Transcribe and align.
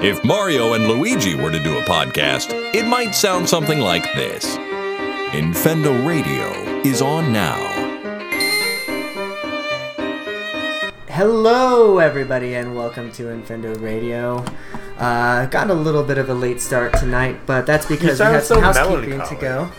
If 0.00 0.24
Mario 0.24 0.74
and 0.74 0.86
Luigi 0.88 1.34
were 1.34 1.50
to 1.50 1.58
do 1.62 1.76
a 1.78 1.82
podcast, 1.82 2.52
it 2.74 2.86
might 2.86 3.14
sound 3.14 3.48
something 3.48 3.80
like 3.80 4.04
this 4.14 4.56
Infendo 5.34 6.06
Radio 6.06 6.46
is 6.82 7.02
on 7.02 7.32
now. 7.32 7.56
Hello, 11.08 11.98
everybody, 11.98 12.54
and 12.54 12.76
welcome 12.76 13.10
to 13.12 13.24
Infendo 13.24 13.80
Radio. 13.82 14.44
Uh, 14.98 15.46
got 15.46 15.70
a 15.70 15.74
little 15.74 16.02
bit 16.04 16.18
of 16.18 16.28
a 16.30 16.34
late 16.34 16.60
start 16.60 16.92
tonight, 16.94 17.40
but 17.46 17.66
that's 17.66 17.86
because 17.86 18.10
we 18.12 18.16
sound 18.16 18.34
had 18.36 18.44
some 18.44 18.58
so 18.58 18.60
housekeeping 18.72 19.20
to 19.28 19.34
go. 19.40 19.70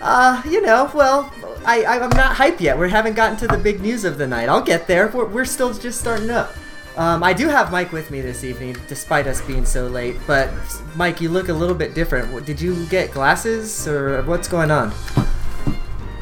Uh, 0.00 0.42
you 0.48 0.60
know, 0.62 0.90
well, 0.94 1.32
I, 1.64 1.82
I- 1.84 1.98
I'm 2.00 2.10
not 2.10 2.36
hype 2.36 2.60
yet. 2.60 2.78
We 2.78 2.90
haven't 2.90 3.14
gotten 3.14 3.36
to 3.38 3.46
the 3.48 3.58
big 3.58 3.80
news 3.80 4.04
of 4.04 4.18
the 4.18 4.26
night. 4.26 4.48
I'll 4.48 4.62
get 4.62 4.86
there. 4.86 5.08
We're, 5.08 5.26
we're 5.26 5.44
still 5.44 5.72
just 5.74 6.00
starting 6.00 6.30
up. 6.30 6.54
Um, 6.96 7.22
I 7.22 7.32
do 7.34 7.48
have 7.48 7.70
Mike 7.70 7.92
with 7.92 8.10
me 8.10 8.22
this 8.22 8.42
evening, 8.42 8.74
despite 8.88 9.26
us 9.26 9.40
being 9.42 9.66
so 9.66 9.86
late. 9.86 10.16
But 10.26 10.50
Mike, 10.94 11.20
you 11.20 11.28
look 11.28 11.48
a 11.50 11.52
little 11.52 11.74
bit 11.74 11.92
different. 11.94 12.46
Did 12.46 12.58
you 12.60 12.86
get 12.86 13.10
glasses, 13.12 13.86
or 13.86 14.22
what's 14.22 14.48
going 14.48 14.70
on? 14.70 14.92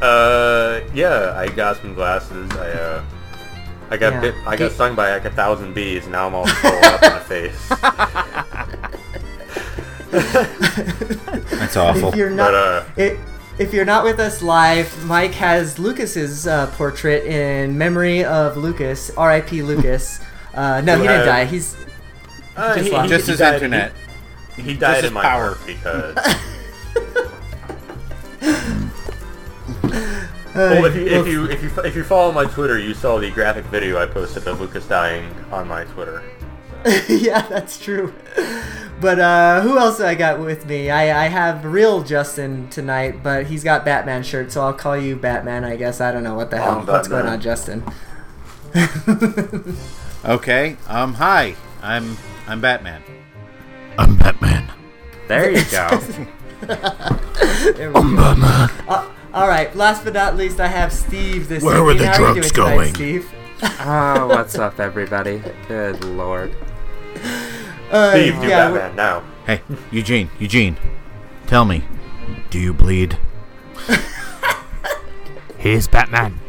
Uh, 0.02 0.80
yeah, 0.92 1.32
I 1.36 1.46
got 1.48 1.76
some 1.76 1.94
glasses. 1.94 2.50
I 2.52 2.70
uh, 2.72 3.04
I 3.90 3.96
got 3.96 4.14
Yeah. 4.14 4.20
bit. 4.20 4.34
I 4.46 4.56
got 4.56 4.72
stung 4.72 4.94
by 4.96 5.12
like 5.12 5.24
a 5.24 5.30
thousand 5.30 5.74
bees. 5.74 6.08
Now 6.08 6.26
I'm 6.26 6.34
all 6.34 6.46
swollen 6.60 6.84
up 6.84 7.02
in 7.02 7.12
the 7.12 7.20
face. 7.20 7.68
That's 11.50 11.76
awful. 11.76 12.08
If 12.10 12.16
you're 12.16 12.30
not, 12.30 12.48
But, 12.50 12.54
uh, 12.54 12.84
it, 12.96 13.18
if 13.58 13.72
you're 13.72 13.84
not 13.84 14.02
with 14.02 14.18
us 14.18 14.42
live, 14.42 15.04
Mike 15.06 15.32
has 15.34 15.78
Lucas's 15.78 16.46
uh, 16.48 16.66
portrait 16.76 17.24
in 17.26 17.78
memory 17.78 18.24
of 18.24 18.56
Lucas, 18.56 19.10
R.I.P. 19.16 19.62
Lucas. 19.62 20.20
Uh, 20.54 20.80
no, 20.82 20.96
Who 20.96 21.02
he 21.02 21.08
didn't 21.08 21.20
had- 21.20 21.24
die. 21.26 21.44
He's 21.46 21.76
Uh, 22.56 22.74
Just 22.74 22.86
he- 22.86 22.92
lost- 22.92 23.08
Just 23.08 23.24
he 23.26 23.30
his 23.32 23.40
died- 23.40 23.54
internet. 23.54 23.92
He, 24.56 24.62
he 24.62 24.74
died 24.74 24.96
his 25.02 25.06
in 25.06 25.12
my 25.14 25.22
power. 25.22 25.54
heart 25.56 25.66
because. 25.66 26.16
well, 30.54 30.84
if 30.84 30.94
you 30.94 31.06
if 31.06 31.26
you 31.26 31.44
if 31.50 31.62
you 31.62 31.70
if 31.82 31.96
you 31.96 32.04
follow 32.04 32.30
my 32.32 32.44
Twitter, 32.44 32.78
you 32.78 32.94
saw 32.94 33.18
the 33.18 33.30
graphic 33.30 33.64
video 33.66 34.00
I 34.00 34.06
posted 34.06 34.46
of 34.46 34.60
Lucas 34.60 34.86
dying 34.86 35.34
on 35.50 35.66
my 35.66 35.84
Twitter. 35.84 36.22
yeah, 37.08 37.46
that's 37.48 37.82
true. 37.82 38.14
But 39.00 39.18
uh, 39.18 39.60
who 39.62 39.78
else 39.78 40.00
I 40.00 40.14
got 40.14 40.38
with 40.38 40.66
me? 40.66 40.90
I, 40.90 41.24
I 41.24 41.28
have 41.28 41.64
real 41.64 42.02
Justin 42.02 42.68
tonight, 42.68 43.22
but 43.22 43.46
he's 43.46 43.64
got 43.64 43.84
Batman 43.84 44.22
shirt, 44.22 44.52
so 44.52 44.62
I'll 44.62 44.72
call 44.74 44.96
you 44.96 45.16
Batman. 45.16 45.64
I 45.64 45.76
guess 45.76 46.00
I 46.00 46.12
don't 46.12 46.22
know 46.22 46.34
what 46.34 46.50
the 46.50 46.58
hell. 46.58 46.80
I'm 46.80 46.86
What's 46.86 47.08
going 47.08 47.26
Batman. 47.26 47.34
on, 47.34 47.40
Justin? 47.40 47.82
Okay. 50.24 50.76
Um. 50.88 51.14
Hi. 51.14 51.54
I'm 51.82 52.16
I'm 52.46 52.60
Batman. 52.60 53.02
I'm 53.98 54.16
Batman. 54.16 54.70
There 55.28 55.50
you 55.50 55.64
go. 55.70 56.00
There 57.76 57.88
we 57.92 57.94
go. 57.94 58.16
Batman. 58.16 58.70
Uh, 58.88 59.10
all 59.34 59.48
right. 59.48 59.74
Last 59.76 60.02
but 60.04 60.14
not 60.14 60.36
least, 60.36 60.60
I 60.60 60.66
have 60.66 60.92
Steve. 60.92 61.48
This 61.48 61.62
Where 61.62 61.82
were 61.82 61.92
evening. 61.92 62.08
the 62.10 62.12
How 62.16 62.24
are 62.24 62.28
you 62.28 62.34
drugs 62.34 62.52
tonight, 62.52 62.74
going? 62.76 62.94
Steve? 62.94 63.30
oh, 63.80 64.26
what's 64.28 64.58
up, 64.58 64.80
everybody? 64.80 65.42
Good 65.68 66.02
lord. 66.04 66.54
Uh, 67.90 68.10
Steve, 68.12 68.40
do 68.40 68.46
yeah, 68.48 68.70
we're- 68.70 68.80
Batman 68.80 68.96
now. 68.96 69.24
Hey, 69.46 69.60
Eugene, 69.90 70.30
Eugene, 70.38 70.76
tell 71.46 71.66
me, 71.66 71.84
do 72.48 72.58
you 72.58 72.72
bleed? 72.72 73.18
Here's 75.58 75.86
Batman. 75.86 76.40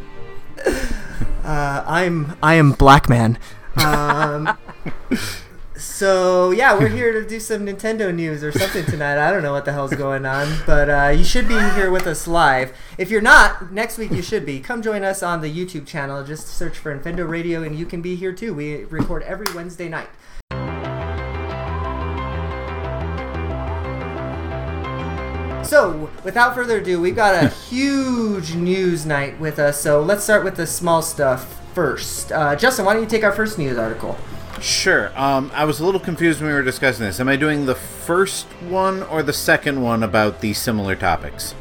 Uh, 1.43 1.83
I'm 1.85 2.37
I 2.41 2.55
am 2.55 2.71
Black 2.71 3.09
Man. 3.09 3.37
Um, 3.77 4.57
so 5.77 6.51
yeah, 6.51 6.77
we're 6.77 6.87
here 6.87 7.11
to 7.11 7.27
do 7.27 7.39
some 7.39 7.65
Nintendo 7.65 8.13
news 8.13 8.43
or 8.43 8.51
something 8.51 8.85
tonight. 8.85 9.17
I 9.17 9.31
don't 9.31 9.44
know 9.44 9.51
what 9.51 9.66
the 9.66 9.73
hell's 9.73 9.94
going 9.94 10.25
on, 10.25 10.47
but 10.66 10.89
uh, 10.89 11.13
you 11.16 11.23
should 11.23 11.47
be 11.47 11.59
here 11.72 11.91
with 11.91 12.07
us 12.07 12.27
live. 12.27 12.73
If 12.97 13.09
you're 13.09 13.22
not, 13.22 13.72
next 13.72 13.97
week 13.97 14.11
you 14.11 14.22
should 14.22 14.45
be. 14.45 14.59
Come 14.59 14.81
join 14.81 15.03
us 15.03 15.22
on 15.22 15.41
the 15.41 15.53
YouTube 15.53 15.85
channel. 15.85 16.23
Just 16.23 16.47
search 16.47 16.77
for 16.77 16.97
Infendo 16.97 17.27
Radio, 17.27 17.63
and 17.63 17.77
you 17.77 17.85
can 17.85 18.01
be 18.01 18.16
here 18.16 18.31
too. 18.31 18.53
We 18.53 18.85
record 18.85 19.23
every 19.23 19.53
Wednesday 19.53 19.89
night. 19.89 20.07
So, 25.66 26.11
without 26.23 26.53
further 26.53 26.77
ado, 26.77 27.01
we've 27.01 27.16
got 27.16 27.44
a 27.44 27.50
huge 27.50 28.53
news 28.53 29.05
night 29.05 29.39
with 29.39 29.57
us. 29.57 29.81
So, 29.81 30.00
let's 30.01 30.23
start 30.23 30.44
with 30.44 30.55
the 30.55 30.67
small 30.67 31.01
stuff 31.01 31.59
first. 31.75 32.31
Uh, 32.31 32.56
Justin, 32.56 32.86
why 32.86 32.94
don't 32.94 33.03
you 33.03 33.09
take 33.09 33.24
our 33.24 33.31
first 33.34 33.58
news 33.59 33.78
article? 33.78 34.18
Sure. 34.62 35.12
Um. 35.19 35.52
I 35.53 35.66
was 35.66 35.80
a 35.81 35.86
little 35.86 36.00
confused 36.00 36.40
when 36.41 36.47
we 36.50 36.53
were 36.56 36.63
discussing 36.63 37.06
this. 37.06 37.19
Am 37.19 37.28
I 37.28 37.36
doing 37.36 37.66
the 37.66 37.75
first 37.75 38.46
one 38.69 39.03
or 39.03 39.22
the 39.22 39.34
second 39.34 39.81
one 39.81 40.02
about 40.02 40.40
these 40.41 40.58
similar 40.58 40.96
topics? 40.96 41.53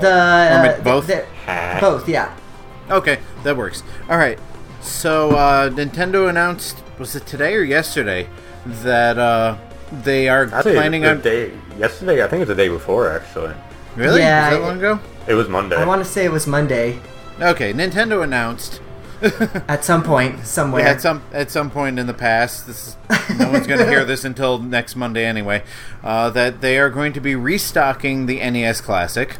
The 0.00 0.10
uh, 0.10 0.74
Or 0.78 0.82
both? 0.82 1.06
the- 1.06 1.26
both, 1.80 2.08
yeah. 2.08 2.34
Okay, 2.90 3.18
that 3.44 3.56
works. 3.56 3.82
All 4.08 4.16
right. 4.16 4.38
So 4.80 5.30
uh, 5.32 5.68
Nintendo 5.70 6.28
announced 6.30 6.82
was 6.98 7.14
it 7.14 7.26
today 7.26 7.54
or 7.54 7.62
yesterday 7.62 8.28
that 8.66 9.18
uh, 9.18 9.56
they 10.02 10.28
are 10.28 10.44
I 10.52 10.62
think 10.62 10.76
planning 10.76 11.02
the 11.02 11.10
on 11.10 11.20
day 11.20 11.52
yesterday. 11.76 12.24
I 12.24 12.28
think 12.28 12.42
it's 12.42 12.48
the 12.48 12.54
day 12.54 12.68
before 12.68 13.10
actually. 13.10 13.54
really. 13.96 14.20
Yeah, 14.20 14.48
was 14.50 14.50
that 14.50 14.62
it- 14.62 14.66
long 14.66 14.78
ago? 14.78 15.00
It 15.26 15.34
was 15.34 15.48
Monday. 15.48 15.76
I 15.76 15.84
want 15.84 16.02
to 16.02 16.10
say 16.10 16.24
it 16.24 16.32
was 16.32 16.46
Monday 16.46 16.98
Okay, 17.40 17.72
Nintendo 17.74 18.24
announced 18.24 18.80
at 19.68 19.84
some 19.84 20.02
point 20.02 20.46
somewhere. 20.46 20.86
at 20.86 21.00
some 21.00 21.22
at 21.32 21.50
some 21.50 21.70
point 21.70 21.98
in 21.98 22.06
the 22.06 22.14
past. 22.14 22.66
This 22.66 22.88
is, 22.88 23.38
no 23.38 23.50
one's 23.50 23.66
going 23.66 23.80
to 23.80 23.86
hear 23.88 24.04
this 24.04 24.24
until 24.24 24.58
next 24.58 24.96
Monday 24.96 25.24
anyway. 25.24 25.62
Uh, 26.02 26.30
that 26.30 26.60
they 26.60 26.78
are 26.78 26.90
going 26.90 27.12
to 27.14 27.20
be 27.20 27.34
restocking 27.34 28.26
the 28.26 28.36
NES 28.38 28.80
Classic. 28.80 29.36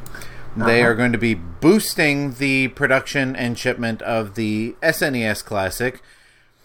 They 0.57 0.81
Uh-huh. 0.81 0.91
are 0.91 0.95
going 0.95 1.13
to 1.13 1.19
be 1.19 1.35
boosting 1.35 2.35
the 2.35 2.69
production 2.69 3.37
and 3.37 3.57
shipment 3.59 4.03
of 4.03 4.35
the 4.35 4.75
SNES 4.83 5.45
Classic. 5.45 6.03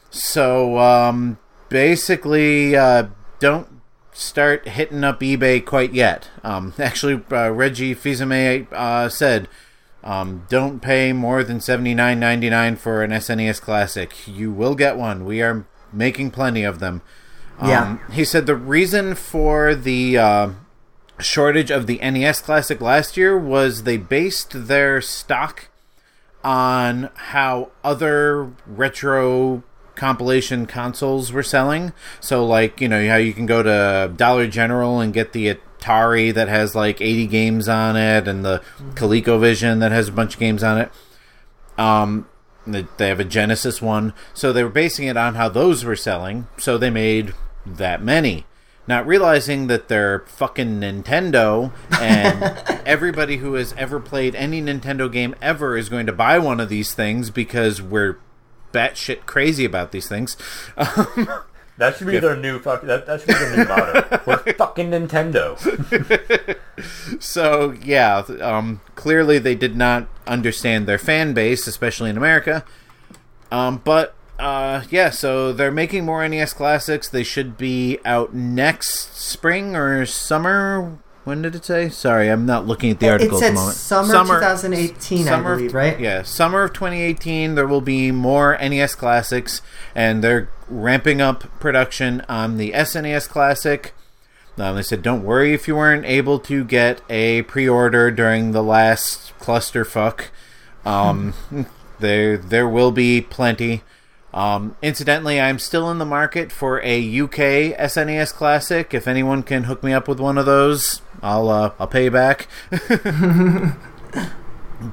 So 0.09 0.79
um, 0.79 1.37
basically, 1.69 2.75
uh, 2.75 3.07
don't 3.39 3.67
start 4.13 4.67
hitting 4.67 5.03
up 5.03 5.19
eBay 5.19 5.63
quite 5.63 5.93
yet. 5.93 6.29
Um, 6.43 6.73
actually, 6.79 7.21
uh, 7.31 7.51
Reggie 7.51 7.93
Fils-Aimé 7.93 8.71
uh, 8.71 9.09
said, 9.09 9.47
um, 10.03 10.45
"Don't 10.49 10.81
pay 10.81 11.13
more 11.13 11.43
than 11.43 11.59
seventy 11.59 11.93
nine 11.93 12.19
ninety 12.19 12.49
nine 12.49 12.75
for 12.75 13.03
an 13.03 13.11
SNES 13.11 13.61
Classic. 13.61 14.13
You 14.27 14.51
will 14.51 14.75
get 14.75 14.97
one. 14.97 15.25
We 15.25 15.41
are 15.41 15.65
making 15.91 16.31
plenty 16.31 16.63
of 16.63 16.79
them." 16.79 17.01
Um, 17.59 17.69
Yeah. 17.69 17.97
he 18.11 18.25
said 18.25 18.45
the 18.45 18.55
reason 18.55 19.15
for 19.15 19.75
the 19.75 20.17
uh, 20.17 20.49
shortage 21.19 21.69
of 21.71 21.85
the 21.87 21.99
NES 22.01 22.41
Classic 22.41 22.81
last 22.81 23.15
year 23.17 23.37
was 23.37 23.83
they 23.83 23.97
based 23.97 24.67
their 24.67 25.01
stock 25.01 25.69
on 26.43 27.09
how 27.15 27.69
other 27.83 28.51
retro 28.65 29.63
compilation 29.95 30.65
consoles 30.65 31.31
were 31.31 31.43
selling. 31.43 31.93
So, 32.19 32.43
like, 32.45 32.81
you 32.81 32.89
know, 32.89 33.07
how 33.07 33.15
you 33.17 33.31
can 33.33 33.45
go 33.45 33.61
to 33.63 34.11
Dollar 34.17 34.47
General 34.47 34.99
and 34.99 35.13
get 35.13 35.31
the 35.33 35.55
Atari 35.83 36.33
that 36.33 36.47
has 36.47 36.75
like 36.75 37.01
80 37.01 37.27
games 37.27 37.67
on 37.67 37.95
it 37.95 38.27
and 38.27 38.43
the 38.43 38.61
ColecoVision 38.95 39.79
that 39.79 39.91
has 39.91 40.09
a 40.09 40.11
bunch 40.11 40.35
of 40.35 40.39
games 40.39 40.63
on 40.63 40.77
it. 40.79 40.91
Um, 41.77 42.27
they 42.65 42.87
they 42.97 43.09
have 43.09 43.19
a 43.19 43.25
Genesis 43.25 43.81
one. 43.81 44.13
So 44.33 44.53
they 44.53 44.63
were 44.63 44.69
basing 44.69 45.07
it 45.07 45.17
on 45.17 45.35
how 45.35 45.49
those 45.49 45.83
were 45.83 45.95
selling. 45.95 46.47
So 46.57 46.77
they 46.77 46.89
made 46.89 47.33
that 47.65 48.01
many. 48.01 48.45
Not 48.85 49.07
realizing 49.07 49.67
that 49.67 49.87
they're 49.87 50.19
fucking 50.27 50.81
Nintendo 50.81 51.71
and 52.01 52.43
everybody 52.85 53.37
who 53.37 53.53
has 53.53 53.73
ever 53.77 53.99
played 53.99 54.35
any 54.35 54.61
Nintendo 54.61 55.09
game 55.11 55.35
ever 55.41 55.77
is 55.77 55.87
going 55.87 56.05
to 56.05 56.11
buy 56.11 56.37
one 56.37 56.59
of 56.59 56.67
these 56.67 56.93
things 56.93 57.29
because 57.29 57.81
we're 57.81 58.19
batshit 58.73 59.25
crazy 59.25 59.63
about 59.63 59.91
these 59.93 60.09
things. 60.09 60.35
That 61.77 61.97
should 61.97 62.07
be 62.07 62.19
their 62.19 62.35
new 62.35 62.59
fuck. 62.59 62.83
That, 62.83 63.07
that 63.07 63.21
should 63.21 63.27
be 63.27 63.33
their 63.33 63.57
new 63.57 63.65
motto. 63.65 64.21
We're 64.27 64.53
fucking 64.53 64.91
Nintendo. 64.91 65.57
so 67.21 67.71
yeah, 67.83 68.17
um, 68.41 68.81
clearly 68.95 69.39
they 69.39 69.55
did 69.55 69.75
not 69.75 70.07
understand 70.27 70.87
their 70.87 70.99
fan 70.99 71.33
base, 71.33 71.65
especially 71.65 72.11
in 72.11 72.17
America. 72.17 72.63
Um, 73.51 73.81
but 73.83 74.13
uh, 74.37 74.83
yeah, 74.89 75.09
so 75.09 75.51
they're 75.51 75.71
making 75.71 76.05
more 76.05 76.27
NES 76.27 76.53
classics. 76.53 77.09
They 77.09 77.23
should 77.23 77.57
be 77.57 77.97
out 78.05 78.33
next 78.33 79.15
spring 79.15 79.75
or 79.75 80.05
summer. 80.05 80.99
When 81.23 81.41
did 81.41 81.55
it 81.55 81.63
say? 81.63 81.87
Sorry, 81.87 82.27
I'm 82.29 82.45
not 82.45 82.67
looking 82.67 82.91
at 82.91 82.99
the 82.99 83.05
It 83.07 83.11
article 83.11 83.37
at 83.37 83.39
said 83.41 83.51
the 83.51 83.55
moment. 83.55 83.75
summer 83.77 84.39
2018, 84.39 85.27
I 85.27 85.31
summer 85.31 85.51
of- 85.53 85.57
believe, 85.59 85.73
right? 85.73 85.99
Yeah, 85.99 86.23
summer 86.23 86.63
of 86.63 86.73
2018. 86.73 87.55
There 87.55 87.65
will 87.67 87.79
be 87.81 88.11
more 88.11 88.57
NES 88.59 88.95
classics, 88.95 89.61
and 89.95 90.21
they're 90.23 90.49
ramping 90.67 91.21
up 91.21 91.45
production 91.61 92.23
on 92.27 92.57
the 92.57 92.73
SNES 92.73 93.27
Classic. 93.29 93.93
Um, 94.57 94.75
they 94.75 94.81
said, 94.83 95.01
"Don't 95.01 95.23
worry 95.23 95.53
if 95.53 95.67
you 95.67 95.75
weren't 95.77 96.05
able 96.05 96.39
to 96.39 96.63
get 96.63 97.01
a 97.09 97.41
pre-order 97.43 98.11
during 98.11 98.51
the 98.51 98.61
last 98.63 99.31
clusterfuck. 99.39 100.25
Um, 100.85 101.33
there, 101.99 102.37
there 102.37 102.67
will 102.67 102.91
be 102.91 103.21
plenty." 103.21 103.81
Um, 104.33 104.75
incidentally, 104.81 105.39
I'm 105.39 105.59
still 105.59 105.91
in 105.91 105.99
the 105.99 106.05
market 106.05 106.51
for 106.51 106.81
a 106.81 107.19
UK 107.19 107.77
SNES 107.77 108.33
Classic. 108.33 108.93
If 108.93 109.07
anyone 109.07 109.43
can 109.43 109.65
hook 109.65 109.83
me 109.83 109.93
up 109.93 110.07
with 110.07 110.19
one 110.19 110.37
of 110.39 110.45
those, 110.47 111.01
I'll 111.21 111.49
uh, 111.49 111.73
I'll 111.79 111.87
pay 111.87 112.05
you 112.05 112.11
back. 112.11 112.47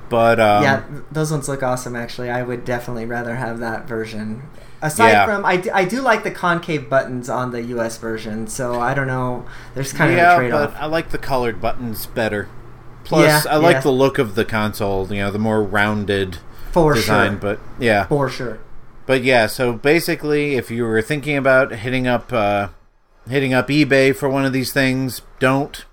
but 0.08 0.38
um, 0.38 0.62
yeah, 0.62 0.84
those 1.10 1.30
ones 1.32 1.48
look 1.48 1.62
awesome. 1.62 1.96
Actually, 1.96 2.30
I 2.30 2.42
would 2.42 2.64
definitely 2.64 3.06
rather 3.06 3.36
have 3.36 3.58
that 3.60 3.88
version. 3.88 4.42
Aside 4.82 5.10
Yeah. 5.10 5.26
from, 5.26 5.44
I 5.44 5.56
do, 5.58 5.70
I 5.74 5.84
do 5.84 6.00
like 6.00 6.22
the 6.24 6.30
concave 6.30 6.88
buttons 6.88 7.28
on 7.28 7.50
the 7.52 7.62
US 7.62 7.98
version. 7.98 8.46
So 8.46 8.80
I 8.80 8.94
don't 8.94 9.06
know. 9.06 9.44
There's 9.74 9.92
kind 9.92 10.10
of 10.10 10.16
yeah, 10.16 10.34
a 10.34 10.36
trade 10.38 10.50
but 10.52 10.70
off. 10.70 10.76
I 10.80 10.86
like 10.86 11.10
the 11.10 11.18
colored 11.18 11.60
buttons 11.60 12.06
better. 12.06 12.48
Plus, 13.04 13.44
Yeah, 13.44 13.52
I 13.52 13.56
like 13.56 13.82
the 13.82 13.90
look 13.90 14.18
of 14.18 14.34
the 14.36 14.44
console. 14.44 15.06
You 15.12 15.20
know, 15.20 15.30
the 15.30 15.38
more 15.38 15.62
rounded 15.62 16.38
For 16.72 16.94
design. 16.94 17.32
sure. 17.32 17.38
But 17.40 17.60
yeah, 17.78 18.06
For 18.06 18.28
sure. 18.30 18.58
But 19.10 19.24
yeah, 19.24 19.48
so 19.48 19.72
basically, 19.72 20.54
if 20.54 20.70
you 20.70 20.84
were 20.84 21.02
thinking 21.02 21.36
about 21.36 21.72
hitting 21.72 22.06
up 22.06 22.32
uh, 22.32 22.68
hitting 23.28 23.52
up 23.52 23.66
eBay 23.66 24.14
for 24.14 24.28
one 24.28 24.44
of 24.44 24.52
these 24.52 24.72
things, 24.72 25.22
don't 25.40 25.84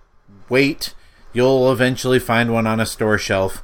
wait. 0.49 0.93
You'll 1.33 1.71
eventually 1.71 2.19
find 2.19 2.53
one 2.53 2.67
on 2.67 2.79
a 2.79 2.85
store 2.85 3.17
shelf. 3.17 3.63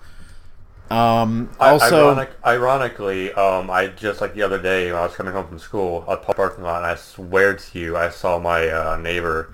Um, 0.89 1.51
also, 1.59 2.09
ironic, 2.09 2.31
ironically, 2.43 3.31
um, 3.33 3.69
I 3.69 3.89
just 3.89 4.21
like 4.21 4.33
the 4.33 4.41
other 4.41 4.59
day 4.59 4.91
when 4.91 4.99
I 4.99 5.05
was 5.05 5.15
coming 5.15 5.33
home 5.33 5.47
from 5.47 5.59
school, 5.59 6.03
a 6.07 6.17
parking 6.17 6.63
lot, 6.63 6.77
and 6.77 6.87
I 6.87 6.95
swear 6.95 7.55
to 7.55 7.79
you, 7.79 7.95
I 7.95 8.09
saw 8.09 8.39
my 8.39 8.67
uh, 8.67 8.97
neighbor 8.97 9.53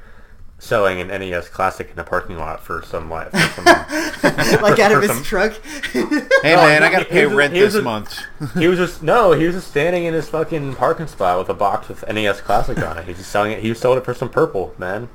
selling 0.60 1.00
an 1.02 1.08
NES 1.08 1.50
Classic 1.50 1.90
in 1.90 1.96
the 1.96 2.04
parking 2.04 2.38
lot 2.38 2.62
for 2.64 2.84
some 2.84 3.10
like 3.10 3.32
for 3.32 3.40
some. 3.40 3.66
like 4.62 4.78
out 4.80 4.92
of 4.92 5.02
his 5.02 5.12
some- 5.12 5.24
truck. 5.24 5.54
hey 5.94 6.02
No, 6.04 6.58
man, 6.58 6.84
I 6.84 6.92
gotta 6.92 7.06
pay 7.06 7.26
was 7.26 7.36
rent 7.36 7.54
he 7.54 7.60
this 7.62 7.76
a- 7.76 7.82
month. 7.82 8.20
he 8.58 8.68
was 8.68 8.78
just 8.80 9.02
no, 9.02 9.32
he 9.32 9.46
was 9.46 9.56
just 9.56 9.70
standing 9.70 10.06
in 10.06 10.14
his 10.14 10.30
fucking 10.30 10.76
parking 10.76 11.08
spot 11.08 11.40
with 11.40 11.50
a 11.50 11.54
box 11.54 11.88
with 11.88 12.08
NES 12.08 12.42
Classic 12.42 12.78
on 12.86 12.98
it. 12.98 13.06
He's 13.08 13.18
just 13.18 13.32
selling 13.32 13.52
it. 13.54 13.60
He 13.64 13.74
sold 13.74 13.98
it 13.98 14.06
for 14.06 14.14
some 14.14 14.30
purple, 14.30 14.76
man. 14.78 15.10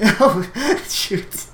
oh, 0.00 0.80
shoot. 0.88 1.46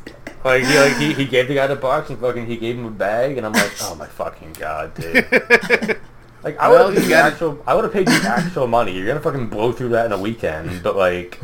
Like 0.42 0.64
he 0.64 0.78
like 0.78 0.96
he, 0.96 1.12
he 1.12 1.24
gave 1.26 1.48
the 1.48 1.54
guy 1.54 1.66
the 1.66 1.76
box 1.76 2.10
and 2.10 2.18
fucking 2.18 2.46
he 2.46 2.56
gave 2.56 2.76
him 2.78 2.86
a 2.86 2.90
bag 2.90 3.36
and 3.36 3.46
I'm 3.46 3.52
like, 3.52 3.72
oh 3.82 3.94
my 3.94 4.06
fucking 4.06 4.54
god, 4.54 4.94
dude. 4.94 5.98
Like 6.42 6.58
I 6.58 6.68
would 6.70 6.80
have 6.80 6.94
paid 6.94 7.08
you 7.08 7.14
actual 7.14 7.62
I 7.66 7.74
would 7.74 7.84
have 7.84 7.92
paid 7.92 8.08
you 8.08 8.20
actual 8.24 8.66
money. 8.66 8.96
You're 8.96 9.06
gonna 9.06 9.20
fucking 9.20 9.48
blow 9.48 9.70
through 9.72 9.90
that 9.90 10.06
in 10.06 10.12
a 10.12 10.18
weekend, 10.18 10.82
but 10.82 10.96
like 10.96 11.38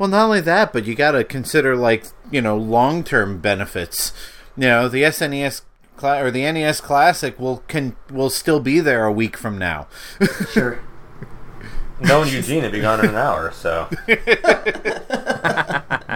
Well, 0.00 0.08
not 0.08 0.24
only 0.24 0.40
that, 0.40 0.72
but 0.72 0.86
you 0.86 0.94
gotta 0.94 1.24
consider 1.24 1.76
like 1.76 2.06
you 2.30 2.40
know 2.40 2.56
long 2.56 3.04
term 3.04 3.38
benefits. 3.38 4.14
You 4.56 4.66
know, 4.66 4.88
the 4.88 5.02
SNES 5.02 5.60
cla- 5.98 6.22
or 6.22 6.30
the 6.30 6.50
NES 6.50 6.80
Classic 6.80 7.38
will 7.38 7.58
can 7.68 7.94
will 8.10 8.30
still 8.30 8.60
be 8.60 8.80
there 8.80 9.04
a 9.04 9.12
week 9.12 9.36
from 9.36 9.58
now. 9.58 9.88
Sure. 10.52 10.80
No, 12.00 12.22
knowing 12.22 12.32
Eugene 12.32 12.62
would 12.62 12.72
be 12.72 12.80
gone 12.80 13.00
in 13.00 13.10
an 13.10 13.14
hour, 13.14 13.52
so 13.52 13.90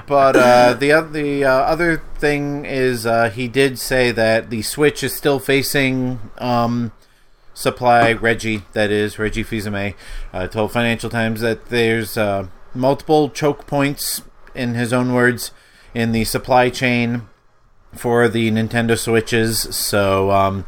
But 0.07 0.37
uh, 0.37 0.73
the 0.73 0.91
oth- 0.95 1.13
the 1.13 1.45
uh, 1.45 1.51
other 1.51 2.03
thing 2.17 2.65
is 2.65 3.05
uh, 3.05 3.29
he 3.29 3.49
did 3.49 3.79
say 3.79 4.11
that 4.13 4.49
the 4.49 4.63
Switch 4.63 5.03
is 5.03 5.15
still 5.15 5.39
facing 5.39 6.21
um, 6.39 6.93
supply. 7.53 8.13
Reggie, 8.15 8.63
that 8.73 8.91
is 8.91 9.19
Reggie 9.19 9.43
Fils-Aimé, 9.43 9.95
uh, 10.33 10.47
told 10.47 10.73
Financial 10.73 11.11
Times 11.11 11.43
that 11.43 11.67
there's 11.67 12.17
uh, 12.17 12.47
multiple 12.75 13.29
choke 13.31 13.67
points, 13.67 14.23
in 14.55 14.75
his 14.75 14.93
own 14.93 15.13
words, 15.13 15.51
in 15.95 16.13
the 16.13 16.25
supply 16.25 16.71
chain 16.71 17.23
for 17.95 18.29
the 18.29 18.51
Nintendo 18.51 18.99
Switches. 18.99 19.61
So 19.75 20.31
um, 20.31 20.67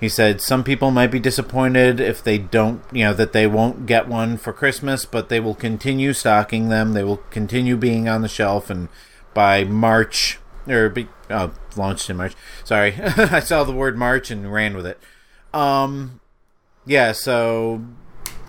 he 0.00 0.08
said 0.08 0.40
some 0.40 0.64
people 0.64 0.90
might 0.90 1.10
be 1.10 1.20
disappointed 1.20 2.00
if 2.00 2.22
they 2.22 2.38
don't, 2.38 2.82
you 2.92 3.04
know, 3.04 3.14
that 3.14 3.32
they 3.32 3.46
won't 3.46 3.86
get 3.86 4.08
one 4.08 4.36
for 4.36 4.52
Christmas, 4.52 5.04
but 5.04 5.28
they 5.28 5.40
will 5.40 5.54
continue 5.54 6.12
stocking 6.12 6.68
them. 6.68 6.92
They 6.92 7.04
will 7.04 7.18
continue 7.30 7.76
being 7.76 8.08
on 8.08 8.22
the 8.22 8.28
shelf, 8.28 8.70
and 8.70 8.88
by 9.34 9.64
March 9.64 10.38
or 10.68 10.88
be, 10.88 11.08
oh, 11.30 11.52
launched 11.76 12.10
in 12.10 12.16
March. 12.16 12.34
Sorry, 12.64 12.94
I 13.02 13.40
saw 13.40 13.64
the 13.64 13.72
word 13.72 13.96
March 13.96 14.30
and 14.30 14.52
ran 14.52 14.76
with 14.76 14.86
it. 14.86 15.00
Um, 15.52 16.20
yeah, 16.86 17.12
so 17.12 17.82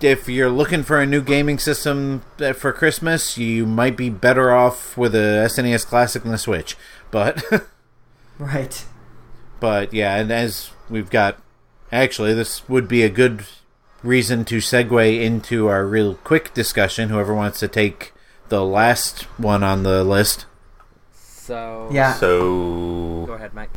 if 0.03 0.27
you're 0.29 0.49
looking 0.49 0.83
for 0.83 0.99
a 0.99 1.05
new 1.05 1.21
gaming 1.21 1.59
system 1.59 2.23
uh, 2.39 2.53
for 2.53 2.71
Christmas, 2.73 3.37
you 3.37 3.65
might 3.65 3.95
be 3.97 4.09
better 4.09 4.51
off 4.51 4.97
with 4.97 5.13
a 5.15 5.47
SNES 5.49 5.85
Classic 5.85 6.23
than 6.23 6.33
a 6.33 6.37
Switch. 6.37 6.75
But 7.11 7.43
Right. 8.39 8.85
But 9.59 9.93
yeah, 9.93 10.15
and 10.15 10.31
as 10.31 10.71
we've 10.89 11.09
got, 11.09 11.41
actually, 11.91 12.33
this 12.33 12.67
would 12.69 12.87
be 12.87 13.03
a 13.03 13.09
good 13.09 13.45
reason 14.01 14.45
to 14.45 14.57
segue 14.57 15.21
into 15.21 15.67
our 15.67 15.85
real 15.85 16.15
quick 16.15 16.53
discussion. 16.53 17.09
Whoever 17.09 17.33
wants 17.35 17.59
to 17.59 17.67
take 17.67 18.13
the 18.47 18.63
last 18.63 19.23
one 19.37 19.61
on 19.63 19.83
the 19.83 20.03
list. 20.05 20.45
So 21.13 21.89
Yeah. 21.91 22.13
So 22.13 23.25
go 23.27 23.33
ahead, 23.33 23.53
Mike. 23.53 23.71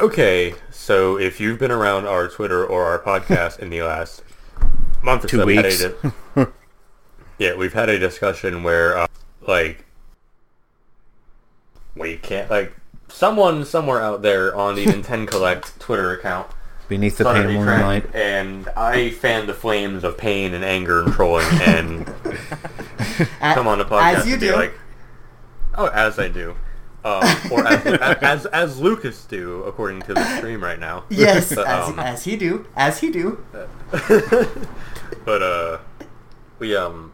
okay. 0.00 0.54
So 0.70 1.18
if 1.18 1.40
you've 1.40 1.58
been 1.58 1.70
around 1.70 2.06
our 2.06 2.28
Twitter 2.28 2.64
or 2.64 2.84
our 2.84 2.98
podcast 2.98 3.58
in 3.58 3.70
the 3.70 3.80
last 3.82 4.22
month 5.02 5.24
or 5.24 5.28
Two 5.28 5.38
so, 5.38 5.46
had 5.48 5.64
weeks. 5.64 5.82
a 5.82 6.48
yeah, 7.38 7.54
we've 7.54 7.72
had 7.72 7.88
a 7.88 7.98
discussion 7.98 8.62
where 8.62 8.96
uh, 8.96 9.06
like 9.46 9.84
we 11.94 12.16
can't 12.16 12.50
like 12.50 12.72
someone 13.08 13.64
somewhere 13.64 14.00
out 14.02 14.22
there 14.22 14.54
on 14.54 14.74
the 14.74 14.84
Nintendo 14.86 15.28
Collect 15.28 15.78
Twitter 15.80 16.12
account 16.12 16.48
Beneath 16.88 17.16
the 17.18 17.24
pale 17.24 17.48
Be 17.48 18.08
and 18.16 18.68
I 18.76 19.10
fan 19.10 19.46
the 19.48 19.54
flames 19.54 20.04
of 20.04 20.16
pain 20.16 20.54
and 20.54 20.64
anger 20.64 21.02
and 21.02 21.12
trolling 21.12 21.46
and 21.62 22.06
come 23.40 23.66
on 23.66 23.78
the 23.78 23.84
podcast 23.84 24.14
As 24.14 24.26
you 24.26 24.32
and 24.34 24.40
be 24.40 24.46
do. 24.48 24.54
like, 24.54 24.72
oh, 25.74 25.86
as 25.86 26.18
I 26.20 26.28
do, 26.28 26.54
um, 27.06 27.52
or 27.52 27.66
as, 27.66 27.86
as 28.20 28.46
as 28.46 28.80
Lucas 28.80 29.24
do, 29.26 29.62
according 29.62 30.02
to 30.02 30.14
the 30.14 30.36
stream 30.36 30.62
right 30.62 30.80
now. 30.80 31.04
yes, 31.10 31.54
But, 31.54 31.66
as, 31.66 31.88
um, 31.88 31.98
as 32.00 32.24
he 32.24 32.36
do. 32.36 32.66
As 32.74 32.98
he 32.98 33.10
do. 33.10 33.44
but 35.24 35.42
uh, 35.42 35.78
we 36.58 36.74
um, 36.74 37.12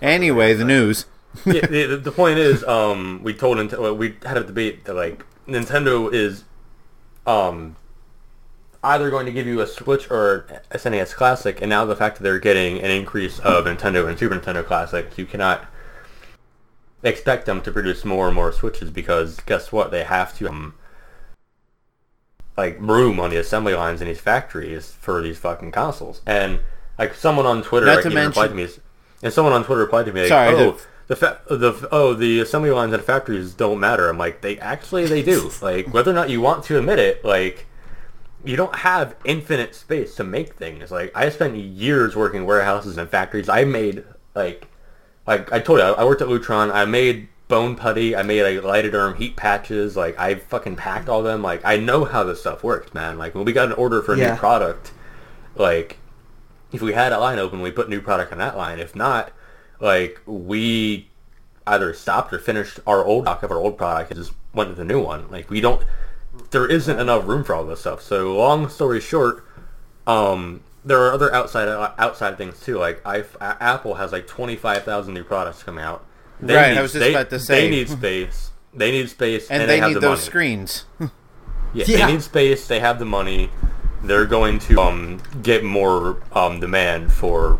Anyway, 0.00 0.54
the 0.54 0.64
news. 0.64 1.06
yeah, 1.44 1.66
the, 1.66 2.00
the 2.02 2.12
point 2.12 2.38
is, 2.38 2.64
um, 2.64 3.20
we 3.22 3.34
told 3.34 3.58
Nintendo, 3.58 3.80
well, 3.80 3.96
we 3.96 4.16
had 4.24 4.36
a 4.36 4.44
debate 4.44 4.84
that 4.84 4.94
like 4.94 5.24
Nintendo 5.46 6.12
is, 6.12 6.44
um, 7.26 7.76
either 8.82 9.10
going 9.10 9.26
to 9.26 9.32
give 9.32 9.46
you 9.46 9.60
a 9.60 9.66
Switch 9.66 10.10
or 10.10 10.46
a 10.70 10.78
SNES 10.78 11.14
Classic, 11.14 11.60
and 11.60 11.68
now 11.68 11.84
the 11.84 11.96
fact 11.96 12.16
that 12.16 12.22
they're 12.22 12.38
getting 12.38 12.78
an 12.78 12.90
increase 12.90 13.38
of 13.40 13.64
Nintendo 13.64 14.08
and 14.08 14.18
Super 14.18 14.36
Nintendo 14.36 14.64
Classic, 14.64 15.16
you 15.18 15.26
cannot 15.26 15.66
expect 17.02 17.46
them 17.46 17.60
to 17.62 17.70
produce 17.70 18.04
more 18.04 18.26
and 18.26 18.34
more 18.34 18.52
Switches 18.52 18.90
because 18.90 19.40
guess 19.40 19.70
what? 19.72 19.90
They 19.90 20.04
have 20.04 20.36
to 20.38 20.48
um, 20.48 20.74
like 22.56 22.76
room 22.80 23.20
on 23.20 23.30
the 23.30 23.36
assembly 23.36 23.74
lines 23.74 24.00
in 24.00 24.08
these 24.08 24.20
factories 24.20 24.92
for 25.00 25.22
these 25.22 25.38
fucking 25.38 25.70
consoles, 25.72 26.20
and 26.26 26.60
like 26.98 27.14
someone 27.14 27.46
on 27.46 27.62
Twitter 27.62 27.86
like, 27.86 28.04
even 28.12 28.26
replied 28.26 28.48
to 28.48 28.54
me, 28.54 28.68
and 29.22 29.32
someone 29.32 29.52
on 29.52 29.64
Twitter 29.64 29.82
replied 29.82 30.06
to 30.06 30.12
me 30.12 30.22
like, 30.22 30.28
Sorry, 30.28 30.54
"Oh, 30.54 30.72
the- 30.72 30.82
the 31.06 31.16
fa- 31.16 31.40
the 31.48 31.88
oh 31.92 32.14
the 32.14 32.40
assembly 32.40 32.70
lines 32.70 32.92
and 32.92 33.02
factories 33.02 33.54
don't 33.54 33.78
matter." 33.78 34.08
I'm 34.08 34.18
like, 34.18 34.40
they 34.40 34.58
actually 34.58 35.06
they 35.06 35.22
do. 35.22 35.50
like 35.62 35.92
whether 35.94 36.10
or 36.10 36.14
not 36.14 36.30
you 36.30 36.40
want 36.40 36.64
to 36.64 36.78
admit 36.78 36.98
it, 36.98 37.24
like 37.24 37.66
you 38.44 38.56
don't 38.56 38.74
have 38.76 39.14
infinite 39.24 39.74
space 39.74 40.14
to 40.16 40.24
make 40.24 40.54
things. 40.54 40.90
Like 40.90 41.12
I 41.14 41.28
spent 41.28 41.56
years 41.56 42.16
working 42.16 42.44
warehouses 42.44 42.98
and 42.98 43.08
factories. 43.08 43.48
I 43.48 43.64
made 43.64 44.04
like 44.34 44.66
like 45.28 45.52
I 45.52 45.60
told 45.60 45.78
you, 45.78 45.84
I, 45.84 45.90
I 45.92 46.04
worked 46.04 46.22
at 46.22 46.28
Lutron. 46.28 46.72
I 46.72 46.86
made 46.86 47.28
bone 47.48 47.76
putty. 47.76 48.16
I 48.16 48.22
made 48.22 48.42
like 48.42 48.64
lighted 48.64 48.94
arm 48.94 49.14
heat 49.14 49.36
patches. 49.36 49.94
Like 49.94 50.18
I 50.18 50.36
fucking 50.36 50.76
packed 50.76 51.08
all 51.08 51.22
them. 51.22 51.42
Like 51.42 51.60
I 51.64 51.76
know 51.76 52.04
how 52.06 52.24
this 52.24 52.40
stuff 52.40 52.64
works, 52.64 52.94
man. 52.94 53.18
Like 53.18 53.34
when 53.34 53.44
we 53.44 53.52
got 53.52 53.66
an 53.68 53.74
order 53.74 54.00
for 54.02 54.14
a 54.14 54.18
Yeah. 54.18 54.32
new 54.32 54.36
product, 54.38 54.90
like 55.54 55.98
if 56.72 56.80
we 56.80 56.94
had 56.94 57.12
a 57.12 57.18
line 57.18 57.38
open, 57.38 57.60
we 57.60 57.70
put 57.70 57.88
new 57.90 58.00
product 58.00 58.32
on 58.32 58.38
that 58.38 58.56
line. 58.56 58.78
If 58.78 58.96
not, 58.96 59.32
like 59.80 60.20
we 60.26 61.08
either 61.66 61.92
stopped 61.92 62.32
or 62.32 62.38
finished 62.38 62.80
our 62.86 63.04
old 63.04 63.24
stock 63.24 63.42
of 63.42 63.50
our 63.50 63.58
old 63.58 63.76
product 63.76 64.10
and 64.10 64.18
just 64.18 64.32
went 64.54 64.70
to 64.70 64.74
the 64.74 64.84
new 64.84 65.02
one. 65.02 65.30
Like 65.30 65.50
we 65.50 65.60
don't, 65.60 65.82
there 66.52 66.66
isn't 66.66 66.98
enough 66.98 67.26
room 67.26 67.44
for 67.44 67.54
all 67.54 67.66
this 67.66 67.80
stuff. 67.80 68.00
So 68.00 68.34
long 68.34 68.70
story 68.70 69.00
short, 69.00 69.44
um, 70.06 70.62
there 70.88 70.98
are 71.04 71.12
other 71.12 71.32
outside 71.34 71.68
outside 71.98 72.36
things 72.38 72.58
too. 72.60 72.78
Like 72.78 73.00
I, 73.06 73.24
Apple 73.40 73.94
has 73.94 74.10
like 74.10 74.26
twenty 74.26 74.56
five 74.56 74.82
thousand 74.84 75.14
new 75.14 75.22
products 75.24 75.62
coming 75.62 75.84
out. 75.84 76.04
They 76.40 76.54
Right, 76.54 76.70
I 76.70 76.74
need- 76.74 76.80
was 76.82 76.92
just 76.92 77.00
they- 77.04 77.10
about 77.14 77.30
to 77.30 77.38
say. 77.38 77.60
they 77.62 77.70
need 77.70 77.88
space. 77.88 78.50
They 78.74 78.90
need 78.92 79.08
space, 79.10 79.48
And, 79.50 79.62
and, 79.62 79.70
they, 79.70 79.78
have 79.78 79.88
need 79.88 79.94
the 79.94 80.00
those 80.00 80.18
money. 80.18 80.26
screens. 80.26 80.84
Yeah, 81.00 81.08
Yeah. 81.74 82.06
they 82.06 82.12
need 82.12 82.22
space. 82.22 82.66
They 82.68 82.80
have 82.80 82.98
the 82.98 83.04
money. 83.06 83.50
They're 84.04 84.26
going 84.26 84.58
to 84.60 84.80
um, 84.80 85.20
get 85.42 85.64
more 85.64 86.22
um, 86.32 86.60
demand 86.60 87.12
for 87.12 87.58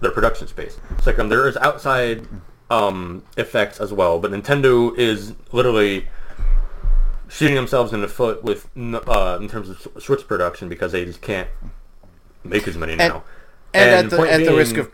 their 0.00 0.10
production 0.12 0.46
space. 0.48 0.78
It's 0.96 1.06
like 1.06 1.18
um, 1.18 1.28
there 1.28 1.48
is 1.48 1.56
outside 1.56 2.28
um, 2.70 3.24
effects 3.36 3.80
as 3.80 3.92
well, 3.92 4.18
but 4.20 4.30
Nintendo 4.30 4.96
is 4.96 5.34
literally 5.50 6.08
shooting 7.28 7.56
themselves 7.56 7.92
in 7.92 8.00
the 8.02 8.08
foot 8.08 8.44
with 8.44 8.68
uh, 8.76 9.38
in 9.40 9.48
terms 9.48 9.68
of 9.70 9.76
S- 9.96 10.04
Switch 10.04 10.26
production 10.28 10.68
because 10.68 10.92
they 10.92 11.04
just 11.04 11.20
can't 11.22 11.48
make 12.44 12.66
as 12.68 12.76
many 12.76 12.92
And- 12.92 13.00
now. 13.00 13.22
and 13.74 13.90
at 13.90 14.10
the 14.10 14.16
point 14.16 14.30
at 14.30 14.44
the 14.44 14.54
risk 14.54 14.76
of 14.76 14.90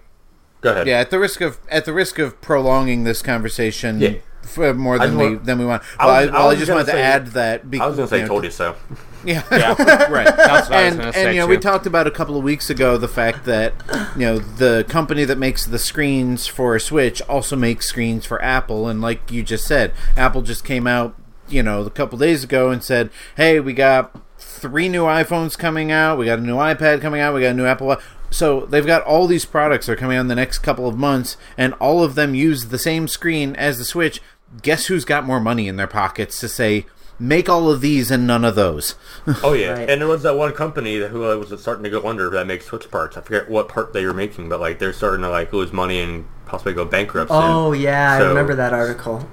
go 0.60 0.70
ahead. 0.72 0.86
yeah, 0.86 0.98
at 1.00 1.10
the 1.10 1.18
risk 1.18 1.40
of 1.40 1.58
at 1.70 1.84
the 1.84 1.92
risk 1.92 2.18
of 2.18 2.40
prolonging 2.40 3.04
this 3.04 3.22
conversation 3.22 4.00
Yeah. 4.00 4.12
for 4.42 4.68
uh, 4.70 4.74
more 4.74 4.94
I 5.00 5.06
than 5.06 5.08
just 5.16 5.18
we 5.18 5.28
want- 5.34 5.44
than 5.44 5.58
we 5.58 5.64
want. 5.66 5.82
I 5.98 6.06
Well, 6.06 6.14
I, 6.14 6.20
was- 6.20 6.28
I 6.28 6.32
well, 6.32 6.42
I 6.42 6.48
was 6.48 6.58
just 6.58 6.68
gonna 6.68 6.80
wanted 6.80 6.92
to 6.92 6.98
add 6.98 7.26
that. 7.28 7.70
Be, 7.70 7.80
I 7.80 7.86
was 7.86 7.96
gonna 7.96 8.08
say 8.08 8.16
you 8.18 8.22
know, 8.22 8.28
told 8.28 8.44
you 8.44 8.50
so. 8.50 8.74
Yeah, 9.24 9.42
Yeah. 9.50 10.10
right. 10.12 10.24
That's 10.36 10.70
what 10.70 10.78
I 10.78 10.84
was 10.90 10.98
and 11.00 11.12
say, 11.14 11.34
you 11.34 11.40
know 11.40 11.48
we 11.48 11.58
talked 11.58 11.86
about 11.86 12.06
a 12.06 12.10
couple 12.10 12.36
of 12.38 12.44
weeks 12.44 12.70
ago 12.70 12.96
the 12.96 13.08
fact 13.08 13.46
that 13.46 13.74
you 14.14 14.22
know 14.22 14.38
the 14.38 14.84
company 14.88 15.24
that 15.24 15.38
makes 15.38 15.66
the 15.66 15.78
screens 15.78 16.46
for 16.46 16.78
Switch 16.78 17.20
also 17.22 17.56
makes 17.56 17.86
screens 17.86 18.24
for 18.24 18.40
Apple, 18.40 18.86
and 18.86 19.00
like 19.02 19.32
you 19.32 19.42
just 19.42 19.66
said, 19.66 19.92
Apple 20.16 20.42
just 20.42 20.64
came 20.64 20.86
out 20.86 21.16
you 21.48 21.64
know 21.64 21.82
a 21.82 21.90
couple 21.90 22.16
days 22.16 22.44
ago 22.44 22.70
and 22.70 22.82
said, 22.84 23.10
"Hey, 23.36 23.58
we 23.58 23.72
got 23.72 24.14
three 24.58 24.88
new 24.88 25.04
iPhones 25.04 25.56
coming 25.56 25.90
out, 25.92 26.18
we 26.18 26.26
got 26.26 26.38
a 26.38 26.42
new 26.42 26.56
iPad 26.56 27.00
coming 27.00 27.20
out, 27.20 27.34
we 27.34 27.40
got 27.42 27.48
a 27.50 27.54
new 27.54 27.66
Apple." 27.66 27.86
Watch." 27.86 28.00
So 28.30 28.66
they've 28.68 28.84
got 28.86 29.02
all 29.04 29.26
these 29.26 29.44
products 29.46 29.86
that 29.86 29.92
are 29.92 29.96
coming 29.96 30.18
out 30.18 30.22
in 30.22 30.28
the 30.28 30.34
next 30.34 30.58
couple 30.58 30.86
of 30.86 30.98
months, 30.98 31.36
and 31.56 31.72
all 31.74 32.04
of 32.04 32.14
them 32.14 32.34
use 32.34 32.66
the 32.66 32.78
same 32.78 33.08
screen 33.08 33.56
as 33.56 33.78
the 33.78 33.84
Switch. 33.84 34.20
Guess 34.62 34.86
who's 34.86 35.04
got 35.06 35.24
more 35.26 35.40
money 35.40 35.66
in 35.68 35.76
their 35.76 35.86
pockets 35.86 36.38
to 36.40 36.48
say, 36.48 36.84
"Make 37.18 37.48
all 37.48 37.70
of 37.70 37.80
these 37.80 38.10
and 38.10 38.26
none 38.26 38.44
of 38.44 38.54
those." 38.54 38.94
Oh 39.42 39.52
yeah, 39.54 39.72
Right. 39.72 39.88
and 39.90 40.00
there 40.00 40.08
was 40.08 40.22
that 40.24 40.36
one 40.36 40.52
company 40.52 40.98
that 40.98 41.08
who 41.10 41.20
was 41.20 41.58
starting 41.60 41.84
to 41.84 41.90
go 41.90 42.06
under 42.06 42.28
that 42.30 42.46
makes 42.46 42.66
Switch 42.66 42.90
parts. 42.90 43.16
I 43.16 43.22
forget 43.22 43.48
what 43.48 43.68
part 43.68 43.92
they 43.94 44.04
were 44.04 44.12
making, 44.14 44.48
but 44.50 44.60
like 44.60 44.78
they're 44.78 44.92
starting 44.92 45.22
to 45.22 45.30
like 45.30 45.52
lose 45.52 45.72
money 45.72 46.00
and 46.00 46.26
possibly 46.46 46.72
go 46.74 46.84
bankrupt. 46.84 47.30
soon. 47.30 47.40
Oh 47.42 47.72
yeah, 47.72 48.12
I 48.12 48.18
So- 48.18 48.28
remember 48.28 48.54
that 48.54 48.72
article. 48.74 49.26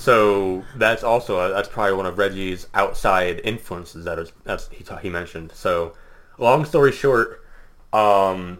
So 0.00 0.64
that's 0.76 1.04
also 1.04 1.38
uh, 1.38 1.48
that's 1.50 1.68
probably 1.68 1.92
one 1.92 2.06
of 2.06 2.16
Reggie's 2.16 2.66
outside 2.72 3.42
influences 3.44 4.06
that 4.06 4.18
is 4.18 4.32
that's 4.44 4.66
he 4.68 4.82
ta- 4.82 4.96
he 4.96 5.10
mentioned. 5.10 5.52
So 5.52 5.92
long 6.38 6.64
story 6.64 6.90
short, 6.90 7.44
um, 7.92 8.56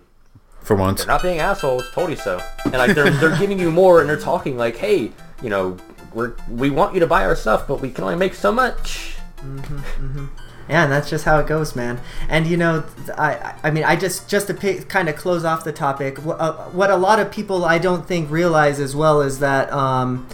For 0.61 0.77
once, 0.77 0.99
they're 0.99 1.07
not 1.07 1.23
being 1.23 1.39
assholes. 1.39 1.91
Told 1.93 2.11
you 2.11 2.17
so. 2.17 2.43
And 2.67 2.75
like 2.75 2.95
they're 2.95 3.09
they're 3.09 3.39
giving 3.39 3.59
you 3.59 3.71
more, 3.71 4.03
and 4.03 4.09
they're 4.09 4.21
talking 4.21 4.59
like, 4.59 4.77
hey, 4.77 5.13
you 5.43 5.49
know, 5.49 5.79
we're 6.13 6.35
we 6.51 6.69
want 6.69 6.93
you 6.93 7.01
to 7.01 7.07
buy 7.07 7.25
our 7.25 7.35
stuff, 7.35 7.67
but 7.67 7.81
we 7.81 7.91
can 7.91 8.05
only 8.05 8.17
make 8.17 8.35
so 8.35 8.53
much. 8.53 9.17
Yeah, 10.69 10.85
and 10.85 10.93
that's 10.93 11.09
just 11.09 11.25
how 11.25 11.39
it 11.39 11.47
goes, 11.47 11.75
man. 11.75 12.03
And 12.29 12.47
you 12.47 12.59
know, 12.59 12.85
I 13.17 13.55
I 13.65 13.71
mean, 13.71 13.85
I 13.85 13.97
just 13.97 14.29
just 14.29 14.47
to 14.49 14.55
pick, 14.55 14.91
kind 14.91 15.09
of 15.09 15.17
close 15.17 15.43
off 15.43 15.65
the 15.65 15.73
topic. 15.73 16.19
What, 16.19 16.39
uh, 16.39 16.53
what 16.67 16.91
a 16.91 16.97
lot 16.97 17.19
of 17.19 17.33
people 17.33 17.65
I 17.65 17.79
don't 17.79 18.07
think 18.07 18.31
realize 18.31 18.79
as 18.79 18.95
well 18.95 19.23
is 19.23 19.39
that 19.39 19.73
um, 19.73 20.29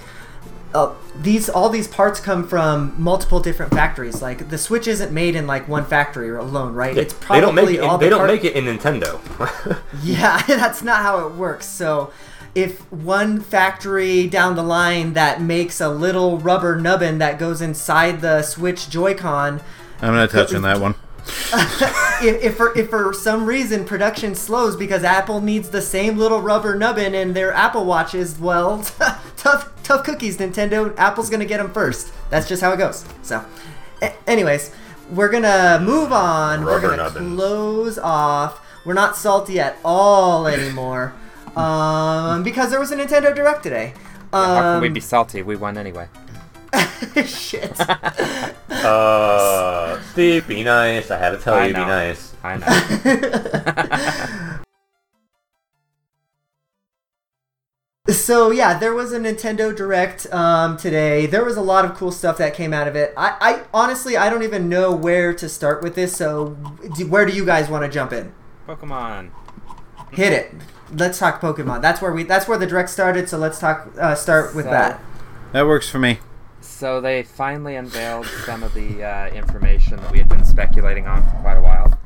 uh, 0.76 0.94
these 1.22 1.48
all 1.48 1.68
these 1.70 1.88
parts 1.88 2.20
come 2.20 2.46
from 2.46 2.94
multiple 2.98 3.40
different 3.40 3.72
factories. 3.72 4.20
Like 4.20 4.50
the 4.50 4.58
Switch 4.58 4.86
isn't 4.86 5.12
made 5.12 5.34
in 5.34 5.46
like 5.46 5.66
one 5.68 5.84
factory 5.84 6.28
alone, 6.30 6.74
right? 6.74 6.96
It's 6.96 7.14
probably 7.14 7.40
they 7.40 7.40
probably 7.40 7.40
don't 7.40 7.54
make 7.54 7.74
it. 7.76 7.80
all 7.80 7.94
In, 7.94 8.00
they 8.00 8.06
the 8.06 8.10
don't 8.10 8.18
part- 8.20 8.30
make 8.30 8.44
it 8.44 8.54
in 8.54 8.64
Nintendo. 8.66 9.80
Yeah, 10.02 10.42
that's 10.46 10.82
not 10.82 10.98
how 11.02 11.26
it 11.26 11.34
works. 11.34 11.66
So, 11.66 12.12
if 12.54 12.80
one 12.92 13.40
factory 13.40 14.26
down 14.28 14.56
the 14.56 14.62
line 14.62 15.14
that 15.14 15.40
makes 15.40 15.80
a 15.80 15.88
little 15.88 16.38
rubber 16.38 16.78
nubbin 16.80 17.18
that 17.18 17.38
goes 17.38 17.60
inside 17.62 18.20
the 18.20 18.42
Switch 18.42 18.88
Joy-Con, 18.90 19.60
I'm 20.02 20.14
not 20.14 20.30
touching 20.30 20.62
that 20.62 20.80
one. 20.80 20.94
if, 22.22 22.42
if, 22.42 22.56
for, 22.56 22.76
if 22.78 22.88
for 22.90 23.12
some 23.12 23.46
reason 23.46 23.84
production 23.84 24.34
slows 24.34 24.76
because 24.76 25.04
Apple 25.04 25.40
needs 25.40 25.70
the 25.70 25.82
same 25.82 26.16
little 26.16 26.40
rubber 26.40 26.74
nubbin 26.76 27.14
in 27.14 27.32
their 27.32 27.52
Apple 27.52 27.84
Watches, 27.84 28.38
well, 28.38 28.82
tough 29.36 29.72
tough 29.82 30.04
cookies, 30.04 30.38
Nintendo. 30.38 30.94
Apple's 30.96 31.30
gonna 31.30 31.44
get 31.44 31.58
them 31.58 31.72
first. 31.72 32.12
That's 32.30 32.48
just 32.48 32.62
how 32.62 32.72
it 32.72 32.76
goes. 32.78 33.04
So, 33.22 33.44
a- 34.02 34.12
anyways, 34.28 34.72
we're 35.10 35.30
gonna 35.30 35.80
move 35.82 36.12
on. 36.12 36.64
we're 36.64 36.74
Rubber 36.80 36.88
gonna 36.96 37.02
nubbins. 37.04 37.34
close 37.36 37.98
off. 37.98 38.60
We're 38.84 38.94
not 38.94 39.16
salty 39.16 39.58
at 39.60 39.76
all 39.84 40.46
anymore, 40.46 41.12
um, 41.56 42.42
because 42.44 42.70
there 42.70 42.78
was 42.80 42.92
a 42.92 42.96
Nintendo 42.96 43.34
Direct 43.34 43.62
today. 43.62 43.94
How 44.32 44.74
can 44.74 44.80
we 44.82 44.88
Um, 44.88 44.94
be 44.94 45.00
salty? 45.00 45.42
We 45.42 45.56
won 45.56 45.76
anyway. 45.78 46.08
shit. 47.26 47.78
uh, 48.70 50.00
Steve, 50.12 50.46
be 50.48 50.64
nice. 50.64 51.10
I 51.10 51.18
had 51.18 51.30
to 51.30 51.38
tell 51.38 51.54
I 51.54 51.66
you, 51.66 51.74
be 51.74 51.80
nice. 51.80 52.34
I 52.42 52.56
know. 52.58 54.56
So 58.08 58.52
yeah, 58.52 58.78
there 58.78 58.94
was 58.94 59.12
a 59.12 59.18
Nintendo 59.18 59.74
Direct 59.74 60.32
um, 60.32 60.76
today. 60.76 61.26
There 61.26 61.44
was 61.44 61.56
a 61.56 61.60
lot 61.60 61.84
of 61.84 61.94
cool 61.94 62.12
stuff 62.12 62.38
that 62.38 62.54
came 62.54 62.72
out 62.72 62.86
of 62.86 62.94
it. 62.94 63.12
I, 63.16 63.36
I 63.40 63.62
honestly 63.74 64.16
I 64.16 64.30
don't 64.30 64.44
even 64.44 64.68
know 64.68 64.94
where 64.94 65.34
to 65.34 65.48
start 65.48 65.82
with 65.82 65.96
this. 65.96 66.16
So 66.16 66.56
do, 66.96 67.06
where 67.08 67.26
do 67.26 67.32
you 67.32 67.44
guys 67.44 67.68
want 67.68 67.84
to 67.84 67.90
jump 67.90 68.12
in? 68.12 68.32
Pokemon. 68.68 69.30
Hit 70.12 70.32
it. 70.32 70.54
Let's 70.92 71.18
talk 71.18 71.40
Pokemon. 71.40 71.82
That's 71.82 72.00
where 72.00 72.12
we. 72.12 72.22
That's 72.22 72.46
where 72.46 72.56
the 72.56 72.66
Direct 72.66 72.90
started. 72.90 73.28
So 73.28 73.38
let's 73.38 73.58
talk. 73.58 73.88
Uh, 73.98 74.14
start 74.14 74.54
with 74.54 74.66
So- 74.66 74.70
that. 74.70 75.00
That 75.52 75.66
works 75.66 75.88
for 75.88 75.98
me. 75.98 76.18
So 76.66 77.00
they 77.00 77.22
finally 77.22 77.76
unveiled 77.76 78.26
some 78.26 78.62
of 78.62 78.74
the 78.74 79.02
uh, 79.02 79.28
information 79.28 79.96
that 79.96 80.12
we 80.12 80.18
had 80.18 80.28
been 80.28 80.44
speculating 80.44 81.06
on 81.06 81.22
for 81.22 81.36
quite 81.40 81.56
a 81.56 81.62
while. 81.62 81.98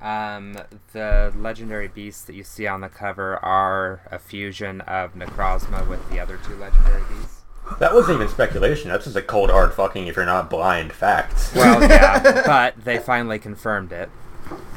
Um, 0.00 0.56
the 0.92 1.32
legendary 1.36 1.88
beasts 1.88 2.24
that 2.24 2.34
you 2.34 2.42
see 2.42 2.66
on 2.66 2.80
the 2.80 2.88
cover 2.88 3.36
are 3.44 4.00
a 4.10 4.18
fusion 4.18 4.80
of 4.82 5.14
Necrozma 5.14 5.88
with 5.88 6.08
the 6.10 6.18
other 6.20 6.38
two 6.44 6.56
legendary 6.56 7.02
beasts. 7.08 7.42
That 7.78 7.94
wasn't 7.94 8.16
even 8.16 8.28
speculation. 8.28 8.90
That's 8.90 9.04
just 9.04 9.16
a 9.16 9.22
cold 9.22 9.50
hard 9.50 9.74
fucking 9.74 10.06
if 10.06 10.16
you're 10.16 10.24
not 10.24 10.50
blind 10.50 10.92
facts. 10.92 11.54
Well, 11.54 11.80
yeah, 11.88 12.42
but 12.46 12.82
they 12.84 12.98
finally 12.98 13.38
confirmed 13.38 13.92
it. 13.92 14.08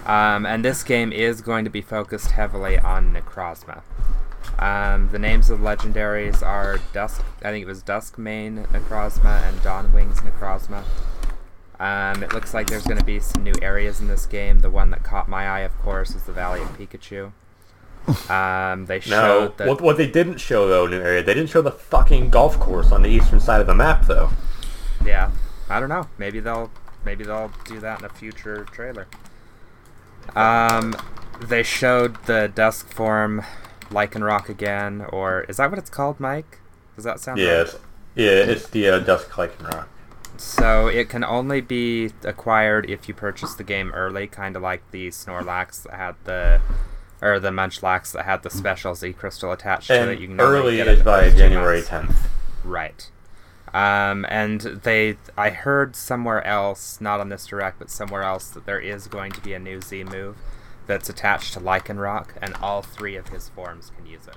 Um, 0.06 0.46
and 0.46 0.66
this 0.66 0.84
game 0.84 1.12
is 1.12 1.42
going 1.42 1.64
to 1.64 1.72
be 1.72 1.82
focused 1.82 2.32
heavily 2.32 2.78
on 2.78 3.14
Necrozma. 3.14 3.82
Um, 4.60 5.10
the 5.12 5.20
names 5.20 5.50
of 5.50 5.60
the 5.62 5.66
legendaries 5.66 6.44
are 6.46 6.80
Dusk. 6.94 7.24
I 7.44 7.50
think 7.52 7.64
it 7.64 7.68
was 7.68 7.82
Duskmane 7.84 8.68
Necrozma 8.68 9.42
and 9.44 9.58
Dawnwings 9.60 10.18
Necrozma. 10.22 10.84
Um, 11.80 12.22
it 12.22 12.32
looks 12.34 12.54
like 12.54 12.68
there's 12.68 12.84
going 12.86 13.00
to 13.00 13.04
be 13.06 13.20
some 13.20 13.44
new 13.44 13.54
areas 13.62 14.00
in 14.02 14.08
this 14.08 14.28
game. 14.28 14.60
The 14.60 14.70
one 14.70 14.92
that 14.92 15.04
caught 15.04 15.28
my 15.28 15.48
eye, 15.48 15.62
of 15.62 15.76
course, 15.80 16.14
is 16.14 16.24
the 16.24 16.32
Valley 16.32 16.62
of 16.62 16.68
Pikachu. 16.78 17.32
Um, 18.30 18.86
they 18.86 18.98
No, 19.08 19.50
showed 19.50 19.58
that. 19.58 19.68
what, 19.68 19.82
what 19.82 19.98
they 19.98 20.06
didn't 20.08 20.38
show 20.38 20.68
though, 20.68 20.86
new 20.86 21.00
area, 21.02 21.24
they 21.24 21.34
didn't 21.34 21.50
show 21.50 21.62
the 21.64 21.72
fucking 21.72 22.30
golf 22.30 22.60
course 22.60 22.92
on 22.92 23.02
the 23.02 23.10
eastern 23.10 23.40
side 23.40 23.62
of 23.62 23.68
the 23.68 23.76
map 23.76 24.06
though. 24.06 24.30
Yeah, 25.04 25.32
I 25.70 25.80
don't 25.80 25.90
know. 25.90 26.08
Maybe 26.20 26.40
they'll 26.40 26.70
maybe 27.04 27.24
they'll 27.24 27.52
do 27.66 27.80
that 27.80 28.00
in 28.00 28.06
a 28.06 28.10
future 28.10 28.66
trailer. 28.66 29.08
Um, 30.36 30.96
they 31.42 31.64
showed 31.64 32.24
the 32.26 32.52
dusk 32.54 32.94
form 32.94 33.44
Lycanroc 33.92 34.50
again, 34.50 35.06
or 35.10 35.42
is 35.42 35.58
that 35.58 35.70
what 35.70 35.80
it's 35.80 35.90
called, 35.90 36.20
Mike? 36.20 36.60
Does 36.96 37.04
that 37.04 37.20
sound 37.20 37.40
Yeah, 37.40 37.50
right? 37.50 37.60
it's, 37.62 37.76
yeah, 38.16 38.30
it's 38.30 38.68
the 38.70 38.90
uh, 38.90 39.00
Dusk 39.00 39.30
Lycanroc. 39.32 39.86
So 40.38 40.88
it 40.88 41.08
can 41.10 41.24
only 41.24 41.62
be 41.62 42.12
acquired 42.24 42.90
if 42.90 43.08
you 43.08 43.14
purchase 43.14 43.54
the 43.54 43.64
game 43.64 43.92
early, 43.92 44.28
kind 44.28 44.56
of 44.56 44.62
like 44.62 44.82
the 44.92 45.10
Snorlax 45.10 45.84
that 45.84 45.94
had 45.94 46.16
the, 46.24 46.62
or 47.22 47.40
the 47.40 47.50
Munchlax 47.50 48.12
that 48.14 48.26
had 48.26 48.42
the 48.42 48.50
special 48.50 48.96
Z 48.96 49.14
crystal 49.14 49.52
attached 49.52 49.88
to 49.88 50.12
it. 50.12 50.20
You 50.20 50.28
can 50.28 50.42
only 50.42 50.60
early 50.60 50.76
get 50.78 50.88
it 50.88 50.98
is 51.00 51.04
by 51.04 51.30
January. 51.30 51.82
10th. 51.82 52.16
Right. 52.64 53.10
Um, 53.74 54.26
and 54.30 54.62
they, 54.62 55.18
I 55.38 55.52
heard 55.52 55.96
somewhere 55.96 56.46
else, 56.46 57.00
not 57.00 57.20
on 57.20 57.30
this 57.30 57.46
direct, 57.46 57.80
but 57.80 57.90
somewhere 57.90 58.24
else, 58.24 58.50
that 58.50 58.66
there 58.66 58.80
is 58.80 59.08
going 59.08 59.32
to 59.34 59.42
be 59.42 59.54
a 59.54 59.60
new 59.60 59.80
Z 59.80 60.06
move 60.06 60.38
that's 60.92 61.08
attached 61.10 61.54
to 61.54 61.60
Lycanroc, 61.62 62.32
and 62.42 62.54
all 62.56 62.82
three 62.82 63.16
of 63.16 63.30
his 63.30 63.48
forms 63.48 63.94
can 63.96 64.06
use 64.06 64.28
it. 64.28 64.36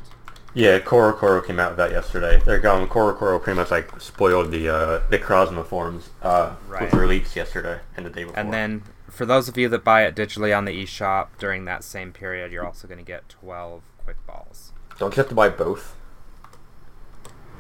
Yeah, 0.55 0.79
CoroCoro 0.79 1.45
came 1.45 1.59
out 1.59 1.73
with 1.73 1.79
that 1.79 1.91
yesterday. 1.91 2.41
They're 2.47 2.61
going 2.61 2.87
CoroCoro 2.87 3.43
pretty 3.43 3.59
much 3.59 3.73
like 3.73 4.01
spoiled 4.01 4.53
the 4.53 4.69
uh, 4.69 5.01
Necrozma 5.11 5.67
forms 5.67 6.11
uh, 6.23 6.55
Right. 6.69 6.93
with 6.93 7.09
leaks 7.09 7.35
yesterday 7.35 7.81
and 7.97 8.07
the 8.07 8.11
day 8.11 8.23
before. 8.23 8.39
And 8.39 8.53
then, 8.53 8.85
for 9.11 9.27
those 9.27 9.49
of 9.49 9.59
you 9.59 9.69
that 9.69 9.83
buy 9.83 10.05
it 10.05 10.15
digitally 10.15 10.57
on 10.57 10.65
the 10.65 10.85
eShop 10.85 11.27
during 11.41 11.65
that 11.65 11.83
same 11.83 12.13
period, 12.13 12.53
you're 12.53 12.65
also 12.65 12.87
going 12.87 12.99
to 12.99 13.05
get 13.05 13.29
12 13.29 13.83
quick 14.05 14.25
balls. 14.29 14.73
don't 15.01 15.13
you 15.17 15.21
have 15.23 15.29
to 15.29 15.35
buy 15.35 15.49
both? 15.49 15.94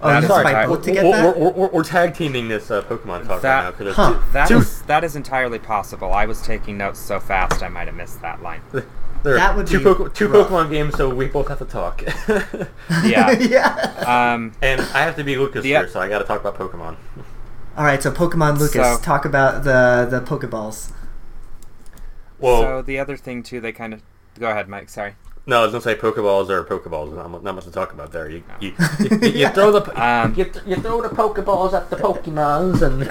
Oh, 0.04 0.08
That 0.08 0.16
you 0.22 0.28
is 0.28 0.36
to 0.36 0.42
buy 0.44 0.52
right. 0.52 0.68
both 0.68 0.82
to 0.84 0.92
get 0.92 1.02
we're. 1.04 1.34
We're, 1.34 1.50
we're, 1.52 1.68
we're 1.68 1.82
tag 1.84 2.14
teaming 2.14 2.48
this 2.48 2.70
uh, 2.70 2.82
Pokemon 2.82 3.26
talk 3.26 3.40
That- 3.40 3.54
right 3.56 3.62
now 3.64 3.70
because 3.70 3.96
Huh. 3.96 4.20
That 4.32 4.48
Two- 4.48 4.58
is 4.58 4.82
that 4.82 5.02
is 5.02 5.16
entirely 5.16 5.58
possible. 5.58 6.12
I 6.12 6.26
was 6.26 6.42
taking 6.42 6.76
notes 6.76 6.98
so 7.00 7.18
fast 7.18 7.62
I 7.62 7.68
might 7.68 7.86
have 7.88 7.96
missed 7.96 8.20
that 8.20 8.42
line. 8.42 8.60
there 9.22 9.34
That 9.36 9.56
would 9.56 9.66
two, 9.66 9.78
be 9.78 9.84
Poke- 9.84 10.14
two 10.14 10.28
rough. 10.28 10.48
Pokemon 10.48 10.70
games, 10.70 10.94
so 10.96 11.08
we 11.08 11.26
both 11.28 11.48
have 11.48 11.58
to 11.60 11.64
talk. 11.64 12.02
Yeah. 13.02 13.30
yeah. 13.32 14.32
Um, 14.34 14.52
and 14.60 14.80
I 14.82 15.00
have 15.04 15.16
to 15.16 15.24
be 15.24 15.36
Lucas 15.36 15.62
The- 15.62 15.70
here, 15.70 15.88
so 15.88 16.00
I 16.00 16.08
got 16.10 16.18
to 16.18 16.24
talk 16.26 16.38
about 16.44 16.56
Pokemon. 16.58 16.96
All 17.78 17.84
right. 17.84 18.02
So 18.02 18.10
Pokemon 18.10 18.58
Lucas, 18.58 18.72
So- 18.74 18.98
talk 19.02 19.24
about 19.24 19.64
the 19.64 20.06
the 20.10 20.20
Pokeballs. 20.20 20.92
Well, 22.38 22.60
so 22.62 22.82
the 22.82 22.98
other 22.98 23.16
thing 23.16 23.42
too, 23.42 23.60
they 23.60 23.72
kind 23.72 23.94
of 23.94 24.02
go 24.38 24.50
ahead, 24.50 24.68
Mike. 24.68 24.90
Sorry. 24.90 25.14
No, 25.46 25.60
I 25.60 25.62
was 25.62 25.72
gonna 25.72 25.82
say 25.82 25.94
Pokeballs 25.94 26.48
are 26.48 26.64
Pokeballs. 26.64 27.14
Not, 27.14 27.42
not 27.42 27.54
much 27.54 27.64
to 27.64 27.70
talk 27.70 27.92
about 27.92 28.12
there. 28.12 28.28
You 28.28 28.42
you, 28.60 28.72
you, 28.98 29.18
you, 29.20 29.28
you 29.28 29.48
throw 29.48 29.70
the 29.72 30.02
Um, 30.02 30.34
you, 30.34 30.44
th- 30.44 30.64
you 30.66 30.76
throw 30.76 31.02
the 31.02 31.08
Pokeballs 31.08 31.72
at 31.72 31.90
the 31.90 31.96
Pokemons 31.96 32.82
and 32.82 33.10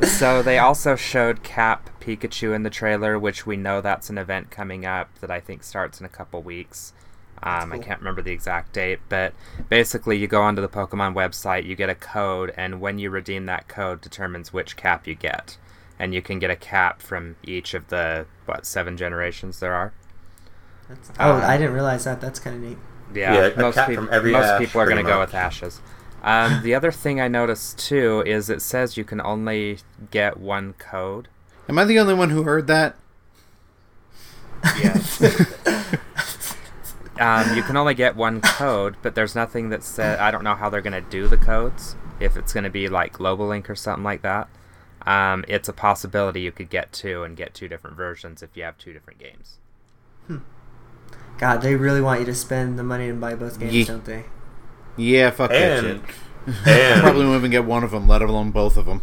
So 0.08 0.42
they 0.42 0.58
also 0.58 0.94
showed 0.94 1.42
Cap 1.42 1.90
Pikachu 2.00 2.54
in 2.54 2.62
the 2.62 2.70
trailer, 2.70 3.18
which 3.18 3.46
we 3.46 3.56
know 3.56 3.80
that's 3.80 4.10
an 4.10 4.18
event 4.18 4.50
coming 4.50 4.84
up 4.84 5.08
that 5.20 5.30
I 5.30 5.40
think 5.40 5.62
starts 5.64 6.00
in 6.00 6.06
a 6.06 6.10
couple 6.10 6.42
weeks. 6.42 6.92
Um, 7.42 7.72
I 7.72 7.78
can't 7.78 8.00
remember 8.00 8.22
the 8.22 8.32
exact 8.32 8.72
date, 8.72 9.00
but 9.08 9.34
basically, 9.68 10.16
you 10.16 10.26
go 10.26 10.42
onto 10.42 10.62
the 10.62 10.68
Pokemon 10.68 11.14
website, 11.14 11.64
you 11.66 11.76
get 11.76 11.90
a 11.90 11.94
code, 11.94 12.52
and 12.56 12.80
when 12.80 12.98
you 12.98 13.10
redeem 13.10 13.46
that 13.46 13.68
code, 13.68 14.00
determines 14.00 14.52
which 14.52 14.76
cap 14.76 15.06
you 15.06 15.14
get, 15.14 15.56
and 15.98 16.14
you 16.14 16.22
can 16.22 16.38
get 16.38 16.50
a 16.50 16.56
cap 16.56 17.00
from 17.00 17.36
each 17.42 17.74
of 17.74 17.88
the 17.88 18.26
what 18.44 18.66
seven 18.66 18.96
generations 18.96 19.60
there 19.60 19.74
are. 19.74 19.92
That's, 20.88 21.10
oh, 21.18 21.32
Um, 21.34 21.42
I 21.42 21.56
didn't 21.56 21.74
realize 21.74 22.04
that. 22.04 22.20
That's 22.20 22.38
kind 22.38 22.56
of 22.56 22.62
neat. 22.62 22.78
Yeah, 23.14 23.48
Yeah, 23.48 23.60
most, 23.60 23.74
cap 23.74 23.90
from 23.92 24.08
every 24.12 24.32
most 24.32 24.44
ash, 24.44 24.60
people 24.60 24.80
are 24.80 24.86
going 24.86 25.04
to 25.04 25.10
go 25.10 25.20
with 25.20 25.34
ashes. 25.34 25.80
Um, 26.22 26.62
the 26.62 26.74
other 26.74 26.90
thing 26.90 27.20
I 27.20 27.28
noticed 27.28 27.78
too 27.78 28.22
is 28.26 28.50
it 28.50 28.60
says 28.60 28.96
you 28.96 29.04
can 29.04 29.20
only 29.20 29.78
get 30.10 30.38
one 30.38 30.74
code. 30.74 31.28
Am 31.68 31.78
I 31.78 31.84
the 31.84 31.98
only 31.98 32.14
one 32.14 32.30
who 32.30 32.42
heard 32.42 32.66
that? 32.66 32.96
Yes. 34.78 35.22
um, 37.20 37.56
you 37.56 37.62
can 37.62 37.76
only 37.76 37.94
get 37.94 38.16
one 38.16 38.40
code, 38.40 38.96
but 39.02 39.14
there's 39.14 39.34
nothing 39.34 39.68
that 39.70 39.82
said. 39.84 40.18
I 40.18 40.30
don't 40.30 40.44
know 40.44 40.54
how 40.54 40.68
they're 40.68 40.80
going 40.80 40.92
to 40.92 41.10
do 41.10 41.28
the 41.28 41.36
codes. 41.36 41.96
If 42.18 42.36
it's 42.36 42.52
going 42.52 42.64
to 42.64 42.70
be 42.70 42.88
like 42.88 43.12
Global 43.12 43.46
Link 43.46 43.68
or 43.68 43.76
something 43.76 44.04
like 44.04 44.22
that. 44.22 44.48
Um, 45.06 45.44
it's 45.46 45.68
a 45.68 45.72
possibility 45.72 46.40
you 46.40 46.52
could 46.52 46.68
get 46.68 46.92
two 46.92 47.22
and 47.22 47.36
get 47.36 47.54
two 47.54 47.68
different 47.68 47.96
versions 47.96 48.42
if 48.42 48.56
you 48.56 48.64
have 48.64 48.76
two 48.76 48.92
different 48.92 49.20
games. 49.20 49.58
God, 51.38 51.62
they 51.62 51.76
really 51.76 52.00
want 52.00 52.20
you 52.20 52.26
to 52.26 52.34
spend 52.34 52.78
the 52.78 52.82
money 52.82 53.08
and 53.08 53.20
buy 53.20 53.34
both 53.34 53.60
games, 53.60 53.74
Ye- 53.74 53.84
don't 53.84 54.04
they? 54.04 54.24
Yeah, 54.96 55.30
fuck 55.30 55.50
that 55.50 55.82
shit. 55.82 55.90
And 55.96 56.02
and 56.66 57.02
Probably 57.02 57.24
won't 57.24 57.38
even 57.38 57.50
get 57.50 57.64
one 57.64 57.84
of 57.84 57.90
them, 57.90 58.08
let 58.08 58.22
alone 58.22 58.50
both 58.50 58.76
of 58.76 58.86
them. 58.86 59.02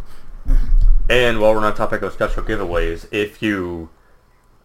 And 1.08 1.40
while 1.40 1.52
we're 1.52 1.58
on 1.58 1.64
the 1.64 1.72
topic 1.72 2.02
of 2.02 2.12
special 2.12 2.42
giveaways, 2.42 3.06
if 3.12 3.42
you 3.42 3.90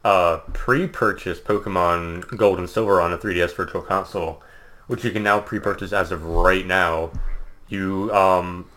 uh, 0.04 0.38
pre-purchase 0.54 1.40
Pokemon 1.40 2.38
Gold 2.38 2.58
and 2.58 2.70
Silver 2.70 3.02
on 3.02 3.14
a 3.14 3.18
3DS 3.18 3.54
Virtual 3.56 3.82
Console, 3.82 4.42
which 4.88 5.04
you 5.04 5.12
can 5.12 5.22
now 5.24 5.40
pre-purchase 5.40 5.94
as 5.94 6.12
of 6.12 6.24
right 6.24 6.66
now, 6.66 7.12
you 7.68 8.12
um, 8.14 8.68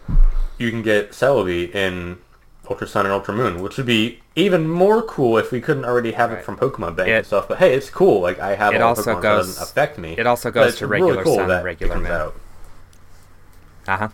you 0.58 0.70
can 0.70 0.82
get 0.82 1.12
Celebi 1.12 1.74
in 1.74 2.18
Ultra 2.70 2.86
Sun 2.86 3.06
and 3.06 3.12
Ultra 3.12 3.34
Moon, 3.34 3.60
which 3.60 3.76
would 3.76 3.86
be 3.86 4.20
even 4.36 4.68
more 4.68 5.02
cool 5.02 5.36
if 5.36 5.50
we 5.52 5.60
couldn't 5.60 5.84
already 5.84 6.12
have 6.12 6.30
it 6.32 6.44
from 6.44 6.56
Pokemon 6.56 6.96
Bank 6.96 7.08
It- 7.08 7.12
and 7.12 7.26
stuff. 7.26 7.48
But 7.48 7.58
hey, 7.58 7.74
it's 7.74 7.90
cool. 7.90 8.20
Like 8.20 8.38
I 8.38 8.54
have 8.54 8.72
It 8.74 8.80
all 8.80 8.90
also 8.90 9.02
Pokemon, 9.02 9.04
so 9.14 9.18
it 9.18 9.22
goes- 9.22 9.46
doesn't 9.48 9.62
affect 9.62 9.98
me. 9.98 10.14
it 10.16 10.26
also 10.26 10.50
goes 10.50 10.68
it's 10.70 10.78
to 10.78 10.86
really 10.86 11.02
regular 11.16 11.24
cool 11.24 11.36
Sun, 11.36 11.48
that 11.48 11.60
it 11.60 11.64
regular 11.64 11.94
comes 11.94 12.08
Moon. 12.08 12.32
Uh 13.88 13.96
huh. 13.96 14.08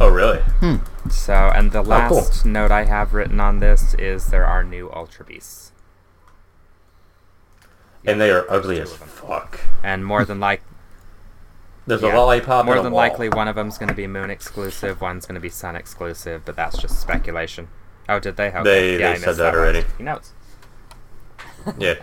Oh 0.00 0.08
really? 0.08 0.38
Hmm. 0.60 0.76
So, 1.10 1.34
and 1.34 1.72
the 1.72 1.82
cool. 1.82 1.90
last 1.90 2.46
note 2.46 2.70
I 2.70 2.84
have 2.84 3.12
written 3.12 3.40
on 3.40 3.58
this 3.60 3.94
is 3.94 4.28
there 4.28 4.46
are 4.46 4.64
new 4.64 4.90
Ultra 4.92 5.24
Beasts. 5.24 5.72
And 8.04 8.20
they 8.20 8.30
are 8.30 8.46
ugly 8.48 8.80
as 8.80 8.92
fuck. 8.94 9.60
And 9.82 10.06
more 10.06 10.24
than 10.24 10.38
like 10.38 10.62
There's 11.86 12.02
yeah, 12.02 12.14
a 12.14 12.16
lollipop. 12.16 12.64
more 12.66 12.74
and 12.74 12.80
a 12.80 12.82
than 12.84 12.92
wall. 12.92 13.02
likely 13.02 13.28
one 13.28 13.46
of 13.48 13.54
them's 13.56 13.78
going 13.78 13.88
to 13.88 13.94
be 13.94 14.06
Moon 14.06 14.28
exclusive, 14.30 15.00
one's 15.00 15.24
going 15.26 15.36
to 15.36 15.40
be 15.40 15.48
Sun 15.48 15.76
exclusive, 15.76 16.42
but 16.44 16.56
that's 16.56 16.78
just 16.78 17.00
speculation. 17.00 17.68
Oh, 18.08 18.18
did 18.18 18.36
they? 18.36 18.50
help? 18.50 18.64
They- 18.64 18.92
yeah, 18.92 18.98
they 18.98 19.04
I 19.12 19.14
said 19.18 19.26
missed 19.26 19.38
that 19.38 19.52
one. 19.52 19.54
already. 19.62 19.84
He 19.98 20.04
knows. 20.04 20.32
Yeah. 21.78 21.94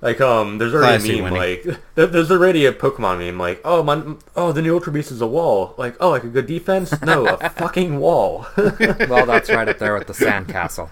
Like 0.00 0.20
um, 0.20 0.58
there's 0.58 0.74
already 0.74 0.98
Classy, 0.98 1.18
a 1.18 1.22
meme 1.22 1.32
Winnie. 1.34 1.62
like 1.66 1.80
there's 1.94 2.30
already 2.30 2.66
a 2.66 2.72
Pokemon 2.72 3.18
meme 3.18 3.38
like 3.38 3.60
oh 3.64 3.82
my 3.82 4.02
oh 4.36 4.52
the 4.52 4.60
new 4.60 4.74
Ultra 4.74 4.92
Beast 4.92 5.10
is 5.10 5.20
a 5.22 5.26
wall 5.26 5.74
like 5.78 5.96
oh 6.00 6.10
like 6.10 6.24
a 6.24 6.28
good 6.28 6.46
defense 6.46 7.00
no 7.02 7.26
a 7.26 7.48
fucking 7.50 7.98
wall 8.00 8.46
Well, 8.56 9.24
that's 9.26 9.48
right 9.50 9.66
up 9.68 9.78
there 9.78 9.94
with 9.96 10.06
the 10.06 10.12
Sandcastle. 10.12 10.90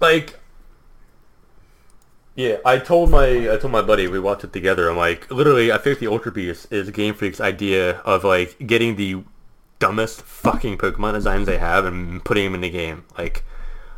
like 0.00 0.40
yeah 2.34 2.56
I 2.64 2.78
told 2.78 3.10
my 3.10 3.52
I 3.52 3.56
told 3.58 3.72
my 3.72 3.82
buddy 3.82 4.08
we 4.08 4.18
watched 4.18 4.44
it 4.44 4.52
together. 4.52 4.88
I'm 4.88 4.96
like 4.96 5.30
literally 5.30 5.70
I 5.72 5.78
think 5.78 5.98
the 5.98 6.06
Ultra 6.06 6.32
Beast 6.32 6.72
is 6.72 6.90
Game 6.90 7.14
Freak's 7.14 7.40
idea 7.40 7.98
of 7.98 8.24
like 8.24 8.56
getting 8.66 8.96
the 8.96 9.22
dumbest 9.78 10.22
fucking 10.22 10.78
Pokemon 10.78 11.14
designs 11.14 11.46
they 11.46 11.58
have 11.58 11.84
and 11.84 12.24
putting 12.24 12.44
them 12.44 12.54
in 12.54 12.60
the 12.60 12.70
game. 12.70 13.04
Like 13.18 13.44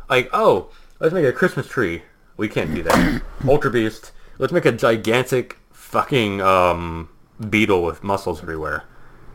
like 0.09 0.29
oh 0.33 0.69
let's 0.99 1.13
make 1.13 1.25
a 1.25 1.31
Christmas 1.31 1.67
tree. 1.67 2.03
We 2.37 2.49
can't 2.49 2.73
do 2.73 2.83
that. 2.83 3.21
Ultra 3.47 3.71
Beast 3.71 4.11
let's 4.37 4.53
make 4.53 4.65
a 4.65 4.71
gigantic 4.71 5.57
fucking 5.71 6.41
um 6.41 7.09
beetle 7.49 7.83
with 7.83 8.03
muscles 8.03 8.41
everywhere. 8.41 8.83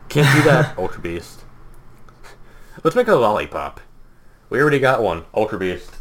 Can't 0.09 0.35
do 0.35 0.43
that 0.43 0.77
Ultra 0.77 1.01
Beast. 1.01 1.43
Let's 2.83 2.95
make 2.95 3.07
a 3.07 3.15
lollipop. 3.15 3.79
We 4.49 4.59
already 4.59 4.79
got 4.79 5.01
one 5.01 5.25
Ultra 5.33 5.59
Beast 5.59 5.91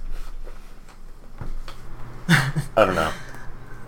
I 2.77 2.85
don't 2.85 2.95
know 2.95 3.13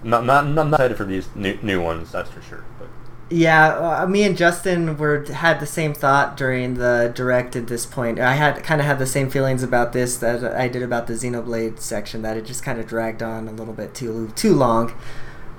not 0.05 0.25
not 0.25 0.47
not 0.49 0.69
excited 0.69 0.97
for 0.97 1.05
these 1.05 1.29
new 1.35 1.59
new 1.63 1.83
ones 1.83 2.13
that's 2.13 2.31
for 2.31 2.43
sure 2.43 2.65
but 2.79 2.89
Yeah, 3.31 4.03
uh, 4.03 4.07
me 4.07 4.25
and 4.25 4.37
Justin 4.37 4.99
were 4.99 5.25
had 5.25 5.59
the 5.59 5.67
same 5.67 5.95
thought 5.95 6.37
during 6.37 6.75
the 6.75 7.11
direct 7.15 7.57
at 7.57 7.67
this 7.67 7.87
point. 7.87 8.19
I 8.19 8.35
had 8.35 8.63
kind 8.63 8.79
of 8.79 8.87
had 8.87 8.99
the 8.99 9.07
same 9.07 9.31
feelings 9.31 9.63
about 9.63 9.95
this 9.95 10.19
that 10.19 10.45
I 10.45 10.69
did 10.69 10.83
about 10.83 11.07
the 11.07 11.15
Xenoblade 11.15 11.81
section 11.81 12.21
that 12.23 12.37
it 12.37 12.45
just 12.45 12.63
kind 12.63 12.79
of 12.79 12.87
dragged 12.87 13.23
on 13.23 13.49
a 13.49 13.53
little 13.53 13.73
bit 13.73 13.95
too 13.95 14.33
too 14.37 14.55
long. 14.55 14.93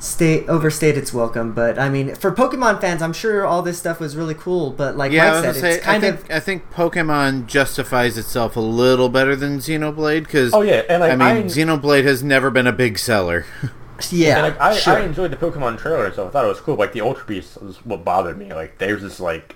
Stay 0.04 0.46
overstayed 0.48 0.98
its 0.98 1.14
welcome, 1.14 1.54
but 1.54 1.80
I 1.80 1.88
mean, 1.88 2.14
for 2.16 2.30
Pokemon 2.34 2.82
fans, 2.82 3.02
I'm 3.02 3.14
sure 3.14 3.46
all 3.46 3.62
this 3.62 3.78
stuff 3.80 4.02
was 4.02 4.18
really 4.18 4.34
cool. 4.34 4.70
But 4.72 4.98
like 4.98 5.14
Yeah, 5.14 5.28
I 5.28 5.32
Mike 5.32 5.46
was 5.48 5.56
said, 5.56 5.62
say, 5.62 5.76
it's 5.76 5.84
kind 5.86 6.04
I 6.04 6.08
of 6.08 6.20
think 6.20 6.32
I 6.32 6.40
think 6.42 6.72
Pokemon 6.72 7.48
justifies 7.48 8.18
itself 8.18 8.58
a 8.58 8.60
little 8.60 9.08
better 9.08 9.34
than 9.36 9.60
Xenoblade 9.60 10.24
because 10.26 10.54
oh 10.54 10.62
yeah 10.62 10.84
and 10.90 11.00
like 11.00 11.14
I 11.14 11.16
mean 11.16 11.28
I, 11.28 11.44
Xenoblade 11.44 12.04
has 12.04 12.22
never 12.22 12.52
been 12.52 12.68
a 12.68 12.74
big 12.74 13.00
seller. 13.00 13.46
yeah. 14.12 14.38
And 14.40 14.42
like, 14.44 14.60
I, 14.60 14.76
sure. 14.76 14.96
I 14.98 15.06
enjoyed 15.06 15.32
the 15.32 15.38
Pokemon 15.38 15.78
trailer, 15.80 16.12
so 16.14 16.28
I 16.28 16.30
thought 16.32 16.46
it 16.46 16.50
was 16.50 16.60
cool. 16.60 16.76
Like 16.76 16.92
the 16.94 17.02
Ultra 17.02 17.26
Beast 17.26 17.62
was 17.62 17.78
what 17.86 18.04
bothered 18.04 18.38
me. 18.38 18.54
Like 18.54 18.80
there's 18.80 19.02
this 19.02 19.20
like 19.22 19.56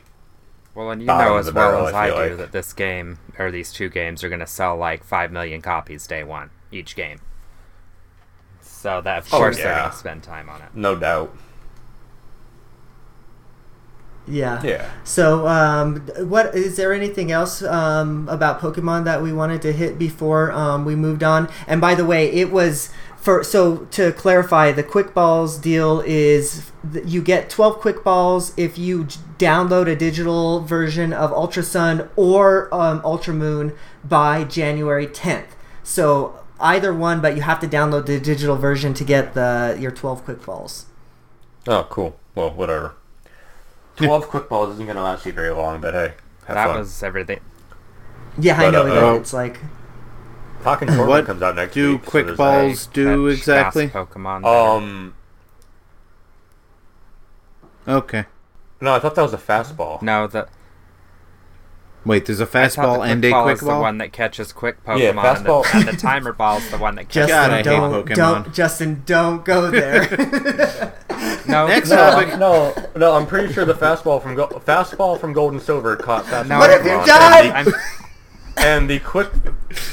Well, 0.76 0.92
and 0.92 1.02
you 1.02 1.08
Bottom 1.08 1.34
know 1.34 1.38
as 1.38 1.52
well 1.52 1.54
barrel, 1.54 1.88
as 1.88 1.94
I 1.94 2.06
I, 2.06 2.10
do 2.10 2.30
like. 2.30 2.38
that 2.38 2.52
this 2.52 2.72
game 2.74 3.20
or 3.38 3.52
these 3.52 3.74
two 3.74 3.90
games 3.90 4.24
are 4.24 4.30
going 4.30 4.40
to 4.40 4.48
sell 4.48 4.78
like 4.78 5.04
five 5.04 5.32
million 5.32 5.62
copies 5.62 6.08
day 6.08 6.24
one 6.24 6.52
each 6.72 6.96
game. 6.96 7.20
So 8.88 9.02
that 9.02 9.18
of 9.20 9.34
Oh, 9.34 9.38
course 9.38 9.58
they're 9.58 9.76
going 9.78 9.92
to 9.92 9.96
spend 9.98 10.24
time 10.24 10.48
on 10.50 10.62
it. 10.62 10.70
no 10.74 10.96
doubt. 10.96 11.36
yeah. 14.30 14.62
Yeah. 14.64 14.90
So, 15.06 15.48
um, 15.48 16.02
what 16.28 16.54
is 16.56 16.76
there 16.78 16.94
anything 16.94 17.32
else 17.32 17.62
um, 17.64 18.28
about 18.30 18.60
Pokemon 18.60 19.06
that 19.06 19.22
we 19.22 19.32
wanted 19.32 19.62
to 19.64 19.72
hit 19.72 19.98
before 19.98 20.52
um, 20.52 20.84
we 20.86 20.96
moved 20.96 21.24
on? 21.24 21.50
And 21.66 21.80
by 21.80 21.96
the 21.96 22.06
way, 22.06 22.30
it 22.32 22.52
was 22.52 22.90
for 23.18 23.44
so 23.44 23.78
to 23.92 24.12
clarify, 24.14 24.72
the 24.74 24.84
Quick 24.84 25.14
Balls 25.14 25.58
deal 25.58 26.02
is 26.06 26.72
you 27.06 27.22
get 27.22 27.50
12 27.50 27.80
Quick 27.80 28.04
Balls 28.04 28.54
if 28.58 28.78
you 28.78 29.06
j- 29.06 29.20
download 29.38 29.88
a 29.88 29.96
digital 29.96 30.62
version 30.62 31.12
of 31.14 31.32
Ultra 31.32 31.64
Sun 31.64 32.10
or 32.18 32.74
um, 32.74 33.02
Ultra 33.06 33.34
Moon 33.34 33.74
by 34.04 34.44
January 34.46 35.08
10th. 35.08 35.56
So 35.84 36.40
either 36.60 36.94
one, 36.94 37.22
but 37.22 37.36
you 37.36 37.42
have 37.42 37.60
to 37.62 37.68
download 37.68 38.06
the 38.06 38.20
digital 38.20 38.56
version 38.56 38.94
to 38.96 39.04
get 39.04 39.34
the 39.34 39.78
your 39.80 39.92
12 39.92 40.24
Quick 40.26 40.46
Balls. 40.46 40.86
Oh, 41.68 41.86
cool. 41.90 42.18
Well, 42.36 42.52
whatever. 42.52 42.94
Twelve 43.98 44.28
quick 44.30 44.48
balls 44.48 44.74
isn't 44.76 44.86
gonna 44.86 45.02
last 45.04 45.26
you 45.26 45.34
very 45.34 45.50
long, 45.50 45.82
but 45.82 45.94
hey, 45.96 46.14
have 46.46 46.56
that 46.56 46.68
fun. 46.68 46.78
was 46.80 47.02
everything. 47.02 47.40
Yeah, 48.38 48.54
I 48.62 48.66
But, 48.66 48.72
know 48.72 48.82
uh, 48.84 48.94
that. 48.94 49.04
uh, 49.04 49.14
It's 49.16 49.34
like 49.34 49.60
Pokkén 50.64 50.86
Tournament 50.86 51.10
What 51.10 51.26
comes 51.26 51.42
out 51.42 51.56
next 51.56 51.74
do 51.74 51.94
week. 51.94 52.06
so 52.06 52.10
quick 52.12 52.26
there's 52.28 52.38
balls 52.38 52.86
do 52.88 53.28
Catch 53.28 53.38
exactly? 53.40 53.88
fast 53.88 54.12
Pokemon. 54.12 54.42
that. 54.44 54.50
Um, 54.50 55.14
Okay. 57.88 58.26
no, 58.82 58.94
I 58.94 59.00
thought 59.00 59.16
that 59.16 59.22
was 59.22 59.34
a 59.34 59.38
fastball. 59.38 60.02
no, 60.02 60.28
the 60.28 60.48
Wait, 62.08 62.26
there's 62.26 62.40
a 62.40 62.46
thought 62.46 62.72
fastball 62.72 62.96
the 62.98 63.02
and 63.02 63.24
a 63.26 63.30
quick 63.30 63.34
ball 63.34 63.50
is 63.50 63.60
the 63.60 63.68
one 63.68 63.98
that 64.00 64.12
catches 64.14 64.52
quick 64.54 64.84
Pokemon, 64.86 65.00
Yeah, 65.00 65.10
and, 65.10 65.20
fastball- 65.20 65.64
the, 65.72 65.78
and 65.78 65.88
the 65.88 65.98
timer 65.98 66.34
ball 66.34 66.58
is 66.58 66.70
the 66.72 66.78
one 66.78 66.96
that 66.96 67.10
catches. 67.10 67.30
Justin, 67.30 67.50
God, 67.50 67.52
I 67.54 67.62
don't, 67.62 68.06
Pokemon. 68.08 68.16
don't, 68.16 68.54
Justin, 68.54 69.04
don't 69.06 69.46
go 69.46 69.70
there. 69.72 70.94
no, 71.48 71.68
Next 71.68 71.90
No, 71.90 71.96
topic. 71.96 72.40
no, 72.40 72.74
no. 72.96 73.14
I'm 73.16 73.28
pretty 73.28 73.54
sure 73.54 73.66
the 73.66 73.74
fastball 73.74 74.22
from 74.24 74.36
Go- 74.36 74.48
fastball 74.66 75.20
from 75.20 75.34
Gold 75.34 75.54
and 75.54 75.62
Silver 75.62 75.96
caught 75.96 76.26
fastball. 76.26 76.48
No, 76.48 76.60
What 76.60 76.70
have 76.70 76.86
you 76.86 76.92
Pokemon, 76.92 77.06
done? 77.06 77.46
And 77.46 77.52
I'm, 77.58 77.66
the, 77.66 77.82
and 78.60 78.90
the 78.90 79.00
quick 79.00 79.30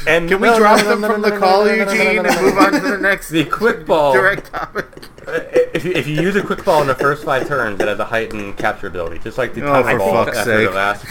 and 0.06 0.26
Can 0.28 0.40
we 0.40 0.46
no, 0.46 0.54
no, 0.54 0.58
drop 0.58 0.78
no, 0.78 0.88
them 0.88 1.00
no, 1.02 1.08
from 1.12 1.20
no, 1.22 1.30
the 1.30 1.38
call, 1.38 1.64
no, 1.66 1.70
no, 1.76 1.84
no, 1.84 1.84
no, 1.84 1.92
Eugene, 1.92 2.16
no, 2.16 2.22
no, 2.22 2.28
and 2.30 2.40
move 2.42 2.58
on 2.58 2.72
to 2.72 2.80
the 2.80 2.98
next 2.98 3.28
The 3.28 3.44
quick 3.44 3.84
ball. 3.86 4.12
direct 4.14 4.50
topic? 4.50 4.86
Uh, 5.26 5.40
if 5.74 5.84
you, 5.84 5.92
if 5.92 6.06
you 6.06 6.20
use 6.22 6.34
a 6.36 6.42
quick 6.42 6.64
ball 6.64 6.80
in 6.80 6.86
the 6.88 6.94
first 6.94 7.24
five 7.24 7.46
turns, 7.46 7.78
it 7.80 7.88
has 7.88 7.98
a 7.98 8.04
heightened 8.06 8.56
capture 8.56 8.86
ability, 8.86 9.18
just 9.18 9.36
like 9.36 9.52
the 9.54 9.62
Oh, 9.64 9.82
timer 9.82 9.92
for 9.92 9.98
ball 9.98 10.24
fuck's 10.24 10.38
after 10.38 10.58
sake. 10.58 10.68
the 10.70 10.74
last 10.74 11.04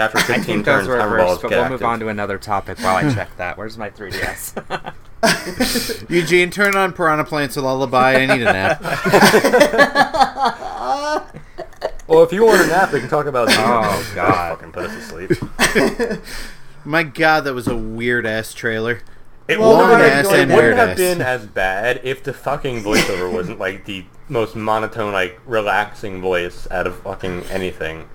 after 0.00 0.18
I 0.18 0.22
15 0.22 0.44
think 0.44 0.64
turns, 0.64 0.86
those 0.86 0.88
were 0.88 0.98
timer 0.98 1.16
reversed, 1.16 1.42
but 1.42 1.48
get 1.48 1.56
we'll 1.56 1.64
active. 1.66 1.80
move 1.80 1.88
on 1.88 2.00
to 2.00 2.08
another 2.08 2.38
topic 2.38 2.78
while 2.78 2.96
I 2.96 3.12
check 3.14 3.36
that. 3.36 3.56
Where's 3.58 3.76
my 3.78 3.90
3DS? 3.90 4.94
Eugene, 6.10 6.50
turn 6.50 6.74
on 6.76 6.92
Piranha 6.94 7.24
Plants 7.24 7.56
a 7.56 7.60
lullaby. 7.62 8.14
I 8.14 8.26
need 8.26 8.42
a 8.42 8.52
nap. 8.52 8.80
Well, 12.06 12.22
if 12.24 12.32
you 12.32 12.44
want 12.44 12.60
a 12.62 12.66
nap, 12.66 12.92
we 12.92 12.98
can 12.98 13.08
talk 13.08 13.26
about. 13.26 13.48
Oh, 13.52 14.12
God. 14.16 14.56
fucking 14.58 14.72
put 14.72 14.86
us 14.86 14.94
to 14.96 15.00
sleep. 15.00 15.30
My 16.84 17.04
God, 17.04 17.44
that 17.44 17.54
was 17.54 17.68
a 17.68 17.76
weird 17.76 18.26
ass 18.26 18.52
trailer. 18.52 19.02
It 19.46 19.60
Well, 19.60 19.76
wouldn't, 19.78 20.00
have, 20.00 20.12
ass 20.12 20.26
it 20.26 20.30
wouldn't 20.30 20.52
weird 20.52 20.76
have 20.76 20.96
been 20.96 21.22
as 21.22 21.46
bad 21.46 22.00
if 22.02 22.24
the 22.24 22.32
fucking 22.32 22.82
voiceover 22.82 23.32
wasn't 23.32 23.60
like 23.60 23.84
the 23.84 24.06
most 24.28 24.56
monotone, 24.56 25.12
like 25.12 25.38
relaxing 25.46 26.20
voice 26.20 26.66
out 26.72 26.88
of 26.88 26.98
fucking 27.00 27.44
anything. 27.44 28.08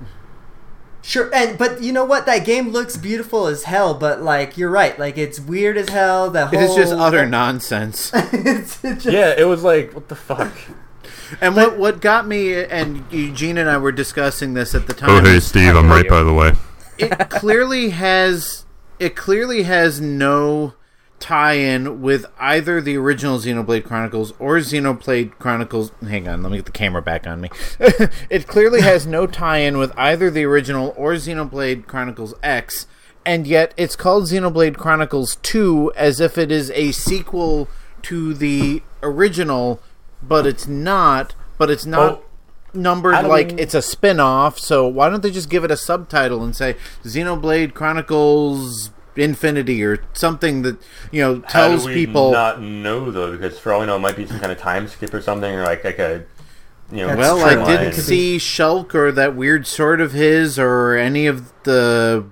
Sure, 1.06 1.30
and 1.36 1.56
but 1.56 1.84
you 1.84 1.94
know 1.94 2.04
what? 2.04 2.26
That 2.26 2.46
game 2.46 2.70
looks 2.70 2.98
beautiful 2.98 3.46
as 3.46 3.66
hell. 3.66 3.94
But 3.94 4.24
like, 4.24 4.58
you're 4.58 4.72
right. 4.72 4.98
Like, 4.98 5.20
it's 5.20 5.40
weird 5.40 5.78
as 5.78 5.90
hell. 5.90 6.32
The 6.32 6.48
whole 6.48 6.60
It 6.60 6.64
is 6.64 6.76
just 6.76 6.94
utter 6.94 7.28
nonsense. 7.28 8.12
it's 8.16 8.82
just, 8.82 9.06
Yeah, 9.06 9.36
it 9.38 9.48
was 9.48 9.64
like, 9.64 9.94
what 9.94 10.08
the 10.08 10.16
fuck? 10.16 10.52
And 11.42 11.56
what 11.56 11.78
what 11.78 12.02
got 12.02 12.28
me 12.28 12.56
and 12.56 13.06
Eugene 13.12 13.60
and 13.60 13.70
I 13.70 13.78
were 13.78 13.92
discussing 13.92 14.56
this 14.56 14.74
at 14.74 14.88
the 14.88 14.96
time. 14.96 15.12
Oh, 15.12 15.22
hey, 15.22 15.40
Steve, 15.40 15.76
I'm 15.76 15.90
right, 15.90 16.10
by 16.10 16.24
the 16.24 16.34
way. 16.34 16.54
it 16.98 17.30
clearly 17.30 17.92
has 17.92 18.66
it 18.98 19.16
clearly 19.16 19.64
has 19.64 20.02
no 20.02 20.74
tie-in 21.20 22.02
with 22.02 22.26
either 22.40 22.82
the 22.82 22.98
original 22.98 23.38
Xenoblade 23.40 23.84
Chronicles 23.86 24.34
or 24.40 24.58
Xenoblade 24.58 25.38
Chronicles. 25.40 25.92
Hang 26.08 26.28
on, 26.28 26.44
let 26.44 26.52
me 26.52 26.58
get 26.58 26.66
the 26.66 26.72
camera 26.72 27.02
back 27.02 27.26
on 27.26 27.42
me. 27.42 27.50
it 28.30 28.48
clearly 28.48 28.82
has 28.82 29.08
no 29.08 29.26
tie-in 29.28 29.78
with 29.78 29.92
either 29.98 30.30
the 30.30 30.44
original 30.44 30.94
or 30.98 31.14
Xenoblade 31.14 31.88
Chronicles 31.88 32.34
X, 32.44 32.88
and 33.26 33.48
yet 33.48 33.74
it's 33.78 33.96
called 33.96 34.26
Xenoblade 34.26 34.78
Chronicles 34.78 35.38
2 35.38 35.94
as 35.96 36.20
if 36.20 36.38
it 36.38 36.52
is 36.52 36.70
a 36.72 36.92
sequel 36.92 37.68
to 38.04 38.34
the 38.34 38.84
original, 39.02 39.82
but 40.22 40.46
it's 40.46 40.68
not. 40.68 41.34
But 41.58 41.70
it's 41.72 41.86
not 41.86 42.12
Oh, 42.12 42.22
numbered 42.74 43.26
like 43.26 43.48
mean- 43.48 43.60
it's 43.60 43.74
a 43.74 43.82
spin-off 43.82 44.60
so 44.60 44.86
why 44.86 45.08
don't 45.10 45.24
they 45.24 45.32
just 45.32 45.50
give 45.50 45.64
it 45.64 45.72
a 45.72 45.78
subtitle 45.78 46.44
and 46.44 46.54
say 46.54 46.76
xenoblade 47.06 47.74
chronicles 47.74 48.90
infinity 49.16 49.84
or 49.84 50.00
something 50.14 50.62
that 50.64 50.78
you 51.12 51.22
know 51.22 51.44
How 51.46 51.68
tells 51.70 51.84
do 51.84 51.90
we 51.90 51.94
people 52.06 52.32
not 52.32 52.62
know 52.62 53.12
though? 53.12 53.32
Because 53.32 53.58
for 53.60 53.74
all 53.74 53.80
we 53.82 53.86
know, 53.86 53.96
it 53.96 54.00
might 54.00 54.16
be 54.16 54.26
some 54.26 54.40
kind 54.40 54.52
of 54.52 54.58
time 54.58 54.88
skip 54.88 55.14
or 55.14 55.22
something, 55.22 55.54
or 55.54 55.64
like 55.64 55.84
like 55.84 56.00
a 56.00 56.26
you 56.92 56.98
know. 57.08 57.16
Well 57.16 57.44
i 57.44 57.56
timeline. 57.56 57.66
didn't 57.66 57.92
Could 57.94 58.04
see 58.04 58.38
shulk 58.38 58.94
or 58.94 59.12
that 59.12 59.36
weird 59.36 59.66
sword 59.68 60.02
of 60.02 60.12
his 60.14 60.60
or 60.60 60.96
any 60.96 61.28
of 61.28 61.52
the 61.64 62.26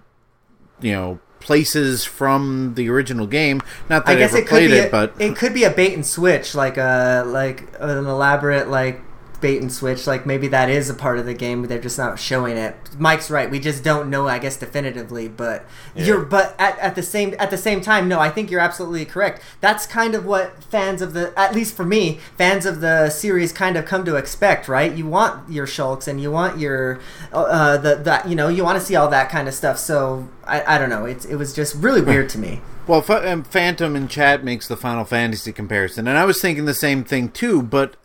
you 0.81 0.91
know 0.91 1.19
places 1.39 2.05
from 2.05 2.73
the 2.75 2.89
original 2.89 3.27
game 3.27 3.61
not 3.89 4.05
that 4.05 4.13
I 4.13 4.13
i, 4.13 4.15
guess 4.15 4.31
ever 4.31 4.37
it 4.37 4.47
could 4.47 4.49
played 4.49 4.71
be. 4.71 4.77
it 4.77 4.87
a, 4.87 4.89
but 4.89 5.13
it 5.19 5.35
could 5.35 5.53
be 5.53 5.63
a 5.65 5.69
bait 5.69 5.93
and 5.93 6.05
switch, 6.05 6.55
like 6.55 6.77
a 6.77 7.23
like 7.27 7.67
an 7.79 8.05
elaborate 8.05 8.69
like 8.69 9.01
bait 9.43 9.61
and 9.61 9.71
switch. 9.71 10.07
Like 10.07 10.25
maybe 10.25 10.47
that 10.47 10.69
is 10.69 10.89
a 10.89 10.93
part 10.95 11.19
of 11.19 11.27
the 11.27 11.35
game, 11.35 11.61
but 11.61 11.69
they're 11.69 11.79
just 11.79 11.99
not 11.99 12.17
showing 12.17 12.57
it. 12.57 12.75
Mike's 12.97 13.29
right. 13.29 13.51
We 13.51 13.59
just 13.59 13.83
don't 13.83 14.09
know. 14.09 14.27
I 14.27 14.39
guess 14.39 14.57
definitively, 14.57 15.27
but 15.27 15.65
you're. 15.95 16.25
But 16.25 16.55
at, 16.57 16.79
at 16.79 16.95
the 16.95 17.03
same 17.03 17.35
at 17.37 17.51
the 17.51 17.57
same 17.57 17.81
time, 17.81 18.07
no, 18.07 18.19
I 18.19 18.31
think 18.31 18.49
you're 18.49 18.61
absolutely 18.61 19.05
correct. 19.05 19.43
That's 19.61 19.85
kind 19.85 20.15
of 20.15 20.25
what 20.25 20.63
fans 20.63 21.03
of 21.03 21.13
the, 21.13 21.33
at 21.37 21.53
least 21.53 21.75
for 21.75 21.85
me, 21.85 22.19
fans 22.37 22.65
of 22.65 22.81
the 22.81 23.09
series 23.09 23.51
kind 23.51 23.77
of 23.77 23.85
come 23.85 24.05
to 24.05 24.15
expect, 24.15 24.67
right? 24.67 24.91
You 24.91 25.05
want 25.05 25.51
your 25.51 25.67
Shulks 25.67 26.07
and 26.07 26.19
you 26.19 26.31
want 26.31 26.57
your 26.57 26.99
uh, 27.31 27.77
the 27.77 27.95
that 27.95 28.27
you 28.27 28.35
know 28.35 28.47
you 28.47 28.63
want 28.63 28.79
to 28.79 28.85
see 28.85 28.95
all 28.95 29.09
that 29.09 29.29
kind 29.29 29.47
of 29.47 29.53
stuff. 29.53 29.77
So 29.77 30.29
I, 30.45 30.75
I 30.75 30.77
don't 30.79 30.89
know. 30.89 31.05
It's 31.05 31.25
it 31.25 31.35
was 31.35 31.53
just 31.53 31.75
really 31.75 32.01
weird 32.01 32.29
to 32.29 32.39
me. 32.39 32.61
Well, 32.85 33.01
Phantom 33.01 33.95
in 33.95 34.09
chat 34.09 34.43
makes 34.43 34.67
the 34.67 34.75
Final 34.75 35.05
Fantasy 35.05 35.53
comparison, 35.53 36.05
and 36.05 36.17
I 36.17 36.25
was 36.25 36.41
thinking 36.41 36.65
the 36.65 36.73
same 36.73 37.05
thing 37.05 37.29
too. 37.29 37.61
But, 37.61 37.95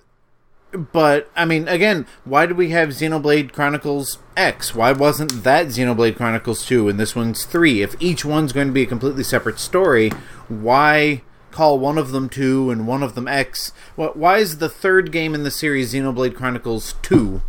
but 0.73 1.31
I 1.35 1.45
mean, 1.45 1.67
again, 1.69 2.07
why 2.25 2.47
do 2.47 2.55
we 2.55 2.71
have 2.71 2.91
Xenoblade 2.91 3.53
Chronicles 3.53 4.19
X? 4.37 4.75
Why 4.75 4.93
wasn't 4.93 5.43
that 5.45 5.69
Xenoblade 5.69 6.17
Chronicles 6.17 6.67
Two 6.67 6.89
and 6.89 6.99
this 7.01 7.17
one's 7.17 7.45
three? 7.45 7.83
If 7.83 7.95
each 8.01 8.25
one's 8.25 8.53
going 8.53 8.67
to 8.69 8.73
be 8.73 8.83
a 8.83 8.87
completely 8.87 9.23
separate 9.25 9.59
story, 9.59 10.11
why 10.49 11.23
call 11.51 11.79
one 11.79 11.97
of 11.99 12.13
them 12.13 12.29
two 12.29 12.71
and 12.71 12.87
one 12.87 13.03
of 13.03 13.15
them 13.15 13.27
X? 13.27 13.73
Wh- 13.97 14.15
Why 14.17 14.39
is 14.39 14.59
the 14.59 14.69
third 14.69 15.11
game 15.11 15.35
in 15.35 15.43
the 15.43 15.51
series 15.51 15.95
Xenoblade 15.95 16.35
Chronicles 16.35 16.95
Two? 17.03 17.43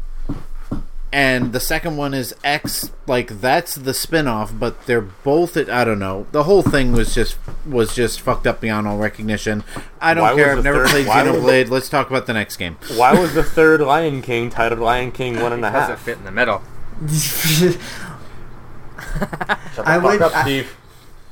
And 1.12 1.54
the 1.54 1.60
second 1.60 1.98
one 1.98 2.14
is 2.14 2.36
X. 2.44 2.92
Like 3.08 3.42
that's 3.42 3.76
the 3.76 3.94
spin-off, 3.94 4.54
but 4.58 4.86
they're 4.86 5.02
both. 5.02 5.58
I 5.58 5.84
don't 5.84 6.00
know. 6.00 6.28
The 6.32 6.44
whole 6.44 6.62
thing 6.62 6.92
was 6.92 7.14
just 7.16 7.38
was 7.66 7.96
just 7.96 8.22
fucked 8.22 8.46
up 8.46 8.62
beyond 8.62 8.88
all 8.88 8.98
recognition. 8.98 9.64
I 10.00 10.14
don't 10.14 10.24
Why 10.24 10.36
care. 10.36 10.56
I've 10.58 10.64
never 10.64 10.84
third- 10.86 10.90
played 10.92 11.08
why 11.08 11.24
was 11.24 11.34
the- 11.34 11.40
Xenoblade. 11.48 11.70
Let's 11.70 11.90
talk 11.90 12.10
about 12.10 12.26
the 12.28 12.34
next 12.34 12.58
game. 12.58 12.78
Why 12.96 13.14
was 13.20 13.34
the 13.34 13.44
third 13.44 13.82
Lion 13.82 14.22
King 14.22 14.50
titled 14.50 14.80
Lion 14.80 15.12
King 15.12 15.40
One 15.42 15.54
and 15.54 15.64
a 15.66 15.72
Half? 15.72 15.90
Doesn't 15.90 16.04
fit 16.06 16.18
in 16.20 16.26
the 16.26 16.32
middle. 16.32 16.62
Shut 17.10 17.78
the 19.76 19.84
I 19.90 19.96
fuck 20.00 20.04
would- 20.04 20.22
up, 20.22 20.36
I- 20.36 20.42
Steve. 20.44 20.76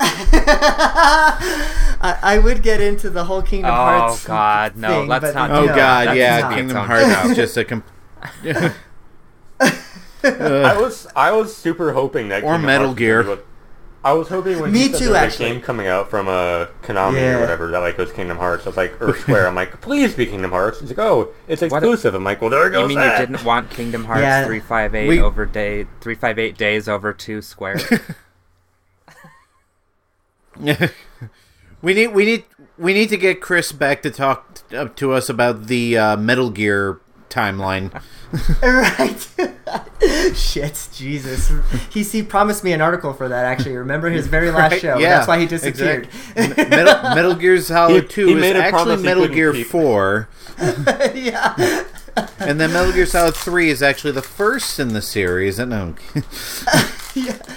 I, 2.00 2.18
I 2.22 2.38
would 2.38 2.62
get 2.62 2.80
into 2.80 3.10
the 3.10 3.24
whole 3.24 3.42
Kingdom 3.42 3.72
Oh 3.72 3.74
Hearts. 3.74 4.24
Oh 4.24 4.28
God, 4.28 4.76
no! 4.76 4.88
thing, 5.00 5.08
let's 5.08 5.24
but 5.24 5.34
not. 5.34 5.50
Oh 5.50 5.66
no, 5.66 5.74
God, 5.74 6.16
yeah, 6.16 6.54
Kingdom 6.54 6.76
Hearts 6.76 7.30
is 7.30 7.36
just 7.36 7.56
a. 7.56 7.64
Com- 7.64 7.82
I 9.60 10.76
was 10.80 11.06
I 11.14 11.32
was 11.32 11.56
super 11.56 11.92
hoping 11.92 12.28
that 12.28 12.42
Or 12.42 12.52
Kingdom 12.54 12.66
Metal 12.66 12.94
Gear. 12.94 13.18
was 13.18 13.26
what- 13.28 13.44
I 14.04 14.12
was 14.12 14.28
hoping 14.28 14.60
when 14.60 14.70
Me 14.72 14.78
he 14.78 14.84
said 14.90 14.98
too, 14.98 15.04
there 15.06 15.14
was 15.14 15.22
actually. 15.34 15.50
a 15.50 15.52
game 15.54 15.60
coming 15.60 15.88
out 15.88 16.08
from 16.08 16.28
uh, 16.28 16.66
Konami 16.82 17.14
Yeah. 17.16 17.36
or 17.36 17.40
whatever 17.40 17.68
that 17.72 17.80
like 17.80 17.98
was 17.98 18.12
Kingdom 18.12 18.38
Hearts. 18.38 18.64
I 18.64 18.68
was 18.70 18.76
like, 18.76 18.98
or 19.02 19.14
Square. 19.18 19.48
I'm 19.48 19.56
like, 19.56 19.80
please 19.80 20.14
be 20.14 20.24
Kingdom 20.24 20.52
Hearts. 20.52 20.78
He's 20.80 20.90
like, 20.90 21.00
oh, 21.00 21.30
it's 21.48 21.62
exclusive. 21.62 22.14
I'm 22.14 22.22
like, 22.22 22.40
well, 22.40 22.48
there 22.48 22.70
goes 22.70 22.82
You 22.82 22.88
mean 22.88 22.98
that. 22.98 23.18
you 23.20 23.26
didn't 23.26 23.44
want 23.44 23.70
Kingdom 23.70 24.04
Hearts 24.04 24.22
Yeah. 24.22 24.46
three 24.46 24.60
five 24.60 24.94
eight 24.94 25.08
We- 25.08 25.20
over 25.20 25.44
day 25.46 25.86
three 26.00 26.14
five 26.14 26.38
eight 26.38 26.56
days 26.56 26.88
over 26.88 27.12
two 27.12 27.42
square? 27.42 27.78
we 31.82 31.94
need 31.94 32.08
we 32.08 32.24
need 32.24 32.44
we 32.78 32.92
need 32.94 33.08
to 33.08 33.16
get 33.16 33.40
Chris 33.40 33.72
back 33.72 34.02
to 34.02 34.10
talk 34.10 34.62
t- 34.68 34.76
uh, 34.76 34.88
to 34.96 35.12
us 35.12 35.28
about 35.28 35.66
the 35.66 35.96
uh, 35.98 36.16
Metal 36.16 36.50
Gear 36.50 37.00
timeline. 37.30 37.92
right. 38.62 40.36
Shit, 40.36 40.88
Jesus. 40.92 41.50
He, 41.92 42.02
he 42.02 42.22
promised 42.22 42.62
me 42.64 42.72
an 42.72 42.80
article 42.80 43.12
for 43.12 43.28
that. 43.28 43.44
Actually, 43.44 43.76
remember 43.76 44.08
his 44.10 44.26
very 44.26 44.50
last 44.50 44.72
Right, 44.72 44.80
show. 44.80 44.98
yeah, 44.98 45.16
That's 45.16 45.28
why 45.28 45.38
he 45.40 45.46
disappeared. 45.46 46.08
exactly. 46.36 46.64
Metal, 46.68 47.14
Metal 47.14 47.34
Gear 47.34 47.58
Solid 47.60 48.04
He- 48.04 48.08
2 48.08 48.26
he 48.26 48.32
is 48.34 48.40
made 48.40 48.56
a 48.56 48.60
actually 48.60 48.70
promise 48.96 49.00
he 49.00 49.06
Metal 49.06 49.28
Gear 49.28 49.52
keep. 49.52 49.66
4. 49.66 50.28
yeah. 51.14 51.84
And 52.38 52.60
then 52.60 52.72
Metal 52.72 52.92
Gear 52.92 53.06
Solid 53.06 53.34
3 53.34 53.70
is 53.70 53.82
actually 53.82 54.12
the 54.12 54.22
first 54.22 54.78
in 54.78 54.88
the 54.92 55.02
series. 55.02 55.58
And 55.58 55.70
no. 55.70 55.94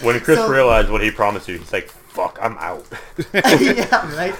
when 0.01 0.19
Chris 0.21 0.37
So- 0.37 0.49
realized 0.49 0.89
what 0.89 1.01
he 1.03 1.11
promised 1.11 1.47
you, 1.47 1.57
he's 1.57 1.73
like, 1.73 1.89
fuck, 1.89 2.37
I'm 2.41 2.57
out. 2.57 2.85
yeah. 3.33 4.15
Right. 4.17 4.35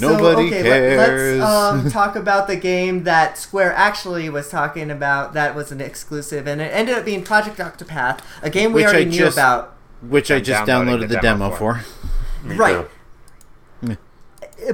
Nobody 0.00 0.50
so, 0.50 0.56
okay, 0.56 0.62
cares. 0.62 1.38
Let, 1.40 1.48
us 1.48 1.84
um, 1.84 1.90
talk 1.90 2.14
about 2.16 2.46
the 2.46 2.56
game 2.56 3.04
that 3.04 3.36
Square 3.38 3.72
actually 3.74 4.28
was 4.30 4.48
talking 4.48 4.90
about. 4.90 5.32
That 5.32 5.54
was 5.54 5.72
an 5.72 5.80
exclusive, 5.80 6.46
and 6.46 6.60
it 6.60 6.72
ended 6.72 6.96
up 6.96 7.04
being 7.04 7.22
Project 7.24 7.58
Octopath, 7.58 8.20
a 8.42 8.50
game 8.50 8.72
we 8.72 8.82
Which 8.82 8.86
I 8.86 8.88
already 8.90 9.10
knew 9.10 9.18
just- 9.18 9.36
about. 9.36 9.74
which 10.02 10.30
I 10.30 10.40
just 10.40 10.64
downloaded 10.68 11.08
the, 11.08 11.16
demo, 11.16 11.50
for. 11.50 11.82
Me 12.44 12.54
Right. 12.56 12.86
too. 13.82 13.96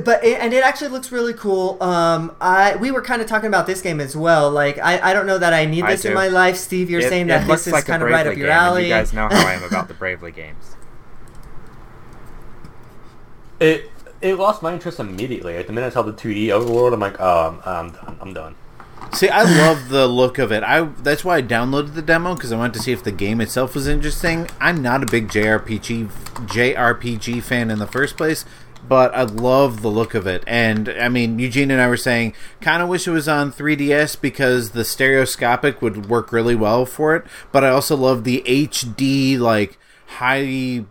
but 0.05 0.25
it, 0.25 0.39
and 0.41 0.53
it 0.53 0.63
actually 0.65 0.89
looks 0.89 1.11
really 1.13 1.35
cool. 1.35 1.83
Um, 1.83 2.35
I 2.41 2.77
we 2.77 2.91
were 2.91 3.03
kind 3.03 3.21
of 3.23 3.29
talking 3.29 3.49
about 3.49 3.67
this 3.67 3.81
game 3.83 4.01
as 4.01 4.15
well. 4.17 4.51
Like 4.51 4.79
I, 4.79 5.11
I 5.11 5.13
don't 5.15 5.27
know 5.27 5.39
that 5.39 5.53
I 5.55 5.65
need 5.67 5.85
I 5.85 5.93
this 5.93 6.05
in 6.05 6.13
my 6.15 6.29
life. 6.29 6.57
Steve, 6.57 6.91
you're 6.91 7.01
It- 7.01 7.09
saying 7.09 7.27
that 7.29 7.47
this 7.47 7.67
is 7.67 7.73
like 7.73 7.85
a 7.85 7.87
kind 7.87 8.03
of 8.03 8.09
right 8.11 8.27
up 8.27 8.37
your 8.37 8.49
game, 8.49 8.57
alley. 8.57 8.85
You 8.85 8.89
guys 8.91 9.13
know 9.15 9.29
how 9.31 9.47
I 9.47 9.53
am 9.55 9.63
about 9.63 9.89
the 9.89 9.95
Bravely 10.03 10.33
games. 10.33 10.77
It 13.61 13.91
it 14.25 14.37
lost 14.37 14.63
my 14.63 14.73
interest 14.73 14.99
immediately. 14.99 15.57
At 15.57 15.67
the 15.67 15.73
minute 15.73 15.89
I 15.89 15.91
saw 15.91 16.03
the 16.03 16.13
2D 16.13 16.47
overworld, 16.47 16.95
I'm 16.95 17.01
like, 17.01 17.21
oh, 17.21 17.61
I'm, 17.65 17.69
I'm 17.69 17.91
done. 17.91 18.19
I'm 18.21 18.35
done. 18.35 18.57
See, 19.13 19.29
I 19.29 19.43
love 19.43 19.91
the 19.91 20.09
look 20.09 20.39
of 20.39 20.51
it. 20.51 20.65
I 20.65 20.83
that's 20.83 21.25
why 21.25 21.37
I 21.37 21.43
downloaded 21.43 21.95
the 21.95 22.03
demo 22.03 22.35
because 22.35 22.51
I 22.51 22.57
wanted 22.57 22.75
to 22.75 22.81
see 22.81 22.91
if 22.91 23.05
the 23.05 23.13
game 23.13 23.41
itself 23.41 23.75
was 23.75 23.87
interesting. 23.87 24.49
I'm 24.61 24.83
not 24.83 25.03
a 25.03 25.07
big 25.07 25.29
JRPG 25.29 26.09
JRPG 26.49 27.43
fan 27.43 27.71
in 27.71 27.79
the 27.79 27.87
first 27.87 28.17
place, 28.17 28.45
but 28.89 29.15
I 29.15 29.23
love 29.23 29.83
the 29.83 29.91
look 29.91 30.15
of 30.15 30.27
it. 30.27 30.43
And 30.47 30.89
I 30.89 31.09
mean, 31.11 31.39
Eugene 31.39 31.71
and 31.71 31.81
I 31.81 31.87
were 31.87 31.97
saying, 31.97 32.35
kind 32.61 32.83
of 32.83 32.89
wish 32.89 33.07
it 33.07 33.13
was 33.13 33.29
on 33.29 33.53
3DS 33.53 34.21
because 34.21 34.71
the 34.71 34.85
stereoscopic 34.85 35.83
would 35.83 36.07
work 36.07 36.33
really 36.33 36.57
well 36.57 36.87
for 36.87 37.15
it. 37.15 37.25
But 37.53 37.63
I 37.63 37.69
also 37.69 37.97
love 37.97 38.25
the 38.25 38.43
HD 38.47 39.39
like 39.39 39.79
high 40.07 40.87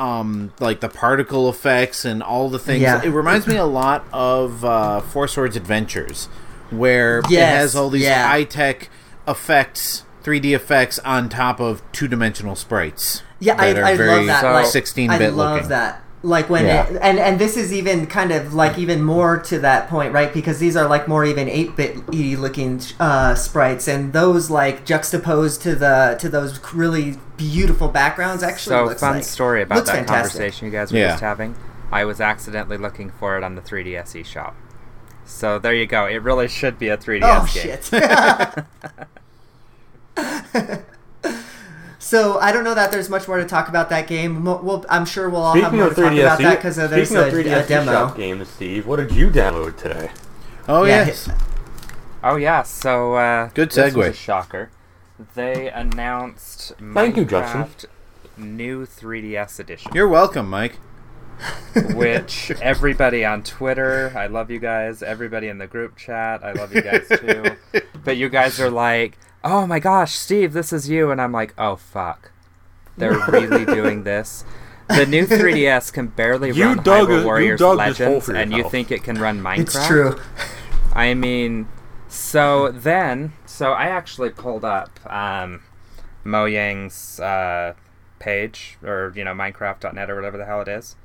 um 0.00 0.52
like 0.60 0.80
the 0.80 0.88
particle 0.88 1.48
effects 1.48 2.04
and 2.04 2.22
all 2.22 2.48
the 2.48 2.58
things 2.58 2.82
Yeah. 2.82 3.02
it 3.04 3.10
reminds 3.10 3.46
me 3.46 3.56
a 3.56 3.64
lot 3.66 4.04
of 4.12 4.64
uh 4.64 5.00
four 5.00 5.28
swords 5.28 5.56
adventures 5.56 6.26
where 6.70 7.18
it 7.18 7.26
has 7.30 7.76
all 7.76 7.90
these 7.90 8.04
yeah. 8.04 8.26
high-tech 8.28 8.88
effects 9.28 10.04
3d 10.22 10.54
effects 10.54 10.98
on 11.00 11.28
top 11.28 11.60
of 11.60 11.82
two-dimensional 11.92 12.54
sprites 12.56 13.22
Yeah, 13.40 13.56
I, 13.58 13.68
I 13.68 13.96
very 13.96 14.08
love 14.08 14.26
that. 14.26 14.40
So- 14.66 14.80
16-bit 14.80 15.20
I 15.20 15.28
love 15.28 15.54
looking. 15.54 15.68
that. 15.70 16.02
Like 16.22 16.50
when 16.50 16.66
Yeah. 16.66 16.86
it, 16.86 16.98
and 17.00 17.18
and 17.18 17.38
this 17.38 17.56
is 17.56 17.72
even 17.72 18.06
kind 18.06 18.30
of 18.30 18.52
like 18.52 18.76
even 18.78 19.02
more 19.02 19.38
to 19.38 19.58
that 19.60 19.88
point, 19.88 20.12
right? 20.12 20.30
Because 20.34 20.58
these 20.58 20.76
are 20.76 20.86
like 20.86 21.08
more 21.08 21.24
even 21.24 21.48
eight 21.48 21.74
bit 21.76 22.06
looking 22.12 22.78
uh, 23.00 23.34
sprites, 23.34 23.88
and 23.88 24.12
those 24.12 24.50
like 24.50 24.84
juxtaposed 24.84 25.62
to 25.62 25.74
the 25.74 26.16
to 26.20 26.28
those 26.28 26.60
really 26.74 27.16
beautiful 27.38 27.88
backgrounds. 27.88 28.42
Actually, 28.42 28.76
So 28.76 28.84
looks 28.84 29.00
fun 29.00 29.14
like, 29.16 29.24
story 29.24 29.62
about 29.62 29.76
looks 29.76 29.88
that 29.88 29.96
fantastic. 29.96 30.38
conversation 30.40 30.66
you 30.66 30.72
guys 30.72 30.92
were 30.92 30.98
Yeah. 30.98 31.08
just 31.12 31.22
having. 31.22 31.54
I 31.90 32.04
was 32.04 32.20
accidentally 32.20 32.76
looking 32.76 33.10
for 33.10 33.38
it 33.38 33.42
on 33.42 33.54
the 33.54 33.62
3DS 33.62 34.14
eShop. 34.14 34.52
So 35.24 35.58
there 35.58 35.74
you 35.74 35.86
go. 35.86 36.04
It 36.06 36.22
really 36.22 36.48
should 36.48 36.78
be 36.78 36.88
a 36.88 36.96
3DS 36.98 37.22
Oh 37.22 37.48
game. 37.54 37.78
shit. 37.80 37.90
so 42.10 42.40
I 42.40 42.50
don't 42.50 42.64
know 42.64 42.74
that 42.74 42.90
there's 42.90 43.08
much 43.08 43.28
more 43.28 43.36
to 43.38 43.44
talk 43.44 43.68
about 43.68 43.88
that 43.90 44.08
game. 44.08 44.44
Well, 44.44 44.84
I'm 44.88 45.06
sure 45.06 45.30
we'll 45.30 45.42
all 45.42 45.54
have 45.54 45.72
more 45.72 45.90
to 45.90 45.94
talk 45.94 46.12
about 46.12 46.38
that 46.38 46.50
you- 46.50 46.56
because 46.56 46.74
there's 46.74 47.08
speaking 47.08 47.22
a, 47.22 47.26
of 47.28 47.32
3DS 47.32 47.64
a 47.64 47.68
demo. 47.68 47.92
eShop 47.92 48.16
games, 48.16 48.48
Steve, 48.48 48.84
what 48.84 48.96
did 48.96 49.12
you 49.12 49.30
download 49.30 49.76
today? 49.76 50.10
Oh 50.68 50.82
Yeah, 50.84 51.06
yes. 51.06 51.30
Oh 52.24 52.34
yeah, 52.34 52.64
so 52.64 53.14
uh, 53.14 53.50
Good 53.54 53.70
this 53.70 53.94
was 53.94 54.06
segue. 54.06 54.10
a 54.10 54.12
shocker. 54.12 54.70
They 55.36 55.70
announced 55.70 56.72
Thank 56.94 57.16
you, 57.16 57.24
Justin. 57.24 57.62
Minecraft 57.62 57.84
new 58.36 58.86
3DS 58.86 59.60
edition, 59.60 59.92
You're 59.94 60.08
welcome, 60.08 60.50
Mike. 60.50 60.78
which 61.94 62.50
everybody 62.60 63.24
on 63.24 63.44
Twitter, 63.44 64.12
I 64.16 64.26
love 64.26 64.50
you 64.50 64.58
guys. 64.58 65.00
Everybody 65.02 65.46
in 65.46 65.58
the 65.58 65.68
group 65.68 65.96
chat, 65.96 66.42
I 66.42 66.52
love 66.52 66.74
you 66.74 66.82
guys 66.82 67.06
too. 67.08 67.56
but 68.04 68.16
you 68.16 68.28
guys 68.28 68.58
are 68.60 68.68
like, 68.68 69.16
"Oh 69.42 69.66
my 69.66 69.78
gosh, 69.78 70.14
Steve, 70.14 70.52
this 70.52 70.72
is 70.72 70.88
you," 70.88 71.10
and 71.10 71.20
I'm 71.20 71.32
like, 71.32 71.54
"Oh 71.58 71.76
fuck, 71.76 72.32
they're 72.96 73.18
really 73.28 73.64
doing 73.74 74.04
this." 74.04 74.44
The 74.88 75.06
new 75.06 75.24
3DS 75.24 75.92
can 75.92 76.08
barely 76.08 76.50
You 76.50 76.64
run 76.64 76.82
dug 76.82 77.08
a- 77.10 77.12
Hyrule 77.12 77.20
you 77.20 77.24
Warriors 77.26 77.60
dug 77.60 77.78
this 77.78 77.98
hole 77.98 78.06
Legends, 78.14 78.28
and 78.28 78.52
you 78.52 78.68
think 78.68 78.90
it 78.90 79.04
can 79.04 79.18
run 79.20 79.40
Minecraft? 79.40 79.58
It's 79.60 79.86
true. 79.86 80.20
I 80.92 81.14
mean, 81.14 81.68
so 82.08 82.72
then, 82.72 83.34
so 83.46 83.70
I 83.72 83.84
actually 83.84 84.30
pulled 84.30 84.64
up 84.64 84.90
um, 85.06 85.62
Mojang's 86.24 87.20
uh, 87.20 87.74
page, 88.18 88.78
or 88.82 89.12
you 89.14 89.22
know, 89.24 89.32
Minecraft.net 89.32 90.10
or 90.10 90.16
whatever 90.16 90.36
the 90.36 90.44
hell 90.44 90.60
it 90.60 90.68
is, 90.68 90.96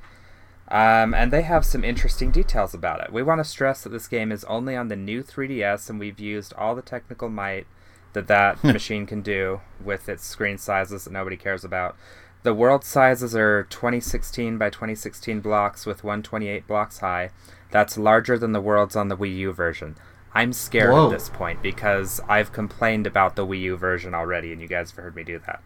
um, 0.68 1.14
and 1.14 1.32
they 1.32 1.42
have 1.42 1.64
some 1.64 1.84
interesting 1.84 2.32
details 2.32 2.74
about 2.74 3.00
it. 3.02 3.12
We 3.12 3.22
want 3.22 3.38
to 3.38 3.44
stress 3.44 3.82
that 3.84 3.90
this 3.90 4.08
game 4.08 4.32
is 4.32 4.42
only 4.44 4.74
on 4.74 4.88
the 4.88 4.96
new 4.96 5.22
3DS, 5.22 5.88
and 5.88 6.00
we've 6.00 6.18
used 6.18 6.52
all 6.54 6.74
the 6.74 6.82
technical 6.82 7.28
might 7.28 7.68
that 8.16 8.28
that 8.28 8.64
machine 8.64 9.06
can 9.06 9.20
do 9.20 9.60
with 9.84 10.08
its 10.08 10.24
screen 10.24 10.56
sizes 10.56 11.04
that 11.04 11.12
nobody 11.12 11.36
cares 11.36 11.64
about. 11.64 11.96
The 12.42 12.54
world 12.54 12.84
sizes 12.84 13.36
are 13.36 13.64
2016 13.64 14.56
by 14.56 14.70
2016 14.70 15.40
blocks 15.40 15.84
with 15.84 16.02
128 16.02 16.66
blocks 16.66 16.98
high. 16.98 17.30
That's 17.70 17.98
larger 17.98 18.38
than 18.38 18.52
the 18.52 18.60
worlds 18.60 18.96
on 18.96 19.08
the 19.08 19.16
Wii 19.16 19.36
U 19.38 19.52
version. 19.52 19.96
I'm 20.32 20.52
scared 20.52 20.92
Whoa. 20.92 21.06
at 21.06 21.12
this 21.12 21.28
point 21.28 21.62
because 21.62 22.20
I've 22.28 22.52
complained 22.52 23.06
about 23.06 23.36
the 23.36 23.46
Wii 23.46 23.60
U 23.62 23.76
version 23.76 24.14
already, 24.14 24.52
and 24.52 24.62
you 24.62 24.68
guys 24.68 24.90
have 24.90 25.02
heard 25.02 25.16
me 25.16 25.24
do 25.24 25.38
that. 25.40 25.62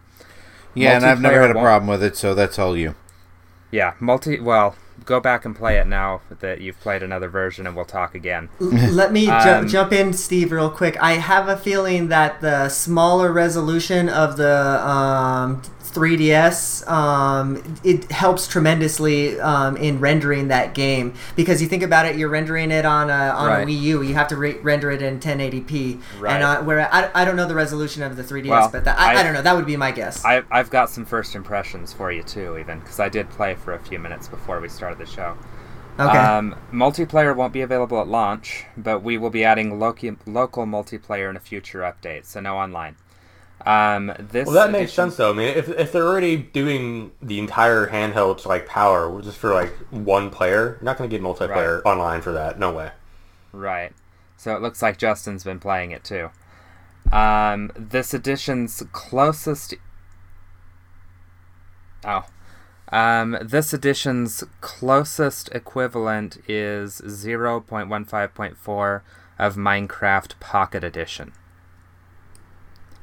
Yeah, 0.74 0.96
and 0.96 1.04
I've 1.04 1.20
never 1.20 1.40
had 1.40 1.50
a 1.50 1.54
problem 1.54 1.88
with 1.88 2.02
it, 2.02 2.16
so 2.16 2.34
that's 2.34 2.58
all 2.58 2.76
you. 2.76 2.94
Yeah, 3.70 3.94
multi. 4.00 4.40
Well, 4.40 4.74
go 5.10 5.20
back 5.20 5.44
and 5.44 5.54
play 5.56 5.76
it 5.78 5.86
now 5.88 6.20
that 6.38 6.60
you've 6.60 6.78
played 6.80 7.02
another 7.02 7.28
version, 7.28 7.66
and 7.66 7.74
we'll 7.76 7.84
talk 7.84 8.14
again. 8.14 8.48
Let 8.60 9.12
me 9.12 9.26
ju- 9.26 9.32
Um, 9.32 9.68
jump 9.68 9.92
in, 9.92 10.12
Steve, 10.12 10.52
real 10.52 10.70
quick. 10.70 10.96
I 11.02 11.14
have 11.14 11.48
a 11.48 11.56
feeling 11.56 12.08
that 12.08 12.40
the 12.40 12.68
smaller 12.68 13.32
resolution 13.32 14.08
of 14.08 14.36
the 14.36 14.56
um, 14.88 15.60
3DS 15.82 16.88
um, 16.88 17.60
it 17.82 18.10
helps 18.12 18.46
tremendously 18.46 19.40
um, 19.40 19.76
in 19.76 19.98
rendering 19.98 20.46
that 20.48 20.72
game 20.72 21.12
because 21.34 21.60
you 21.60 21.66
think 21.66 21.82
about 21.82 22.06
it, 22.06 22.14
you're 22.16 22.28
rendering 22.28 22.70
it 22.70 22.84
on 22.86 23.10
a 23.10 23.12
on 23.12 23.48
Right. 23.48 23.62
a 23.62 23.66
Wii 23.66 23.80
U. 23.80 24.02
You 24.02 24.14
have 24.14 24.28
to 24.28 24.36
re- 24.36 24.58
render 24.58 24.90
it 24.92 25.02
in 25.02 25.18
1080p, 25.18 26.00
Right. 26.20 26.34
and 26.34 26.44
uh, 26.44 26.62
where 26.62 26.88
I, 26.94 27.10
I 27.14 27.24
don't 27.24 27.34
know 27.34 27.46
the 27.48 27.56
resolution 27.56 28.04
of 28.04 28.16
the 28.16 28.22
3DS, 28.22 28.48
Well, 28.48 28.68
but 28.70 28.84
that, 28.84 28.96
I, 28.98 29.14
I 29.14 29.20
I- 29.20 29.22
don't 29.24 29.32
know. 29.34 29.42
That 29.42 29.56
would 29.56 29.66
be 29.66 29.76
my 29.76 29.90
guess. 29.90 30.24
I, 30.24 30.42
I've 30.52 30.70
got 30.70 30.90
some 30.90 31.04
first 31.04 31.34
impressions 31.34 31.92
for 31.92 32.12
you 32.12 32.22
too, 32.22 32.56
even 32.58 32.78
because 32.78 33.00
I 33.00 33.08
did 33.08 33.28
play 33.30 33.56
for 33.56 33.72
a 33.74 33.78
few 33.80 33.98
minutes 33.98 34.28
before 34.28 34.60
we 34.60 34.68
started 34.68 34.98
the 35.00 35.06
show. 35.06 35.36
okay. 35.98 36.16
Um, 36.18 36.54
multiplayer 36.72 37.34
won't 37.34 37.52
be 37.52 37.62
available 37.62 38.00
at 38.00 38.06
launch, 38.06 38.64
but 38.76 39.02
we 39.02 39.18
will 39.18 39.30
be 39.30 39.42
adding 39.44 39.78
loci- 39.80 40.16
local 40.26 40.64
multiplayer 40.66 41.28
in 41.28 41.36
a 41.36 41.40
future 41.40 41.80
update, 41.80 42.24
so 42.26 42.38
no 42.40 42.56
online. 42.56 42.94
Um, 43.66 44.12
this 44.18 44.46
Well, 44.46 44.54
that 44.54 44.70
makes 44.70 44.92
edition- 44.92 45.04
sense 45.10 45.16
though. 45.16 45.30
I 45.32 45.34
mean, 45.34 45.48
if, 45.48 45.68
if 45.68 45.92
they're 45.92 46.06
already 46.06 46.36
doing 46.38 47.12
the 47.20 47.38
entire 47.38 47.88
handheld 47.88 48.46
like 48.46 48.66
power 48.66 49.20
just 49.20 49.36
for 49.36 49.52
like 49.52 49.72
one 49.90 50.30
player, 50.30 50.76
you're 50.76 50.78
not 50.82 50.96
going 50.96 51.10
to 51.10 51.14
get 51.14 51.22
multiplayer 51.22 51.82
online 51.84 52.22
for 52.22 52.32
that. 52.32 52.58
No 52.58 52.72
way. 52.72 52.92
Right. 53.52 53.92
So 54.38 54.56
it 54.56 54.62
looks 54.62 54.80
like 54.80 54.96
Justin's 54.96 55.44
been 55.44 55.58
playing 55.60 55.90
it 55.90 56.04
too. 56.04 56.30
Um, 57.12 57.70
this 57.76 58.14
edition's 58.14 58.82
closest. 58.92 59.74
Oh. 62.04 62.24
Um, 62.92 63.38
this 63.40 63.72
edition's 63.72 64.42
closest 64.60 65.48
equivalent 65.52 66.38
is 66.48 67.00
0.15.4 67.04 69.00
of 69.38 69.54
Minecraft 69.56 70.40
Pocket 70.40 70.82
Edition. 70.84 71.32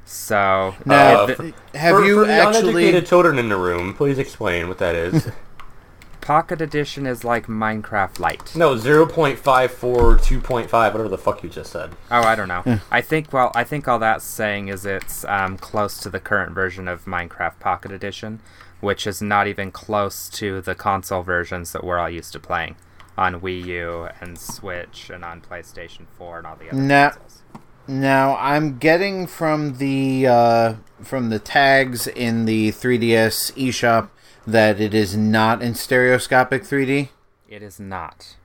So, 0.05 0.75
Now, 0.85 1.21
uh, 1.23 1.25
th- 1.27 1.37
th- 1.39 1.53
Have 1.75 1.95
for, 1.97 2.05
you 2.05 2.21
for 2.21 2.27
the 2.27 2.33
actually? 2.33 2.59
uneducated 2.69 3.05
children 3.07 3.39
in 3.39 3.49
the 3.49 3.57
room, 3.57 3.93
please 3.93 4.17
explain 4.19 4.67
what 4.69 4.77
that 4.77 4.95
is. 4.95 5.29
Pocket 6.21 6.61
Edition 6.61 7.05
is 7.07 7.23
like 7.23 7.47
Minecraft 7.47 8.19
Lite. 8.19 8.53
no, 8.55 8.75
0.54, 8.75 9.37
2.5, 9.39 10.71
whatever 10.71 11.07
the 11.07 11.17
fuck 11.17 11.41
you 11.43 11.49
just 11.49 11.71
said. 11.71 11.91
Oh, 12.11 12.21
I 12.21 12.35
don't 12.35 12.49
know. 12.49 12.79
I 12.91 12.99
think 13.01 13.31
well, 13.31 13.49
I 13.55 13.63
think 13.63 13.87
all 13.87 13.99
that's 13.99 14.25
saying 14.25 14.67
is 14.67 14.85
it's 14.85 15.23
um, 15.25 15.57
close 15.57 15.97
to 15.99 16.09
the 16.09 16.19
current 16.19 16.51
version 16.53 16.89
of 16.89 17.05
Minecraft 17.05 17.59
Pocket 17.59 17.91
Edition, 17.93 18.41
which 18.79 19.07
is 19.07 19.21
not 19.21 19.47
even 19.47 19.71
close 19.71 20.29
to 20.29 20.61
the 20.61 20.75
console 20.75 21.23
versions 21.23 21.71
that 21.73 21.83
we're 21.83 21.97
all 21.97 22.09
used 22.09 22.33
to 22.33 22.39
playing 22.39 22.75
on 23.17 23.41
Wii 23.41 23.65
U 23.65 24.09
and 24.21 24.37
Switch 24.37 25.09
and 25.09 25.23
on 25.25 25.41
PlayStation 25.41 26.05
4 26.17 26.37
and 26.39 26.47
all 26.47 26.55
the 26.55 26.69
other 26.69 26.77
Nah. 26.81 27.09
consoles. 27.09 27.41
Now 27.87 28.35
I'm 28.37 28.77
getting 28.77 29.27
from 29.27 29.77
the 29.77 30.27
uh, 30.27 30.73
from 31.01 31.29
the 31.29 31.39
tags 31.39 32.05
in 32.05 32.45
the 32.45 32.69
3DS 32.71 33.53
eShop 33.53 34.09
that 34.45 34.79
it 34.81 34.93
is 34.93 35.15
not 35.17 35.61
in 35.61 35.73
stereoscopic 35.73 36.63
3D. 36.63 37.09
It 37.49 37.63
is 37.63 37.79
not. 37.79 38.35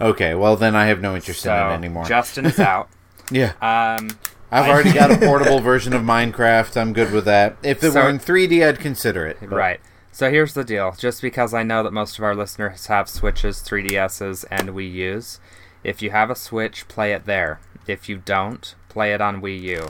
Okay, 0.00 0.34
well 0.34 0.56
then 0.56 0.74
I 0.74 0.86
have 0.86 1.00
no 1.00 1.14
interest 1.14 1.40
So 1.42 1.54
in 1.54 1.70
it 1.70 1.74
anymore. 1.74 2.04
Justin 2.04 2.46
is 2.46 2.58
out. 2.58 2.88
yeah, 3.30 3.52
Um, 3.62 4.10
I've 4.54 4.70
already 4.70 4.92
got 4.92 5.10
a 5.10 5.16
portable 5.26 5.60
version 5.60 5.92
of 5.92 6.02
Minecraft. 6.02 6.76
I'm 6.76 6.92
good 6.92 7.12
with 7.12 7.24
that. 7.24 7.56
If 7.62 7.82
it 7.82 7.92
So- 7.92 8.02
were 8.04 8.08
in 8.10 8.18
3D, 8.18 8.64
I'd 8.66 8.78
consider 8.78 9.26
it. 9.26 9.38
but- 9.40 9.50
Right. 9.50 9.80
So 10.12 10.30
here's 10.30 10.54
the 10.54 10.62
deal. 10.64 10.92
Just 10.96 11.20
because 11.20 11.52
I 11.52 11.64
know 11.64 11.82
that 11.82 11.92
most 11.92 12.18
of 12.18 12.24
our 12.24 12.36
listeners 12.36 12.86
have 12.86 13.08
Switches, 13.08 13.58
3DSs, 13.60 14.44
and 14.50 14.68
Wii 14.70 14.92
U's, 14.92 15.40
if 15.82 16.00
you 16.02 16.10
have 16.12 16.30
a 16.30 16.36
Switch, 16.36 16.86
play 16.86 17.12
it 17.12 17.24
there. 17.26 17.58
If 17.88 18.08
you 18.08 18.18
don't, 18.18 18.74
play 18.88 19.12
it 19.12 19.20
on 19.20 19.42
Wii 19.42 19.60
U. 19.62 19.88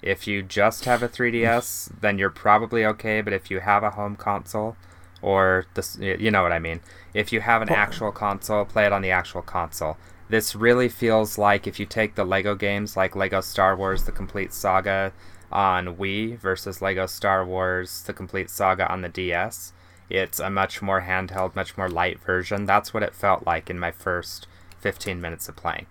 If 0.00 0.26
you 0.26 0.42
just 0.42 0.86
have 0.86 1.02
a 1.02 1.08
3DS, 1.08 1.90
then 2.00 2.18
you're 2.18 2.30
probably 2.30 2.86
okay. 2.86 3.20
But 3.20 3.34
if 3.34 3.50
you 3.50 3.60
have 3.60 3.82
a 3.82 3.90
home 3.90 4.16
console, 4.16 4.76
or 5.20 5.66
this, 5.74 5.98
you 6.00 6.30
know 6.30 6.42
what 6.42 6.52
I 6.52 6.58
mean. 6.58 6.80
If 7.12 7.32
you 7.32 7.40
have 7.42 7.60
an 7.60 7.68
actual 7.70 8.12
console, 8.12 8.64
play 8.64 8.86
it 8.86 8.92
on 8.92 9.02
the 9.02 9.10
actual 9.10 9.42
console. 9.42 9.96
This 10.28 10.56
really 10.56 10.88
feels 10.88 11.38
like 11.38 11.66
if 11.66 11.78
you 11.78 11.86
take 11.86 12.14
the 12.16 12.24
Lego 12.24 12.54
games, 12.54 12.96
like 12.96 13.14
Lego 13.14 13.40
Star 13.40 13.76
Wars: 13.76 14.04
The 14.04 14.12
Complete 14.12 14.52
Saga 14.52 15.12
on 15.52 15.96
Wii 15.96 16.38
versus 16.38 16.82
Lego 16.82 17.06
Star 17.06 17.44
Wars: 17.44 18.02
The 18.02 18.12
Complete 18.12 18.50
Saga 18.50 18.90
on 18.90 19.02
the 19.02 19.08
DS, 19.08 19.72
it's 20.10 20.40
a 20.40 20.50
much 20.50 20.82
more 20.82 21.02
handheld, 21.02 21.54
much 21.54 21.76
more 21.78 21.88
light 21.88 22.18
version. 22.20 22.64
That's 22.66 22.92
what 22.92 23.02
it 23.04 23.14
felt 23.14 23.46
like 23.46 23.70
in 23.70 23.78
my 23.78 23.92
first 23.92 24.46
15 24.80 25.20
minutes 25.20 25.48
of 25.48 25.56
playing. 25.56 25.86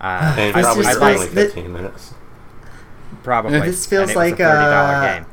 Uh, 0.00 0.34
And 0.38 0.54
This 0.54 0.62
probably 0.64 0.86
is 0.86 0.96
only 0.96 1.16
like- 1.18 1.28
15 1.30 1.72
minutes. 1.72 2.14
probably. 3.22 3.60
This 3.60 3.86
feels 3.86 4.10
and 4.10 4.10
it 4.10 4.16
was 4.16 4.30
like, 4.30 4.40
a 4.40 4.42
$30 4.44 4.48
uh, 4.52 5.14
game. 5.18 5.26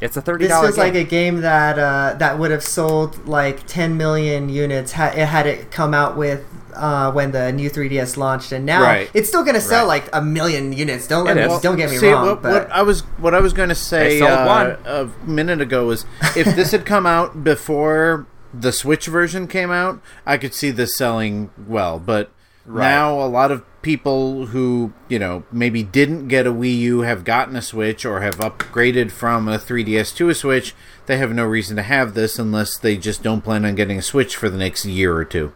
It's 0.00 0.16
a 0.16 0.22
thirty 0.22 0.44
This 0.46 0.50
dollar 0.50 0.68
feels 0.68 0.76
game. 0.76 0.84
like 0.86 0.94
a 0.94 1.04
game 1.04 1.40
that 1.42 1.78
uh, 1.78 2.14
that 2.18 2.38
would 2.38 2.50
have 2.50 2.62
sold 2.62 3.26
like 3.28 3.66
10 3.66 3.98
million 3.98 4.48
units 4.48 4.92
had 4.92 5.14
it, 5.18 5.26
had 5.26 5.46
it 5.46 5.70
come 5.70 5.92
out 5.92 6.16
with 6.16 6.42
uh, 6.74 7.12
when 7.12 7.32
the 7.32 7.52
new 7.52 7.68
3DS 7.70 8.16
launched, 8.16 8.52
and 8.52 8.64
now 8.66 8.82
Right. 8.82 9.10
it's 9.14 9.28
still 9.28 9.42
going 9.42 9.54
to 9.54 9.60
sell 9.60 9.86
Right. 9.86 10.02
like 10.04 10.10
a 10.12 10.22
million 10.22 10.72
units. 10.72 11.06
Don't 11.06 11.24
let 11.26 11.36
me, 11.36 11.42
is. 11.42 11.60
don't 11.60 11.76
get 11.76 11.90
me 11.90 11.96
See, 11.96 12.10
wrong, 12.10 12.26
what, 12.26 12.42
but 12.42 12.52
what 12.52 12.72
I 12.72 12.82
was 12.82 13.00
what 13.18 13.34
I 13.34 13.40
was 13.40 13.52
going 13.52 13.68
to 13.70 13.74
say 13.74 14.20
uh, 14.20 14.46
one. 14.46 14.76
a 14.84 15.08
minute 15.28 15.60
ago 15.60 15.86
was 15.86 16.04
if 16.36 16.54
this 16.56 16.70
had 16.72 16.84
come 16.86 17.06
out 17.06 17.42
before 17.44 18.26
the 18.52 18.72
Switch 18.72 19.06
version 19.06 19.46
came 19.46 19.70
out, 19.70 20.00
I 20.26 20.36
could 20.38 20.54
see 20.54 20.70
this 20.70 20.96
selling 20.96 21.50
well. 21.68 21.98
But 21.98 22.30
now 22.66 23.18
a 23.20 23.26
lot 23.26 23.50
of 23.50 23.64
people 23.82 24.46
who 24.46 24.92
you 25.08 25.18
know 25.18 25.42
maybe 25.50 25.82
didn't 25.82 26.28
get 26.28 26.46
a 26.46 26.52
Wii 26.52 26.76
U 26.80 27.00
have 27.00 27.24
gotten 27.24 27.56
a 27.56 27.62
Switch 27.62 28.04
or 28.04 28.20
have 28.20 28.36
upgraded 28.38 29.10
from 29.10 29.48
a 29.48 29.58
3DS 29.58 30.14
to 30.16 30.28
a 30.28 30.34
Switch. 30.34 30.74
They 31.06 31.16
have 31.16 31.32
no 31.32 31.44
reason 31.44 31.76
to 31.76 31.82
have 31.82 32.14
this 32.14 32.38
unless 32.38 32.76
they 32.76 32.96
just 32.96 33.22
don't 33.22 33.40
plan 33.42 33.64
on 33.64 33.74
getting 33.74 33.98
a 33.98 34.02
Switch 34.02 34.36
for 34.36 34.48
the 34.48 34.58
next 34.58 34.84
year 34.84 35.16
or 35.16 35.24
two. 35.24 35.52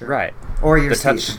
Right. 0.00 0.34
or 0.62 0.78
your 0.78 0.90
the 0.90 0.94
Steve. 0.94 1.20
touch 1.26 1.38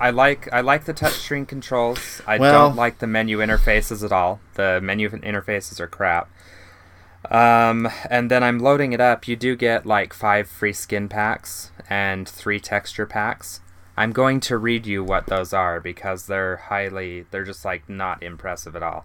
I 0.00 0.10
like 0.10 0.52
I 0.52 0.62
like 0.62 0.84
the 0.84 0.94
touchscreen 0.94 1.46
controls. 1.46 2.20
I 2.26 2.38
Well- 2.38 2.52
don't 2.68 2.76
like 2.76 2.98
the 2.98 3.06
menu 3.06 3.38
interfaces 3.38 4.04
at 4.04 4.10
all. 4.12 4.40
The 4.54 4.80
menu 4.82 5.08
interfaces 5.08 5.78
are 5.78 5.86
crap. 5.86 6.28
Um, 7.30 7.88
and 8.10 8.30
then 8.30 8.42
I'm 8.42 8.58
loading 8.58 8.92
it 8.92 9.00
up. 9.00 9.28
You 9.28 9.36
do 9.36 9.54
get 9.54 9.86
like 9.86 10.12
five 10.12 10.48
free 10.48 10.72
skin 10.72 11.08
packs 11.08 11.70
and 11.88 12.28
three 12.28 12.58
texture 12.58 13.06
packs. 13.06 13.60
I'm 13.96 14.10
going 14.10 14.40
to 14.40 14.56
read 14.58 14.86
you 14.86 15.04
what 15.04 15.26
those 15.26 15.52
are 15.52 15.78
because 15.78 16.26
they're 16.26 16.56
highly, 16.56 17.26
they're 17.30 17.44
just 17.44 17.64
like 17.64 17.88
not 17.88 18.22
impressive 18.22 18.74
at 18.74 18.82
all. 18.82 19.04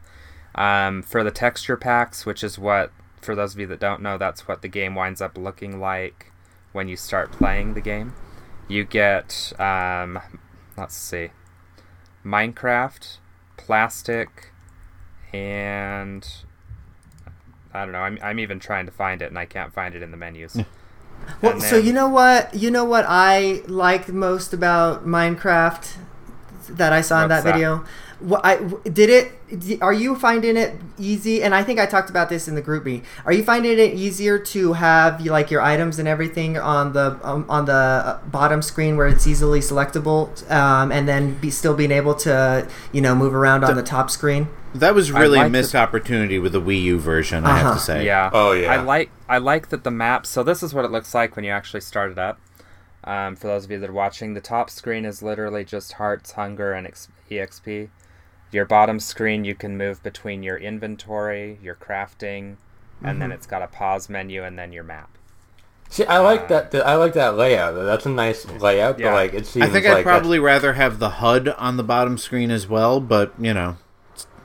Um, 0.55 1.03
for 1.03 1.23
the 1.23 1.29
texture 1.29 1.77
packs, 1.77 2.25
which 2.25 2.43
is 2.43 2.57
what, 2.57 2.91
for 3.21 3.35
those 3.35 3.53
of 3.53 3.59
you 3.59 3.67
that 3.67 3.79
don't 3.79 4.01
know, 4.01 4.17
that's 4.17 4.47
what 4.47 4.63
the 4.63 4.67
game 4.67 4.95
winds 4.95 5.21
up 5.21 5.37
looking 5.37 5.79
like 5.79 6.31
when 6.71 6.87
you 6.87 6.95
start 6.95 7.31
playing 7.31 7.75
the 7.75 7.81
game. 7.81 8.13
You 8.67 8.83
get, 8.83 9.53
um, 9.59 10.19
let's 10.77 10.95
see, 10.95 11.29
Minecraft, 12.25 13.17
plastic, 13.55 14.51
and 15.31 16.27
I 17.73 17.83
don't 17.83 17.91
know. 17.93 17.99
I'm, 17.99 18.19
I'm 18.21 18.39
even 18.39 18.59
trying 18.59 18.85
to 18.85 18.91
find 18.91 19.21
it 19.21 19.25
and 19.25 19.39
I 19.39 19.45
can't 19.45 19.73
find 19.73 19.95
it 19.95 20.01
in 20.01 20.11
the 20.11 20.17
menus. 20.17 20.57
Well, 21.41 21.53
And 21.53 21.63
so 21.63 21.77
you 21.77 21.93
know 21.93 22.07
what? 22.07 22.53
You 22.53 22.71
know 22.71 22.85
what 22.85 23.05
I 23.07 23.61
liked 23.67 24.09
most 24.09 24.53
about 24.53 25.05
Minecraft 25.05 25.97
that 26.69 26.93
I 26.93 27.01
saw 27.01 27.23
in 27.23 27.29
What's 27.29 27.43
that 27.43 27.49
that? 27.49 27.53
video. 27.53 27.85
What 28.19 28.41
I 28.43 28.55
did 28.89 29.09
it? 29.11 29.79
Are 29.81 29.93
you 29.93 30.15
finding 30.15 30.57
it 30.57 30.75
easy? 30.97 31.43
And 31.43 31.53
I 31.53 31.63
think 31.63 31.79
I 31.79 31.85
talked 31.85 32.09
about 32.09 32.29
this 32.29 32.47
in 32.47 32.55
the 32.55 32.61
GroupMe. 32.63 33.03
Are 33.25 33.31
you 33.31 33.43
finding 33.43 33.73
it 33.77 33.93
easier 33.93 34.39
to 34.39 34.73
have 34.73 35.21
you 35.21 35.29
like 35.31 35.51
your 35.51 35.61
items 35.61 35.99
and 35.99 36.07
everything 36.07 36.57
on 36.57 36.93
the 36.93 37.19
um, 37.23 37.45
on 37.47 37.65
the 37.65 37.73
uh, 37.73 38.19
bottom 38.25 38.61
screen 38.63 38.97
where 38.97 39.05
it's 39.07 39.27
easily 39.27 39.59
selectable, 39.59 40.29
um, 40.51 40.91
and 40.91 41.07
then 41.07 41.35
be 41.39 41.51
still 41.51 41.75
being 41.75 41.91
able 41.91 42.15
to 42.15 42.67
you 42.91 43.01
know 43.01 43.13
move 43.13 43.35
around 43.35 43.63
on 43.63 43.75
the 43.75 43.83
top 43.83 44.09
screen? 44.09 44.47
That 44.73 44.95
was 44.95 45.11
I 45.11 45.19
really 45.21 45.39
a 45.39 45.47
missed 45.49 45.73
the- 45.73 45.77
opportunity 45.79 46.39
with 46.39 46.51
the 46.53 46.61
Wii 46.61 46.81
U 46.83 46.99
version, 46.99 47.45
I 47.45 47.57
have 47.57 47.65
Uh-huh. 47.67 47.73
to 47.75 47.79
say. 47.79 48.05
Yeah. 48.05 48.29
Oh, 48.33 48.51
yeah. 48.51 48.71
I 48.73 48.77
like 48.77 49.11
I 49.29 49.37
like 49.37 49.69
that 49.69 49.83
the 49.83 49.91
map. 49.91 50.25
So 50.25 50.41
this 50.43 50.63
is 50.63 50.73
what 50.73 50.85
it 50.85 50.91
looks 50.91 51.13
like 51.13 51.35
when 51.35 51.45
you 51.45 51.51
actually 51.51 51.81
start 51.81 52.11
it 52.11 52.17
up. 52.17 52.39
Um, 53.03 53.35
for 53.37 53.47
those 53.47 53.63
of 53.65 53.71
you 53.71 53.79
that 53.79 53.89
are 53.89 53.93
watching, 53.93 54.33
the 54.33 54.41
top 54.41 54.69
screen 54.69 55.05
is 55.05 55.21
literally 55.23 55.63
just 55.63 55.93
hearts, 55.93 56.33
hunger, 56.33 56.73
and 56.73 56.85
ex- 56.85 57.07
exp. 57.31 57.89
Your 58.51 58.65
bottom 58.65 58.99
screen, 58.99 59.43
you 59.43 59.55
can 59.55 59.77
move 59.77 60.01
between 60.03 60.41
your 60.43 60.57
inventory, 60.57 61.59
your 61.61 61.75
crafting, 61.75 62.55
and 63.03 63.21
then 63.21 63.31
it's 63.31 63.45
got 63.45 63.61
a 63.61 63.67
pause 63.67 64.09
menu 64.09 64.43
and 64.43 64.57
then 64.57 64.71
your 64.71 64.83
map. 64.83 65.09
See, 65.89 66.05
I 66.05 66.17
like 66.19 66.47
that. 66.49 66.73
I 66.75 66.95
like 66.95 67.13
that 67.13 67.35
layout. 67.35 67.73
That's 67.75 68.05
a 68.05 68.09
nice 68.09 68.45
layout. 68.45 68.99
Yeah. 68.99 69.07
But 69.11 69.13
like, 69.13 69.33
it 69.33 69.45
seems 69.45 69.65
I 69.67 69.69
think 69.69 69.85
like 69.85 69.97
I'd 69.97 70.03
probably 70.03 70.39
rather 70.39 70.73
have 70.73 70.99
the 70.99 71.09
HUD 71.11 71.49
on 71.49 71.77
the 71.77 71.83
bottom 71.83 72.17
screen 72.17 72.51
as 72.51 72.67
well, 72.67 72.99
but, 72.99 73.33
you 73.39 73.53
know, 73.53 73.77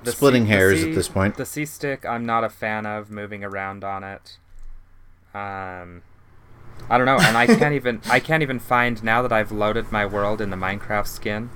The 0.05 0.13
splitting 0.13 0.45
C- 0.45 0.49
hairs 0.51 0.81
C- 0.83 0.89
at 0.91 0.95
this 0.95 1.09
point. 1.09 1.37
The 1.37 1.47
C 1.47 1.65
stick, 1.65 2.05
I'm 2.05 2.25
not 2.27 2.45
a 2.45 2.49
fan 2.49 2.87
of 2.87 3.11
moving 3.11 3.43
around 3.43 3.83
on 3.83 4.05
it. 4.05 4.39
Um, 5.35 6.03
I 6.91 6.97
don't 6.99 7.07
know, 7.07 7.19
and 7.19 7.37
I 7.37 7.47
can't 7.47 7.75
even 7.81 8.01
I 8.09 8.21
can't 8.21 8.43
even 8.43 8.59
find 8.59 9.03
now 9.03 9.23
that 9.23 9.33
I've 9.33 9.51
loaded 9.53 9.91
my 9.91 10.05
world 10.07 10.41
in 10.41 10.51
the 10.51 10.57
Minecraft 10.57 11.07
skin 11.07 11.51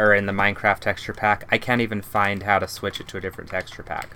or 0.00 0.14
in 0.14 0.26
the 0.26 0.32
Minecraft 0.32 0.80
texture 0.80 1.12
pack. 1.12 1.44
I 1.50 1.58
can't 1.58 1.80
even 1.80 2.00
find 2.02 2.42
how 2.42 2.58
to 2.58 2.66
switch 2.66 3.00
it 3.00 3.08
to 3.08 3.18
a 3.18 3.20
different 3.20 3.50
texture 3.50 3.82
pack. 3.82 4.08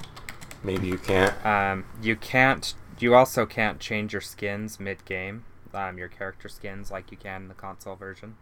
maybe 0.62 0.86
you 0.88 0.98
can't. 0.98 1.34
Um, 1.44 1.84
you 2.02 2.16
can't. 2.16 2.74
You 2.98 3.14
also 3.14 3.44
can't 3.44 3.78
change 3.80 4.12
your 4.12 4.22
skins 4.22 4.80
mid 4.80 5.04
game. 5.04 5.44
Um, 5.74 5.98
your 5.98 6.08
character 6.08 6.48
skins 6.48 6.90
like 6.90 7.10
you 7.10 7.16
can 7.16 7.42
in 7.42 7.48
the 7.48 7.54
console 7.54 7.96
version. 7.96 8.36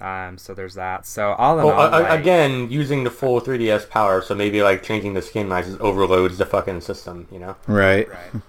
Um, 0.00 0.38
so 0.38 0.54
there's 0.54 0.74
that. 0.76 1.04
So 1.06 1.32
all 1.32 1.58
in 1.58 1.66
Well, 1.66 1.74
all, 1.78 1.92
a- 1.94 2.00
a- 2.00 2.02
like- 2.04 2.20
again, 2.20 2.70
using 2.70 3.04
the 3.04 3.10
full 3.10 3.38
3DS 3.40 3.90
power, 3.90 4.22
so 4.22 4.34
maybe 4.34 4.62
like 4.62 4.82
changing 4.82 5.12
the 5.14 5.20
skin 5.22 5.46
matches 5.48 5.76
overloads 5.80 6.38
the 6.38 6.46
fucking 6.46 6.80
system. 6.80 7.28
You 7.30 7.38
know. 7.40 7.56
Right. 7.66 8.08
Right. 8.08 8.42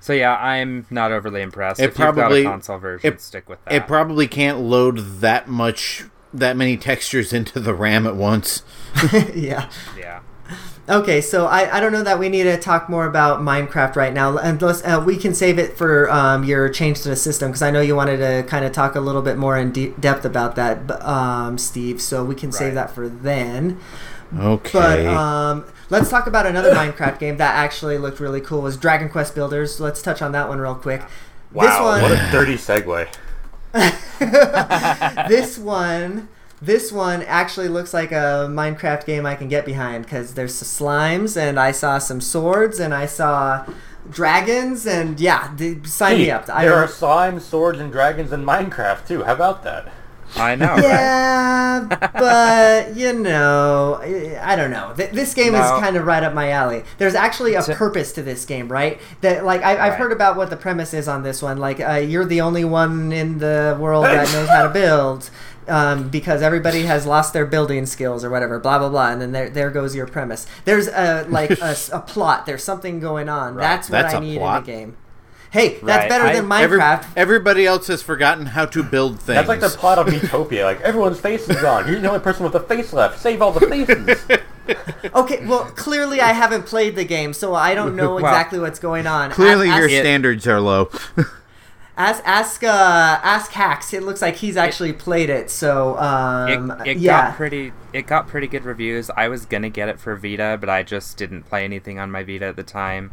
So 0.00 0.12
yeah, 0.14 0.34
I'm 0.36 0.86
not 0.90 1.12
overly 1.12 1.42
impressed. 1.42 1.78
It 1.78 1.84
if 1.84 1.88
you've 1.90 2.14
probably- 2.14 2.42
got 2.44 2.48
a 2.48 2.52
console 2.52 2.78
version, 2.78 3.12
it- 3.12 3.20
stick 3.20 3.48
with 3.48 3.62
that. 3.66 3.74
It 3.74 3.86
probably 3.86 4.26
can't 4.26 4.60
load 4.60 4.98
that 5.20 5.46
much, 5.48 6.04
that 6.34 6.56
many 6.56 6.76
textures 6.76 7.32
into 7.32 7.60
the 7.60 7.74
RAM 7.74 8.06
at 8.06 8.16
once. 8.16 8.62
yeah. 9.34 9.70
yeah. 9.96 10.20
Okay, 10.88 11.20
so 11.20 11.46
I, 11.46 11.76
I 11.76 11.80
don't 11.80 11.92
know 11.92 12.02
that 12.02 12.18
we 12.18 12.28
need 12.28 12.42
to 12.42 12.58
talk 12.58 12.88
more 12.88 13.06
about 13.06 13.40
Minecraft 13.40 13.94
right 13.94 14.12
now, 14.12 14.36
unless 14.36 14.84
uh, 14.84 15.02
we 15.04 15.16
can 15.16 15.32
save 15.32 15.58
it 15.58 15.76
for 15.76 16.10
um, 16.10 16.42
your 16.42 16.68
change 16.68 17.02
to 17.02 17.08
the 17.08 17.16
system 17.16 17.50
because 17.50 17.62
I 17.62 17.70
know 17.70 17.80
you 17.80 17.94
wanted 17.94 18.16
to 18.16 18.42
kind 18.48 18.64
of 18.64 18.72
talk 18.72 18.96
a 18.96 19.00
little 19.00 19.22
bit 19.22 19.38
more 19.38 19.56
in 19.56 19.70
de- 19.70 19.92
depth 19.92 20.24
about 20.24 20.56
that, 20.56 20.90
um, 21.02 21.56
Steve. 21.56 22.02
So 22.02 22.24
we 22.24 22.34
can 22.34 22.50
save 22.50 22.74
that 22.74 22.90
for 22.90 23.08
then. 23.08 23.78
Okay. 24.36 24.72
But 24.72 25.06
um, 25.06 25.64
let's 25.88 26.10
talk 26.10 26.26
about 26.26 26.46
another 26.46 26.70
Minecraft 26.74 27.20
game 27.20 27.36
that 27.36 27.54
actually 27.54 27.96
looked 27.96 28.18
really 28.18 28.40
cool. 28.40 28.60
Was 28.60 28.76
Dragon 28.76 29.08
Quest 29.08 29.36
Builders? 29.36 29.78
Let's 29.78 30.02
touch 30.02 30.20
on 30.20 30.32
that 30.32 30.48
one 30.48 30.58
real 30.58 30.74
quick. 30.74 31.02
Wow, 31.52 31.64
This 31.64 31.80
one, 31.80 32.02
what 32.02 32.12
a 32.12 32.30
dirty 32.32 32.54
segue. 32.54 33.08
this 35.28 35.58
one 35.58 36.28
this 36.60 36.92
one 36.92 37.22
actually 37.22 37.68
looks 37.68 37.92
like 37.92 38.12
a 38.12 38.46
minecraft 38.50 39.04
game 39.04 39.26
i 39.26 39.34
can 39.34 39.48
get 39.48 39.64
behind 39.64 40.04
because 40.04 40.34
there's 40.34 40.54
some 40.54 40.86
slimes 40.86 41.36
and 41.36 41.58
i 41.58 41.72
saw 41.72 41.98
some 41.98 42.20
swords 42.20 42.78
and 42.78 42.94
i 42.94 43.06
saw 43.06 43.66
dragons 44.10 44.86
and 44.86 45.20
yeah 45.20 45.54
sign 45.84 46.18
me 46.18 46.30
up 46.30 46.48
I 46.48 46.64
there 46.64 46.74
are 46.74 46.88
slime, 46.88 47.40
swords, 47.40 47.78
and 47.78 47.92
dragons 47.92 48.32
in 48.32 48.44
Minecraft 48.44 49.06
too. 49.06 49.22
How 49.22 49.34
about 49.34 49.62
that? 49.64 49.92
I 50.36 50.54
know. 50.54 50.66
Right? 50.74 50.82
yeah 50.82 52.08
but 52.12 52.96
you 52.96 53.12
know 53.12 53.98
i 54.42 54.54
don't 54.56 54.70
know 54.70 54.92
this 54.94 55.34
game 55.34 55.54
is 55.54 55.60
kind 55.80 55.96
of 55.96 56.04
right 56.04 56.22
up 56.22 56.34
my 56.34 56.50
alley 56.50 56.84
there's 56.98 57.14
actually 57.14 57.54
a 57.54 57.62
purpose 57.62 58.12
to 58.12 58.22
this 58.22 58.44
game 58.44 58.68
right 58.68 59.00
that 59.20 59.44
like 59.44 59.62
I, 59.62 59.72
i've 59.72 59.92
Right. 59.92 59.98
heard 59.98 60.12
about 60.12 60.36
what 60.36 60.50
the 60.50 60.56
premise 60.56 60.94
is 60.94 61.08
on 61.08 61.22
this 61.22 61.42
one 61.42 61.58
like 61.58 61.80
uh, 61.80 61.92
you're 61.94 62.24
the 62.24 62.40
only 62.40 62.64
one 62.64 63.12
in 63.12 63.38
the 63.38 63.76
world 63.80 64.04
that 64.04 64.30
knows 64.32 64.48
how 64.48 64.62
to 64.64 64.68
build 64.72 65.30
um, 65.68 66.08
because 66.08 66.42
everybody 66.42 66.82
has 66.82 67.06
lost 67.06 67.32
their 67.32 67.46
building 67.46 67.86
skills 67.86 68.24
or 68.24 68.30
whatever 68.30 68.58
blah 68.58 68.78
blah 68.78 68.88
blah 68.88 69.10
and 69.10 69.20
then 69.20 69.32
there, 69.32 69.48
there 69.50 69.70
goes 69.70 69.94
your 69.94 70.06
premise 70.06 70.46
there's 70.64 70.88
a 70.88 71.24
like 71.28 71.50
a 71.60 72.04
plot 72.06 72.46
there's 72.46 72.64
something 72.64 73.00
going 73.00 73.28
on 73.28 73.56
that's 73.56 73.88
what 73.88 74.02
That's 74.02 74.14
i 74.14 74.18
a 74.18 74.20
need 74.20 74.38
plot. 74.38 74.56
in 74.58 74.62
a 74.62 74.66
game 74.78 74.96
hey 75.52 75.78
that's 75.82 75.82
Right. 75.82 76.08
better 76.08 76.24
I- 76.24 76.32
than 76.40 76.50
Every- 76.52 76.78
minecraft 76.80 77.04
everybody 77.16 77.66
else 77.66 77.86
has 77.86 78.02
forgotten 78.02 78.46
how 78.46 78.64
to 78.66 78.82
build 78.82 79.20
things. 79.20 79.36
That's 79.36 79.48
like 79.48 79.60
the 79.60 79.68
plot 79.68 79.98
of 79.98 80.12
Utopia. 80.12 80.64
Like 80.64 80.80
everyone's 80.80 81.20
face 81.20 81.48
is 81.48 81.60
gone. 81.62 81.86
You're 81.88 82.00
the 82.00 82.08
only 82.08 82.20
person 82.20 82.42
with 82.44 82.54
a 82.54 82.60
face 82.60 82.92
left. 82.92 83.20
Save 83.20 83.40
all 83.40 83.52
the 83.52 83.66
faces. 83.66 84.20
Okay, 85.14 85.44
well, 85.44 85.64
clearly 85.74 86.20
I 86.20 86.32
haven't 86.32 86.66
played 86.66 86.94
the 86.94 87.04
game, 87.04 87.32
so 87.32 87.52
I 87.52 87.74
don't 87.74 87.96
know 87.96 88.14
Well- 88.14 88.24
exactly 88.24 88.60
what's 88.60 88.78
going 88.78 89.08
on. 89.08 89.32
Clearly, 89.32 89.68
ask, 89.68 89.78
your 89.80 89.88
ask, 89.88 90.00
standards 90.00 90.46
are 90.46 90.60
low. 90.60 90.88
ask 91.96 92.22
ask 92.24 92.62
uh, 92.62 92.68
ask 93.22 93.50
Hacks. 93.52 93.92
It 93.92 94.04
looks 94.04 94.22
like 94.22 94.36
he's 94.36 94.56
actually 94.56 94.92
played 94.92 95.30
it. 95.30 95.50
So 95.50 95.94
It, 96.48 96.56
um, 96.58 96.70
it 96.86 96.98
yeah, 96.98 97.28
got 97.28 97.36
pretty. 97.36 97.72
It 97.92 98.06
got 98.06 98.28
pretty 98.28 98.46
good 98.46 98.64
reviews. 98.64 99.10
I 99.16 99.26
was 99.28 99.44
gonna 99.46 99.68
get 99.68 99.88
it 99.88 99.98
for 99.98 100.14
Vita, 100.16 100.56
but 100.60 100.68
I 100.70 100.84
just 100.84 101.16
didn't 101.16 101.42
play 101.42 101.64
anything 101.64 101.98
on 101.98 102.10
my 102.12 102.22
Vita 102.22 102.46
at 102.46 102.56
the 102.56 102.62
time. 102.62 103.10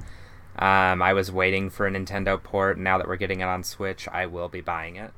Um, 0.60 1.02
I 1.02 1.14
was 1.14 1.32
waiting 1.32 1.70
for 1.70 1.88
a 1.88 1.92
Nintendo 1.92 2.42
port. 2.42 2.78
Now 2.78 2.98
that 2.98 3.08
we're 3.08 3.16
getting 3.16 3.40
it 3.40 3.46
on 3.46 3.64
Switch, 3.64 4.08
I 4.10 4.26
will 4.26 4.50
be 4.50 4.60
buying 4.62 4.98
it. 4.98 5.12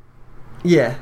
yeah, 0.63 0.97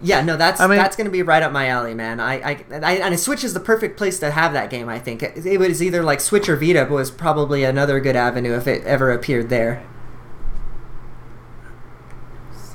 yeah. 0.00 0.22
No, 0.22 0.36
that's 0.36 0.60
I 0.60 0.68
mean- 0.68 0.78
that's 0.78 0.94
gonna 0.94 1.10
be 1.10 1.22
right 1.22 1.42
up 1.42 1.50
my 1.50 1.66
alley, 1.68 1.94
man. 1.94 2.20
I, 2.20 2.34
I, 2.36 2.64
I 2.70 2.92
and 2.94 3.18
Switch 3.18 3.42
is 3.42 3.52
the 3.52 3.58
perfect 3.60 3.96
place 3.98 4.20
to 4.20 4.30
have 4.30 4.52
that 4.52 4.70
game. 4.70 4.88
I 4.88 5.00
think 5.00 5.22
it, 5.22 5.44
it 5.44 5.58
was 5.58 5.82
either 5.82 6.02
like 6.02 6.20
Switch 6.20 6.48
or 6.48 6.54
Vita 6.56 6.84
but 6.84 6.92
was 6.94 7.10
probably 7.10 7.64
another 7.64 7.98
good 7.98 8.14
avenue 8.14 8.54
if 8.54 8.68
it 8.68 8.84
ever 8.84 9.10
appeared 9.10 9.48
there. 9.48 9.84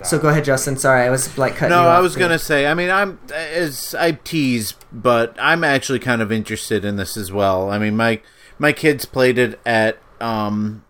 So 0.03 0.17
go 0.17 0.29
ahead, 0.29 0.45
Justin. 0.45 0.77
Sorry, 0.77 1.03
I 1.05 1.09
was 1.09 1.37
like 1.37 1.55
cutting 1.55 1.75
No, 1.75 1.81
you 1.83 1.87
off 1.87 1.97
I 1.97 2.01
was 2.01 2.15
there. 2.15 2.27
gonna 2.27 2.39
say. 2.39 2.65
I 2.67 2.73
mean, 2.73 2.89
I'm 2.89 3.19
as 3.33 3.93
I 3.95 4.13
tease, 4.13 4.73
but 4.93 5.35
I'm 5.39 5.63
actually 5.63 5.99
kind 5.99 6.21
of 6.21 6.31
interested 6.31 6.85
in 6.85 6.95
this 6.95 7.17
as 7.17 7.31
well. 7.33 7.69
I 7.69 7.77
mean, 7.79 7.97
my 7.97 8.21
my 8.57 8.71
kids 8.71 9.03
played 9.05 9.37
it 9.37 9.59
at 9.65 9.97
um 10.21 10.83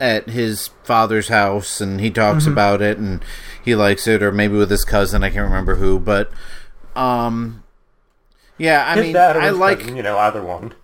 at 0.00 0.28
his 0.28 0.68
father's 0.82 1.28
house, 1.28 1.80
and 1.80 2.00
he 2.00 2.10
talks 2.10 2.46
about 2.46 2.82
it, 2.82 2.98
and 2.98 3.24
he 3.64 3.74
likes 3.74 4.06
it, 4.06 4.22
or 4.22 4.32
maybe 4.32 4.56
with 4.56 4.70
his 4.70 4.84
cousin. 4.84 5.22
I 5.22 5.30
can't 5.30 5.44
remember 5.44 5.76
who, 5.76 5.98
but 5.98 6.30
um, 6.96 7.62
yeah. 8.58 8.84
I 8.86 8.96
His 8.96 9.06
mean, 9.06 9.16
I 9.16 9.50
like 9.50 9.80
cousin, 9.80 9.96
you 9.96 10.02
know 10.02 10.18
either 10.18 10.42
one. 10.42 10.74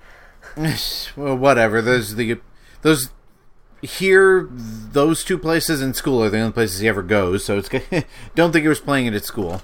well, 1.17 1.37
whatever. 1.37 1.83
Those 1.83 2.15
the 2.17 2.41
those 2.83 3.11
here 3.83 4.49
those 4.51 5.25
two 5.25 5.39
places 5.39 5.81
in 5.81 5.95
school 5.95 6.23
are 6.23 6.31
the 6.31 6.39
only 6.39 6.53
places 6.53 6.81
he 6.81 6.89
ever 6.89 7.03
goes. 7.03 7.45
So 7.45 7.59
it's 7.59 7.69
don't 8.35 8.53
think 8.53 8.63
he 8.63 8.69
was 8.69 8.81
playing 8.81 9.07
it 9.07 9.15
at 9.15 9.25
school. 9.25 9.63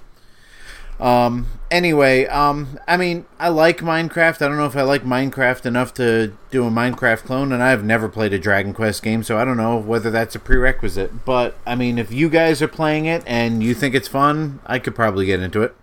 Um. 1.01 1.47
Anyway, 1.71 2.27
um. 2.27 2.79
I 2.89 2.97
mean, 2.97 3.27
I 3.39 3.49
like 3.49 3.79
Minecraft. 3.79 4.41
I 4.43 4.49
don't 4.49 4.57
know 4.57 4.67
if 4.67 4.77
I 4.77 4.83
like 4.83 5.03
Minecraft 5.03 5.67
enough 5.67 5.93
to 5.95 6.33
do 6.51 6.67
a 6.67 6.71
Minecraft 6.71 7.25
clone, 7.25 7.53
and 7.53 7.63
I've 7.63 7.85
never 7.85 8.09
played 8.09 8.33
a 8.33 8.39
Dragon 8.39 8.73
Quest 8.73 9.03
game, 9.03 9.23
so 9.23 9.37
I 9.39 9.45
don't 9.45 9.57
know 9.57 9.77
whether 9.77 10.11
that's 10.11 10.35
a 10.35 10.39
prerequisite. 10.39 11.25
But 11.25 11.57
I 11.67 11.75
mean, 11.75 11.99
if 11.99 12.13
you 12.13 12.29
guys 12.29 12.63
are 12.63 12.69
playing 12.69 13.07
it 13.07 13.23
and 13.27 13.63
you 13.63 13.75
think 13.75 13.95
it's 13.95 14.09
fun, 14.09 14.61
I 14.67 14.79
could 14.79 14.95
probably 14.95 15.27
get 15.27 15.41
into 15.41 15.63
it. 15.63 15.75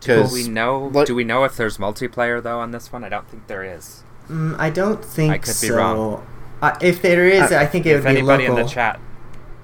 Do 0.00 0.16
Because 0.16 0.32
we 0.32 0.48
know? 0.48 0.90
like- 0.92 1.06
do 1.06 1.14
we 1.14 1.22
know 1.24 1.44
if 1.44 1.56
there's 1.56 1.78
multiplayer 1.78 2.42
though 2.42 2.58
on 2.58 2.72
this 2.72 2.92
one? 2.92 3.04
I 3.04 3.08
don't 3.08 3.28
think 3.28 3.46
there 3.46 3.62
is. 3.62 4.02
Mm, 4.28 4.56
I 4.58 4.68
don't 4.70 5.04
think 5.04 5.32
I 5.32 5.38
could 5.38 5.46
be 5.60 5.68
so. 5.68 5.76
wrong. 5.76 6.26
Uh, 6.60 6.76
if 6.80 7.00
there 7.02 7.26
is, 7.26 7.52
I 7.52 7.66
think 7.66 7.86
it 7.86 7.94
would 7.94 8.02
be 8.04 8.08
anybody 8.10 8.46
local. 8.48 8.58
in 8.58 8.66
the 8.66 8.70
chat, 8.70 9.00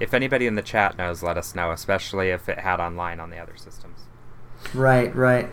if 0.01 0.15
anybody 0.15 0.47
in 0.47 0.55
the 0.55 0.63
chat 0.63 0.97
knows, 0.97 1.23
let 1.23 1.37
us 1.37 1.55
know. 1.55 1.73
Especially 1.73 2.31
if 2.31 2.49
it 2.49 2.61
had 2.61 2.81
online 2.81 3.19
on 3.21 3.31
the 3.31 3.39
other 3.39 3.57
systems. 3.57 3.88
Right, 4.75 5.15
right. 5.15 5.49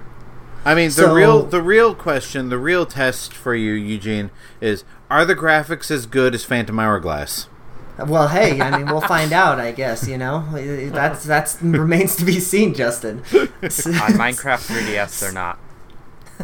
I 0.65 0.73
mean, 0.73 0.87
the 0.87 0.93
So- 0.93 1.13
real 1.13 1.43
the 1.43 1.61
real 1.61 1.93
question, 1.93 2.49
the 2.49 2.57
real 2.57 2.85
test 2.85 3.33
for 3.33 3.53
you, 3.55 3.73
Eugene, 3.73 4.31
is 4.61 4.83
are 5.09 5.25
the 5.25 5.35
graphics 5.35 5.91
as 5.91 6.05
good 6.05 6.33
as 6.33 6.43
Phantom 6.43 6.79
Hourglass? 6.79 7.47
Well, 8.07 8.27
hey, 8.27 8.59
I 8.59 8.77
mean, 8.77 8.87
we'll 8.87 8.99
find 9.01 9.31
out. 9.31 9.59
I 9.59 9.71
guess 9.71 10.07
you 10.07 10.17
know 10.17 10.43
that's 10.91 11.23
that's 11.23 11.61
remains 11.61 12.15
to 12.17 12.25
be 12.25 12.39
seen, 12.39 12.73
Justin. 12.73 13.19
On 13.29 14.17
Minecraft 14.17 14.67
3DS, 14.67 15.19
they're 15.21 15.31
not. 15.31 15.59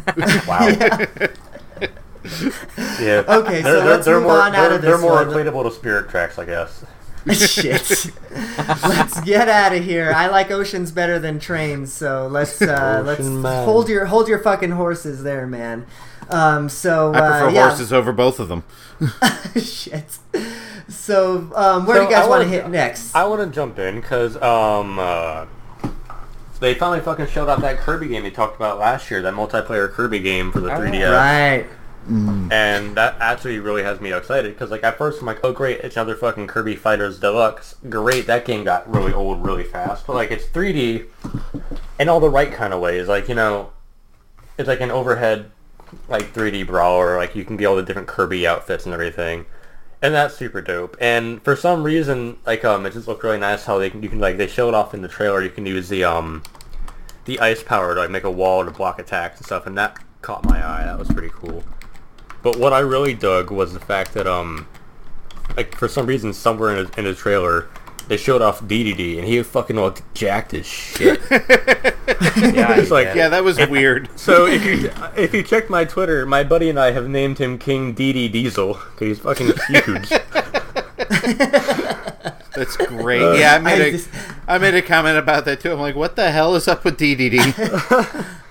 Wow. 0.46 0.68
yeah. 3.00 3.24
Okay, 3.28 3.62
so 3.62 3.84
let's 3.84 4.06
move 4.06 4.22
more, 4.22 4.40
on 4.40 4.54
out 4.54 4.68
they're, 4.68 4.72
of 4.76 4.82
They're 4.82 4.98
more 4.98 5.14
one. 5.14 5.28
relatable 5.28 5.64
to 5.64 5.70
Spirit 5.72 6.08
Tracks, 6.08 6.38
I 6.38 6.44
guess. 6.46 6.84
Shit. 7.32 8.10
let's 8.82 9.20
get 9.20 9.48
out 9.48 9.72
of 9.74 9.84
here. 9.84 10.12
I 10.14 10.26
like 10.26 10.50
oceans 10.50 10.90
better 10.90 11.18
than 11.18 11.38
trains, 11.38 11.92
so 11.92 12.26
let's 12.26 12.60
uh, 12.60 13.02
let's 13.04 13.20
man. 13.24 13.64
hold 13.64 13.88
your 13.88 14.06
hold 14.06 14.28
your 14.28 14.40
fucking 14.40 14.72
horses 14.72 15.22
there, 15.22 15.46
man. 15.46 15.86
Um, 16.30 16.68
so 16.68 17.10
I 17.14 17.18
prefer 17.20 17.46
uh, 17.48 17.52
yeah. 17.52 17.68
horses 17.68 17.92
over 17.92 18.12
both 18.12 18.40
of 18.40 18.48
them. 18.48 18.64
Shit. 19.62 20.18
So 20.88 21.50
um, 21.54 21.86
where 21.86 21.98
do 21.98 22.04
you 22.04 22.10
guys 22.10 22.28
want 22.28 22.42
to 22.42 22.48
hit 22.48 22.68
next? 22.68 23.14
I 23.14 23.24
want 23.24 23.40
to 23.40 23.54
jump 23.54 23.78
in 23.78 24.00
because 24.00 24.36
um, 24.42 24.98
uh, 24.98 25.46
they 26.60 26.74
finally 26.74 27.00
fucking 27.00 27.26
showed 27.26 27.48
off 27.48 27.60
that 27.60 27.78
Kirby 27.78 28.08
game 28.08 28.22
they 28.22 28.30
talked 28.30 28.56
about 28.56 28.78
last 28.78 29.10
year, 29.10 29.20
that 29.22 29.34
multiplayer 29.34 29.90
Kirby 29.90 30.20
game 30.20 30.50
for 30.52 30.60
the 30.60 30.72
Oh, 30.74 30.78
3DS. 30.80 30.92
yeah. 31.00 31.64
Right. 32.06 32.52
And 32.52 32.96
that 32.96 33.16
actually 33.20 33.58
really 33.60 33.82
has 33.82 34.00
me 34.00 34.12
excited 34.12 34.52
because, 34.52 34.70
like, 34.70 34.82
at 34.82 34.98
first 34.98 35.20
I'm 35.20 35.26
like, 35.26 35.40
oh 35.44 35.52
great, 35.52 35.80
it's 35.80 35.96
another 35.96 36.16
fucking 36.16 36.48
Kirby 36.48 36.76
Fighters 36.76 37.20
Deluxe. 37.20 37.76
Great, 37.88 38.26
that 38.26 38.44
game 38.44 38.64
got 38.64 38.90
really 38.92 39.12
old 39.12 39.44
really 39.44 39.64
fast. 39.64 40.06
But 40.06 40.16
like, 40.16 40.30
it's 40.30 40.46
3D 40.46 41.06
in 41.98 42.08
all 42.08 42.20
the 42.20 42.30
right 42.30 42.52
kind 42.52 42.72
of 42.72 42.80
ways. 42.80 43.08
Like, 43.08 43.28
you 43.28 43.34
know, 43.34 43.70
it's 44.58 44.68
like 44.68 44.80
an 44.80 44.90
overhead, 44.90 45.50
like 46.08 46.32
3D 46.32 46.66
brawler. 46.66 47.16
Like, 47.16 47.36
you 47.36 47.44
can 47.44 47.56
get 47.56 47.66
all 47.66 47.76
the 47.76 47.82
different 47.82 48.08
Kirby 48.08 48.46
outfits 48.46 48.84
and 48.84 48.92
everything, 48.92 49.46
and 50.02 50.12
that's 50.12 50.34
super 50.34 50.60
dope. 50.60 50.96
And 51.00 51.42
for 51.42 51.54
some 51.54 51.84
reason, 51.84 52.38
like, 52.44 52.64
um, 52.64 52.84
it 52.84 52.94
just 52.94 53.06
looked 53.06 53.22
really 53.22 53.38
nice 53.38 53.64
how 53.64 53.78
they 53.78 53.90
can, 53.90 54.02
you 54.02 54.08
can 54.08 54.18
like 54.18 54.38
they 54.38 54.48
showed 54.48 54.74
off 54.74 54.92
in 54.92 55.02
the 55.02 55.08
trailer. 55.08 55.40
You 55.40 55.50
can 55.50 55.66
use 55.66 55.88
the 55.88 56.02
um, 56.02 56.42
the 57.26 57.38
ice 57.38 57.62
power 57.62 57.94
to 57.94 58.00
like 58.00 58.10
make 58.10 58.24
a 58.24 58.30
wall 58.30 58.64
to 58.64 58.72
block 58.72 58.98
attacks 58.98 59.38
and 59.38 59.46
stuff, 59.46 59.66
and 59.66 59.78
that 59.78 60.02
caught 60.20 60.44
my 60.44 60.66
eye. 60.66 60.84
That 60.84 60.98
was 60.98 61.08
pretty 61.08 61.30
cool. 61.32 61.62
But 62.42 62.56
what 62.56 62.72
I 62.72 62.80
really 62.80 63.14
dug 63.14 63.50
was 63.50 63.72
the 63.72 63.80
fact 63.80 64.14
that 64.14 64.26
um, 64.26 64.66
like 65.56 65.76
for 65.76 65.88
some 65.88 66.06
reason 66.06 66.32
somewhere 66.32 66.76
in 66.76 66.86
the, 66.86 66.98
in 66.98 67.04
the 67.04 67.14
trailer 67.14 67.68
they 68.08 68.16
showed 68.16 68.42
off 68.42 68.60
Dedede 68.60 69.16
and 69.18 69.26
he 69.28 69.40
fucking 69.44 69.76
looked 69.76 70.02
jacked 70.14 70.52
as 70.54 70.66
shit. 70.66 71.20
Yeah, 72.36 72.74
It's 72.76 72.90
like- 72.90 73.06
like 73.08 73.16
Yeah, 73.16 73.28
that 73.28 73.44
was 73.44 73.58
weird. 73.68 74.08
so 74.18 74.46
if 74.46 74.64
you 74.64 74.90
if 75.16 75.32
you 75.32 75.42
check 75.42 75.70
my 75.70 75.84
Twitter, 75.84 76.26
my 76.26 76.42
buddy 76.42 76.68
and 76.68 76.78
I 76.80 76.90
have 76.90 77.08
named 77.08 77.38
him 77.38 77.58
King 77.58 77.94
DD 77.94 78.32
Diesel 78.32 78.74
because 78.74 78.98
he's 79.08 79.18
fucking 79.20 79.52
huge. 79.68 80.08
That's 82.54 82.76
great. 82.76 83.38
yeah, 83.38 83.54
I 83.54 83.58
made 83.58 83.80
I 83.80 83.84
a 83.86 83.90
just- 83.92 84.08
I 84.48 84.58
made 84.58 84.74
a 84.74 84.82
comment 84.82 85.16
about 85.18 85.44
that 85.46 85.60
too. 85.60 85.72
I'm 85.72 85.80
like, 85.80 85.94
what 85.94 86.16
the 86.16 86.30
hell 86.32 86.54
is 86.56 86.66
up 86.68 86.84
with 86.84 86.98
Dedede? 86.98 87.38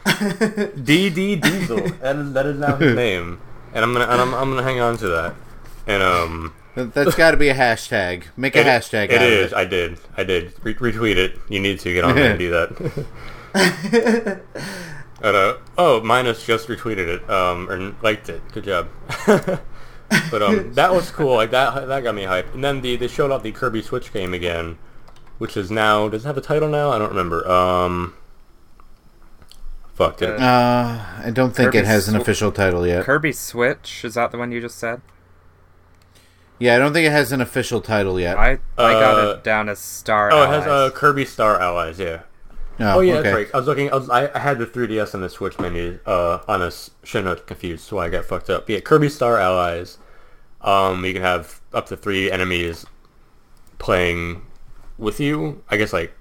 DD 0.05 1.41
Diesel. 1.41 1.77
That 2.01 2.15
is 2.15 2.33
that 2.33 2.45
is 2.45 2.57
now 2.59 2.75
his 2.77 2.95
name, 2.95 3.39
and 3.73 3.83
I'm 3.83 3.93
gonna 3.93 4.05
and 4.05 4.21
I'm, 4.21 4.33
I'm 4.33 4.49
gonna 4.49 4.63
hang 4.63 4.79
on 4.79 4.97
to 4.97 5.07
that. 5.09 5.35
And 5.87 6.03
um, 6.03 6.53
That's 6.75 7.15
got 7.15 7.31
to 7.31 7.37
be 7.37 7.49
a 7.49 7.55
hashtag. 7.55 8.25
Make 8.37 8.55
a 8.55 8.59
It- 8.61 8.65
hashtag 8.67 9.05
It 9.09 9.15
of 9.15 9.21
it. 9.21 9.53
I 9.53 9.65
did. 9.65 9.97
I 10.15 10.23
did. 10.23 10.53
Re- 10.63 10.75
retweet 10.75 11.15
it. 11.17 11.37
You 11.49 11.59
need 11.59 11.79
to 11.81 11.93
get 11.93 12.03
on 12.03 12.15
there 12.15 12.29
and 12.31 12.39
do 12.39 12.49
that. 12.51 13.05
and, 15.21 15.35
uh, 15.35 15.57
oh, 15.77 16.01
Minus 16.01 16.45
just 16.45 16.67
retweeted 16.67 17.07
it. 17.07 17.29
Um, 17.29 17.69
or 17.69 17.95
liked 18.01 18.29
it. 18.29 18.41
Good 18.53 18.63
job. 18.65 18.87
but 19.27 20.41
um, 20.41 20.73
that 20.73 20.93
was 20.93 21.11
cool. 21.11 21.35
Like 21.35 21.51
that. 21.51 21.87
That 21.87 22.03
got 22.03 22.15
me 22.15 22.23
hyped. 22.23 22.53
And 22.53 22.63
then 22.63 22.81
the 22.81 22.95
they 22.95 23.07
showed 23.07 23.31
off 23.31 23.43
the 23.43 23.51
Kirby 23.51 23.81
Switch 23.81 24.13
game 24.13 24.33
again, 24.33 24.77
which 25.39 25.57
is 25.57 25.71
now 25.71 26.07
does 26.09 26.23
it 26.25 26.27
have 26.27 26.37
a 26.37 26.41
title 26.41 26.69
now? 26.69 26.91
I 26.91 26.99
don't 26.99 27.09
remember. 27.09 27.47
Um. 27.49 28.13
Fucked 29.93 30.21
it. 30.21 30.39
Uh, 30.39 30.99
I 31.23 31.31
don't 31.33 31.55
think 31.55 31.75
it 31.75 31.85
has 31.85 32.07
an 32.07 32.15
Sw- 32.17 32.21
official 32.21 32.51
title 32.51 32.87
yet. 32.87 33.03
Kirby 33.03 33.33
Switch. 33.33 34.03
Is 34.05 34.13
that 34.15 34.31
the 34.31 34.37
one 34.37 34.51
you 34.51 34.61
just 34.61 34.77
said? 34.77 35.01
Yeah, 36.59 36.75
I 36.75 36.79
don't 36.79 36.93
think 36.93 37.07
it 37.07 37.11
has 37.11 37.31
an 37.31 37.41
official 37.41 37.81
title 37.81 38.19
yet. 38.19 38.37
I 38.37 38.59
I 38.77 38.93
got 38.93 39.19
Uh, 39.19 39.31
it 39.33 39.43
down 39.43 39.67
as 39.69 39.79
Star. 39.79 40.31
oh, 40.31 40.43
it 40.43 40.47
has 40.47 40.65
Allies. 40.65 40.91
uh, 40.91 40.95
Kirby 40.95 41.25
Star 41.25 41.59
Allies. 41.59 41.99
Yeah. 41.99 42.21
Oh, 42.79 42.97
Oh 42.97 42.99
yeah, 43.01 43.15
okay. 43.15 43.23
that's 43.23 43.35
right. 43.35 43.47
I 43.53 43.57
was 43.57 43.67
looking. 43.67 43.91
I, 43.91 43.95
was, 43.95 44.09
I, 44.09 44.29
I 44.33 44.39
had 44.39 44.57
the 44.59 44.65
3DS 44.65 45.13
and 45.13 45.21
the 45.23 45.29
Switch 45.29 45.59
menu 45.59 45.99
uh, 46.05 46.39
on 46.47 46.61
a 46.61 46.67
s- 46.67 46.91
show 47.03 47.21
note 47.21 47.45
confused, 47.45 47.83
so 47.83 47.99
I 47.99 48.09
got 48.09 48.25
fucked 48.25 48.49
up. 48.49 48.65
But 48.67 48.73
yeah, 48.73 48.79
Kirby 48.79 49.09
Star 49.09 49.37
Allies. 49.37 49.97
Um, 50.61 51.03
you 51.05 51.13
can 51.13 51.21
have 51.23 51.59
up 51.73 51.87
to 51.87 51.97
three 51.97 52.31
enemies 52.31 52.85
playing 53.79 54.43
with 54.97 55.19
you. 55.19 55.63
I 55.69 55.77
guess 55.77 55.91
like, 55.93 56.13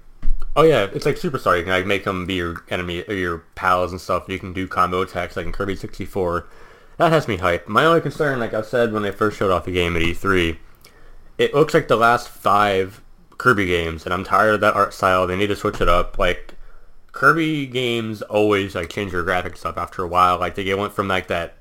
oh 0.55 0.63
yeah, 0.63 0.87
it's 0.93 1.05
like 1.05 1.15
Superstar. 1.15 1.57
You 1.57 1.63
can 1.63 1.71
like 1.73 1.85
make 1.85 2.03
them 2.03 2.25
be 2.25 2.35
your 2.35 2.63
enemy 2.69 3.03
or 3.07 3.13
your 3.13 3.39
pals 3.55 3.91
and 3.91 4.01
stuff. 4.01 4.27
You 4.27 4.39
can 4.39 4.53
do 4.53 4.67
combo 4.67 5.01
attacks 5.01 5.35
like 5.35 5.45
in 5.45 5.51
Kirby 5.51 5.75
64. 5.75 6.47
That 6.97 7.11
has 7.11 7.27
me 7.27 7.37
hyped. 7.37 7.67
My 7.67 7.85
only 7.85 8.01
concern, 8.01 8.39
like 8.39 8.53
I 8.53 8.61
said 8.61 8.93
when 8.93 9.03
they 9.03 9.11
first 9.11 9.37
showed 9.37 9.51
off 9.51 9.65
the 9.65 9.71
game 9.71 9.95
at 9.95 10.01
E3, 10.01 10.57
it 11.37 11.53
looks 11.53 11.73
like 11.73 11.87
the 11.87 11.95
last 11.95 12.29
five 12.29 13.01
Kirby 13.37 13.65
games, 13.65 14.05
and 14.05 14.13
I'm 14.13 14.23
tired 14.23 14.55
of 14.55 14.61
that 14.61 14.75
art 14.75 14.93
style. 14.93 15.25
They 15.25 15.35
need 15.35 15.47
to 15.47 15.55
switch 15.55 15.81
it 15.81 15.89
up. 15.89 16.19
Like 16.19 16.53
Kirby 17.11 17.65
games 17.65 18.21
always 18.21 18.75
like 18.75 18.89
change 18.89 19.11
their 19.11 19.23
graphics 19.23 19.57
stuff 19.57 19.77
after 19.77 20.03
a 20.03 20.07
while. 20.07 20.37
Like 20.39 20.55
they 20.55 20.73
went 20.75 20.93
from 20.93 21.07
like 21.07 21.27
that 21.27 21.55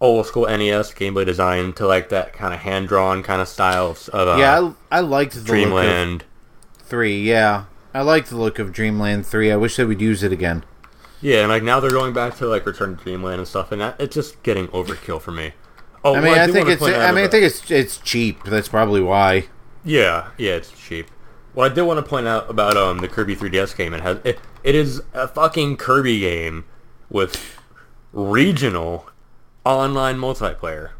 old 0.00 0.26
school 0.26 0.46
NES 0.46 0.94
Game 0.94 1.14
Boy 1.14 1.24
design 1.24 1.72
to 1.74 1.86
like 1.86 2.08
that 2.10 2.32
kind 2.32 2.54
of 2.54 2.60
hand 2.60 2.88
drawn 2.88 3.22
kind 3.22 3.40
of 3.40 3.48
style 3.48 3.96
of 4.12 4.28
uh, 4.28 4.36
yeah, 4.38 4.72
I, 4.90 4.98
I 4.98 5.00
liked 5.00 5.34
the 5.34 5.40
Dreamland. 5.40 6.24
three. 6.78 7.20
Yeah, 7.22 7.64
I 7.94 8.02
like 8.02 8.26
the 8.26 8.36
look 8.36 8.58
of 8.58 8.72
Dreamland 8.72 9.26
three. 9.26 9.52
I 9.52 9.56
wish 9.56 9.76
they 9.76 9.84
would 9.84 10.00
use 10.00 10.22
it 10.22 10.32
again. 10.32 10.64
Yeah, 11.20 11.40
and 11.40 11.48
like 11.48 11.62
now 11.62 11.78
they're 11.78 11.90
going 11.90 12.12
back 12.12 12.36
to 12.38 12.46
like 12.46 12.66
Return 12.66 12.96
to 12.96 13.02
Dreamland 13.04 13.38
and 13.38 13.48
stuff, 13.48 13.70
and 13.70 13.80
that, 13.80 14.00
it's 14.00 14.14
just 14.14 14.42
getting 14.42 14.68
overkill 14.68 15.20
for 15.20 15.30
me. 15.30 15.52
Oh, 16.04 16.16
I 16.16 16.20
mean, 16.20 16.34
I 16.36 16.46
do 16.46 16.52
think 16.52 16.68
it's. 16.68 16.82
I 16.82 17.12
mean, 17.12 17.24
I 17.24 17.28
think 17.28 17.44
it's 17.44 17.70
it's 17.70 17.98
cheap. 17.98 18.42
That's 18.44 18.68
probably 18.68 19.00
why. 19.00 19.46
Yeah, 19.84 20.30
yeah, 20.36 20.52
it's 20.52 20.72
cheap. 20.72 21.08
What 21.54 21.70
I 21.70 21.74
did 21.74 21.82
want 21.82 21.98
to 21.98 22.08
point 22.08 22.26
out 22.26 22.48
about 22.50 22.76
um 22.76 22.98
the 22.98 23.08
Kirby 23.08 23.36
3DS 23.36 23.76
game, 23.76 23.94
it 23.94 24.00
has 24.00 24.18
it, 24.24 24.40
it 24.64 24.74
is 24.74 25.02
a 25.12 25.28
fucking 25.28 25.76
Kirby 25.76 26.20
game 26.20 26.64
with 27.08 27.58
regional 28.12 29.06
online 29.64 30.16
multiplayer. 30.16 30.90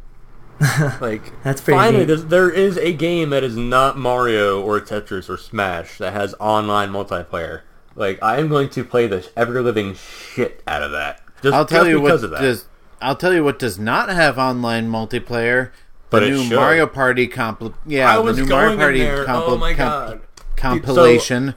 like 1.01 1.33
That's 1.45 1.61
pretty 1.61 1.79
finally 1.79 2.07
neat. 2.07 2.29
there 2.29 2.51
is 2.51 2.77
a 2.79 2.93
game 2.93 3.31
that 3.31 3.43
is 3.45 3.57
not 3.57 3.99
Mario 3.99 4.61
or 4.63 4.81
Tetris 4.81 5.29
or 5.29 5.37
Smash 5.37 5.99
that 5.99 6.13
has 6.13 6.35
online 6.39 6.91
multiplayer. 6.91 7.63
Like 7.95 8.23
I 8.23 8.39
am 8.39 8.49
going 8.49 8.69
to 8.71 8.85
play 8.85 9.07
the 9.07 9.29
ever 9.37 9.61
living 9.63 9.95
shit 9.95 10.63
out 10.67 10.83
of 10.83 10.93
that. 10.93 11.21
Just, 11.43 11.55
I'll 11.55 11.67
tell 11.67 11.89
you 11.89 12.01
what 12.01 12.13
of 12.23 12.31
that. 12.31 12.41
does. 12.41 12.67
I'll 13.01 13.17
tell 13.17 13.33
you 13.35 13.43
what 13.43 13.59
does 13.59 13.79
not 13.79 14.09
have 14.09 14.39
online 14.39 14.89
multiplayer. 14.89 15.71
The 15.73 15.73
But 16.11 16.23
it 16.23 16.31
new 16.31 16.45
should. 16.45 16.57
Mario 16.57 16.87
Party 16.87 17.27
compl- 17.27 17.75
Yeah, 17.85 18.19
I 18.19 18.23
the 18.23 18.33
new 18.35 18.47
Mario 18.47 18.77
Party 18.77 19.01
compl- 19.01 19.27
oh 19.49 19.57
my 19.59 19.75
comp- 19.75 20.21
god. 20.21 20.21
compilation. 20.57 21.55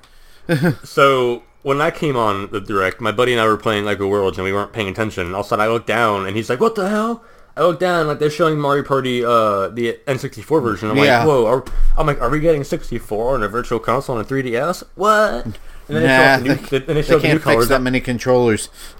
So 0.84 1.44
when 1.64 1.82
I 1.82 1.90
came 1.92 2.16
on 2.16 2.52
the 2.52 2.62
direct, 2.62 3.02
my 3.02 3.12
buddy 3.12 3.32
and 3.32 3.42
I 3.42 3.48
were 3.48 3.58
playing 3.58 3.86
Lego 3.86 4.08
Worlds, 4.08 4.38
and 4.38 4.46
we 4.46 4.54
weren't 4.54 4.74
paying 4.74 4.88
attention. 4.88 5.26
And 5.26 5.34
all 5.36 5.42
of 5.42 5.48
a 5.48 5.50
sudden, 5.50 5.66
I 5.66 5.68
looked 5.68 5.88
down, 5.88 6.28
and 6.28 6.36
he's 6.36 6.50
like, 6.50 6.60
"What 6.60 6.76
the 6.76 6.88
hell?" 6.90 7.24
I 7.58 7.62
look 7.62 7.80
down, 7.80 8.08
like 8.08 8.20
they're 8.20 8.30
showing 8.30 8.60
Mario 8.60 8.84
Party, 8.84 9.24
uh, 9.24 9.70
the 9.70 9.98
N64 10.08 10.62
version. 10.62 10.90
I'm 10.92 10.98
Yeah. 10.98 11.20
like, 11.20 11.28
"Whoa!" 11.28 11.46
Are, 11.46 11.64
I'm 11.98 12.06
like, 12.06 12.22
"Are 12.22 12.30
we 12.30 12.40
getting 12.42 12.64
64 12.66 13.36
on 13.36 13.44
a 13.44 13.48
Virtual 13.48 13.80
Console 13.80 14.16
on 14.18 14.22
a 14.22 14.26
3DS? 14.26 14.84
What?" 14.96 15.46
And 15.46 15.54
then 15.88 16.04
Nah, 16.04 16.38
they 16.38 16.44
showed, 16.44 16.44
the 16.44 16.50
new, 16.50 16.56
then 16.56 16.84
they 16.88 16.94
they 16.96 17.02
showed 17.02 17.22
the 17.22 17.28
new 17.28 17.34
can't 17.34 17.44
fix 17.44 17.54
colors, 17.54 17.68
that 17.70 17.82
many 17.82 18.02
controllers. 18.02 18.70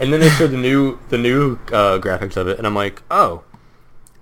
and 0.00 0.12
then 0.12 0.20
they 0.20 0.28
showed 0.30 0.50
the 0.50 0.56
new 0.56 0.98
the 1.08 1.18
new 1.18 1.58
uh, 1.72 1.98
graphics 1.98 2.36
of 2.36 2.48
it, 2.48 2.58
and 2.58 2.66
I'm 2.66 2.74
like, 2.74 3.02
"Oh, 3.10 3.42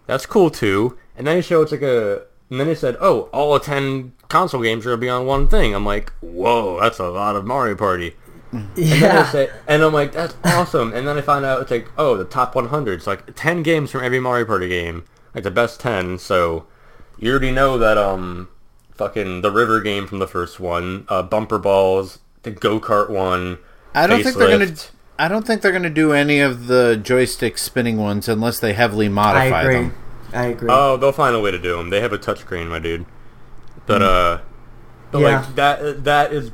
that's 0.07 0.26
cool 0.26 0.50
too." 0.50 0.96
And 1.16 1.26
then 1.26 1.36
they 1.36 1.42
showed 1.42 1.62
it's 1.62 1.72
like 1.72 1.82
a, 1.82 2.22
and 2.50 2.61
then 2.61 2.66
they 2.66 2.74
said, 2.74 2.96
"Oh, 3.00 3.22
all 3.32 3.59
10 3.59 4.12
console 4.28 4.62
games 4.62 4.86
are 4.86 4.90
gonna 4.90 5.00
be 5.00 5.09
on 5.09 5.26
one 5.26 5.48
thing." 5.48 5.74
I'm 5.74 5.84
like, 5.86 6.12
"Whoa, 6.20 6.78
that's 6.80 6.98
a 6.98 7.09
lot 7.09 7.34
of 7.36 7.44
Mario 7.44 7.74
Party." 7.74 8.14
And 8.53 8.68
then 8.76 9.00
Yeah. 9.00 9.30
say, 9.30 9.50
and 9.66 9.82
I'm 9.82 9.92
like, 9.94 10.12
that's 10.12 10.34
awesome. 10.44 10.92
And 10.92 11.07
then 11.09 11.16
I 11.16 11.22
find 11.22 11.44
out 11.44 11.62
it's 11.62 11.70
like, 11.70 11.88
oh, 11.96 12.16
the 12.16 12.24
top 12.24 12.55
100. 12.55 12.92
It's 12.94 13.07
like 13.07 13.34
10 13.34 13.62
games 13.62 13.90
from 13.90 14.05
every 14.05 14.20
Mario 14.20 14.44
Party 14.44 14.68
game, 14.68 15.05
like 15.34 15.44
the 15.44 15.50
best 15.50 15.80
10. 15.80 16.18
So 16.18 16.66
you 17.18 17.30
already 17.30 17.50
know 17.53 17.78
that 17.78 17.96
um, 17.96 18.48
fucking 18.94 19.40
the 19.42 19.50
River 19.50 19.80
game 19.80 20.07
from 20.07 20.18
the 20.18 20.26
first 20.26 20.61
one, 20.61 21.07
uh, 21.09 21.22
Bumper 21.22 21.59
Balls, 21.59 22.18
the 22.42 22.50
Go 22.50 22.78
Kart 22.78 23.09
one. 23.09 23.59
I 23.94 24.07
don't 24.07 24.22
think 24.22 24.36
they're 24.36 24.59
gonna. 24.59 24.74
I 25.18 25.28
don't 25.28 25.46
think 25.46 25.62
they're 25.62 25.72
gonna 25.72 25.90
do 25.90 26.12
any 26.12 26.40
of 26.40 26.66
the 26.66 26.96
joystick 27.03 27.57
spinning 27.59 27.96
ones 27.98 28.28
unless 28.28 28.59
they 28.59 28.72
heavily 28.72 29.09
modify 29.09 29.62
agree. 29.62 29.74
them. 29.74 29.94
I 30.32 30.46
agree. 30.46 30.68
Oh, 30.72 30.96
they'll 30.96 31.12
find 31.12 31.36
a 31.36 31.40
way 31.40 31.50
to 31.50 31.59
do 31.59 31.76
them. 31.76 31.90
They 31.90 32.00
have 32.00 32.12
a 32.12 32.18
touchscreen, 32.18 32.68
my 32.68 32.78
dude. 32.78 33.05
But 33.86 34.03
uh, 34.03 34.38
but 35.11 35.18
Yeah. 35.20 35.40
like 35.40 35.55
that 35.57 36.05
that 36.05 36.32
is 36.32 36.50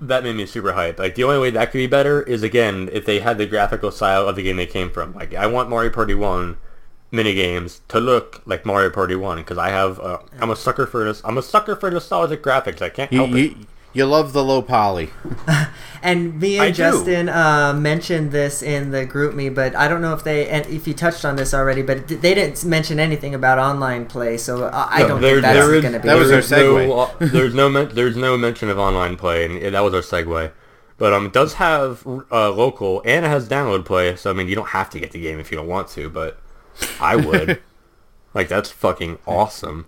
that 0.00 0.22
made 0.24 0.36
me 0.36 0.46
super 0.46 0.72
hyped. 0.72 0.98
Like 0.98 1.14
the 1.14 1.24
only 1.24 1.38
way 1.38 1.50
that 1.50 1.70
could 1.70 1.78
be 1.78 1.86
better 1.86 2.22
is 2.22 2.42
again 2.42 2.88
if 2.92 3.04
they 3.04 3.20
had 3.20 3.38
the 3.38 3.46
graphical 3.46 3.90
style 3.90 4.28
of 4.28 4.36
the 4.36 4.42
game 4.42 4.56
they 4.56 4.66
came 4.66 4.90
from. 4.90 5.14
Like 5.14 5.34
I 5.34 5.46
want 5.46 5.70
Mario 5.70 5.90
Party 5.90 6.14
One 6.14 6.58
mini 7.10 7.34
games 7.34 7.80
to 7.88 8.00
look 8.00 8.42
like 8.46 8.66
Mario 8.66 8.90
Party 8.90 9.14
One 9.16 9.38
because 9.38 9.58
I 9.58 9.68
have 9.70 9.98
uh, 10.00 10.18
I'm 10.40 10.50
a 10.50 10.56
sucker 10.56 10.86
for 10.86 11.04
this. 11.04 11.22
I'm 11.24 11.38
a 11.38 11.42
sucker 11.42 11.76
for 11.76 11.90
nostalgic 11.90 12.42
graphics. 12.42 12.82
I 12.82 12.88
can't 12.90 13.12
You, 13.12 13.18
help 13.20 13.30
it. 13.32 13.38
you, 13.38 13.66
you 13.96 14.04
love 14.06 14.32
the 14.32 14.44
low 14.44 14.62
poly. 14.62 15.10
And 16.02 16.38
me 16.40 16.56
and 16.56 16.64
I. 16.66 16.70
Justin 16.70 17.28
uh, 17.28 17.72
mentioned 17.74 18.30
this 18.30 18.62
in 18.62 18.92
the 18.92 19.04
GroupMe, 19.06 19.52
but 19.52 19.74
I 19.74 19.88
don't 19.88 20.00
know 20.00 20.12
if 20.14 20.22
they 20.22 20.46
and 20.48 20.64
if 20.66 20.86
you 20.86 20.94
touched 20.94 21.24
on 21.24 21.34
this 21.34 21.52
already, 21.52 21.82
but 21.82 22.06
they 22.06 22.32
didn't 22.34 22.64
mention 22.64 23.00
anything 23.00 23.34
about 23.34 23.58
online 23.58 24.06
play, 24.06 24.36
so 24.36 24.66
I, 24.66 24.86
I 24.88 24.98
No, 25.02 25.08
don't 25.08 25.20
there- 25.20 25.30
think 25.32 25.42
that's 25.42 25.58
there 25.58 25.74
is- 25.74 25.82
going 25.82 25.94
to 25.94 25.98
be. 26.00 26.06
That 26.08 26.14
was 26.16 26.28
there 26.28 26.36
our 26.36 26.40
is 26.42 26.50
no- 26.52 26.74
segue. 27.18 27.32
there's 27.32 27.54
no 27.54 27.68
men- 27.68 27.90
there's 27.92 28.16
no 28.16 28.36
mention 28.36 28.68
of 28.68 28.78
online 28.78 29.16
play, 29.16 29.46
and 29.46 29.74
that 29.74 29.80
was 29.82 29.94
our 29.94 30.00
segue. 30.00 30.52
But 30.96 31.12
um, 31.12 31.26
it 31.26 31.32
does 31.32 31.54
have 31.54 32.06
uh, 32.30 32.50
local 32.52 33.02
and 33.04 33.24
it 33.26 33.28
has 33.28 33.48
download 33.48 33.84
play. 33.84 34.14
So 34.14 34.30
I 34.30 34.32
mean, 34.32 34.46
you 34.46 34.54
don't 34.54 34.68
have 34.68 34.88
to 34.90 35.00
get 35.00 35.10
the 35.10 35.20
game 35.20 35.40
if 35.40 35.50
you 35.50 35.56
don't 35.56 35.66
want 35.66 35.88
to, 35.88 36.08
but 36.08 36.38
I 37.00 37.16
would. 37.16 37.60
like 38.34 38.46
that's 38.48 38.70
fucking 38.70 39.18
awesome. 39.26 39.86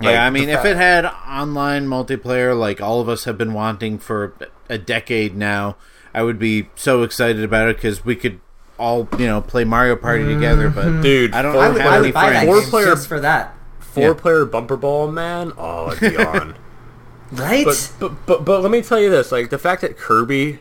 Like, 0.00 0.14
yeah, 0.14 0.24
I 0.24 0.30
mean, 0.30 0.48
if 0.48 0.64
it 0.64 0.76
had 0.78 1.04
online 1.04 1.86
multiplayer 1.86 2.58
like 2.58 2.80
all 2.80 3.00
of 3.00 3.08
us 3.08 3.24
have 3.24 3.36
been 3.36 3.52
wanting 3.52 3.98
for 3.98 4.34
a 4.68 4.78
decade 4.78 5.36
now, 5.36 5.76
I 6.14 6.22
would 6.22 6.38
be 6.38 6.70
so 6.74 7.02
excited 7.02 7.44
about 7.44 7.68
it 7.68 7.76
because 7.76 8.02
we 8.04 8.16
could 8.16 8.40
all, 8.78 9.06
you 9.18 9.26
know, 9.26 9.42
play 9.42 9.64
Mario 9.64 9.96
Party 9.96 10.24
together. 10.24 10.70
But 10.70 10.86
mm-hmm. 10.86 11.02
dude, 11.02 11.34
I 11.34 11.42
don't 11.42 11.52
four, 11.52 11.62
I 11.62 11.68
would, 11.68 11.80
have 11.80 11.92
I 11.92 11.96
any 11.96 12.06
would 12.06 12.14
buy 12.14 12.30
that 12.30 12.44
friends. 12.44 12.48
Four 12.48 12.60
game 12.60 12.70
player- 12.70 12.86
just 12.86 13.08
for 13.08 13.20
that, 13.20 13.54
four 13.78 14.14
player 14.14 14.44
bumper 14.46 14.76
ball 14.76 15.10
man. 15.10 15.52
Oh, 15.58 15.92
it'd 15.92 16.16
be 16.16 16.16
on. 16.24 16.56
right? 17.32 17.66
but, 17.66 17.92
but 18.00 18.26
but 18.26 18.44
but 18.46 18.62
let 18.62 18.70
me 18.70 18.80
tell 18.80 18.98
you 18.98 19.10
this: 19.10 19.30
like 19.30 19.50
the 19.50 19.58
fact 19.58 19.82
that 19.82 19.98
Kirby 19.98 20.60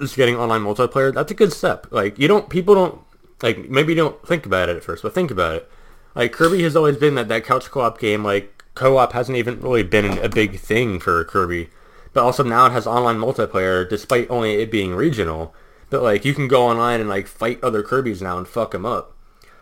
is 0.00 0.16
getting 0.16 0.34
online 0.36 0.62
multiplayer, 0.62 1.14
that's 1.14 1.30
a 1.30 1.34
good 1.34 1.52
step. 1.52 1.86
Like 1.92 2.18
you 2.18 2.26
don't, 2.26 2.48
people 2.50 2.74
don't 2.74 3.00
like 3.40 3.70
maybe 3.70 3.92
you 3.92 3.96
don't 3.96 4.26
think 4.26 4.46
about 4.46 4.68
it 4.68 4.76
at 4.76 4.82
first, 4.82 5.04
but 5.04 5.14
think 5.14 5.30
about 5.30 5.54
it. 5.54 5.70
Like 6.14 6.32
Kirby 6.32 6.62
has 6.62 6.76
always 6.76 6.96
been 6.96 7.14
that 7.14 7.28
that 7.28 7.44
couch 7.44 7.70
co-op 7.70 7.98
game. 7.98 8.24
Like 8.24 8.53
co-op 8.74 9.12
hasn't 9.12 9.38
even 9.38 9.60
really 9.60 9.82
been 9.82 10.18
a 10.18 10.28
big 10.28 10.58
thing 10.58 10.98
for 11.00 11.22
Kirby, 11.24 11.70
but 12.12 12.22
also 12.24 12.42
now 12.42 12.66
it 12.66 12.72
has 12.72 12.86
online 12.86 13.16
multiplayer, 13.18 13.88
despite 13.88 14.30
only 14.30 14.54
it 14.62 14.70
being 14.70 14.94
regional. 14.94 15.54
But 15.90 16.02
like 16.02 16.24
you 16.24 16.34
can 16.34 16.48
go 16.48 16.66
online 16.66 17.00
and 17.00 17.08
like 17.08 17.26
fight 17.26 17.62
other 17.62 17.82
Kirby's 17.82 18.22
now 18.22 18.38
and 18.38 18.48
fuck 18.48 18.72
them 18.72 18.84
up. 18.86 19.14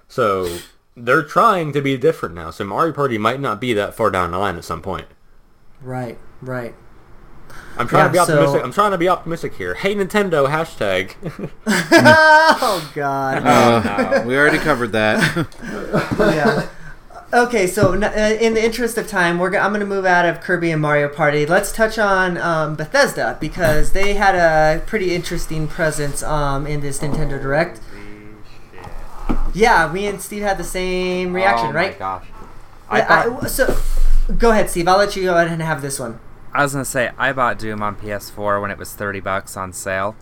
So 0.09 0.59
they're 0.97 1.23
trying 1.23 1.73
to 1.73 1.81
be 1.83 1.97
different 1.97 2.35
now. 2.35 2.51
So 2.51 2.65
Mario 2.65 2.93
Party 2.93 3.19
might 3.19 3.41
not 3.41 3.61
be 3.61 3.73
that 3.75 3.95
far 3.95 4.11
down 4.11 4.31
the 4.31 4.39
line 4.39 4.57
at 4.57 4.65
some 4.65 4.83
point. 4.83 5.07
right, 5.83 6.19
right. 6.41 6.75
I'm 7.77 7.87
trying 7.89 8.07
to 8.07 8.13
be 8.13 8.17
Yeah, 8.17 8.25
so- 8.25 8.33
optimistic. 8.35 8.65
I'm 8.65 8.73
trying 8.73 8.91
to 8.93 8.99
be 8.99 9.09
optimistic 9.11 9.55
here. 9.57 9.75
Hey 9.75 9.95
Nintendo 9.95 10.49
hashtag. 10.49 11.15
oh 11.67 12.91
God. 12.95 13.43
Uh, 13.47 14.25
we 14.27 14.37
already 14.37 14.59
covered 14.59 14.93
that. 14.93 15.21
yeah. 16.19 16.69
Okay, 17.35 17.66
so 17.66 17.95
uh, 17.95 18.37
in 18.41 18.53
the 18.53 18.62
interest 18.62 18.99
of 18.99 19.09
time, 19.09 19.39
we're 19.39 19.51
g- 19.51 19.57
I'm 19.57 19.70
going 19.70 19.80
to 19.80 19.87
move 19.87 20.05
out 20.05 20.26
of 20.26 20.43
Kirby 20.43 20.70
and 20.70 20.83
Mario 20.83 21.09
Party. 21.09 21.47
Let's 21.47 21.72
touch 21.72 21.99
on 21.99 22.37
um, 22.37 22.74
Bethesda 22.76 23.39
because 23.41 23.93
they 23.93 24.14
had 24.14 24.35
a 24.35 24.83
pretty 24.85 25.14
interesting 25.14 25.66
presence 25.66 26.22
um, 26.22 26.66
in 26.66 26.80
this 26.83 26.99
Nintendo 26.99 27.41
Direct. 27.41 27.80
Yeah, 29.55 29.91
me 29.91 30.07
and 30.09 30.20
Steve 30.20 30.43
had 30.43 30.59
the 30.59 30.64
same 30.64 31.33
reaction, 31.33 31.68
oh 31.68 31.72
right? 31.72 31.93
my 31.93 31.99
gosh. 31.99 32.26
I, 32.91 32.99
Yeah, 32.99 33.09
bought, 33.30 33.45
I- 33.45 33.47
so, 33.47 33.76
go 34.39 34.51
ahead, 34.51 34.68
Steve. 34.68 34.87
I'll 34.87 34.99
let 34.99 35.16
you 35.16 35.22
go 35.22 35.35
ahead 35.35 35.49
and 35.49 35.62
have 35.62 35.80
this 35.80 35.99
one. 35.99 36.20
I 36.53 36.62
was 36.62 36.72
gonna 36.74 36.85
say 36.85 37.12
I 37.16 37.33
bought 37.33 37.59
Doom 37.59 37.83
on 37.83 37.97
PS4 37.97 38.61
when 38.61 38.70
it 38.70 38.76
was 38.76 38.93
thirty 38.93 39.20
bucks 39.20 39.57
on 39.57 39.72
sale. 39.72 40.14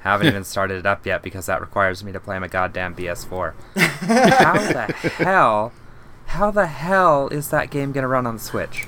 Haven't 0.00 0.26
even 0.28 0.44
started 0.44 0.76
it 0.80 0.86
up 0.86 1.06
yet 1.06 1.22
because 1.22 1.46
that 1.46 1.62
requires 1.62 2.04
me 2.04 2.12
to 2.12 2.20
play 2.20 2.38
my 2.38 2.48
goddamn 2.48 2.94
PS4. 2.94 3.54
how 3.76 4.52
the 4.54 4.92
hell? 5.24 5.72
How 6.28 6.50
the 6.50 6.66
hell 6.66 7.28
is 7.28 7.48
that 7.50 7.70
game 7.70 7.92
gonna 7.92 8.08
run 8.08 8.26
on 8.26 8.34
the 8.34 8.40
Switch? 8.42 8.86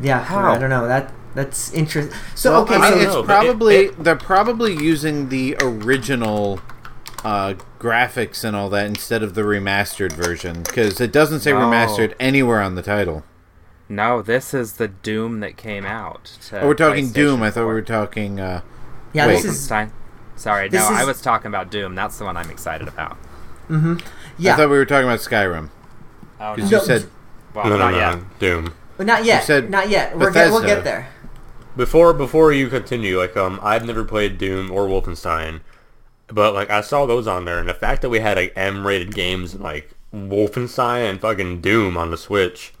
Yeah, 0.00 0.22
How? 0.24 0.52
I 0.52 0.58
don't 0.58 0.70
know. 0.70 0.86
That 0.88 1.12
that's 1.34 1.72
interesting. 1.72 2.16
So 2.34 2.52
well, 2.52 2.62
okay, 2.62 2.74
I 2.76 2.90
mean, 2.90 2.92
so 2.92 2.96
it's 2.98 3.06
know, 3.06 3.22
but 3.22 3.22
it- 3.22 3.26
probably 3.46 3.74
it- 3.76 4.04
they're 4.04 4.16
probably 4.16 4.72
using 4.72 5.28
the 5.28 5.56
original 5.60 6.60
uh, 7.24 7.54
graphics 7.80 8.44
and 8.44 8.54
all 8.54 8.68
that 8.70 8.86
instead 8.86 9.22
of 9.22 9.34
the 9.34 9.40
remastered 9.42 10.12
version 10.12 10.62
because 10.62 11.00
it 11.00 11.10
doesn't 11.10 11.40
say 11.40 11.52
No. 11.52 11.60
remastered 11.60 12.14
anywhere 12.20 12.60
on 12.60 12.74
the 12.74 12.82
title. 12.82 13.24
No, 13.88 14.20
this 14.20 14.52
is 14.52 14.74
the 14.74 14.88
Doom 14.88 15.40
that 15.40 15.56
came 15.56 15.86
out. 15.86 16.24
to 16.48 16.60
Oh, 16.62 16.66
we're 16.66 16.74
talking 16.74 17.10
Doom. 17.10 17.40
PlayStation 17.40 17.42
I 17.44 17.50
thought 17.50 17.60
we 17.66 17.72
were 17.72 17.82
talking. 17.82 18.40
Uh, 18.40 18.60
yeah, 19.12 19.26
wait. 19.26 19.34
this 19.42 19.44
is 19.46 19.66
Sorry, 20.36 20.68
this 20.68 20.80
no, 20.90 20.94
I 20.96 21.04
was 21.04 21.22
talking 21.22 21.46
about 21.46 21.70
Doom. 21.70 21.94
That's 21.94 22.18
the 22.18 22.24
one 22.24 22.36
I'm 22.36 22.50
excited 22.50 22.88
about. 22.88 23.16
I 23.70 23.96
yeah. 24.36 24.54
I 24.54 24.56
thought 24.56 24.68
we 24.70 24.76
were 24.76 24.84
talking 24.84 25.06
about 25.08 25.20
Skyrim 25.20 25.70
Oh, 26.40 26.54
because 26.54 26.70
No, 26.70 26.78
you 26.78 26.84
said 26.84 27.06
well, 27.54 27.64
no, 27.64 27.70
no, 27.70 27.76
not 27.78 27.92
no, 27.92 27.98
yet. 27.98 28.38
Doom. 28.38 28.74
But 28.96 29.06
not 29.06 29.24
yet. 29.24 29.44
said 29.44 29.70
Not 29.70 29.88
yet. 29.88 30.16
We're 30.16 30.30
get, 30.32 30.50
we'll 30.50 30.60
Bethesda. 30.60 30.76
get 30.76 30.84
there. 30.84 31.08
Before 31.76 32.12
before 32.12 32.52
you 32.52 32.68
continue, 32.68 33.18
like 33.18 33.36
um, 33.36 33.58
I've 33.62 33.84
never 33.84 34.04
played 34.04 34.38
Doom 34.38 34.70
or 34.70 34.86
Wolfenstein, 34.86 35.60
but 36.28 36.54
like 36.54 36.70
I 36.70 36.80
saw 36.80 37.04
those 37.06 37.26
on 37.26 37.44
there, 37.44 37.58
and 37.58 37.68
the 37.68 37.74
fact 37.74 38.02
that 38.02 38.10
we 38.10 38.20
had 38.20 38.36
like 38.36 38.52
M-rated 38.54 39.14
games 39.14 39.54
like 39.56 39.90
Wolfenstein 40.14 41.10
and 41.10 41.20
fucking 41.20 41.60
Doom 41.60 41.96
on 41.96 42.10
the 42.12 42.16
Switch, 42.16 42.72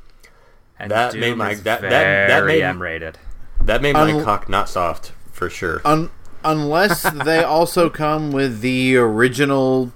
And 0.78 0.90
That 0.90 1.12
Doom 1.12 1.20
made 1.20 1.36
my- 1.36 1.50
is 1.50 1.62
that- 1.64 1.80
that- 1.82 1.90
that 1.90 2.26
very 2.28 2.46
made- 2.54 2.62
M-rated. 2.62 3.18
that 3.60 3.82
made 3.82 3.94
my 3.94 4.12
Un- 4.12 4.24
cock 4.24 4.48
not 4.48 4.68
soft 4.68 5.12
for 5.32 5.50
sure. 5.50 5.80
Un- 5.84 6.10
unless 6.44 7.02
they 7.24 7.42
also 7.44 7.90
come 7.90 8.30
with 8.30 8.60
the 8.60 8.96
original 8.96 9.92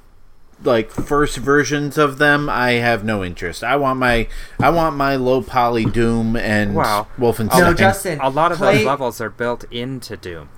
like 0.64 0.90
first 0.90 1.36
versions 1.36 1.96
of 1.96 2.18
them 2.18 2.48
i 2.48 2.72
have 2.72 3.04
no 3.04 3.22
interest 3.22 3.62
i 3.62 3.76
want 3.76 3.98
my 3.98 4.26
i 4.58 4.68
want 4.68 4.96
my 4.96 5.14
low 5.14 5.40
poly 5.40 5.84
doom 5.84 6.34
and 6.36 6.74
Wow. 6.74 7.06
wolfenstein 7.18 7.60
No, 7.60 7.74
Justin. 7.74 8.18
A 8.20 8.28
lot 8.28 8.50
of 8.52 8.58
play, 8.58 8.78
those 8.78 8.86
levels 8.86 9.20
are 9.20 9.30
built 9.30 9.64
into 9.70 10.16
Doom. 10.16 10.48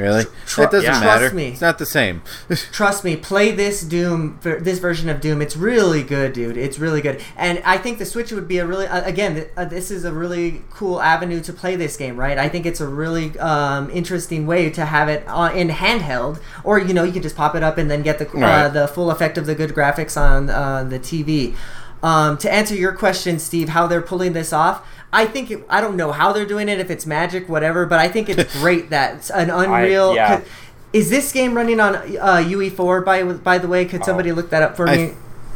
Really 0.00 0.24
Tr- 0.46 0.62
that 0.62 0.70
doesn't 0.70 0.84
yeah. 0.92 1.00
matter 1.00 1.20
Trust 1.26 1.34
me. 1.34 1.48
it's 1.48 1.60
not 1.60 1.78
the 1.78 1.86
same 1.86 2.22
Trust 2.72 3.04
me, 3.04 3.16
play 3.16 3.52
this 3.52 3.82
Doom, 3.82 4.38
this 4.42 4.78
version 4.78 5.08
of 5.08 5.20
Doom. 5.20 5.40
It's 5.42 5.56
really 5.56 6.02
good, 6.02 6.32
dude. 6.32 6.56
It's 6.56 6.78
really 6.78 7.00
good, 7.00 7.20
and 7.36 7.60
I 7.64 7.78
think 7.78 7.98
the 7.98 8.04
Switch 8.06 8.32
would 8.32 8.48
be 8.48 8.58
a 8.58 8.66
really, 8.66 8.86
uh, 8.86 9.04
again, 9.04 9.46
uh, 9.56 9.64
this 9.64 9.90
is 9.90 10.04
a 10.04 10.12
really 10.12 10.62
cool 10.70 11.00
avenue 11.00 11.40
to 11.42 11.52
play 11.52 11.76
this 11.76 11.96
game, 11.96 12.16
right? 12.16 12.38
I 12.38 12.48
think 12.48 12.66
it's 12.66 12.80
a 12.80 12.86
really 12.88 13.38
um, 13.38 13.90
interesting 13.90 14.46
way 14.46 14.70
to 14.70 14.84
have 14.84 15.08
it 15.08 15.26
on, 15.28 15.56
in 15.56 15.68
handheld, 15.68 16.40
or 16.64 16.78
you 16.78 16.94
know, 16.94 17.04
you 17.04 17.12
can 17.12 17.22
just 17.22 17.36
pop 17.36 17.54
it 17.54 17.62
up 17.62 17.78
and 17.78 17.90
then 17.90 18.02
get 18.02 18.18
the 18.18 18.28
uh, 18.28 18.32
Right. 18.40 18.68
the 18.68 18.88
full 18.88 19.10
effect 19.10 19.36
of 19.38 19.46
the 19.46 19.54
good 19.54 19.70
graphics 19.70 20.20
on 20.20 20.48
uh, 20.50 20.84
the 20.84 20.98
TV. 20.98 21.54
Um, 22.02 22.38
to 22.38 22.52
answer 22.52 22.74
your 22.76 22.92
question, 22.92 23.38
Steve, 23.40 23.70
how 23.70 23.86
they're 23.88 24.00
pulling 24.02 24.32
this 24.32 24.52
off. 24.52 24.86
I 25.12 25.24
think 25.26 25.50
it, 25.50 25.64
I 25.70 25.80
don't 25.80 25.96
know 25.96 26.12
how 26.12 26.32
they're 26.32 26.44
doing 26.46 26.68
it, 26.68 26.78
if 26.80 26.90
it's 26.90 27.06
magic, 27.06 27.48
whatever. 27.48 27.86
But 27.86 27.98
I 27.98 28.08
think 28.08 28.28
it's 28.28 28.52
great 28.60 28.90
that 28.90 29.16
it's 29.16 29.30
an 29.30 29.50
Unreal. 29.50 30.14
yeah. 30.14 30.38
'cause- 30.38 30.48
Is 30.92 31.10
this 31.10 31.32
game 31.32 31.54
running 31.54 31.80
on 31.80 31.96
uh, 31.96 32.42
UE4 32.46 33.04
by 33.04 33.22
by 33.24 33.58
the 33.58 33.68
way? 33.68 33.84
Could 33.84 34.04
somebody 34.04 34.32
look 34.32 34.50
that 34.50 34.62
up 34.62 34.76
for 34.76 34.88
i 34.88 34.96
me? 34.96 35.14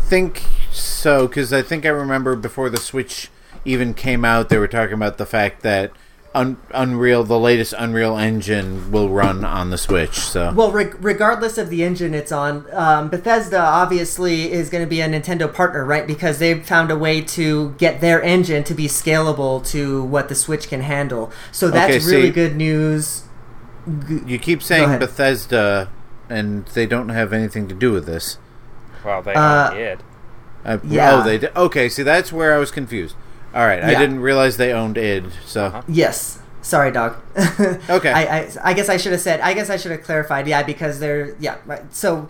think 0.08 0.42
so 0.70 1.26
because 1.26 1.52
i 1.54 1.62
think 1.62 1.86
i 1.86 1.88
remember 1.88 2.36
before 2.36 2.68
the 2.68 2.76
switch 2.76 3.30
even 3.64 3.94
came 3.94 4.26
out 4.26 4.50
they 4.50 4.58
were 4.58 4.68
talking 4.68 4.92
about 4.92 5.16
the 5.16 5.24
fact 5.24 5.62
that 5.62 5.90
Un- 6.34 6.56
unreal 6.72 7.24
the 7.24 7.38
latest 7.38 7.74
unreal 7.78 8.16
engine 8.16 8.90
will 8.90 9.10
run 9.10 9.44
on 9.44 9.68
the 9.68 9.76
switch 9.76 10.14
so 10.18 10.50
Well, 10.54 10.72
reg- 10.72 10.96
regardless 10.98 11.58
of 11.58 11.68
the 11.68 11.84
engine 11.84 12.14
it's 12.14 12.32
on, 12.32 12.64
um, 12.72 13.10
Bethesda 13.10 13.60
obviously 13.60 14.50
is 14.50 14.70
going 14.70 14.82
to 14.82 14.88
be 14.88 15.02
a 15.02 15.08
Nintendo 15.08 15.52
partner, 15.52 15.84
right? 15.84 16.06
Because 16.06 16.38
they've 16.38 16.64
found 16.66 16.90
a 16.90 16.96
way 16.96 17.20
to 17.20 17.74
get 17.76 18.00
their 18.00 18.22
engine 18.22 18.64
to 18.64 18.72
be 18.72 18.86
scalable 18.88 19.62
to 19.72 20.04
what 20.04 20.30
the 20.30 20.34
Switch 20.34 20.68
can 20.68 20.80
handle. 20.80 21.30
So 21.50 21.68
that's 21.70 21.96
Okay, 21.96 22.06
really 22.10 22.28
see- 22.28 22.32
good 22.32 22.56
news. 22.56 23.24
you 24.26 24.38
keep 24.38 24.62
saying 24.62 24.98
bethesda 25.00 25.90
and 26.30 26.64
they 26.72 26.86
don't 26.86 27.10
have 27.10 27.32
anything 27.34 27.68
to 27.68 27.74
do 27.74 27.92
with 27.92 28.06
this 28.06 28.38
Well, 29.04 29.20
they 29.20 29.34
Uh, 29.34 29.70
did. 29.74 29.98
Uh, 30.64 30.78
Yeah. 30.84 31.16
Oh, 31.20 31.22
they 31.24 31.36
did. 31.36 31.50
Okay, 31.56 31.88
see, 31.90 32.02
that's 32.04 32.32
where 32.32 32.54
I 32.54 32.58
was 32.58 32.70
confused. 32.70 33.16
All 33.54 33.66
right, 33.66 33.82
I 33.82 33.94
didn't 33.94 34.20
realize 34.20 34.56
they 34.56 34.72
owned 34.72 34.96
id. 34.98 35.30
So 35.44 35.66
uh-huh. 35.66 35.82
Yes. 35.88 36.38
Sorry, 36.62 36.92
dog. 36.92 37.16
Okay. 37.36 38.12
I, 38.12 38.38
I, 38.38 38.50
I 38.62 38.72
guess 38.72 38.88
I 38.88 38.96
should 38.96 39.12
have 39.12 39.20
said. 39.20 39.40
I 39.40 39.52
guess 39.52 39.68
I 39.68 39.76
should 39.76 39.90
have 39.90 40.04
clarified. 40.04 40.46
Yeah, 40.46 40.62
because 40.62 41.00
they're 41.00 41.34
yeah. 41.40 41.58
Right. 41.66 41.82
So 41.92 42.28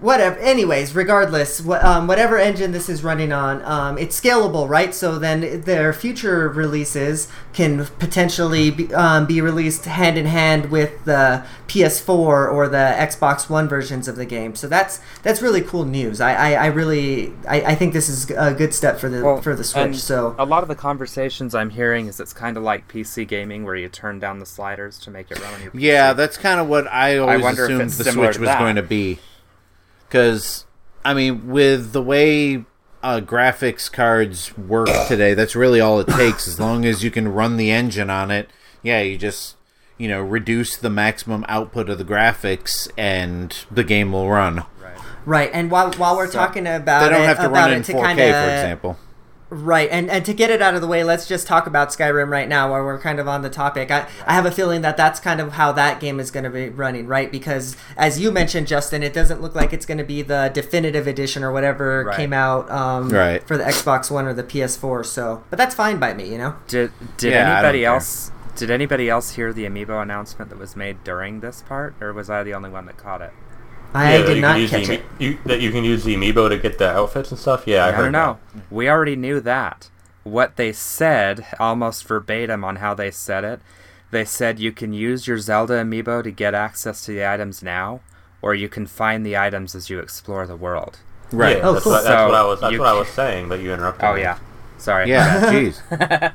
whatever. 0.00 0.38
Anyways, 0.38 0.94
regardless, 0.94 1.60
wha- 1.60 1.80
um, 1.82 2.06
whatever 2.06 2.38
engine 2.38 2.72
this 2.72 2.88
is 2.88 3.02
running 3.02 3.32
on, 3.32 3.62
um, 3.64 3.98
it's 3.98 4.18
scalable, 4.20 4.68
right? 4.68 4.94
So 4.94 5.18
then 5.18 5.62
their 5.62 5.92
future 5.92 6.48
releases 6.48 7.28
can 7.52 7.84
potentially 7.98 8.70
be, 8.70 8.94
um, 8.94 9.26
be 9.26 9.40
released 9.40 9.84
hand 9.86 10.16
in 10.18 10.26
hand 10.26 10.70
with 10.70 11.04
the 11.04 11.44
PS4 11.68 12.08
or 12.52 12.68
the 12.68 12.94
Xbox 12.98 13.48
One 13.50 13.68
versions 13.68 14.08
of 14.08 14.16
the 14.16 14.24
game. 14.26 14.54
So 14.54 14.68
that's 14.68 15.00
that's 15.22 15.42
really 15.42 15.60
cool 15.60 15.84
news. 15.84 16.20
I, 16.20 16.34
I, 16.34 16.52
I 16.52 16.66
really 16.66 17.32
I, 17.48 17.60
I 17.62 17.74
think 17.74 17.92
this 17.92 18.08
is 18.08 18.30
a 18.30 18.54
good 18.54 18.72
step 18.74 18.98
for 18.98 19.08
the 19.08 19.22
Well, 19.24 19.40
for 19.42 19.54
the 19.54 19.64
Switch. 19.64 19.96
So 19.96 20.34
a 20.38 20.44
lot 20.44 20.62
of 20.62 20.68
the 20.68 20.74
conversations 20.74 21.54
I'm 21.54 21.70
hearing 21.70 22.06
is 22.06 22.20
it's 22.20 22.32
kind 22.32 22.56
of 22.56 22.62
like 22.62 22.88
PC 22.88 23.26
gaming, 23.26 23.64
where 23.64 23.76
you 23.76 23.88
turn 23.88 24.18
down 24.18 24.38
the 24.38 24.46
sliders 24.46 24.98
to 25.00 25.10
make 25.10 25.30
it 25.30 25.40
run 25.40 25.54
on 25.54 25.62
your 25.62 25.70
PC. 25.72 25.80
Yeah, 25.80 26.12
that's 26.12 26.36
kind 26.36 26.60
of 26.60 26.68
what 26.68 26.86
I 26.88 27.18
always 27.18 27.42
wonder 27.42 27.64
if 27.64 27.70
assumed 27.70 27.90
the 27.90 28.12
Switch 28.12 28.38
was 28.38 28.48
that. 28.48 28.58
going 28.58 28.76
to 28.76 28.82
be. 28.82 29.18
Because, 30.08 30.64
I 31.04 31.14
mean, 31.14 31.48
with 31.48 31.92
the 31.92 32.02
way 32.02 32.64
uh, 33.02 33.20
graphics 33.20 33.90
cards 33.90 34.56
work 34.56 34.88
today, 35.08 35.34
that's 35.34 35.54
really 35.54 35.80
all 35.80 36.00
it 36.00 36.08
takes. 36.08 36.48
As 36.48 36.58
long 36.58 36.84
as 36.84 37.04
you 37.04 37.10
can 37.10 37.28
run 37.28 37.56
the 37.56 37.70
engine 37.70 38.10
on 38.10 38.30
it, 38.30 38.48
yeah, 38.82 39.00
you 39.00 39.18
just 39.18 39.56
you 39.98 40.08
know 40.08 40.20
reduce 40.20 40.76
the 40.76 40.90
maximum 40.90 41.44
output 41.48 41.88
of 41.90 41.98
the 41.98 42.04
graphics, 42.04 42.88
and 42.96 43.56
the 43.70 43.84
game 43.84 44.12
will 44.12 44.28
run. 44.30 44.64
right, 44.80 44.98
right. 45.26 45.50
and 45.52 45.70
while 45.70 45.92
while 45.94 46.16
we're 46.16 46.30
talking 46.30 46.66
about 46.66 47.02
They 47.02 47.10
don't 47.10 47.22
it, 47.22 47.26
have 47.26 47.38
to 47.38 47.46
about 47.46 47.54
run 47.54 47.72
it 47.72 47.76
in 47.76 47.82
to 47.84 47.92
4K, 47.92 48.06
kinda, 48.06 48.22
for 48.32 48.50
example. 48.50 48.98
Right, 49.50 49.88
and 49.90 50.10
and 50.10 50.26
to 50.26 50.34
get 50.34 50.50
it 50.50 50.60
out 50.60 50.74
of 50.74 50.82
the 50.82 50.86
way, 50.86 51.02
let's 51.02 51.26
just 51.26 51.46
talk 51.46 51.66
about 51.66 51.88
Skyrim 51.88 52.28
right 52.28 52.46
now, 52.48 52.70
while 52.70 52.82
we're 52.84 52.98
kind 53.00 53.18
of 53.18 53.26
on 53.26 53.40
the 53.40 53.48
topic. 53.48 53.90
I, 53.90 54.06
I 54.26 54.34
have 54.34 54.44
a 54.44 54.50
feeling 54.50 54.82
that 54.82 54.98
that's 54.98 55.20
kind 55.20 55.40
of 55.40 55.52
how 55.52 55.72
that 55.72 56.00
game 56.00 56.20
is 56.20 56.30
going 56.30 56.44
to 56.44 56.50
be 56.50 56.68
running, 56.68 57.06
right? 57.06 57.32
Because 57.32 57.74
as 57.96 58.20
you 58.20 58.30
mentioned, 58.30 58.66
Justin, 58.66 59.02
it 59.02 59.14
doesn't 59.14 59.40
look 59.40 59.54
like 59.54 59.72
it's 59.72 59.86
going 59.86 59.96
to 59.98 60.04
be 60.04 60.20
the 60.20 60.50
definitive 60.52 61.06
edition 61.06 61.42
or 61.42 61.50
whatever 61.50 62.04
Right. 62.04 62.16
came 62.16 62.34
out 62.34 62.70
um, 62.70 63.08
Right. 63.08 63.42
for 63.48 63.56
the 63.56 63.64
Xbox 63.64 64.10
One 64.10 64.26
or 64.26 64.34
the 64.34 64.44
PS4. 64.44 65.06
So, 65.06 65.42
but 65.48 65.56
that's 65.56 65.74
fine 65.74 65.98
by 65.98 66.12
me, 66.12 66.30
you 66.30 66.36
know. 66.36 66.54
Did 66.66 66.92
did 67.16 67.32
Yeah, 67.32 67.40
I 67.40 67.44
don't 67.44 67.52
anybody 67.56 67.80
care. 67.84 67.94
else 67.94 68.30
did 68.54 68.70
anybody 68.70 69.08
else 69.08 69.30
hear 69.36 69.52
the 69.54 69.64
amiibo 69.64 70.02
announcement 70.02 70.50
that 70.50 70.58
was 70.58 70.76
made 70.76 71.02
during 71.04 71.40
this 71.40 71.62
part, 71.62 71.94
or 72.02 72.12
was 72.12 72.28
I 72.28 72.42
the 72.42 72.52
only 72.52 72.68
one 72.68 72.84
that 72.86 72.96
caught 72.98 73.22
it? 73.22 73.32
I 73.94 74.12
Yeah, 74.12 74.18
that 74.18 74.26
did 74.26 74.36
you 74.36 74.42
not 74.42 74.52
can 74.52 74.60
use 74.60 74.70
catch 74.70 74.86
the, 74.86 74.94
it. 74.94 75.04
You, 75.18 75.38
that 75.46 75.60
you 75.60 75.70
can 75.72 75.84
use 75.84 76.04
the 76.04 76.14
amiibo 76.14 76.48
to 76.50 76.58
get 76.58 76.78
the 76.78 76.90
outfits 76.90 77.30
and 77.30 77.38
stuff. 77.40 77.66
Yeah, 77.66 77.84
I, 77.86 77.88
I, 77.88 77.92
heard 77.92 78.02
don't 78.04 78.12
know. 78.12 78.38
that. 78.54 78.62
We 78.70 78.88
already 78.88 79.16
knew 79.16 79.40
that. 79.40 79.90
What 80.24 80.56
they 80.56 80.72
said, 80.72 81.46
almost 81.58 82.06
verbatim 82.06 82.64
on 82.64 82.76
how 82.76 82.94
they 82.94 83.10
said 83.10 83.44
it, 83.44 83.60
they 84.10 84.24
said 84.24 84.58
you 84.58 84.72
can 84.72 84.92
use 84.92 85.26
your 85.26 85.38
Zelda 85.38 85.82
amiibo 85.82 86.22
to 86.22 86.30
get 86.30 86.54
access 86.54 87.04
to 87.06 87.12
the 87.12 87.26
items 87.26 87.62
now, 87.62 88.00
or 88.42 88.54
you 88.54 88.68
can 88.68 88.86
find 88.86 89.24
the 89.24 89.36
items 89.38 89.74
as 89.74 89.88
you 89.90 89.98
explore 90.00 90.46
the 90.46 90.56
world. 90.56 90.98
Right. 91.32 91.56
Yeah, 91.58 91.68
Oh, 91.68 91.72
that's, 91.72 91.84
cool. 91.84 91.92
what, 91.92 92.04
that's 92.04 92.14
So 92.20 92.26
what 92.26 92.34
I 92.34 92.44
was. 92.44 92.60
That's 92.60 92.78
what 92.78 92.88
I 92.88 92.92
was 92.92 93.08
saying, 93.08 93.48
but 93.48 93.60
you 93.60 93.72
interrupted. 93.72 94.04
Oh 94.04 94.14
me. 94.14 94.20
yeah, 94.22 94.38
sorry. 94.78 95.08
Yeah, 95.08 95.40
jeez. 95.52 96.32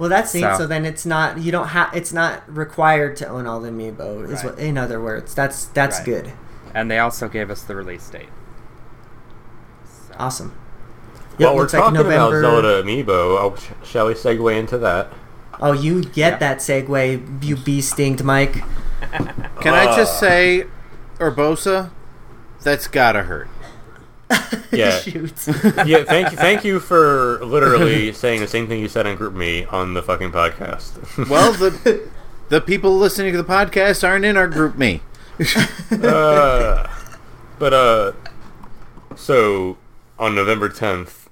Well, 0.00 0.08
that's 0.08 0.34
neat. 0.34 0.40
So, 0.40 0.54
So- 0.58 0.66
then 0.66 0.84
it's 0.86 1.04
not 1.06 1.38
you 1.38 1.52
don't 1.52 1.68
have 1.68 1.90
it's 1.94 2.12
not 2.12 2.42
required 2.48 3.16
to 3.18 3.28
own 3.28 3.46
all 3.46 3.60
the 3.60 3.68
amiibo. 3.68 4.24
Is 4.24 4.42
Right. 4.42 4.44
what 4.46 4.58
in 4.58 4.76
other 4.78 5.00
words. 5.00 5.34
That's 5.34 5.66
that's 5.66 5.98
Right. 5.98 6.04
good. 6.06 6.32
And 6.74 6.90
they 6.90 6.98
also 6.98 7.28
gave 7.28 7.50
us 7.50 7.62
the 7.62 7.76
release 7.76 8.08
date. 8.08 8.28
So- 9.84 10.14
Awesome. 10.18 10.52
Well, 11.38 11.48
Yep, 11.50 11.54
we're 11.54 11.60
looks 11.62 11.72
like 11.74 11.82
talking 11.82 12.00
about 12.00 12.30
November- 12.32 12.42
Zelda 12.42 12.82
amiibo. 12.82 13.08
Oh, 13.38 13.54
sh- 13.56 13.88
shall 13.88 14.06
we 14.06 14.14
segue 14.14 14.58
into 14.58 14.78
that? 14.78 15.08
Oh, 15.60 15.72
you 15.72 16.02
get 16.02 16.32
Yeah. 16.32 16.36
that 16.38 16.58
segue, 16.58 17.44
you 17.44 17.56
bee 17.56 17.80
stinged 17.82 18.24
Mike. 18.24 18.62
Can 19.60 19.74
I 19.74 19.94
just 19.96 20.14
Uh. 20.16 20.26
say, 20.26 20.64
Urbosa, 21.18 21.90
that's 22.62 22.86
gotta 22.86 23.24
hurt. 23.24 23.48
Yeah. 24.72 25.00
Shoot. 25.00 25.32
yeah, 25.84 26.04
thank 26.04 26.30
you, 26.30 26.36
thank 26.36 26.64
you 26.64 26.78
for 26.78 27.44
literally 27.44 28.12
saying 28.22 28.40
the 28.40 28.46
same 28.46 28.68
thing 28.68 28.80
you 28.80 28.88
said 28.88 29.04
on 29.06 29.16
GroupMe 29.18 29.70
on 29.72 29.94
the 29.94 30.02
fucking 30.02 30.30
podcast. 30.30 31.28
Well, 31.28 31.52
the 31.52 32.08
the 32.50 32.60
people 32.60 32.96
listening 32.96 33.32
to 33.32 33.38
the 33.42 33.48
podcast 33.52 34.06
aren't 34.06 34.24
in 34.24 34.36
our 34.36 34.48
GroupMe. 34.48 35.00
uh, 36.04 36.88
but 37.58 37.74
uh, 37.74 38.12
so 39.16 39.76
on 40.18 40.34
November 40.36 40.68
tenth 40.68 41.28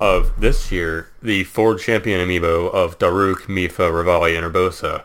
of 0.00 0.40
this 0.40 0.72
year, 0.72 1.08
the 1.22 1.44
Ford 1.44 1.78
Champion 1.78 2.20
amiibo 2.26 2.72
of 2.72 2.98
Daruk, 2.98 3.42
Mipha, 3.42 3.90
Revali, 3.92 4.36
and 4.36 4.52
Urbosa 4.52 5.04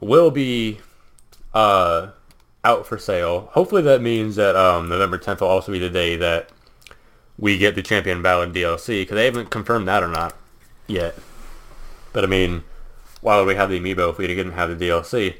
will 0.00 0.30
be 0.30 0.78
uh 1.52 2.10
out 2.64 2.86
for 2.86 2.98
sale. 2.98 3.48
Hopefully, 3.52 3.82
that 3.82 4.02
means 4.02 4.36
that 4.36 4.56
um 4.56 4.88
November 4.88 5.18
tenth 5.18 5.40
will 5.40 5.48
also 5.48 5.72
be 5.72 5.78
the 5.78 5.90
day 5.90 6.16
that 6.16 6.50
we 7.38 7.56
get 7.56 7.74
the 7.74 7.82
Champion 7.82 8.22
Ballad 8.22 8.52
DLC 8.52 9.02
because 9.02 9.14
they 9.14 9.24
haven't 9.24 9.50
confirmed 9.50 9.88
that 9.88 10.02
or 10.02 10.08
not 10.08 10.36
yet. 10.86 11.14
But 12.12 12.24
I 12.24 12.26
mean, 12.26 12.64
why 13.20 13.38
would 13.38 13.46
we 13.46 13.54
have 13.54 13.70
the 13.70 13.80
amiibo 13.80 14.10
if 14.10 14.18
we 14.18 14.26
didn't 14.26 14.52
have 14.52 14.78
the 14.78 14.88
DLC? 14.88 15.36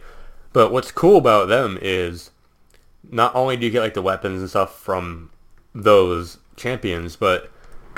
But 0.52 0.72
what's 0.72 0.92
cool 0.92 1.18
about 1.18 1.48
them 1.48 1.78
is 1.80 2.30
not 3.08 3.34
only 3.34 3.56
do 3.56 3.66
you 3.66 3.72
get 3.72 3.80
like 3.80 3.94
the 3.94 4.02
weapons 4.02 4.40
and 4.40 4.50
stuff 4.50 4.78
from 4.78 5.30
those 5.74 6.38
champions, 6.56 7.16
but 7.16 7.50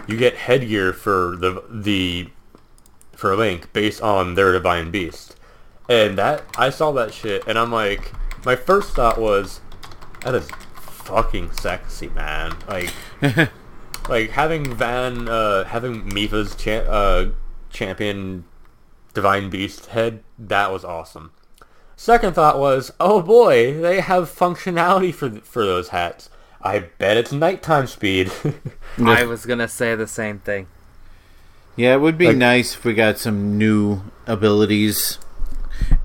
you 0.06 0.16
get 0.16 0.36
headgear 0.36 0.92
for 0.92 1.36
the 1.36 1.62
the 1.70 2.28
for 3.16 3.36
Link 3.36 3.72
based 3.72 4.02
on 4.02 4.34
their 4.34 4.52
divine 4.52 4.90
beast. 4.90 5.36
And 5.88 6.18
that 6.18 6.44
I 6.56 6.70
saw 6.70 6.92
that 6.92 7.14
shit 7.14 7.44
and 7.46 7.58
I'm 7.58 7.72
like 7.72 8.12
my 8.44 8.56
first 8.56 8.94
thought 8.94 9.18
was 9.18 9.60
that 10.22 10.34
is 10.34 10.48
fucking 10.76 11.52
sexy, 11.52 12.08
man. 12.08 12.54
Like 12.68 12.92
like 14.08 14.30
having 14.30 14.74
Vah 14.74 14.86
uh 15.28 15.64
having 15.64 16.02
Mipha's 16.10 16.54
cha- 16.54 16.88
uh 16.90 17.30
champion 17.70 18.44
divine 19.14 19.50
beast 19.50 19.86
head, 19.86 20.22
that 20.38 20.72
was 20.72 20.84
awesome. 20.84 21.32
Second 21.96 22.34
thought 22.34 22.58
was, 22.58 22.90
oh 22.98 23.20
boy, 23.22 23.78
they 23.80 24.00
have 24.00 24.28
functionality 24.28 25.14
for 25.14 25.30
for 25.40 25.64
those 25.64 25.88
hats. 25.88 26.30
I 26.60 26.78
bet 26.98 27.16
it's 27.16 27.32
nighttime 27.32 27.86
speed. 27.88 28.30
I 28.98 29.24
was 29.24 29.46
gonna 29.46 29.68
say 29.68 29.94
the 29.94 30.06
same 30.06 30.38
thing. 30.38 30.68
Yeah, 31.74 31.94
it 31.94 32.00
would 32.00 32.18
be 32.18 32.28
Like- 32.28 32.36
nice 32.36 32.74
if 32.74 32.84
we 32.84 32.94
got 32.94 33.18
some 33.18 33.56
new 33.58 34.02
abilities, 34.26 35.18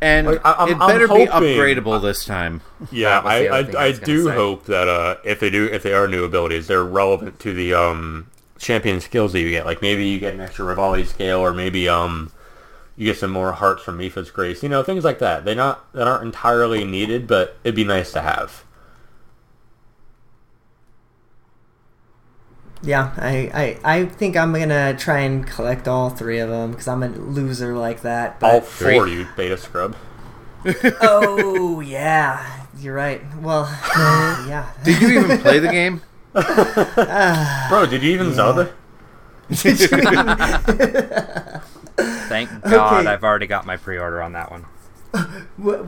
and 0.01 0.27
Like, 0.27 0.45
I- 0.45 0.51
I'm- 0.53 0.69
it 0.69 0.77
I'm 0.79 0.87
better 0.87 1.07
be 1.07 1.25
upgradable 1.27 2.01
this 2.01 2.25
time. 2.25 2.61
yeah, 2.91 3.21
I 3.23 3.39
the 3.43 3.49
other 3.49 3.63
thing 3.65 3.75
I, 3.75 3.79
I 3.79 3.85
I 3.87 3.91
do 3.93 4.25
say. 4.25 4.33
hope 4.35 4.65
that 4.65 4.87
uh, 4.87 5.15
if 5.23 5.39
they 5.39 5.49
do 5.49 5.65
if 5.65 5.83
they 5.83 5.93
are 5.93 6.07
new 6.07 6.23
abilities, 6.23 6.67
they're 6.67 6.83
relevant 6.83 7.39
to 7.41 7.53
the 7.53 7.73
um 7.73 8.27
champion 8.59 8.99
skills 9.01 9.33
that 9.33 9.39
you 9.41 9.49
get. 9.49 9.65
Like 9.65 9.81
maybe 9.81 10.05
you 10.07 10.19
get 10.19 10.33
an 10.33 10.41
extra 10.41 10.65
Revali's 10.65 11.13
Gale, 11.13 11.39
or 11.39 11.53
maybe 11.53 11.87
um 11.89 12.31
you 12.95 13.05
get 13.05 13.17
some 13.17 13.29
more 13.31 13.51
hearts 13.51 13.83
from 13.83 13.99
Mipha's 13.99 14.31
grace. 14.31 14.63
You 14.63 14.69
know, 14.69 14.81
things 14.83 15.03
like 15.03 15.19
that. 15.19 15.45
They 15.45 15.53
not 15.55 15.91
that 15.93 16.07
aren't 16.07 16.23
entirely 16.23 16.83
needed, 16.83 17.27
but 17.27 17.55
it'd 17.63 17.75
be 17.75 17.83
nice 17.83 18.11
to 18.13 18.21
have. 18.21 18.63
Yeah, 22.83 23.11
I, 23.17 23.77
I, 23.83 23.95
I 23.99 24.05
think 24.05 24.37
I'm 24.37 24.53
gonna 24.53 24.95
try 24.97 25.19
and 25.21 25.45
collect 25.45 25.87
all 25.87 26.09
three 26.09 26.39
of 26.39 26.49
them 26.49 26.71
because 26.71 26.87
I'm 26.87 27.03
a 27.03 27.09
loser 27.09 27.75
like 27.75 28.01
that. 28.01 28.37
All 28.41 28.59
But 28.59 28.67
four, 28.67 29.07
you 29.07 29.27
beta 29.35 29.57
scrub. 29.57 29.95
oh 31.01 31.79
yeah, 31.79 32.65
you're 32.79 32.95
right. 32.95 33.21
Well, 33.41 33.63
yeah. 34.47 34.71
Did 34.83 35.01
you 35.01 35.19
even 35.19 35.39
play 35.39 35.59
the 35.59 35.69
game? 35.69 36.01
Ah, 36.39 37.65
Bro, 37.69 37.87
did 37.87 38.03
you 38.03 38.11
even 38.11 38.31
Zelda? 38.33 38.71
Thank 39.49 39.89
God 42.63 42.99
Okay. 42.99 43.09
I've 43.09 43.23
already 43.23 43.47
got 43.47 43.65
my 43.65 43.77
pre-order 43.77 44.21
on 44.21 44.33
that 44.33 44.51
one. 44.51 44.65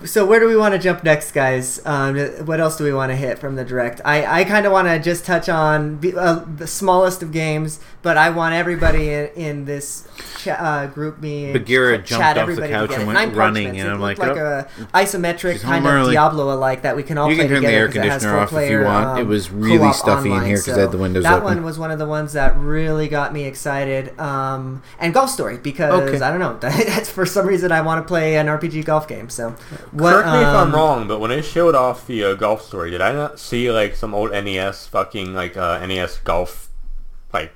So 0.05 0.26
where 0.26 0.39
do 0.39 0.47
we 0.47 0.55
want 0.55 0.74
to 0.74 0.80
jump 0.80 1.03
next, 1.03 1.32
guys? 1.32 1.80
Um, 1.86 2.17
what 2.45 2.59
else 2.59 2.78
do 2.78 2.84
we 2.84 2.93
want 2.93 3.11
to 3.11 3.15
hit 3.15 3.38
from 3.38 3.55
the 3.55 3.63
direct? 3.63 4.01
I, 4.03 4.41
I 4.41 4.43
kind 4.43 4.65
of 4.65 4.72
want 4.72 4.88
to 4.88 4.97
just 4.99 5.26
touch 5.26 5.47
on 5.47 5.99
the, 5.99 6.15
uh, 6.17 6.43
the 6.57 6.65
smallest 6.65 7.22
of 7.22 7.32
games, 7.32 7.80
but 8.01 8.17
I 8.17 8.30
want 8.32 8.55
everybody 8.55 9.09
in, 9.09 9.28
in 9.36 9.65
this 9.65 10.07
cha- 10.39 10.53
uh, 10.53 10.88
GroupMe. 10.88 11.53
Bagheera 11.53 11.99
ch- 12.01 12.07
jumped 12.07 12.24
chat 12.24 12.38
off 12.38 12.47
the 12.47 12.51
everybody 12.53 12.74
couch 12.74 12.91
and 12.93 13.05
went 13.07 13.36
running, 13.36 13.80
and 13.80 13.89
I'm 13.91 13.99
like, 13.99 14.17
like 14.17 14.36
"Oh, 14.38 14.65
a 14.65 14.67
isometric 14.93 15.61
kind 15.61 15.86
of. 15.86 16.07
Diablo 16.09 16.51
alike 16.53 16.82
that 16.82 16.95
we 16.95 17.03
can 17.03 17.17
all 17.20 17.30
You 17.30 17.36
play 17.36 17.43
can 17.45 17.55
turn 17.55 17.61
the 17.63 17.67
together 17.67 17.78
air 17.78 17.86
it 17.88 17.91
conditioner 17.91 18.38
off 18.39 18.53
if 18.53 18.72
you 18.72 18.82
want. 18.84 19.20
It 19.20 19.24
um, 19.24 19.28
was 19.28 19.51
really 19.51 19.93
stuffy 19.93 20.30
in 20.30 20.34
online, 20.34 20.47
here 20.47 20.55
'cause 20.57 20.78
I 20.78 20.82
had 20.82 20.91
the 20.91 20.97
windows 20.97 21.24
That 21.24 21.34
open. 21.43 21.43
one 21.43 21.63
was 21.63 21.78
one 21.78 21.91
of 21.91 21.99
the 21.99 22.07
ones 22.07 22.34
that 22.34 22.57
really 22.57 23.07
got 23.07 23.34
me 23.34 23.43
excited. 23.45 24.17
Um, 24.20 24.82
and 24.99 25.13
Golf 25.13 25.30
Story 25.30 25.57
because 25.57 25.91
Okay. 26.09 26.24
I 26.24 26.32
don't 26.32 26.39
know. 26.39 26.57
That's 26.61 27.09
for 27.09 27.26
some 27.28 27.45
reason 27.45 27.72
I 27.72 27.82
want 27.82 28.03
to 28.03 28.07
play 28.07 28.38
an 28.38 28.47
RPG 28.47 28.86
golf 28.86 29.07
game. 29.10 29.30
So 29.30 29.49
what? 29.91 30.14
Correct 30.14 30.28
me 30.30 30.39
if 30.39 30.47
I'm 30.47 30.70
um, 30.70 30.74
wrong, 30.76 31.07
but 31.10 31.20
when 31.20 31.32
they 31.32 31.41
showed 31.41 31.76
off 31.76 32.07
the 32.07 32.24
uh, 32.24 32.34
golf 32.36 32.62
story, 32.64 32.91
did 32.91 33.01
I 33.01 33.12
not 33.12 33.39
see 33.39 33.70
like 33.72 33.95
some 33.97 34.14
old 34.16 34.32
NES 34.32 34.88
fucking 34.88 35.34
like 35.34 35.57
uh, 35.57 35.86
NES 35.86 36.20
golf 36.20 36.70
like 37.34 37.51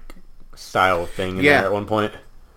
style 0.55 1.05
thing 1.05 1.37
in 1.37 1.43
Yeah. 1.45 1.61
there 1.61 1.65
at 1.67 1.71
one 1.71 1.85
point? 1.85 2.13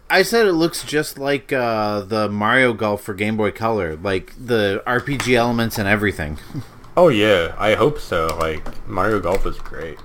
I 0.08 0.22
said 0.22 0.46
it 0.46 0.52
looks 0.52 0.84
just 0.84 1.18
like 1.18 1.52
uh, 1.52 2.00
the 2.00 2.28
Mario 2.28 2.72
Golf 2.72 3.02
for 3.02 3.12
Game 3.14 3.36
Boy 3.36 3.50
Color, 3.50 3.96
like 3.96 4.32
the 4.38 4.82
RPG 4.86 5.34
elements 5.34 5.78
and 5.78 5.86
everything. 5.86 6.38
Oh 6.98 7.08
yeah, 7.08 7.54
I 7.58 7.74
hope 7.74 7.98
so. 7.98 8.26
Like 8.40 8.88
Mario 8.88 9.20
Golf 9.20 9.44
was 9.44 9.58
great. 9.58 9.98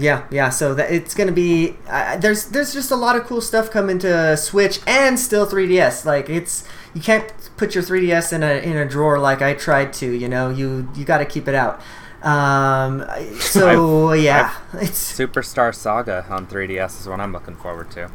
Yeah, 0.00 0.24
yeah. 0.30 0.48
So 0.48 0.72
that 0.74 0.90
it's 0.90 1.14
gonna 1.14 1.30
be 1.32 1.76
uh, 1.88 2.16
there's 2.16 2.46
there's 2.46 2.72
just 2.72 2.90
a 2.90 2.96
lot 2.96 3.16
of 3.16 3.24
cool 3.24 3.40
stuff 3.42 3.70
coming 3.70 3.98
to 4.00 4.36
Switch 4.36 4.80
and 4.86 5.18
still 5.20 5.46
3DS. 5.46 6.04
Like 6.06 6.30
it's 6.30 6.66
you 6.94 7.02
can't 7.02 7.30
put 7.58 7.74
your 7.74 7.84
3DS 7.84 8.32
in 8.32 8.42
a 8.42 8.54
in 8.64 8.76
a 8.78 8.88
drawer 8.88 9.18
like 9.18 9.42
I 9.42 9.52
tried 9.54 9.92
to. 9.94 10.10
You 10.10 10.28
know, 10.28 10.48
you 10.48 10.88
you 10.94 11.04
got 11.04 11.18
to 11.18 11.26
keep 11.26 11.46
it 11.48 11.54
out. 11.54 11.80
Um, 12.22 13.04
so 13.40 14.12
yeah, 14.14 14.54
it's 14.74 15.00
Superstar 15.18 15.74
Saga 15.74 16.24
on 16.30 16.46
3DS 16.46 17.00
is 17.00 17.06
what 17.08 17.20
I'm 17.20 17.32
looking 17.32 17.56
forward 17.56 17.90
to. 17.92 18.10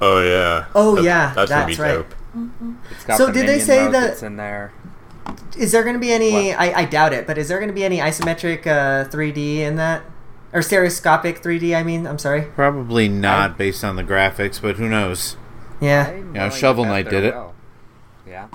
Oh 0.00 0.22
yeah. 0.22 0.66
Oh, 0.74 0.96
That- 0.96 1.04
yeah, 1.04 1.32
that's, 1.34 1.50
gonna 1.50 1.66
that's 1.66 1.76
be 1.76 1.82
right. 1.82 1.92
dope. 1.94 2.14
It's 2.90 3.04
got 3.04 3.16
So 3.18 3.26
the 3.26 3.32
did 3.32 3.48
they 3.48 3.58
say 3.60 3.84
that- 3.84 3.92
that's 3.92 4.22
in 4.22 4.36
there? 4.36 4.72
is 5.56 5.72
there 5.72 5.84
gonna 5.84 5.98
be 5.98 6.12
any? 6.12 6.52
I, 6.54 6.80
I 6.80 6.84
doubt 6.84 7.12
it, 7.12 7.26
but 7.26 7.38
is 7.38 7.48
there 7.48 7.60
gonna 7.60 7.72
be 7.72 7.84
any 7.84 7.98
isometric 7.98 8.66
uh, 8.66 9.08
3D 9.08 9.58
in 9.58 9.76
that 9.76 10.02
or 10.52 10.62
stereoscopic 10.62 11.42
3D? 11.42 11.76
I 11.76 11.82
mean, 11.82 12.06
I'm 12.06 12.18
sorry. 12.18 12.42
Probably 12.42 13.08
not 13.08 13.56
based 13.58 13.84
on 13.84 13.96
the 13.96 14.04
graphics, 14.04 14.60
but 14.60 14.76
who 14.76 14.88
knows? 14.88 15.36
Yeah. 15.80 16.08
I'm 16.10 16.34
Yeah, 16.34 16.48
Shovel 16.50 16.84
Knight 16.84 17.08
did 17.08 17.24
it. 17.24 17.34
will. 17.34 17.54
Yeah. 18.26 18.48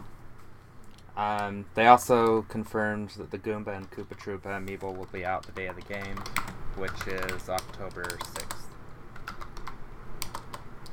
Um, 1.18 1.66
they 1.76 1.88
also 1.88 2.42
confirmed 2.44 3.12
that 3.12 3.32
the 3.32 3.38
Goomba 3.38 3.76
and 3.76 3.90
Koopa 3.90 4.18
Troopa 4.20 4.48
amiibo 4.48 4.96
will 4.96 5.08
be 5.14 5.26
out 5.26 5.46
the 5.46 5.52
day 5.54 5.68
of 5.68 5.76
the 5.78 5.82
game, 5.82 6.18
which 6.76 7.08
is 7.08 7.50
October 7.50 8.04
6th. 8.04 8.66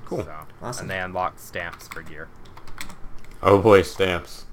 Cool. 0.05 0.25
So, 0.25 0.35
Awesome. 0.61 0.85
And 0.85 0.91
they 0.91 1.01
unlock 1.01 1.39
stamps 1.39 1.89
for 1.89 2.03
gear. 2.03 2.29
Oh 3.43 3.61
boy, 3.61 3.83
stamps. 3.83 4.45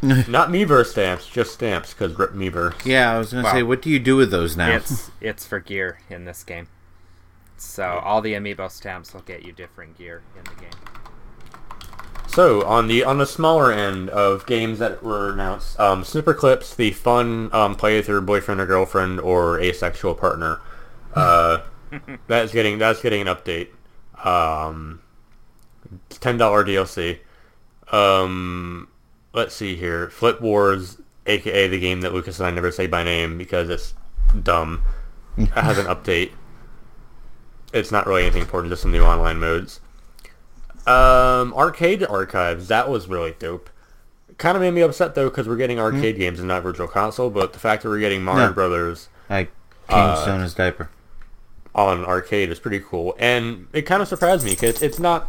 Not 0.28 0.48
Miiverse 0.50 0.86
stamps, 0.92 1.26
just 1.26 1.52
stamps, 1.54 1.92
because 1.92 2.16
rip 2.18 2.32
Miiverse. 2.32 2.84
Yeah, 2.84 3.12
I 3.14 3.18
was 3.18 3.32
gonna 3.32 3.44
Wow. 3.44 3.52
say, 3.52 3.62
what 3.62 3.82
do 3.82 3.90
you 3.90 3.98
do 3.98 4.16
with 4.16 4.30
those 4.30 4.56
now? 4.56 4.70
It's 4.70 5.10
it's 5.20 5.44
for 5.46 5.58
gear 5.58 5.98
in 6.08 6.24
this 6.24 6.44
game. 6.44 6.68
So 7.56 7.84
all 8.04 8.20
the 8.20 8.34
amiibo 8.34 8.70
stamps 8.70 9.12
will 9.12 9.22
get 9.22 9.42
you 9.44 9.52
different 9.52 9.98
gear 9.98 10.22
in 10.36 10.44
the 10.44 10.60
game. 10.60 10.70
So 12.28 12.64
on 12.64 12.86
the 12.86 13.02
on 13.02 13.18
the 13.18 13.26
smaller 13.26 13.72
end 13.72 14.10
of 14.10 14.46
games 14.46 14.78
that 14.78 15.02
were 15.02 15.32
announced, 15.32 15.80
um, 15.80 16.04
Snipperclips, 16.04 16.76
the 16.76 16.92
fun 16.92 17.50
um, 17.52 17.74
play 17.74 17.96
with 17.96 18.06
your 18.06 18.20
boyfriend 18.20 18.60
or 18.60 18.66
girlfriend 18.66 19.18
or 19.18 19.58
asexual 19.60 20.14
partner, 20.14 20.60
uh, 21.14 21.58
that's 22.28 22.52
getting 22.52 22.78
that's 22.78 23.02
getting 23.02 23.26
an 23.26 23.34
update. 23.34 23.68
Um, 24.24 25.00
ten 26.10 26.36
dollar 26.36 26.64
DLC. 26.64 27.18
Um, 27.90 28.88
let's 29.38 29.54
see 29.54 29.76
here, 29.76 30.10
Flip 30.10 30.40
Wars, 30.40 30.98
aka 31.26 31.68
the 31.68 31.78
game 31.80 32.00
that 32.02 32.12
Lucas 32.12 32.38
and 32.40 32.46
I 32.48 32.50
never 32.50 32.70
say 32.70 32.86
by 32.86 33.02
name 33.04 33.38
because 33.38 33.68
it's 33.70 33.94
dumb. 34.42 34.82
It 35.36 35.48
has 35.50 35.78
an 35.78 35.86
update. 35.94 36.32
It's 37.72 37.92
not 37.92 38.06
really 38.06 38.22
anything 38.22 38.42
important, 38.42 38.70
just 38.72 38.82
some 38.82 38.92
new 38.92 39.02
online 39.02 39.38
modes. 39.38 39.80
Um, 40.86 41.52
arcade 41.54 42.02
archives. 42.04 42.68
That 42.68 42.88
was 42.88 43.08
really 43.08 43.34
dope. 43.38 43.68
Kind 44.38 44.56
of 44.56 44.62
made 44.62 44.70
me 44.72 44.80
upset 44.82 45.14
though 45.14 45.28
because 45.28 45.46
we're 45.48 45.56
getting 45.56 45.78
arcade 45.78 46.16
games 46.16 46.38
and 46.38 46.48
not 46.48 46.62
virtual 46.62 46.88
console. 46.88 47.28
But 47.30 47.52
the 47.52 47.58
fact 47.58 47.82
that 47.82 47.88
we're 47.88 47.98
getting 48.00 48.22
Mario 48.22 48.48
No. 48.48 48.52
Brothers 48.52 49.08
I 49.28 49.48
Uh, 49.88 50.14
changed 50.14 50.24
Sona's 50.24 50.54
diaper. 50.54 50.88
on 51.74 52.04
arcade 52.04 52.50
is 52.50 52.58
pretty 52.58 52.80
cool, 52.80 53.14
and 53.18 53.66
it 53.72 53.82
kind 53.82 54.00
of 54.02 54.08
surprised 54.08 54.44
me 54.44 54.52
because 54.52 54.82
it's 54.82 54.98
not. 54.98 55.28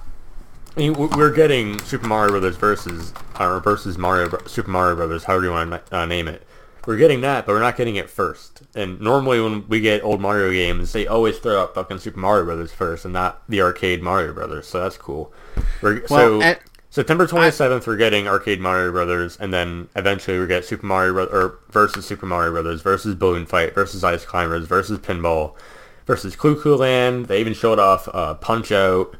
I 0.76 0.80
mean, 0.80 0.94
we're 0.94 1.34
getting 1.34 1.80
Super 1.80 2.08
Mario 2.08 2.32
Brothers 2.32 2.56
versus 2.56 3.14
or 3.40 3.60
versus 3.60 3.98
Mario 3.98 4.38
Super 4.46 4.70
Mario 4.72 4.96
Brothers, 4.96 5.24
however 5.26 5.46
you 5.46 5.52
want 5.52 5.72
to 5.72 5.98
uh, 5.98 6.06
name 6.06 6.28
it. 6.28 6.44
We're 6.86 6.98
getting 6.98 7.22
that, 7.22 7.46
but 7.46 7.54
we're 7.54 7.60
not 7.60 7.76
getting 7.76 7.98
it 7.98 8.10
first. 8.10 8.62
And 8.74 9.00
normally, 9.02 9.42
when 9.42 9.68
we 9.68 9.80
get 9.82 10.04
old 10.04 10.22
Mario 10.22 10.52
games, 10.52 10.94
they 10.94 11.06
always 11.08 11.38
throw 11.38 11.62
out 11.62 11.76
fucking 11.76 12.00
Super 12.00 12.20
Mario 12.20 12.46
Brothers 12.46 12.72
first, 12.72 13.04
and 13.04 13.14
not 13.14 13.42
the 13.50 13.62
arcade 13.62 14.02
Mario 14.02 14.34
Brothers. 14.34 14.68
So 14.68 14.82
that's 14.82 14.98
cool. 14.98 15.34
We're, 15.82 16.04
Well, 16.10 16.40
so 16.40 16.42
at- 16.42 16.62
September 16.92 17.28
27th, 17.28 17.86
we're 17.86 17.98
getting 17.98 18.28
arcade 18.28 18.60
Mario 18.60 18.92
Brothers, 18.92 19.38
and 19.40 19.54
then 19.54 19.90
eventually 19.96 20.40
we 20.40 20.48
get 20.48 20.66
Super 20.66 20.86
Mario 20.88 21.14
Bro- 21.14 21.26
or 21.26 21.60
versus 21.70 22.06
Super 22.06 22.26
Mario 22.26 22.52
Brothers 22.52 22.82
versus 22.82 23.14
Balloon 23.16 23.46
Fight 23.46 23.76
versus 23.76 24.04
Ice 24.04 24.26
Climbers 24.26 24.66
versus 24.66 24.98
Pinball 25.00 25.54
versus 26.08 26.36
Clu 26.36 26.60
Clu 26.60 26.76
Land. 26.76 27.26
They 27.28 27.40
even 27.42 27.54
showed 27.54 27.78
off 27.80 28.08
uh, 28.14 28.34
Punch 28.36 28.72
Out. 28.72 29.16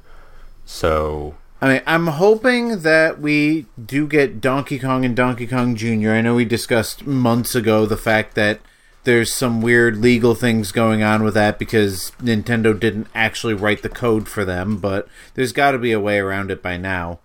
So 0.70 1.34
I 1.62 1.68
mean, 1.68 1.82
I'm 1.88 2.08
hoping 2.08 2.82
that 2.82 3.20
we 3.20 3.66
do 3.84 4.08
get 4.08 4.40
Donkey 4.40 4.78
Kong 4.78 5.04
and 5.04 5.16
Donkey 5.16 5.48
Kong 5.48 5.76
Jr. 5.76 6.12
I 6.12 6.22
know 6.22 6.36
we 6.36 6.46
discussed 6.46 7.08
months 7.08 7.56
ago 7.56 7.88
the 7.88 7.98
fact 7.98 8.36
that 8.36 8.60
there's 9.04 9.34
some 9.34 9.62
weird 9.62 9.98
legal 9.98 10.36
things 10.36 10.72
going 10.72 11.02
on 11.02 11.24
with 11.24 11.34
that 11.34 11.58
because 11.58 12.12
Nintendo 12.22 12.80
didn't 12.80 13.08
actually 13.16 13.56
write 13.56 13.82
the 13.82 13.90
code 13.90 14.28
for 14.28 14.46
them, 14.46 14.78
but 14.78 15.08
there's 15.34 15.54
got 15.54 15.72
to 15.72 15.80
be 15.80 15.92
a 15.92 16.00
way 16.00 16.20
around 16.20 16.52
it 16.52 16.62
by 16.62 16.78
now. 16.78 17.20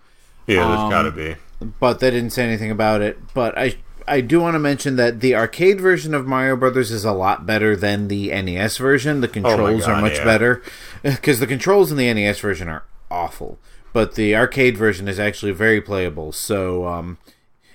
yeah, 0.47 0.67
there's 0.67 0.79
Um, 0.79 0.89
got 0.89 1.03
to 1.03 1.11
be. 1.11 1.35
But 1.79 1.99
they 1.99 2.09
didn't 2.09 2.31
say 2.31 2.45
anything 2.45 2.71
about 2.71 3.01
it. 3.01 3.19
But 3.35 3.55
I 3.57 3.75
I 4.07 4.21
do 4.21 4.41
want 4.41 4.55
to 4.55 4.59
mention 4.59 4.95
that 4.95 5.19
the 5.19 5.35
arcade 5.35 5.79
version 5.79 6.15
of 6.15 6.25
Mario 6.25 6.55
Brothers 6.55 6.89
is 6.89 7.05
a 7.05 7.13
lot 7.13 7.45
better 7.45 7.75
than 7.75 8.07
the 8.07 8.29
NES 8.29 8.77
version. 8.77 9.21
The 9.21 9.27
controls 9.27 9.83
are 9.83 9.93
God, 9.93 10.01
much 10.01 10.17
yeah. 10.17 10.25
better 10.25 10.63
because 11.03 11.39
the 11.39 11.47
controls 11.47 11.91
in 11.91 11.97
the 11.97 12.11
NES 12.11 12.39
version 12.39 12.67
are 12.67 12.83
awful, 13.09 13.59
but 13.93 14.15
the 14.15 14.35
arcade 14.35 14.77
version 14.77 15.07
is 15.07 15.19
actually 15.19 15.51
very 15.51 15.81
playable. 15.81 16.31
So 16.31 16.87
um, 16.87 17.17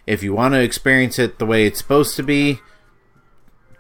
if 0.07 0.23
you 0.23 0.35
want 0.35 0.55
to 0.55 0.61
experience 0.61 1.19
it 1.19 1.39
the 1.39 1.47
way 1.47 1.67
it's 1.67 1.79
supposed 1.79 2.17
to 2.17 2.23
be, 2.23 2.61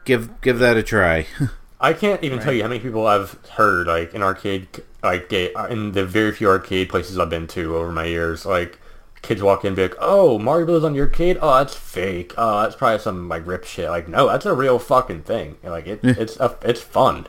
give 0.05 0.41
give 0.41 0.59
that 0.59 0.77
a 0.77 0.83
try. 0.83 1.27
I 1.81 1.95
can't 1.95 2.23
even 2.23 2.39
tell 2.41 2.53
you 2.53 2.63
how 2.63 2.69
many 2.69 2.81
people 2.81 3.07
I've 3.07 3.33
heard 3.51 3.87
like 3.87 4.15
in 4.15 4.23
arcade 4.23 4.69
like 5.03 5.33
in 5.33 5.93
the 5.93 6.05
very 6.05 6.33
few 6.33 6.49
arcade 6.49 6.91
places 6.91 7.19
I've 7.19 7.31
been 7.31 7.47
to 7.49 7.77
over 7.77 7.91
my 7.91 8.05
years 8.05 8.45
like 8.45 8.79
kids 9.23 9.43
walk 9.43 9.65
in 9.65 9.69
and 9.69 9.77
be 9.77 9.83
like 9.83 9.97
oh 9.99 10.39
Mario 10.39 10.67
Brothers 10.67 10.85
on 10.85 10.95
your 10.95 11.07
arcade 11.07 11.39
oh 11.41 11.57
that's 11.59 11.75
fake. 11.75 12.35
Oh 12.37 12.63
that's 12.63 12.77
probably 12.77 12.99
some 12.99 13.29
like 13.29 13.47
rip 13.47 13.65
shit. 13.65 13.89
Like 13.89 14.09
no 14.09 14.29
that's 14.29 14.47
a 14.47 14.55
real 14.55 14.79
fucking 14.79 15.23
thing. 15.23 15.57
Like 15.63 15.87
it, 15.87 16.01
it's 16.05 16.39
a, 16.39 16.57
it's 16.63 16.83
fun. 16.83 17.27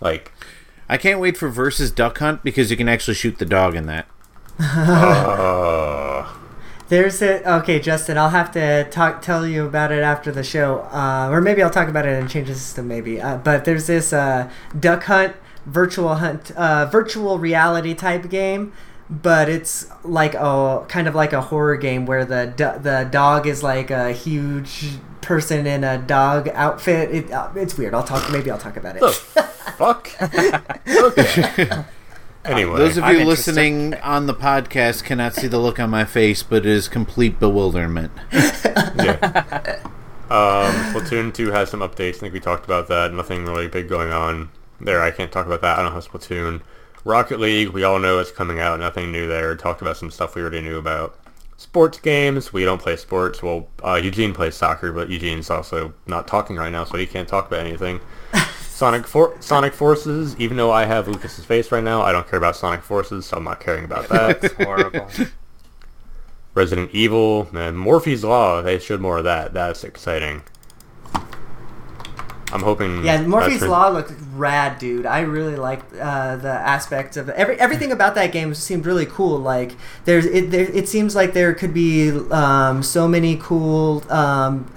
Like 0.00 0.32
I 0.90 0.96
can't 0.96 1.20
wait 1.20 1.36
for 1.36 1.48
versus 1.48 1.92
Duck 1.92 2.18
Hunt 2.18 2.42
because 2.42 2.68
you 2.72 2.76
can 2.76 2.88
actually 2.88 3.14
shoot 3.14 3.38
the 3.38 3.44
dog 3.46 3.76
in 3.76 3.86
that. 3.86 4.06
uh, 4.58 6.28
There's 6.88 7.22
a 7.22 7.48
okay, 7.58 7.78
Justin. 7.78 8.18
I'll 8.18 8.30
have 8.30 8.50
to 8.52 8.90
talk 8.90 9.22
tell 9.22 9.46
you 9.46 9.64
about 9.66 9.92
it 9.92 10.02
after 10.02 10.32
the 10.32 10.42
show, 10.42 10.80
uh, 10.92 11.28
or 11.30 11.40
maybe 11.40 11.62
I'll 11.62 11.70
talk 11.70 11.88
about 11.88 12.06
it 12.06 12.20
and 12.20 12.28
change 12.28 12.48
the 12.48 12.54
system. 12.56 12.88
Maybe, 12.88 13.20
uh, 13.20 13.36
but 13.36 13.64
there's 13.64 13.86
this 13.86 14.12
uh, 14.12 14.50
duck 14.78 15.04
hunt, 15.04 15.36
virtual 15.64 16.16
hunt, 16.16 16.50
uh, 16.56 16.86
virtual 16.86 17.38
reality 17.38 17.94
type 17.94 18.28
game, 18.28 18.72
but 19.08 19.48
it's 19.48 19.86
like 20.02 20.34
a 20.34 20.84
kind 20.88 21.06
of 21.06 21.14
like 21.14 21.32
a 21.32 21.40
horror 21.40 21.76
game 21.76 22.04
where 22.04 22.24
the 22.24 22.52
do- 22.56 22.80
the 22.82 23.08
dog 23.08 23.46
is 23.46 23.62
like 23.62 23.92
a 23.92 24.10
huge 24.12 24.98
person 25.22 25.66
in 25.66 25.84
a 25.84 25.98
dog 25.98 26.48
outfit. 26.54 27.10
It, 27.14 27.30
uh, 27.30 27.50
it's 27.54 27.76
weird. 27.78 27.94
I'll 27.94 28.04
talk. 28.04 28.30
Maybe 28.32 28.50
I'll 28.50 28.58
talk 28.58 28.76
about 28.76 28.96
it. 28.96 29.00
the 29.02 29.10
fuck 29.12 30.10
okay 30.88 31.84
anyway 32.44 32.78
Those 32.78 32.96
of 32.96 33.04
I'm 33.04 33.14
you 33.14 33.20
interested. 33.20 33.52
listening 33.54 33.94
on 33.96 34.26
the 34.26 34.34
podcast 34.34 35.04
cannot 35.04 35.34
see 35.34 35.46
the 35.46 35.58
look 35.58 35.78
on 35.78 35.90
my 35.90 36.04
face, 36.04 36.42
but 36.42 36.58
it 36.58 36.66
is 36.66 36.88
complete 36.88 37.38
bewilderment. 37.38 38.12
yeah. 38.32 39.80
Um, 40.30 40.72
Splatoon 40.92 41.34
2 41.34 41.50
has 41.50 41.70
some 41.70 41.80
updates. 41.80 42.16
I 42.16 42.18
think 42.18 42.34
we 42.34 42.40
talked 42.40 42.64
about 42.64 42.88
that. 42.88 43.12
Nothing 43.12 43.44
really 43.46 43.68
big 43.68 43.88
going 43.88 44.12
on 44.12 44.50
there. 44.80 45.02
I 45.02 45.10
can't 45.10 45.32
talk 45.32 45.46
about 45.46 45.60
that. 45.62 45.78
I 45.78 45.82
don't 45.82 45.92
have 45.92 46.06
Splatoon. 46.06 46.62
Rocket 47.04 47.40
League, 47.40 47.70
we 47.70 47.82
all 47.82 47.98
know 47.98 48.18
it's 48.18 48.30
coming 48.30 48.60
out. 48.60 48.78
Nothing 48.78 49.10
new 49.10 49.26
there. 49.26 49.54
Talked 49.56 49.80
about 49.82 49.96
some 49.96 50.10
stuff 50.10 50.34
we 50.34 50.42
already 50.42 50.60
knew 50.60 50.78
about. 50.78 51.16
Sports 51.70 52.00
games, 52.00 52.52
we 52.52 52.64
don't 52.64 52.80
play 52.82 52.96
sports. 52.96 53.44
Well, 53.44 53.68
uh, 53.84 53.94
Eugene 54.02 54.34
plays 54.34 54.56
soccer, 54.56 54.90
but 54.90 55.08
Eugene's 55.08 55.50
also 55.50 55.94
not 56.04 56.26
talking 56.26 56.56
right 56.56 56.72
now, 56.72 56.82
so 56.82 56.98
he 56.98 57.06
can't 57.06 57.28
talk 57.28 57.46
about 57.46 57.60
anything. 57.60 58.00
Sonic 58.60 59.06
For- 59.06 59.36
Sonic 59.40 59.72
Forces, 59.72 60.34
even 60.40 60.56
though 60.56 60.72
I 60.72 60.84
have 60.86 61.06
Lucas's 61.06 61.44
face 61.44 61.70
right 61.70 61.84
now, 61.84 62.02
I 62.02 62.10
don't 62.10 62.26
care 62.28 62.38
about 62.38 62.56
Sonic 62.56 62.82
Forces, 62.82 63.26
so 63.26 63.36
I'm 63.36 63.44
not 63.44 63.60
caring 63.60 63.84
about 63.84 64.08
that. 64.08 64.42
It's 64.42 64.54
horrible. 64.54 65.08
Resident 66.54 66.90
Evil, 66.92 67.42
and 67.54 67.76
Morphies 67.76 68.24
Law. 68.24 68.62
They 68.62 68.80
showed 68.80 69.00
more 69.00 69.18
of 69.18 69.24
that. 69.24 69.54
That's 69.54 69.84
exciting. 69.84 70.42
I'm 72.52 72.62
hoping. 72.62 73.04
Yeah, 73.04 73.22
Morphies 73.24 73.66
Law 73.66 73.88
looked 73.88 74.12
rad, 74.34 74.78
dude. 74.78 75.06
I 75.06 75.20
really 75.20 75.56
liked 75.56 75.94
uh, 75.94 76.36
the 76.36 76.50
aspects 76.50 77.16
of 77.16 77.28
every 77.30 77.58
everything 77.60 77.92
about 77.92 78.14
that 78.16 78.32
game 78.32 78.54
seemed 78.54 78.86
really 78.86 79.06
cool. 79.06 79.38
Like 79.38 79.72
there's 80.04 80.24
it 80.26 80.50
there, 80.50 80.64
it 80.70 80.88
seems 80.88 81.14
like 81.14 81.32
there 81.32 81.54
could 81.54 81.72
be 81.74 82.10
um, 82.30 82.82
so 82.82 83.06
many 83.06 83.36
cool 83.36 84.02
um, 84.12 84.72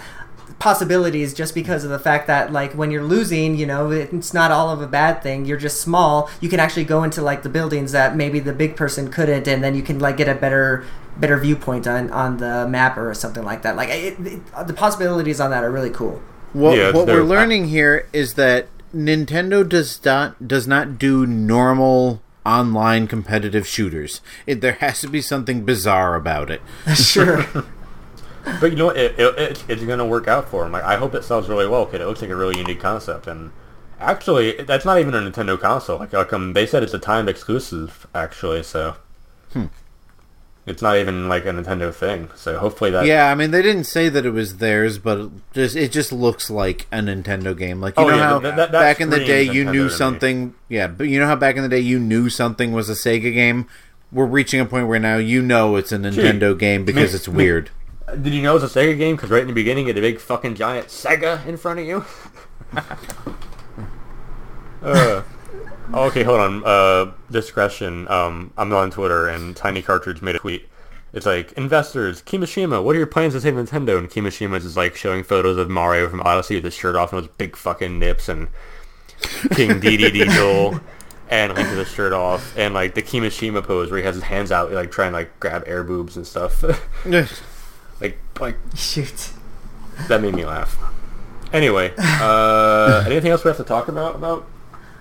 possibilities 0.64 1.34
just 1.34 1.54
because 1.54 1.84
of 1.84 1.90
the 1.90 2.00
fact 2.00 2.28
that 2.28 2.54
like 2.54 2.72
when 2.74 2.90
you're 2.90 3.04
losing 3.04 3.54
you 3.58 3.66
know 3.66 3.92
it's 3.92 4.34
not 4.34 4.50
all 4.50 4.70
of 4.70 4.82
a 4.82 4.88
bad 4.88 5.22
thing 5.22 5.44
you're 5.44 5.58
just 5.58 5.82
small 5.82 6.30
you 6.40 6.48
can 6.48 6.58
actually 6.58 6.86
go 6.86 7.04
into 7.04 7.22
like 7.22 7.44
the 7.44 7.50
buildings 7.50 7.92
that 7.92 8.16
maybe 8.16 8.40
the 8.40 8.54
big 8.54 8.78
person 8.78 9.12
couldn't 9.12 9.46
and 9.46 9.62
then 9.62 9.76
you 9.76 9.82
can 9.82 10.00
like 10.00 10.16
get 10.16 10.30
a 10.30 10.34
better 10.34 10.86
better 11.18 11.38
viewpoint 11.38 11.86
on 11.86 12.10
on 12.12 12.38
the 12.38 12.66
map 12.70 12.96
or 12.96 13.14
something 13.14 13.44
like 13.44 13.62
that 13.64 13.76
like 13.76 13.90
it, 13.90 14.18
it, 14.26 14.42
the 14.66 14.74
possibilities 14.74 15.42
on 15.42 15.52
that 15.52 15.66
are 15.66 15.72
really 15.72 15.90
cool 15.90 16.22
What, 16.54 16.78
Yeah, 16.78 16.92
what 16.92 17.08
they're- 17.08 17.22
we're 17.24 17.28
learning 17.28 17.68
here 17.68 18.08
is 18.14 18.36
that 18.36 18.68
Nintendo 18.96 19.68
does 19.68 20.04
not 20.06 20.48
does 20.48 20.68
not 20.68 21.00
do 21.00 21.26
normal 21.26 22.22
online 22.46 23.08
competitive 23.08 23.66
shooters. 23.68 24.22
It, 24.46 24.62
there 24.62 24.74
has 24.74 25.02
to 25.02 25.08
be 25.08 25.22
something 25.22 25.64
bizarre 25.66 26.16
about 26.16 26.52
it. 26.52 26.62
sure 26.96 27.46
But 28.60 28.72
you 28.72 28.76
know 28.78 28.88
what? 28.88 28.98
It, 28.98 29.18
it, 29.18 29.40
it, 29.40 29.64
it's 29.70 29.84
going 29.84 30.00
to 30.00 30.06
work 30.06 30.28
out 30.28 30.50
for 30.50 30.64
them. 30.64 30.74
Like, 30.74 30.84
I 30.84 30.98
hope 30.98 31.16
it 31.16 31.24
sells 31.24 31.48
really 31.48 31.66
well 31.66 31.86
because 31.86 32.02
it 32.02 32.06
looks 32.06 32.22
like 32.22 32.30
a 32.30 32.36
really 32.36 32.58
unique 32.58 32.82
concept. 32.82 33.26
And 33.26 33.52
actually, 34.02 34.52
that's 34.64 34.84
not 34.84 35.00
even 35.00 35.14
a 35.16 35.20
Nintendo 35.20 35.58
console. 35.58 35.98
Like, 35.98 36.12
like 36.12 36.34
um, 36.34 36.52
they 36.52 36.66
said 36.66 36.84
it's 36.84 36.94
a 36.94 37.00
timed 37.00 37.30
exclusive, 37.30 38.06
actually. 38.14 38.62
So 38.64 38.96
it's 40.66 40.82
not 40.82 40.98
even 40.98 41.28
like 41.28 41.46
a 41.46 41.50
Nintendo 41.50 41.94
thing. 41.94 42.30
So 42.36 42.58
hopefully 42.58 42.92
that. 42.92 43.06
Yeah, 43.06 43.30
I 43.32 43.36
mean 43.36 43.52
they 43.52 43.62
didn't 43.62 43.84
say 43.86 44.10
that 44.10 44.26
it 44.26 44.32
was 44.32 44.58
theirs, 44.58 44.98
but 44.98 45.18
it 45.20 45.32
just 45.54 45.76
it 45.76 45.92
just 45.92 46.12
looks 46.12 46.50
like 46.50 46.88
a 46.92 46.98
Nintendo 47.00 47.58
game. 47.58 47.82
Like 47.82 47.98
you 47.98 48.06
Oh, 48.06 48.10
know 48.10 48.16
yeah, 48.18 48.24
how 48.28 48.40
that- 48.40 48.56
that- 48.56 48.72
back 48.72 49.02
in 49.02 49.10
the 49.10 49.20
day 49.20 49.44
you 49.44 49.66
knew 49.66 49.86
to 49.86 49.92
me. 49.92 49.98
something. 49.98 50.56
Yeah, 50.70 50.88
but 50.88 51.08
you 51.10 51.20
know 51.20 51.28
how 51.28 51.36
back 51.36 51.56
in 51.58 51.64
the 51.64 51.70
day 51.70 51.80
you 51.80 52.00
knew 52.00 52.30
something 52.30 52.72
was 52.72 52.90
a 52.90 52.94
Sega 52.94 53.34
game. 53.34 53.68
We're 54.12 54.26
reaching 54.26 54.60
a 54.60 54.66
point 54.66 54.88
where 54.88 55.00
now 55.00 55.18
you 55.18 55.42
know 55.42 55.76
it's 55.76 55.92
a 55.92 55.98
Nintendo 55.98 56.58
game 56.58 56.86
because 56.86 57.12
me- 57.12 57.16
it's 57.18 57.28
me- 57.28 57.36
weird. 57.36 57.70
Did 58.22 58.34
you 58.34 58.44
know 58.44 58.56
it's 58.58 58.76
a 58.76 58.80
Sega 58.80 58.98
game? 58.98 59.16
Because 59.16 59.32
right 59.32 59.42
in 59.42 59.48
the 59.48 59.54
beginning, 59.54 59.86
you 59.86 59.90
had 59.90 59.98
a 59.98 60.02
big 60.02 60.20
fucking 60.20 60.54
giant 60.56 60.88
Sega 60.90 61.46
in 61.48 61.58
front 61.58 61.80
of 61.80 61.86
you. 61.88 62.06
uh, 64.84 65.24
okay, 65.94 66.24
hold 66.24 66.40
on. 66.40 66.64
Uh, 66.64 67.12
discretion. 67.32 68.08
Um, 68.08 68.54
I'm 68.58 68.72
on 68.74 68.92
Twitter, 68.92 69.28
and 69.28 69.56
Tiny 69.56 69.82
Cartridge 69.82 70.22
made 70.22 70.36
a 70.36 70.40
tweet. 70.40 70.68
It's 71.14 71.26
like, 71.28 71.52
investors, 71.54 72.24
Kimishima, 72.24 72.84
what 72.84 72.96
are 72.96 72.98
your 72.98 73.08
plans 73.08 73.34
to 73.34 73.42
save 73.42 73.54
Nintendo? 73.54 74.00
And 74.00 74.10
Kimishima's 74.10 74.66
is 74.66 74.76
like 74.76 74.96
showing 74.96 75.24
photos 75.24 75.58
of 75.58 75.70
Mario 75.70 76.10
from 76.10 76.22
Odyssey 76.22 76.56
with 76.56 76.64
his 76.64 76.74
shirt 76.74 76.96
off 76.96 77.14
and 77.14 77.22
those 77.22 77.30
big 77.38 77.56
fucking 77.56 78.00
nips, 78.00 78.28
and 78.28 78.48
King 79.52 79.70
Dedede 79.82 80.14
Diesel, 80.14 80.80
and 81.30 81.54
Link 81.54 81.70
with 81.70 81.80
his 81.80 81.90
shirt 81.90 82.14
off, 82.14 82.58
and 82.58 82.74
like 82.74 82.96
the 82.96 83.04
Kimishima 83.04 83.64
pose 83.64 83.92
where 83.92 84.00
he 84.00 84.06
has 84.06 84.16
his 84.16 84.24
hands 84.24 84.52
out, 84.52 84.72
like 84.72 84.92
trying 84.92 85.12
to 85.12 85.18
like 85.18 85.40
grab 85.40 85.64
air 85.68 85.84
boobs 85.84 86.18
and 86.18 86.26
stuff. 86.26 86.64
like, 88.02 88.18
like 88.40 88.58
shoot 88.76 89.34
that 90.08 90.22
made 90.22 90.34
me 90.34 90.46
laugh. 90.46 90.78
Anyway, 91.52 91.94
uh, 91.98 93.04
anything 93.08 93.32
else 93.32 93.44
we 93.44 93.50
have 93.50 93.58
to 93.58 93.64
talk 93.64 93.88
about 93.88 94.16
about 94.16 94.48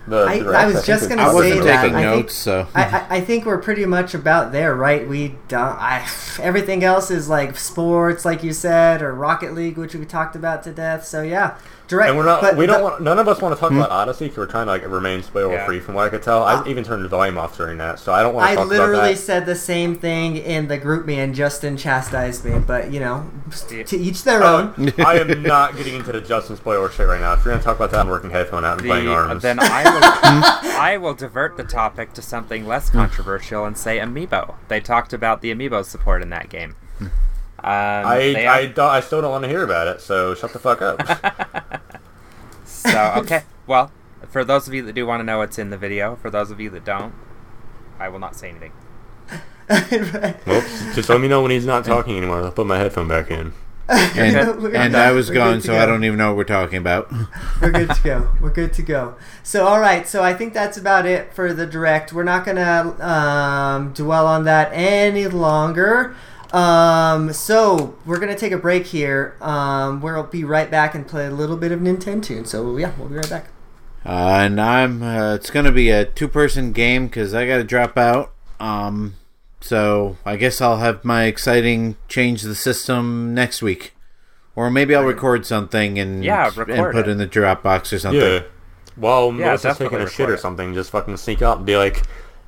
the? 0.06 0.16
I- 0.24 0.62
I 0.62 0.66
was 0.66 0.84
just 0.86 1.08
gonna 1.08 1.30
say 1.32 1.58
that. 1.60 1.82
taking 1.82 1.96
I 1.96 2.02
think- 2.02 2.16
notes, 2.22 2.34
so 2.34 2.66
I, 2.74 3.06
I 3.10 3.20
think 3.20 3.46
we're 3.46 3.58
pretty 3.58 3.86
much 3.86 4.14
about 4.14 4.52
there, 4.52 4.74
right? 4.74 5.06
We 5.08 5.36
don't. 5.48 5.60
I 5.78 6.06
everything 6.40 6.82
else 6.84 7.10
is 7.10 7.28
like 7.28 7.56
sports, 7.58 8.24
like 8.24 8.42
you 8.42 8.52
said, 8.52 9.02
or 9.02 9.14
Rocket 9.14 9.54
League, 9.54 9.76
which 9.78 9.94
we 9.94 10.04
talked 10.04 10.34
about 10.36 10.62
to 10.64 10.72
death. 10.72 11.04
So 11.06 11.22
yeah, 11.22 11.56
direct. 11.92 12.08
And 12.08 12.18
we're 12.18 12.24
not. 12.24 12.40
but 12.40 12.56
we 12.56 12.66
don't 12.66 12.78
the- 12.78 12.84
want. 12.84 13.02
None 13.02 13.18
of 13.18 13.28
us 13.28 13.40
want 13.40 13.54
to 13.54 13.60
talk 13.60 13.70
about 13.70 13.90
Odyssey 13.90 14.24
because 14.24 14.38
we're 14.38 14.46
trying 14.46 14.66
to 14.66 14.72
like 14.72 14.88
remain 14.88 15.22
spoiler 15.22 15.52
Yeah. 15.52 15.66
free. 15.66 15.78
From 15.80 15.94
what 15.94 16.06
I 16.06 16.08
could 16.08 16.22
tell, 16.22 16.42
I 16.42 16.66
even 16.66 16.82
turned 16.84 17.04
the 17.04 17.08
volume 17.08 17.38
off 17.38 17.56
during 17.56 17.78
that, 17.78 17.98
so 17.98 18.12
I 18.12 18.22
don't 18.22 18.34
want 18.34 18.46
to 18.46 18.52
I 18.52 18.54
talk 18.56 18.68
literally 18.68 18.94
about 18.94 19.10
that. 19.10 19.16
said 19.18 19.46
the 19.46 19.54
same 19.54 19.94
thing 19.94 20.36
in 20.36 20.68
the 20.68 20.78
GroupMe, 20.78 21.16
and 21.18 21.34
Justin 21.34 21.76
chastised 21.76 22.44
me. 22.44 22.58
But 22.58 22.90
you 22.92 23.00
know, 23.00 23.30
Yeah. 23.70 23.82
to 23.84 23.96
each 23.96 24.24
their 24.24 24.42
Uh, 24.42 24.72
own. 24.76 24.92
I 25.04 25.18
am 25.18 25.42
not 25.42 25.76
getting 25.76 25.94
into 25.94 26.12
the 26.12 26.20
Justin 26.20 26.56
spoiler 26.56 26.90
shit 26.90 27.06
right 27.06 27.20
now. 27.20 27.34
If 27.34 27.44
you're 27.44 27.52
gonna 27.54 27.62
talk 27.64 27.76
about 27.76 27.90
that, 27.92 28.00
I'm 28.00 28.08
working 28.08 28.30
headphone 28.30 28.64
out 28.64 28.78
and 28.78 28.86
playing 28.86 29.04
The, 29.06 29.12
arms. 29.14 29.42
then 29.42 29.58
I 29.60 29.84
will, 30.64 30.80
I 30.80 30.96
will 30.96 31.14
divert 31.14 31.56
the 31.56 31.64
topic 31.64 32.12
to 32.14 32.22
something 32.22 32.66
less 32.66 32.90
controversial 32.90 33.64
and 33.64 33.76
say 33.76 33.98
Amiibo. 33.98 34.54
They 34.68 34.80
talked 34.80 35.12
about 35.12 35.40
the 35.42 35.54
Amiibo 35.54 35.84
support 35.84 36.22
in 36.22 36.30
that 36.30 36.48
game. 36.48 36.74
Um, 37.64 37.70
I 38.06 38.18
they 38.34 38.46
I, 38.48 38.66
don't, 38.66 38.90
I 38.90 38.98
still 39.00 39.20
don't 39.20 39.30
want 39.30 39.44
to 39.44 39.48
hear 39.48 39.62
about 39.62 39.86
it. 39.86 40.00
So 40.00 40.34
shut 40.34 40.52
the 40.52 40.58
fuck 40.58 40.82
up. 40.82 40.98
so 42.82 43.14
okay. 43.18 43.42
Well, 43.66 43.92
for 44.28 44.44
those 44.44 44.68
of 44.68 44.74
you 44.74 44.82
that 44.82 44.92
do 44.92 45.06
want 45.06 45.20
to 45.20 45.24
know 45.24 45.38
what's 45.38 45.58
in 45.58 45.70
the 45.70 45.78
video, 45.78 46.16
for 46.16 46.30
those 46.30 46.50
of 46.50 46.60
you 46.60 46.70
that 46.70 46.84
don't, 46.84 47.14
I 47.98 48.08
will 48.08 48.18
not 48.18 48.36
say 48.36 48.50
anything. 48.50 48.72
Right. 49.68 50.36
well, 50.46 50.60
just 50.94 51.08
let 51.08 51.20
me 51.20 51.28
know 51.28 51.42
when 51.42 51.50
he's 51.50 51.66
not 51.66 51.84
talking 51.84 52.16
anymore. 52.16 52.42
I'll 52.42 52.52
put 52.52 52.66
my 52.66 52.78
headphone 52.78 53.08
back 53.08 53.30
in. 53.30 53.52
and, 53.88 54.36
and. 54.74 54.96
I 54.96 55.12
was 55.12 55.28
We're 55.28 55.34
gone, 55.34 55.60
so 55.60 55.72
go. 55.72 55.78
I 55.78 55.86
don't 55.86 56.04
even 56.04 56.16
know 56.16 56.28
what 56.28 56.36
we're 56.36 56.44
talking 56.44 56.78
about. 56.78 57.12
We're 57.60 57.72
good 57.72 57.90
to 57.90 58.02
go. 58.02 58.32
We're 58.40 58.52
good 58.52 58.72
to 58.74 58.82
go. 58.82 59.16
So, 59.42 59.66
all 59.66 59.80
right. 59.80 60.06
So, 60.06 60.22
I 60.22 60.34
think 60.34 60.54
that's 60.54 60.76
about 60.76 61.04
it 61.04 61.34
for 61.34 61.52
the 61.52 61.66
direct. 61.66 62.12
We're 62.12 62.22
not 62.22 62.46
gonna 62.46 62.96
um, 63.00 63.92
dwell 63.92 64.26
on 64.26 64.44
that 64.44 64.70
any 64.72 65.26
longer. 65.26 66.14
Um, 66.52 67.32
so, 67.32 67.96
we're 68.04 68.18
gonna 68.18 68.36
take 68.36 68.52
a 68.52 68.58
break 68.58 68.86
here. 68.86 69.36
Um, 69.40 70.00
we'll 70.00 70.22
be 70.24 70.44
right 70.44 70.70
back 70.70 70.94
and 70.94 71.06
play 71.06 71.26
a 71.26 71.30
little 71.30 71.56
bit 71.56 71.72
of 71.72 71.80
Nintendo. 71.80 72.46
So, 72.46 72.76
yeah, 72.76 72.92
we'll 72.98 73.08
be 73.08 73.16
right 73.16 73.30
back. 73.30 73.46
Uh, 74.04 74.40
and 74.42 74.60
I'm. 74.60 75.02
Uh, 75.02 75.34
it's 75.34 75.50
going 75.50 75.64
to 75.64 75.70
be 75.72 75.90
a 75.90 76.04
two-person 76.04 76.72
game 76.72 77.06
because 77.06 77.34
I 77.34 77.46
got 77.46 77.58
to 77.58 77.64
drop 77.64 77.96
out. 77.96 78.32
Um, 78.58 79.14
so 79.60 80.16
I 80.26 80.34
guess 80.36 80.60
I'll 80.60 80.78
have 80.78 81.04
my 81.04 81.24
exciting 81.24 81.96
change 82.08 82.42
the 82.42 82.54
system 82.56 83.32
next 83.32 83.62
week, 83.62 83.94
or 84.56 84.70
maybe 84.70 84.94
I'll 84.94 85.04
record 85.04 85.46
something 85.46 86.00
and 86.00 86.24
Yeah, 86.24 86.46
and 86.46 86.54
put 86.92 86.96
it. 86.96 87.08
in 87.08 87.18
the 87.18 87.28
Dropbox 87.28 87.92
or 87.92 87.98
something. 88.00 88.20
Yeah. 88.20 88.42
While 88.96 89.28
Yeah, 89.32 89.46
Melissa's 89.46 89.78
taking 89.78 89.84
definitely 89.86 90.06
a 90.06 90.10
shit 90.10 90.18
record 90.20 90.34
or 90.34 90.36
something, 90.38 90.74
just 90.74 90.90
fucking 90.90 91.16
sneak 91.16 91.42
up 91.42 91.58
and 91.58 91.66
be 91.66 91.76
like, 91.76 92.02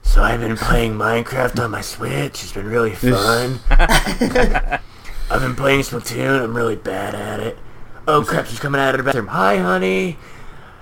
"So 0.04 0.22
I've 0.22 0.40
been 0.40 0.56
playing 0.56 0.94
Minecraft 0.94 1.58
on 1.64 1.70
my 1.72 1.80
Switch. 1.80 2.42
It's 2.42 2.52
been 2.52 2.68
really 2.68 2.94
fun. 2.94 3.58
I've 3.70 5.40
been 5.40 5.56
playing 5.56 5.80
Splatoon. 5.80 6.42
I'm 6.44 6.56
really 6.56 6.76
bad 6.76 7.14
at 7.14 7.40
it. 7.40 7.58
Oh 8.06 8.22
crap! 8.22 8.46
She's 8.46 8.60
coming 8.60 8.80
out 8.80 8.94
of 8.94 8.98
the 8.98 9.04
bathroom. 9.04 9.26
Hi, 9.28 9.56
honey. 9.58 10.18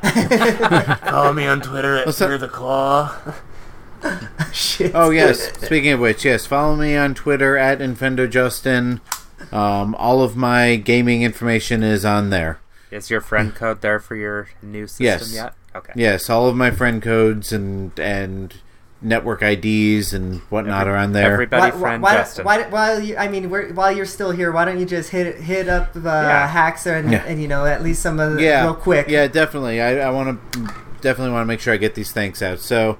Follow 1.08 1.32
me 1.32 1.46
on 1.46 1.60
Twitter 1.60 1.96
at 1.96 2.06
What's? 2.06 2.18
Fear 2.18 2.36
the 2.38 2.48
Claw. 2.48 3.16
Shit. 4.52 4.92
Oh 4.94 5.10
yes. 5.10 5.52
Speaking 5.64 5.92
of 5.92 6.00
which, 6.00 6.24
yes, 6.24 6.44
follow 6.44 6.74
me 6.74 6.96
on 6.96 7.14
Twitter 7.14 7.56
at 7.56 7.78
InfendoJustin. 7.78 9.00
Um, 9.52 9.94
all 9.94 10.22
of 10.22 10.36
my 10.36 10.74
gaming 10.76 11.22
information 11.22 11.82
is 11.84 12.04
on 12.04 12.30
there. 12.30 12.58
Is 12.90 13.10
your 13.10 13.20
friend 13.20 13.54
code 13.54 13.80
there 13.80 14.00
for 14.00 14.16
your 14.16 14.48
new 14.60 14.86
system 14.88 15.04
Yes. 15.04 15.34
yet? 15.34 15.54
Okay. 15.74 15.92
Yes, 15.94 16.28
all 16.28 16.48
of 16.48 16.56
my 16.56 16.70
friend 16.72 17.00
codes 17.00 17.52
and 17.52 17.96
and 17.98 18.54
network 19.02 19.42
IDs 19.42 20.12
and 20.14 20.40
whatnot 20.42 20.86
are 20.86 20.96
on 20.96 21.12
there. 21.12 21.32
Everybody 21.32 21.72
Why, 21.72 21.80
friend 21.80 22.02
why, 22.02 22.14
Justin. 22.14 22.44
why, 22.44 22.62
while 22.68 23.00
you, 23.00 23.16
I 23.16 23.28
mean, 23.28 23.50
we 23.50 23.72
while 23.72 23.90
you're 23.90 24.06
still 24.06 24.30
here, 24.30 24.52
why 24.52 24.64
don't 24.64 24.78
you 24.78 24.86
just 24.86 25.10
hit 25.10 25.36
hit 25.40 25.68
up 25.68 25.94
uh, 25.96 26.46
hacks 26.46 26.86
and, 26.86 27.10
Yeah. 27.10 27.24
and 27.26 27.40
you 27.42 27.48
know 27.48 27.64
at 27.66 27.82
least 27.82 28.02
some 28.02 28.20
of 28.20 28.34
the 28.34 28.42
yeah, 28.42 28.62
real 28.64 28.74
quick. 28.74 29.08
Yeah, 29.08 29.26
definitely. 29.26 29.80
I, 29.80 29.98
I 30.06 30.10
want 30.10 30.52
to 30.52 30.60
definitely 31.00 31.32
want 31.32 31.42
to 31.42 31.46
make 31.46 31.60
sure 31.60 31.74
I 31.74 31.78
get 31.78 31.94
these 31.96 32.12
thanks 32.12 32.40
out. 32.42 32.60
So, 32.60 32.96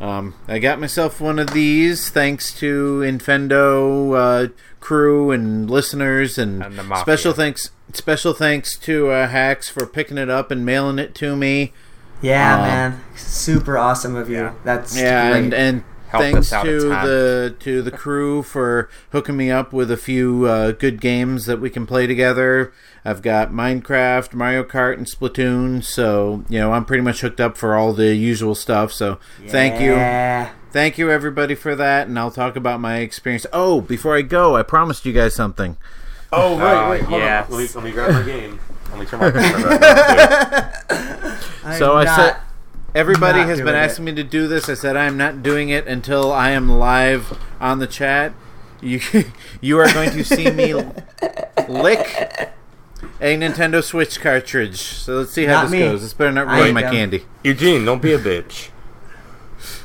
um, 0.00 0.34
I 0.46 0.58
got 0.58 0.78
myself 0.78 1.20
one 1.20 1.38
of 1.38 1.50
these 1.50 2.10
thanks 2.10 2.52
to 2.60 3.00
Infendo 3.04 4.14
uh, 4.14 4.48
crew 4.80 5.30
and 5.30 5.70
listeners, 5.70 6.36
and, 6.38 6.62
And 6.62 6.78
the 6.78 6.82
Mafia. 6.82 7.02
special 7.02 7.32
thanks 7.32 7.70
special 7.94 8.34
thanks 8.34 8.76
to 8.80 9.08
uh, 9.10 9.28
Hacks 9.28 9.70
for 9.70 9.86
picking 9.86 10.18
it 10.18 10.28
up 10.28 10.50
and 10.50 10.64
mailing 10.66 10.98
it 10.98 11.14
to 11.16 11.34
me. 11.36 11.72
Yeah, 12.20 12.56
Um, 12.56 12.62
man, 12.62 13.00
super 13.16 13.78
awesome 13.78 14.16
of 14.16 14.28
you. 14.28 14.36
Yeah. 14.36 14.52
That's 14.64 14.96
Yeah, 14.96 15.30
great. 15.30 15.44
and 15.44 15.54
and 15.54 15.84
Helped 16.08 16.22
thanks 16.24 16.38
us 16.38 16.52
out 16.54 16.66
a 16.66 16.70
to 16.70 16.80
the 16.88 17.54
to 17.60 17.82
the 17.82 17.90
crew 17.90 18.42
for 18.42 18.88
hooking 19.12 19.36
me 19.36 19.50
up 19.50 19.72
with 19.74 19.90
a 19.90 19.96
few 19.98 20.46
uh, 20.46 20.72
good 20.72 21.00
games 21.02 21.44
that 21.46 21.60
we 21.60 21.68
can 21.70 21.84
play 21.86 22.06
together. 22.06 22.72
I've 23.04 23.20
got 23.22 23.52
Minecraft, 23.52 24.32
Mario 24.34 24.64
Kart, 24.64 24.94
and 24.96 25.06
Splatoon, 25.06 25.84
so 25.84 26.44
you 26.48 26.58
know 26.58 26.72
I'm 26.72 26.86
pretty 26.86 27.02
much 27.02 27.20
hooked 27.20 27.40
up 27.40 27.56
for 27.58 27.74
all 27.76 27.92
the 27.92 28.14
usual 28.14 28.54
stuff. 28.54 28.90
So 28.90 29.18
thank 29.48 29.80
you, 29.80 29.94
thank 30.72 30.96
you 30.96 31.10
everybody 31.10 31.54
for 31.54 31.76
that, 31.76 32.08
and 32.08 32.18
I'll 32.18 32.30
talk 32.30 32.56
about 32.56 32.80
my 32.80 32.98
experience. 32.98 33.44
Oh, 33.52 33.80
before 33.82 34.16
I 34.16 34.22
go, 34.22 34.56
I 34.56 34.62
promised 34.62 35.04
you 35.04 35.12
guys 35.12 35.34
something. 35.34 35.76
Oh 36.32 36.58
right, 36.58 36.86
Oh, 36.86 36.90
wait, 36.90 37.02
hold 37.02 37.20
yes. 37.20 37.50
on. 37.50 37.58
Let 37.58 37.60
me, 37.60 37.68
let 37.74 37.84
me 37.84 37.90
grab 37.92 38.12
my 38.12 38.22
game. 38.22 38.60
Let 38.90 38.98
me 39.00 39.06
turn 39.06 39.20
my 39.20 39.30
camera 39.30 39.78
back 39.78 40.84
on, 41.64 41.72
so 41.78 41.92
I'm 41.94 41.98
I 41.98 42.04
not- 42.04 42.16
said. 42.16 42.36
Everybody 42.94 43.40
not 43.40 43.48
has 43.48 43.58
been 43.58 43.66
doing 43.66 43.76
asking 43.76 44.08
it. 44.08 44.10
me 44.12 44.22
to 44.22 44.28
do 44.28 44.48
this. 44.48 44.68
I 44.68 44.74
said 44.74 44.96
I'm 44.96 45.16
not 45.18 45.42
doing 45.42 45.68
it 45.68 45.86
until 45.86 46.32
I 46.32 46.50
am 46.50 46.68
live 46.70 47.38
on 47.60 47.78
the 47.80 47.86
chat. 47.86 48.32
You 48.80 49.00
you 49.60 49.78
are 49.78 49.92
going 49.92 50.10
to 50.12 50.24
see 50.24 50.50
me 50.50 50.72
lick 51.68 52.50
a 53.20 53.36
Nintendo 53.36 53.84
Switch 53.84 54.18
cartridge. 54.20 54.78
So 54.80 55.18
let's 55.18 55.32
see 55.32 55.44
how 55.44 55.56
Not 55.56 55.62
this 55.64 55.72
me. 55.72 55.78
goes. 55.80 56.00
This 56.02 56.14
better 56.14 56.32
not 56.32 56.48
I 56.48 56.54
ruin 56.56 56.66
ain't 56.68 56.74
my 56.74 56.80
down. 56.82 56.92
candy. 56.92 57.24
Eugene, 57.44 57.84
don't 57.84 58.00
be 58.02 58.14
a 58.14 58.18
bitch. 58.18 58.70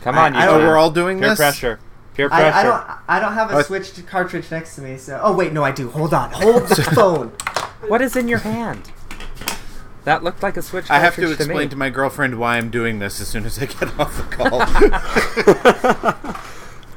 Come 0.02 0.18
on, 0.18 0.34
I- 0.34 0.38
you 0.38 0.44
I 0.44 0.48
Oh, 0.48 0.58
don't- 0.60 0.68
we're 0.68 0.78
all 0.78 0.90
doing 0.92 1.20
peer 1.20 1.30
this. 1.30 1.40
pressure. 1.40 1.80
Peer 2.16 2.30
pressure. 2.30 2.46
I, 2.56 2.60
I 2.60 2.64
don't. 2.64 2.84
I 3.10 3.20
don't 3.20 3.34
have 3.34 3.52
a 3.52 3.56
Oh, 3.58 3.62
Switch 3.64 3.92
cartridge 4.08 4.50
next 4.50 4.76
to 4.76 4.82
me. 4.82 4.98
So. 4.98 5.20
Oh 5.22 5.34
wait, 5.36 5.52
no, 5.52 5.64
I 5.64 5.72
do. 5.72 5.90
Hold 5.90 6.14
on. 6.14 6.32
Hold 6.32 6.68
the 6.70 6.76
phone. 6.96 7.32
What 7.88 8.02
is 8.02 8.16
in 8.16 8.28
your 8.28 8.40
hand? 8.40 8.92
That 10.06 10.24
looked 10.24 10.44
like 10.44 10.58
a 10.58 10.62
Switch. 10.62 10.90
I 10.90 11.00
have 11.00 11.16
to 11.16 11.22
cartridge 11.22 11.40
explain 11.40 11.66
me. 11.66 11.70
to 11.70 11.76
my 11.78 11.90
girlfriend 11.90 12.40
why 12.40 12.58
I'm 12.58 12.70
doing 12.70 13.00
this 13.00 13.22
as 13.22 13.28
soon 13.28 13.46
as 13.46 13.58
I 13.60 13.66
get 13.66 13.98
off 14.00 14.18
the 14.18 14.24
call. 14.24 14.62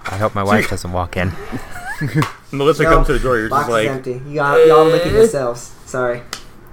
I 0.06 0.16
hope 0.18 0.34
my 0.34 0.42
wife 0.42 0.70
doesn't 0.70 0.92
walk 0.92 1.16
in. 1.16 1.32
Melissa 2.52 2.84
No, 2.84 2.90
comes 2.90 3.06
to 3.06 3.14
the 3.14 3.18
door. 3.18 3.38
You're 3.38 3.48
Box 3.48 3.62
just 3.62 3.70
like, 3.70 3.86
is 3.88 3.96
empty. 3.96 4.22
You 4.28 4.34
got 4.36 4.66
y'all 4.66 4.84
licking 4.86 5.12
yourselves. 5.12 5.74
Sorry. 5.84 6.22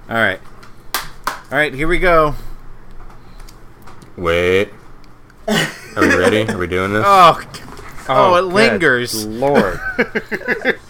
All 0.08 0.16
right. 0.16 0.40
All 1.26 1.58
right, 1.58 1.72
here 1.72 1.88
we 1.88 1.98
go. 1.98 2.34
wait. 4.16 4.70
Are 5.46 6.00
we 6.00 6.14
ready? 6.16 6.48
Are 6.48 6.58
we 6.58 6.66
doing 6.66 6.92
this? 6.92 7.04
Oh, 7.06 7.40
oh, 8.08 8.10
oh 8.34 8.34
it 8.36 8.42
lingers. 8.42 9.24
Lord. 9.24 9.78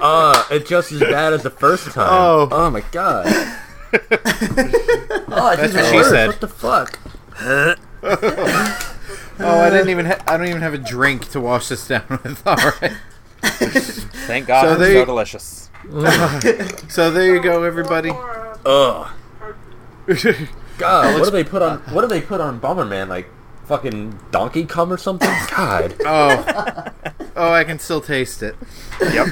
Uh, 0.00 0.44
it's 0.50 0.68
just 0.68 0.92
as 0.92 1.00
bad 1.00 1.32
as 1.32 1.42
the 1.42 1.50
first 1.50 1.90
time. 1.90 2.08
Oh. 2.10 2.48
oh 2.50 2.70
my 2.70 2.82
god. 2.92 3.26
oh, 3.92 5.54
That's 5.56 5.74
what 5.74 5.84
she 5.86 6.02
said. 6.04 6.26
What 6.28 6.40
the 6.40 6.48
fuck? 6.48 6.98
Oh, 9.40 9.60
I 9.60 9.70
didn't 9.70 9.88
even. 9.90 10.06
Ha- 10.06 10.22
I 10.26 10.36
don't 10.36 10.48
even 10.48 10.62
have 10.62 10.74
a 10.74 10.78
drink 10.78 11.30
to 11.30 11.40
wash 11.40 11.68
this 11.68 11.86
down 11.86 12.04
with. 12.08 12.42
All 12.46 12.56
right. 12.56 12.92
Thank 13.42 14.46
God 14.46 14.62
So 14.62 14.70
it's 14.72 14.80
they- 14.80 14.94
so 14.94 15.04
delicious. 15.04 15.70
So 16.88 17.10
there 17.10 17.34
you 17.34 17.40
go, 17.40 17.62
everybody. 17.62 18.10
Ugh. 18.66 19.08
God, 20.76 21.14
what 21.14 21.24
do 21.24 21.30
they 21.30 21.44
put 21.44 21.62
on? 21.62 21.78
What 21.92 22.02
do 22.02 22.08
they 22.08 22.20
put 22.20 22.40
on 22.40 22.60
Bomberman? 22.60 23.08
Like 23.08 23.28
fucking 23.68 24.18
Donkey 24.30 24.64
Kong 24.64 24.90
or 24.90 24.96
something? 24.96 25.28
God. 25.54 25.94
Oh, 26.04 26.90
oh, 27.36 27.52
I 27.52 27.64
can 27.64 27.78
still 27.78 28.00
taste 28.00 28.42
it. 28.42 28.56
Yep. 29.00 29.28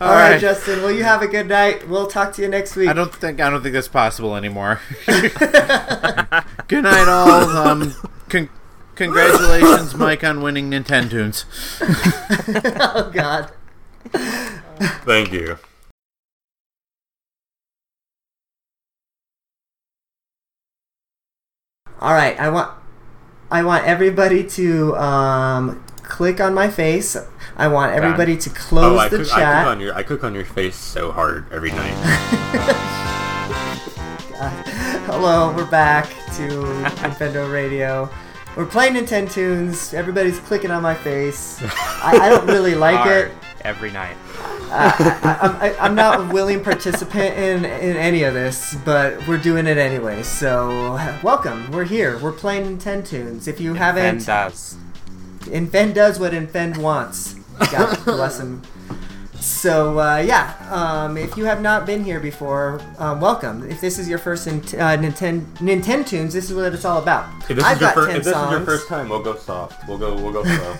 All 0.00 0.12
right, 0.14 0.38
Justin. 0.38 0.82
Well, 0.82 0.92
you 0.92 1.04
have 1.04 1.22
a 1.22 1.26
good 1.26 1.48
night. 1.48 1.88
We'll 1.88 2.06
talk 2.06 2.34
to 2.34 2.42
you 2.42 2.48
next 2.48 2.76
week. 2.76 2.88
I 2.88 2.92
don't 2.92 3.12
think 3.12 3.40
I 3.40 3.50
don't 3.50 3.62
think 3.62 3.72
that's 3.72 3.88
possible 3.88 4.36
anymore. 4.36 4.80
Good 5.06 6.84
night, 6.84 7.08
all. 7.08 7.48
Um, 7.50 7.94
con- 8.28 8.50
congratulations, 8.94 9.94
Mike, 9.94 10.22
on 10.22 10.42
winning 10.42 10.70
Nintendo's. 10.70 11.44
oh 12.94 13.10
God. 13.12 13.50
Thank 15.04 15.32
you. 15.32 15.58
All 22.00 22.12
right. 22.14 22.38
I 22.38 22.48
want. 22.48 22.81
I 23.52 23.62
want 23.64 23.84
everybody 23.84 24.44
to 24.58 24.96
um, 24.96 25.84
click 26.02 26.40
on 26.40 26.54
my 26.54 26.70
face. 26.70 27.16
I 27.56 27.68
want 27.68 27.92
everybody 27.92 28.36
to 28.38 28.48
close 28.50 28.96
Oh, 28.96 28.98
I 28.98 29.08
the 29.10 29.18
cook, 29.18 29.32
I 29.34 29.40
chat. 29.40 29.64
cook 29.64 29.70
on 29.72 29.80
your 29.80 29.94
I 29.94 30.02
cook 30.02 30.24
on 30.24 30.34
your 30.34 30.44
face 30.46 30.74
so 30.74 31.12
hard 31.12 31.44
every 31.52 31.70
night. 31.70 31.92
Hello, 35.06 35.54
we're 35.54 35.70
back 35.70 36.06
to 36.36 36.48
Infendo 37.04 37.52
Radio. 37.52 38.08
We're 38.56 38.64
playing 38.66 38.94
Nintendo 38.94 39.30
tunes. 39.32 39.92
Everybody's 39.92 40.38
clicking 40.40 40.70
on 40.70 40.82
my 40.82 40.94
face. 40.94 41.60
I, 42.02 42.18
I 42.22 42.28
don't 42.30 42.46
really 42.46 42.74
like 42.74 42.96
Hard 42.96 43.26
it. 43.28 43.32
every 43.62 43.90
night. 43.90 44.16
Uh, 44.74 44.90
I, 45.22 45.38
I'm, 45.42 45.56
I, 45.56 45.76
I'm 45.78 45.94
not 45.94 46.20
a 46.20 46.32
willing 46.32 46.62
participant 46.64 47.36
in, 47.36 47.64
in 47.64 47.96
any 47.96 48.22
of 48.22 48.34
this, 48.34 48.74
but 48.84 49.26
we're 49.28 49.38
doing 49.38 49.66
it 49.66 49.76
anyway. 49.76 50.22
So, 50.22 50.98
welcome. 51.22 51.70
We're 51.70 51.84
here. 51.84 52.18
We're 52.18 52.32
playing 52.32 52.78
Nintendo 52.78 53.06
tunes. 53.06 53.48
If 53.48 53.60
you 53.60 53.74
haven't, 53.74 54.24
does. 54.24 54.76
Infend 55.50 55.94
does 55.94 56.18
what 56.18 56.32
Infend 56.32 56.78
wants. 56.78 57.34
God 57.70 58.02
bless 58.04 58.40
him. 58.40 58.62
So 59.42 59.98
uh, 59.98 60.18
yeah, 60.18 60.54
um, 60.70 61.16
if 61.16 61.36
you 61.36 61.44
have 61.46 61.60
not 61.60 61.84
been 61.84 62.04
here 62.04 62.20
before, 62.20 62.80
um, 62.98 63.20
welcome. 63.20 63.68
If 63.68 63.80
this 63.80 63.98
is 63.98 64.08
your 64.08 64.18
first 64.18 64.46
in, 64.46 64.60
uh, 64.60 64.96
Nintendo 64.96 65.44
Nintendo 65.56 66.06
tunes, 66.06 66.32
this 66.32 66.48
is 66.48 66.54
what 66.54 66.72
it's 66.72 66.84
all 66.84 67.02
about. 67.02 67.28
If 67.50 67.56
this, 67.56 67.64
I've 67.64 67.76
is 67.76 67.80
your, 67.80 67.88
got 67.88 67.94
fir- 67.94 68.06
ten 68.06 68.16
if 68.18 68.24
this 68.24 68.32
songs. 68.32 68.46
is 68.52 68.58
your 68.58 68.66
first 68.66 68.86
time, 68.88 69.08
we'll 69.08 69.22
go 69.22 69.34
soft. 69.34 69.88
We'll 69.88 69.98
go. 69.98 70.14
We'll 70.14 70.32
go 70.32 70.44
slow. 70.44 70.76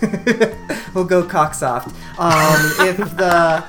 we'll 0.95 1.05
go 1.05 1.25
cocksoft. 1.25 1.89
Um, 2.21 2.89
if 2.89 2.99
the 3.17 3.65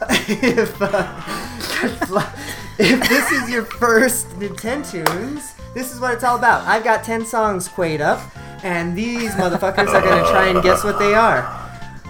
if 0.28 0.80
uh, 0.80 2.32
if 2.78 3.08
this 3.08 3.32
is 3.32 3.50
your 3.50 3.64
first 3.64 4.28
Nintendo 4.38 4.88
tunes, 5.06 5.54
this 5.74 5.92
is 5.92 5.98
what 6.00 6.14
it's 6.14 6.22
all 6.22 6.36
about. 6.38 6.64
I've 6.68 6.84
got 6.84 7.02
ten 7.02 7.26
songs 7.26 7.66
queued 7.66 8.00
up, 8.00 8.20
and 8.62 8.96
these 8.96 9.32
motherfuckers 9.32 9.88
are 9.88 10.02
gonna 10.02 10.22
try 10.30 10.46
and 10.50 10.62
guess 10.62 10.84
what 10.84 11.00
they 11.00 11.14
are. 11.14 11.52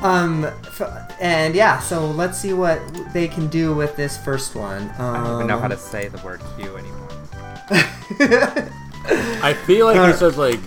Um, 0.02 0.44
f- 0.44 1.05
and 1.20 1.54
yeah, 1.54 1.78
so 1.80 2.10
let's 2.10 2.38
see 2.38 2.52
what 2.52 2.80
they 3.12 3.28
can 3.28 3.48
do 3.48 3.74
with 3.74 3.96
this 3.96 4.16
first 4.16 4.54
one. 4.54 4.82
Um, 4.98 5.14
I 5.14 5.24
don't 5.24 5.34
even 5.36 5.46
know 5.46 5.58
how 5.58 5.68
to 5.68 5.76
say 5.78 6.08
the 6.08 6.18
word 6.24 6.40
Q 6.56 6.76
anymore. 6.76 7.08
I 9.42 9.54
feel 9.66 9.86
like 9.86 10.12
he 10.12 10.18
says 10.18 10.36
like, 10.36 10.60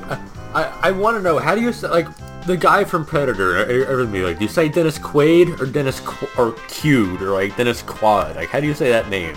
I 0.53 0.73
I 0.81 0.91
want 0.91 1.17
to 1.17 1.21
know 1.21 1.39
how 1.39 1.55
do 1.55 1.61
you 1.61 1.73
say 1.73 1.87
like 1.87 2.07
the 2.45 2.57
guy 2.57 2.83
from 2.83 3.05
Predator? 3.05 3.57
Everybody 3.85 4.23
like, 4.23 4.37
do 4.39 4.45
you 4.45 4.49
say 4.49 4.69
Dennis 4.69 4.97
Quaid 4.97 5.59
or 5.59 5.65
Dennis 5.65 5.99
Qu- 5.99 6.27
or 6.37 6.53
Qued 6.67 7.21
or 7.21 7.31
like 7.31 7.55
Dennis 7.57 7.81
Quad? 7.83 8.35
Like, 8.35 8.49
how 8.49 8.59
do 8.59 8.67
you 8.67 8.73
say 8.73 8.89
that 8.89 9.09
name? 9.09 9.35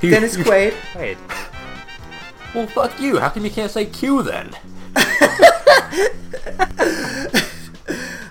He- 0.00 0.10
Dennis 0.10 0.36
Quaid. 0.36 0.74
Wait. 0.96 1.16
Well, 2.54 2.66
fuck 2.66 2.98
you. 3.00 3.18
How 3.18 3.28
come 3.28 3.44
you 3.44 3.50
can't 3.50 3.70
say 3.70 3.86
Q 3.86 4.22
then? 4.24 4.50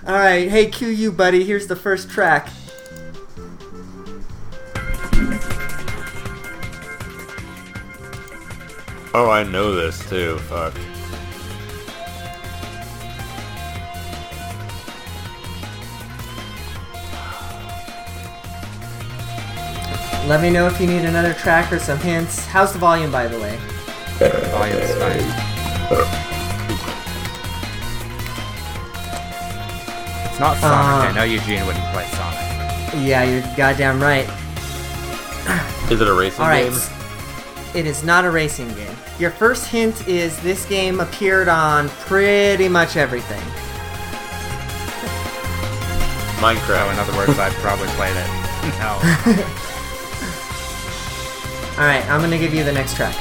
All 0.06 0.14
right, 0.14 0.48
hey 0.48 0.70
Q, 0.70 0.88
you 0.88 1.12
buddy. 1.12 1.44
Here's 1.44 1.66
the 1.66 1.76
first 1.76 2.08
track. 2.08 2.48
Oh, 9.12 9.28
I 9.28 9.42
know 9.42 9.74
this 9.74 10.08
too. 10.08 10.38
Fuck. 10.38 10.74
Let 20.26 20.40
me 20.40 20.48
know 20.48 20.66
if 20.66 20.80
you 20.80 20.86
need 20.86 21.04
another 21.04 21.34
track 21.34 21.72
or 21.72 21.78
some 21.78 21.98
hints. 21.98 22.46
How's 22.46 22.72
the 22.72 22.78
volume, 22.78 23.10
by 23.12 23.26
the 23.26 23.38
way? 23.38 23.58
Volume's 24.50 24.94
fine. 24.94 26.39
Not 30.40 30.56
Sonic. 30.56 31.06
Uh. 31.06 31.10
I 31.10 31.12
know 31.12 31.22
Eugene 31.24 31.64
wouldn't 31.66 31.84
play 31.92 32.06
Sonic. 32.06 33.06
Yeah, 33.06 33.22
you're 33.22 33.42
goddamn 33.56 34.00
right. 34.02 34.28
Is 35.90 36.00
it 36.00 36.08
a 36.08 36.12
racing 36.12 36.40
All 36.42 36.48
right. 36.48 36.70
game? 36.72 36.80
It 37.74 37.86
is 37.86 38.02
not 38.02 38.24
a 38.24 38.30
racing 38.30 38.68
game. 38.74 38.96
Your 39.18 39.30
first 39.30 39.66
hint 39.66 40.08
is 40.08 40.40
this 40.42 40.64
game 40.66 40.98
appeared 40.98 41.48
on 41.48 41.88
pretty 41.90 42.68
much 42.68 42.96
everything. 42.96 43.40
Minecraft. 46.40 46.86
So 46.86 46.90
in 46.90 46.98
other 46.98 47.16
words, 47.16 47.38
I've 47.38 47.52
probably 47.54 47.88
played 47.88 48.16
it. 48.16 48.26
No. 48.78 48.88
All 51.78 51.86
right, 51.86 52.04
I'm 52.10 52.20
gonna 52.20 52.36
give 52.38 52.52
you 52.52 52.62
the 52.62 52.72
next 52.72 52.94
track. 52.94 53.14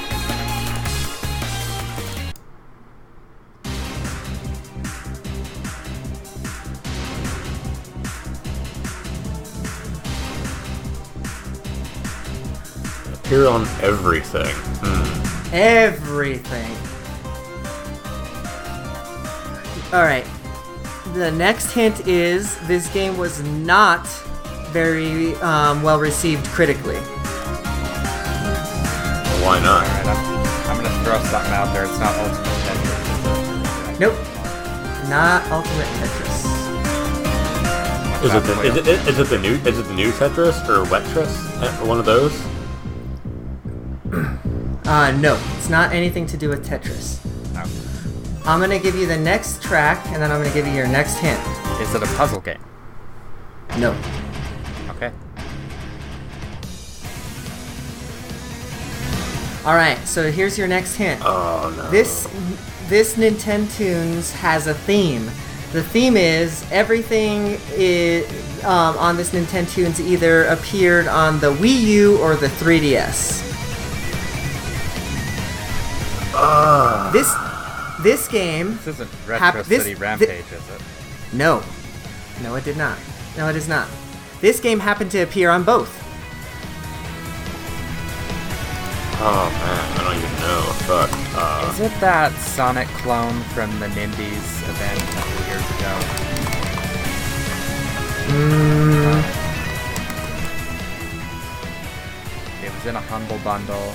Appear 13.39 13.51
on 13.51 13.61
everything. 13.81 14.53
Hmm. 14.81 15.55
Everything. 15.55 16.69
All 19.93 20.03
right. 20.03 20.25
The 21.13 21.31
next 21.31 21.71
hint 21.71 22.05
is 22.05 22.59
this 22.67 22.91
game 22.93 23.17
was 23.17 23.41
not 23.41 24.05
very 24.71 25.35
um, 25.35 25.81
well 25.83 26.01
received 26.01 26.45
critically. 26.47 26.97
Why 29.47 29.61
not? 29.63 29.87
Alright, 29.87 30.05
I'm, 30.05 30.17
I'm 30.69 30.83
gonna 30.83 31.03
throw 31.05 31.17
something 31.31 31.53
out 31.53 31.73
there. 31.73 31.85
It's 31.85 31.97
not 31.97 32.13
Ultimate 32.19 32.43
Tetris. 32.65 33.99
Nope. 34.01 34.15
Not 35.09 35.49
Ultimate 35.49 35.87
Tetris. 35.95 36.39
Is 38.21 38.35
it, 38.35 38.43
the, 38.43 38.61
is, 38.63 38.75
it, 38.75 39.07
is 39.07 39.17
it 39.19 39.27
the 39.29 39.39
new 39.39 39.55
is 39.65 39.79
it 39.79 39.83
the 39.83 39.93
new 39.93 40.11
Tetris 40.11 40.67
or 40.67 40.83
Wetris? 40.87 41.47
Uh, 41.61 41.85
One 41.85 41.99
of 41.99 42.05
those? 42.05 42.48
Uh, 44.89 45.11
no, 45.19 45.39
it's 45.55 45.69
not 45.69 45.93
anything 45.93 46.25
to 46.25 46.35
do 46.35 46.49
with 46.49 46.67
Tetris. 46.67 47.23
No. 47.53 47.61
I'm 48.43 48.59
gonna 48.59 48.79
give 48.79 48.95
you 48.95 49.05
the 49.05 49.19
next 49.19 49.61
track, 49.61 50.03
and 50.07 50.15
then 50.15 50.31
I'm 50.31 50.41
gonna 50.41 50.51
give 50.51 50.65
you 50.65 50.73
your 50.73 50.87
next 50.87 51.19
hint. 51.19 51.39
Is 51.79 51.93
it 51.93 52.01
a 52.01 52.07
puzzle 52.15 52.41
game? 52.41 52.57
No. 53.77 53.91
Okay. 54.89 55.11
All 59.63 59.75
right, 59.75 59.99
so 60.05 60.31
here's 60.31 60.57
your 60.57 60.67
next 60.67 60.95
hint. 60.95 61.21
Oh 61.23 61.71
no. 61.77 61.91
This 61.91 62.27
this 62.87 63.13
Nintendo 63.13 63.71
Tunes 63.77 64.31
has 64.31 64.65
a 64.65 64.73
theme. 64.73 65.25
The 65.71 65.83
theme 65.83 66.17
is 66.17 66.65
everything 66.71 67.59
is, 67.73 68.25
um, 68.65 68.97
on 68.97 69.17
this 69.17 69.29
Nintendo 69.29 69.71
Tunes 69.71 70.01
either 70.01 70.45
appeared 70.45 71.07
on 71.07 71.39
the 71.39 71.53
Wii 71.53 71.79
U 71.81 72.17
or 72.21 72.35
the 72.35 72.47
3DS. 72.47 73.48
This 77.11 77.33
this 78.01 78.27
game 78.29 78.75
This 78.85 78.87
isn't 78.95 79.09
Retro 79.27 79.39
Hap- 79.39 79.65
this- 79.65 79.83
City 79.83 79.95
thi- 79.95 80.01
Rampage, 80.01 80.45
is 80.45 80.51
it? 80.69 80.81
No. 81.33 81.61
No, 82.41 82.55
it 82.55 82.63
did 82.63 82.77
not. 82.77 82.97
No, 83.37 83.49
it 83.49 83.55
is 83.55 83.67
not. 83.67 83.87
This 84.41 84.59
game 84.59 84.79
happened 84.79 85.11
to 85.11 85.19
appear 85.19 85.49
on 85.49 85.63
both. 85.63 85.89
Oh 89.21 89.49
man, 89.51 89.99
I 89.99 90.03
don't 90.03 90.15
even 90.15 90.35
know. 90.39 90.61
Fuck. 90.87 91.09
Uh, 91.35 91.71
Is 91.73 91.79
it 91.81 91.99
that 91.99 92.31
Sonic 92.39 92.87
clone 93.03 93.41
from 93.53 93.69
the 93.81 93.87
Nindies 93.87 94.63
event 94.69 95.01
a 95.01 95.11
couple 95.13 95.45
years 95.47 95.69
ago? 95.77 95.95
It 102.63 102.73
was 102.73 102.85
in 102.85 102.95
a 102.95 103.01
humble 103.01 103.37
bundle. 103.39 103.93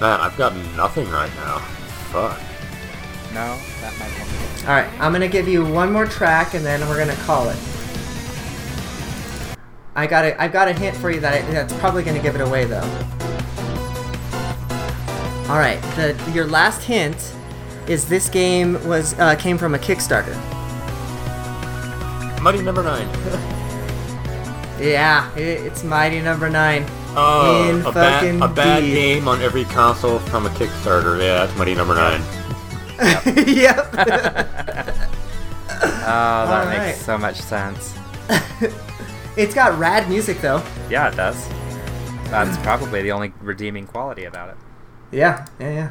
Man, 0.00 0.20
I've 0.20 0.36
got 0.36 0.54
nothing 0.76 1.08
right 1.10 1.34
now. 1.36 1.58
Fuck. 2.10 2.38
No, 3.32 3.58
that 3.80 3.98
might 3.98 4.08
be. 4.08 4.66
All 4.66 4.74
right, 4.74 4.90
I'm 5.00 5.12
gonna 5.12 5.28
give 5.28 5.48
you 5.48 5.64
one 5.64 5.92
more 5.92 6.06
track, 6.06 6.54
and 6.54 6.64
then 6.64 6.80
we're 6.88 6.98
gonna 6.98 7.14
call 7.24 7.48
it. 7.48 7.56
I 9.94 10.06
got 10.06 10.24
a, 10.24 10.40
I've 10.40 10.52
got 10.52 10.68
a 10.68 10.72
hint 10.72 10.96
for 10.96 11.10
you 11.10 11.20
that 11.20 11.32
I, 11.32 11.50
that's 11.50 11.72
probably 11.74 12.02
gonna 12.02 12.22
give 12.22 12.34
it 12.34 12.40
away, 12.40 12.64
though. 12.64 12.80
All 15.48 15.58
right, 15.58 15.80
the 15.96 16.16
your 16.34 16.46
last 16.46 16.82
hint 16.82 17.34
is 17.88 18.08
this 18.08 18.28
game 18.28 18.74
was 18.86 19.18
uh, 19.18 19.36
came 19.36 19.58
from 19.58 19.74
a 19.74 19.78
Kickstarter. 19.78 20.34
Muddy 22.42 22.62
number 22.62 22.82
nine. 22.82 23.08
Yeah, 24.78 25.34
it, 25.36 25.64
it's 25.64 25.82
Mighty 25.82 26.20
Number 26.20 26.50
Nine. 26.50 26.84
Oh, 27.18 27.70
In 27.70 27.80
a 27.86 27.92
bad, 27.92 28.20
fucking 28.20 28.42
a 28.42 28.48
bad 28.48 28.80
deed. 28.80 28.94
game 28.94 29.28
on 29.28 29.40
every 29.40 29.64
console 29.64 30.18
from 30.18 30.46
a 30.46 30.50
Kickstarter. 30.50 31.18
Yeah, 31.18 31.46
that's 31.46 31.56
Muddy 31.56 31.74
number 31.74 31.94
nine. 31.94 32.20
yep. 33.46 33.92
Oh, 36.08 36.46
that 36.48 36.66
Alright. 36.66 36.78
makes 36.78 37.00
so 37.04 37.18
much 37.18 37.36
sense. 37.40 37.94
it's 39.36 39.54
got 39.54 39.76
rad 39.78 40.08
music 40.08 40.40
though. 40.40 40.62
Yeah, 40.88 41.08
it 41.10 41.16
does. 41.16 41.48
That's 42.30 42.56
probably 42.58 43.02
the 43.02 43.12
only 43.12 43.32
redeeming 43.40 43.86
quality 43.86 44.24
about 44.24 44.50
it. 44.50 44.56
Yeah, 45.10 45.46
yeah, 45.60 45.70
yeah. 45.72 45.90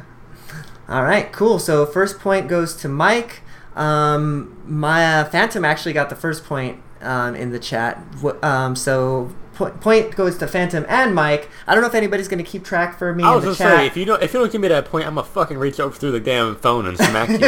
All 0.88 1.02
right, 1.04 1.30
cool. 1.32 1.58
So 1.58 1.84
first 1.86 2.18
point 2.18 2.48
goes 2.48 2.74
to 2.76 2.88
Mike. 2.88 3.42
Um, 3.76 4.60
my 4.66 5.20
uh, 5.20 5.24
Phantom 5.26 5.64
actually 5.64 5.92
got 5.92 6.08
the 6.08 6.16
first 6.16 6.44
point 6.44 6.82
um, 7.02 7.34
in 7.36 7.50
the 7.50 7.58
chat. 7.58 8.02
Um, 8.42 8.74
so 8.74 9.32
po- 9.45 9.45
point 9.56 10.14
goes 10.14 10.36
to 10.38 10.46
Phantom 10.46 10.84
and 10.88 11.14
Mike. 11.14 11.48
I 11.66 11.74
don't 11.74 11.82
know 11.82 11.88
if 11.88 11.94
anybody's 11.94 12.28
going 12.28 12.44
to 12.44 12.48
keep 12.50 12.64
track 12.64 12.98
for 12.98 13.14
me 13.14 13.24
I 13.24 13.30
in 13.30 13.34
was 13.36 13.44
the 13.44 13.54
gonna 13.64 13.70
chat. 13.70 13.78
say, 13.80 13.86
if 13.86 13.96
you 13.96 14.04
don't, 14.04 14.22
if 14.22 14.32
you 14.32 14.40
don't 14.40 14.52
give 14.52 14.60
me 14.60 14.68
that 14.68 14.84
point, 14.86 15.06
I'm 15.06 15.14
gonna 15.14 15.26
fucking 15.26 15.58
reach 15.58 15.80
over 15.80 15.96
through 15.96 16.12
the 16.12 16.20
damn 16.20 16.56
phone 16.56 16.86
and 16.86 16.96
smack 16.96 17.28
you. 17.30 17.40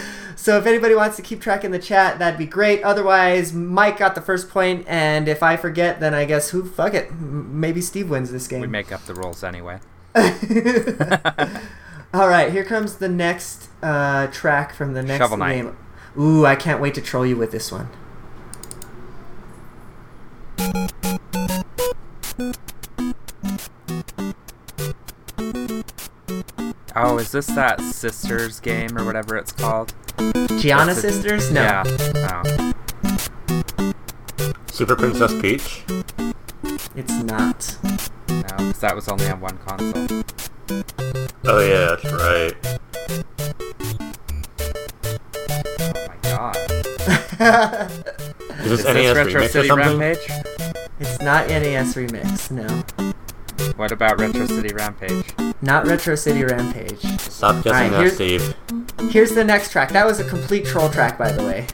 So 0.36 0.56
if 0.58 0.66
anybody 0.66 0.94
wants 0.94 1.16
to 1.16 1.22
keep 1.22 1.40
track 1.40 1.64
in 1.64 1.72
the 1.72 1.78
chat, 1.80 2.20
that'd 2.20 2.38
be 2.38 2.46
great. 2.46 2.80
Otherwise, 2.84 3.52
Mike 3.52 3.98
got 3.98 4.14
the 4.14 4.20
first 4.20 4.48
point, 4.48 4.84
and 4.86 5.26
if 5.26 5.42
I 5.42 5.56
forget, 5.56 5.98
then 5.98 6.14
I 6.14 6.24
guess 6.24 6.50
who? 6.50 6.64
Fuck 6.64 6.94
it. 6.94 7.12
Maybe 7.12 7.80
Steve 7.80 8.08
wins 8.08 8.30
this 8.30 8.46
game. 8.46 8.60
We 8.60 8.68
make 8.68 8.92
up 8.92 9.04
the 9.06 9.14
rules 9.14 9.42
anyway. 9.42 9.80
All 12.14 12.28
right, 12.28 12.52
here 12.52 12.62
comes 12.62 12.96
the 12.96 13.08
next 13.08 13.70
uh, 13.82 14.28
track 14.28 14.72
from 14.72 14.94
the 14.94 15.02
next 15.02 15.18
Shovel 15.18 15.38
Knight. 15.38 15.62
game. 15.62 15.76
Ooh, 16.16 16.46
I 16.46 16.54
can't 16.54 16.80
wait 16.80 16.94
to 16.94 17.00
troll 17.00 17.26
you 17.26 17.36
with 17.36 17.50
this 17.50 17.72
one. 17.72 17.88
Oh, 26.98 27.18
is 27.18 27.30
this 27.32 27.46
that 27.48 27.80
Sisters 27.80 28.58
game 28.60 28.96
or 28.96 29.04
whatever 29.04 29.36
it's 29.36 29.52
called? 29.52 29.92
Giana 30.16 30.86
That's 30.86 31.04
it. 31.04 31.12
Sisters? 31.12 31.50
No. 31.52 31.60
Yeah. 31.62 31.84
Oh, 32.32 33.92
Super 34.70 34.96
Princess 34.96 35.32
Peach. 35.40 35.82
It's 36.94 37.12
not. 37.22 37.76
no, 38.28 38.42
'cause 38.42 38.80
that 38.80 38.94
was 38.94 39.08
only 39.08 39.28
on 39.28 39.40
one 39.40 39.58
console. 39.58 40.22
Oh 41.44 41.60
yeah, 41.60 41.96
that's 41.96 42.12
right. 42.12 42.56
Oh 45.78 45.92
my 46.08 46.16
god. 47.38 48.16
Is 48.60 48.70
this 48.70 48.80
Is 48.80 48.86
NES 48.86 48.94
this 48.94 49.16
Retro 49.16 49.40
remix 49.40 49.44
or 49.44 49.48
City? 49.48 49.70
Rampage? 49.70 50.18
It's 50.98 51.20
not 51.20 51.48
NES 51.48 51.94
Remix, 51.94 52.50
no. 52.50 53.12
What 53.76 53.92
about 53.92 54.18
Retro 54.18 54.46
City 54.46 54.72
Rampage? 54.74 55.24
Not 55.62 55.86
Retro 55.86 56.14
City 56.14 56.42
Rampage. 56.44 57.00
Stop 57.20 57.62
guessing 57.64 57.72
Alright, 57.72 57.90
that, 57.92 57.98
here's- 58.00 58.14
Steve. 58.14 58.54
Here's 59.10 59.32
the 59.32 59.44
next 59.44 59.72
track. 59.72 59.90
That 59.90 60.06
was 60.06 60.20
a 60.20 60.24
complete 60.28 60.64
troll 60.64 60.88
track, 60.88 61.18
by 61.18 61.30
the 61.32 61.42
way. 61.42 61.66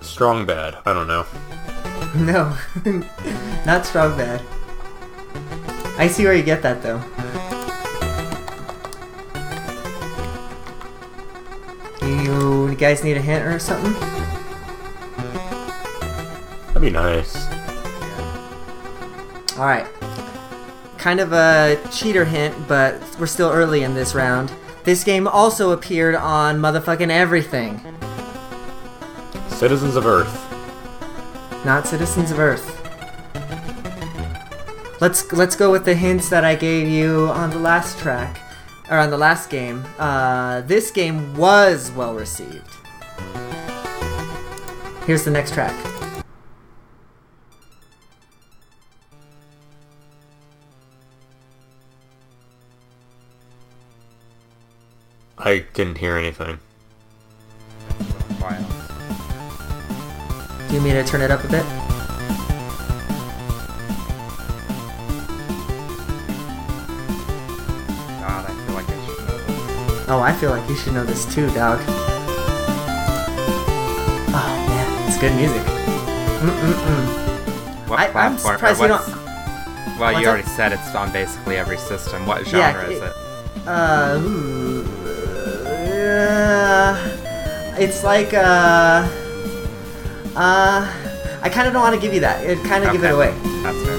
Strong 0.00 0.46
bad. 0.46 0.76
I 0.86 0.92
don't 0.92 1.06
know. 1.08 1.26
No. 2.16 2.56
not 3.64 3.86
Strong 3.86 4.16
Bad. 4.18 4.42
I 5.96 6.08
see 6.08 6.24
where 6.24 6.34
you 6.34 6.42
get 6.42 6.60
that, 6.62 6.82
though. 6.82 6.98
You 12.70 12.76
guys 12.76 13.02
need 13.02 13.16
a 13.16 13.20
hint 13.20 13.44
or 13.44 13.58
something? 13.58 13.92
That'd 16.68 16.80
be 16.80 16.90
nice. 16.90 17.36
Alright. 19.58 19.86
Kind 20.96 21.20
of 21.20 21.32
a 21.32 21.78
cheater 21.90 22.24
hint, 22.24 22.54
but 22.68 23.02
we're 23.18 23.26
still 23.26 23.50
early 23.50 23.82
in 23.82 23.94
this 23.94 24.14
round. 24.14 24.52
This 24.84 25.02
game 25.04 25.26
also 25.26 25.72
appeared 25.72 26.14
on 26.14 26.58
motherfucking 26.58 27.10
everything. 27.10 27.80
Citizens 29.48 29.96
of 29.96 30.06
Earth. 30.06 30.46
Not 31.64 31.86
Citizens 31.86 32.30
of 32.30 32.38
Earth. 32.38 32.76
Let's 35.00 35.32
let's 35.32 35.56
go 35.56 35.70
with 35.70 35.86
the 35.86 35.94
hints 35.94 36.28
that 36.28 36.44
I 36.44 36.54
gave 36.54 36.86
you 36.86 37.28
on 37.28 37.50
the 37.50 37.58
last 37.58 37.98
track, 37.98 38.38
or 38.90 38.98
on 38.98 39.10
the 39.10 39.16
last 39.16 39.48
game. 39.48 39.84
Uh, 39.98 40.60
this 40.62 40.90
game 40.90 41.34
was 41.36 41.90
well 41.92 42.14
received. 42.14 42.76
Here's 45.06 45.24
the 45.24 45.30
next 45.30 45.54
track. 45.54 45.74
I 55.38 55.64
didn't 55.72 55.96
hear 55.96 56.16
anything. 56.16 56.58
Do 60.68 60.76
you 60.76 60.82
mean 60.82 60.94
to 60.94 61.04
turn 61.04 61.20
it 61.20 61.30
up 61.30 61.42
a 61.42 61.48
bit? 61.48 61.89
Oh, 70.12 70.20
I 70.20 70.32
feel 70.32 70.50
like 70.50 70.68
you 70.68 70.74
should 70.76 70.92
know 70.94 71.04
this 71.04 71.24
too, 71.32 71.46
dog. 71.50 71.78
Oh 74.32 74.64
man, 74.68 75.08
it's 75.08 75.18
good 75.18 75.34
music. 75.36 75.62
Mm-mm-mm. 76.42 77.88
What 77.88 78.00
I- 78.00 78.06
I'm 78.06 78.12
platform? 78.12 78.54
or 78.54 78.58
surprised 78.58 78.80
you 78.80 78.88
don't- 78.88 79.06
Well, 79.06 80.12
what's 80.12 80.18
you 80.18 80.24
that? 80.24 80.30
already 80.30 80.48
said 80.48 80.72
it's 80.72 80.94
on 80.94 81.12
basically 81.12 81.56
every 81.58 81.76
system. 81.78 82.26
What 82.26 82.44
genre 82.46 82.84
is 82.88 83.00
it- 83.00 83.04
it? 83.04 83.12
Uh, 83.68 84.18
ooh, 84.20 84.84
uh, 85.66 86.96
it's 87.78 88.02
like 88.02 88.32
uh, 88.34 89.06
uh, 90.34 90.88
I 91.42 91.48
kind 91.50 91.66
of 91.68 91.72
don't 91.72 91.82
want 91.82 91.94
to 91.94 92.00
give 92.00 92.12
you 92.14 92.20
that. 92.20 92.42
It 92.44 92.58
kind 92.64 92.84
of 92.84 92.90
give 92.92 93.04
it 93.04 93.12
away. 93.12 93.32
That's 93.62 93.78
fair. 93.84 93.96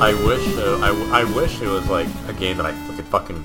I 0.00 0.14
wish 0.26 0.44
though. 0.54 0.80
I, 0.82 0.88
w- 0.88 1.12
I 1.12 1.24
wish 1.24 1.60
it 1.60 1.68
was 1.68 1.86
like 1.88 2.06
a 2.28 2.32
game 2.32 2.56
that 2.56 2.66
I 2.66 2.72
could 2.96 3.04
fucking 3.06 3.44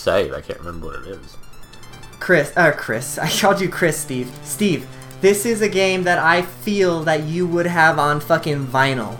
say. 0.00 0.28
but 0.28 0.38
I 0.38 0.40
can't 0.40 0.58
remember 0.60 0.86
what 0.88 1.00
it 1.06 1.08
is. 1.08 1.36
Chris, 2.18 2.52
uh, 2.56 2.72
Chris, 2.76 3.18
I 3.26 3.28
called 3.30 3.60
you 3.60 3.68
Chris, 3.68 3.96
Steve. 3.98 4.30
Steve, 4.44 4.86
this 5.20 5.44
is 5.46 5.60
a 5.62 5.68
game 5.68 6.02
that 6.04 6.18
I 6.18 6.42
feel 6.42 7.02
that 7.04 7.24
you 7.24 7.46
would 7.46 7.66
have 7.66 7.98
on 7.98 8.20
fucking 8.20 8.66
vinyl. 8.66 9.16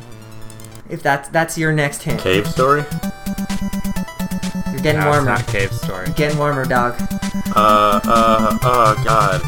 If 0.89 1.03
that's 1.03 1.29
that's 1.29 1.57
your 1.57 1.73
next 1.73 2.03
hint. 2.03 2.21
Cave 2.21 2.47
Story. 2.49 2.85
You're 4.73 4.81
getting 4.83 5.01
No, 5.01 5.09
it's 5.09 5.17
warmer. 5.17 5.31
not 5.31 5.47
Cave 5.47 5.73
Story. 5.73 6.07
You're 6.07 6.15
Getting 6.17 6.39
warmer, 6.39 6.65
dog. 6.65 6.97
Uh, 7.55 8.01
uh, 8.05 8.59
oh 8.63 9.03
god. 9.05 9.41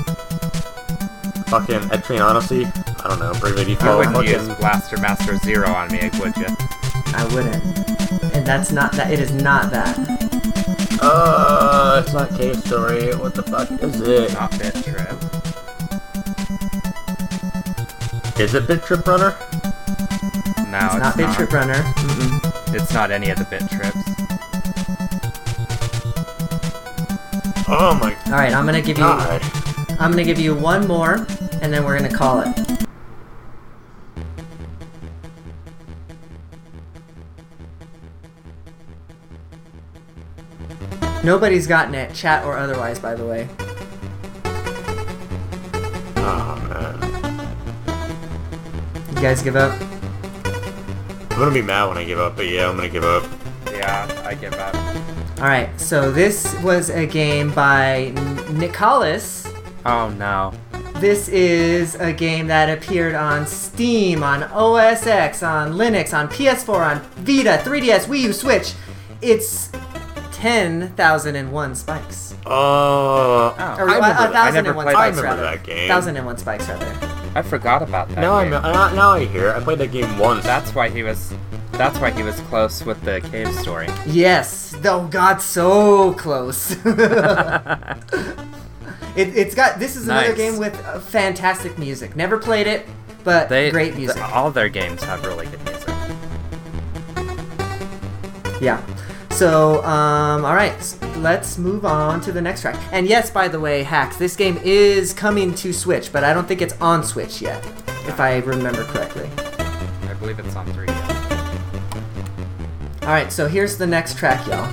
Fucking 1.49 1.81
Etrian 1.91 2.21
Odyssey. 2.25 2.65
I 2.67 3.09
don't 3.09 3.19
know. 3.19 3.33
Bravely 3.41 3.63
You 3.63 3.69
Default. 3.77 4.07
wouldn't 4.07 4.27
use 4.29 4.37
Fucking. 4.47 4.61
Blaster 4.61 4.97
Master 4.99 5.37
Zero 5.39 5.69
on 5.69 5.91
me, 5.91 6.11
would 6.21 6.37
you? 6.37 6.47
I 7.15 7.29
wouldn't. 7.35 7.63
And 8.35 8.47
that's 8.47 8.71
not 8.73 8.93
that. 8.93 9.11
It 9.11 9.19
is 9.21 9.33
not 9.33 9.71
that. 9.73 9.97
Uh, 11.05 12.01
it's 12.05 12.13
not 12.15 12.31
Cave 12.37 12.57
Story. 12.65 13.13
What 13.17 13.35
the 13.35 13.43
fuck 13.43 13.71
is 13.83 14.01
it? 14.01 14.33
Not 14.35 14.51
Bit 14.59 14.75
Trip. 14.85 15.19
Is 18.41 18.55
it 18.55 18.67
Bit 18.69 18.83
Trip 18.85 19.07
Runner? 19.07 19.35
No, 20.71 20.79
It's 20.87 20.95
not 20.97 21.17
Bit 21.17 21.35
Trip 21.35 21.53
Runner. 21.53 21.75
Mm-mm. 21.75 22.75
It's 22.75 22.95
not 22.95 23.11
any 23.11 23.29
of 23.31 23.39
the 23.39 23.45
bit 23.45 23.61
trips. 23.69 23.99
Oh 27.69 27.95
my 28.01 28.15
All 28.27 28.33
right, 28.33 28.53
I'm 28.55 28.65
gonna 28.65 28.81
give 28.81 28.97
you. 28.97 29.05
god. 29.05 29.43
I'm 30.01 30.11
gonna 30.11 30.25
give 30.25 30.39
you 30.39 30.55
one 30.55 30.87
more, 30.87 31.27
and 31.61 31.71
then 31.73 31.85
we're 31.85 31.99
gonna 31.99 32.15
call 32.15 32.41
it. 32.41 32.49
Nobody's 41.25 41.67
gotten 41.67 41.95
it, 41.95 42.15
chat 42.15 42.45
or 42.45 42.57
otherwise, 42.57 42.99
by 42.99 43.15
the 43.15 43.25
way. 43.25 43.49
Oh 46.17 46.57
man. 46.69 46.99
You 49.15 49.23
guys 49.23 49.43
give 49.43 49.57
up? 49.57 49.81
I'm 51.31 51.39
gonna 51.39 51.51
be 51.53 51.63
mad 51.63 51.87
when 51.89 51.99
I 51.99 52.05
give 52.05 52.19
up, 52.19 52.37
but 52.37 52.49
yeah, 52.49 52.69
I'm 52.69 52.77
gonna 52.77 52.89
give 52.89 53.05
up. 53.05 53.25
Yeah, 53.71 54.23
I 54.25 54.35
give 54.35 54.55
up. 54.55 54.75
All 55.39 55.49
right, 55.49 55.69
so 55.81 56.11
this 56.13 56.55
was 56.63 56.91
a 56.91 57.07
game 57.07 57.53
by 57.53 58.13
N- 58.17 58.37
Nicalis. 58.59 59.53
Oh 59.87 60.11
no. 60.11 60.53
This 60.97 61.29
is 61.29 61.97
a 61.97 62.13
game 62.13 62.47
that 62.47 62.69
appeared 62.69 63.15
on 63.17 63.45
Steam, 63.47 64.23
on 64.23 64.45
OS 64.45 65.07
X, 65.07 65.43
on 65.43 65.73
Linux, 65.73 66.17
on 66.17 66.29
PS4, 66.29 66.97
on 66.97 67.01
Vita, 67.25 67.61
3DS, 67.65 68.05
Wii 68.07 68.21
U, 68.21 68.33
Switch. 68.33 68.75
It's 69.21 69.69
10,001 70.43 71.75
spikes. 71.77 72.35
Oh, 72.47 72.51
Oh, 72.53 73.55
Or 73.57 73.61
I 73.61 73.65
uh, 73.65 73.77
remember, 73.79 73.97
a 73.97 74.01
that. 74.33 74.35
I 74.35 74.51
never 74.51 74.69
and 74.71 74.77
one. 74.77 74.89
I 74.89 74.93
spikes, 74.93 75.17
remember 75.19 75.43
rather. 75.43 75.57
that 75.57 75.65
game. 75.65 75.87
Thousand 75.89 76.17
and 76.17 76.27
one 76.27 76.37
spikes, 76.37 76.69
rather. 76.69 76.99
I 77.37 77.43
forgot 77.43 77.81
about 77.81 78.09
that. 78.09 78.19
Now 78.19 78.35
I'm 78.35 78.53
uh, 78.53 78.93
now 78.93 79.11
I 79.13 79.25
hear. 79.25 79.53
I 79.53 79.61
played 79.61 79.79
that 79.79 79.93
game 79.93 80.19
once. 80.19 80.43
That's 80.45 80.75
why 80.75 80.89
he 80.89 81.05
was. 81.05 81.33
That's 81.73 81.97
why 82.01 82.11
he 82.11 82.25
was 82.25 82.39
close 82.41 82.85
with 82.85 83.01
the 83.03 83.21
cave 83.21 83.55
story. 83.55 83.87
Yes. 84.05 84.75
though 84.81 85.07
God, 85.07 85.41
so 85.41 86.13
close. 86.15 86.73
it, 86.85 86.89
it's 89.17 89.55
got. 89.55 89.79
This 89.79 89.95
is 89.95 90.09
another 90.09 90.29
Nice. 90.31 90.37
game 90.37 90.59
with 90.59 90.75
uh, 90.85 90.99
fantastic 90.99 91.79
music. 91.79 92.17
Never 92.17 92.37
played 92.37 92.67
it, 92.67 92.85
but 93.23 93.49
They 93.49 93.71
great 93.71 93.95
th- 93.95 93.99
music. 93.99 94.21
all 94.35 94.51
their 94.51 94.69
games 94.69 95.05
have 95.05 95.25
really 95.25 95.47
good 95.47 95.65
music. 95.65 95.89
Yeah. 98.61 98.81
So, 99.33 99.83
um, 99.85 100.45
all 100.45 100.55
right, 100.55 100.75
let's 101.17 101.57
move 101.59 101.85
on 101.85 102.21
to 102.21 102.33
the 102.33 102.41
next 102.41 102.61
track. 102.61 102.77
And 102.93 103.09
yes, 103.09 103.31
by 103.31 103.49
the 103.49 103.59
way, 103.59 103.83
hacks. 103.83 104.17
This 104.17 104.37
game 104.37 104.61
is 104.63 105.13
coming 105.13 105.55
to 105.57 105.73
Switch, 105.73 106.13
but 106.13 106.23
I 106.23 106.33
don't 106.35 106.47
think 106.47 106.61
it's 106.63 106.79
on 106.81 107.03
Switch 107.03 107.41
yet, 107.43 107.65
if 108.07 108.21
I 108.21 108.37
remember 108.39 108.85
correctly. 108.85 109.29
I 109.39 110.15
believe 110.21 110.39
it's 110.39 110.55
on 110.55 110.67
3DS. 110.73 111.09
All 113.03 113.09
right, 113.09 113.33
so 113.33 113.49
here's 113.49 113.79
the 113.79 113.87
next 113.87 114.17
track, 114.17 114.47
y'all. 114.47 114.71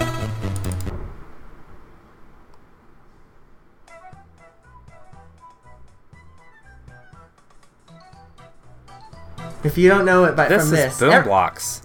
If 9.64 9.78
you 9.78 9.90
don't 9.90 10.06
know 10.06 10.26
it 10.26 10.36
by 10.36 10.48
This 10.48 10.64
from 10.66 10.74
is 10.74 10.80
this, 10.86 11.00
Boom 11.00 11.12
ev- 11.12 11.26
Blocks. 11.26 11.82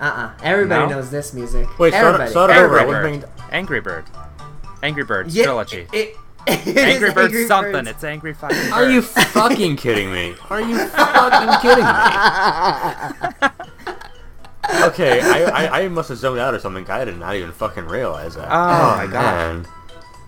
Uh-uh, 0.00 0.32
everybody 0.42 0.86
No? 0.86 0.96
knows 0.96 1.10
this 1.10 1.32
music. 1.34 1.66
Wait, 1.78 1.90
start, 1.92 2.06
everybody. 2.06 2.30
start 2.30 2.50
over. 2.50 2.78
I 2.78 2.82
Angry 2.82 3.00
wasn't 3.00 3.20
Bird. 3.22 3.30
Angry 3.52 3.80
Bird. 3.80 4.04
Angry 4.82 5.04
Birds 5.04 5.34
Yeah, 5.36 5.44
trilogy. 5.44 5.86
It, 5.92 6.16
it 6.46 6.66
is 6.66 6.76
Angry 6.76 7.12
Birds 7.12 7.34
Angry 7.34 7.46
something. 7.46 7.72
Birds. 7.72 7.88
It's 7.90 8.04
Angry 8.04 8.32
fucking 8.34 8.72
Are 8.72 8.90
you 8.90 9.02
fucking 9.32 9.76
kidding 9.76 10.10
me? 10.12 10.34
Are 10.48 10.60
you 10.60 10.78
fucking 10.88 11.60
kidding 11.60 11.84
me? 11.84 13.48
Okay, 14.82 15.20
I, 15.20 15.44
I, 15.66 15.80
I 15.82 15.88
must 15.88 16.10
have 16.10 16.18
zoned 16.18 16.38
out 16.38 16.54
or 16.54 16.60
something. 16.60 16.88
I 16.88 17.04
did 17.04 17.18
not 17.18 17.34
even 17.34 17.50
fucking 17.50 17.86
realize 17.86 18.36
that. 18.36 18.46
Oh, 18.50 18.54
oh 18.54 18.96
my 18.98 19.06
God. 19.06 19.12
man. 19.12 19.66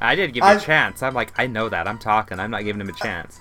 I 0.00 0.16
did 0.16 0.32
give 0.34 0.42
you 0.42 0.48
a 0.48 0.54
I've- 0.54 0.64
chance. 0.64 1.00
I'm 1.02 1.14
like, 1.14 1.32
I 1.38 1.46
know 1.46 1.68
that. 1.68 1.86
I'm 1.86 1.98
talking. 1.98 2.40
I'm 2.40 2.50
not 2.50 2.64
giving 2.64 2.80
him 2.80 2.88
a 2.88 2.92
chance. 2.92 3.38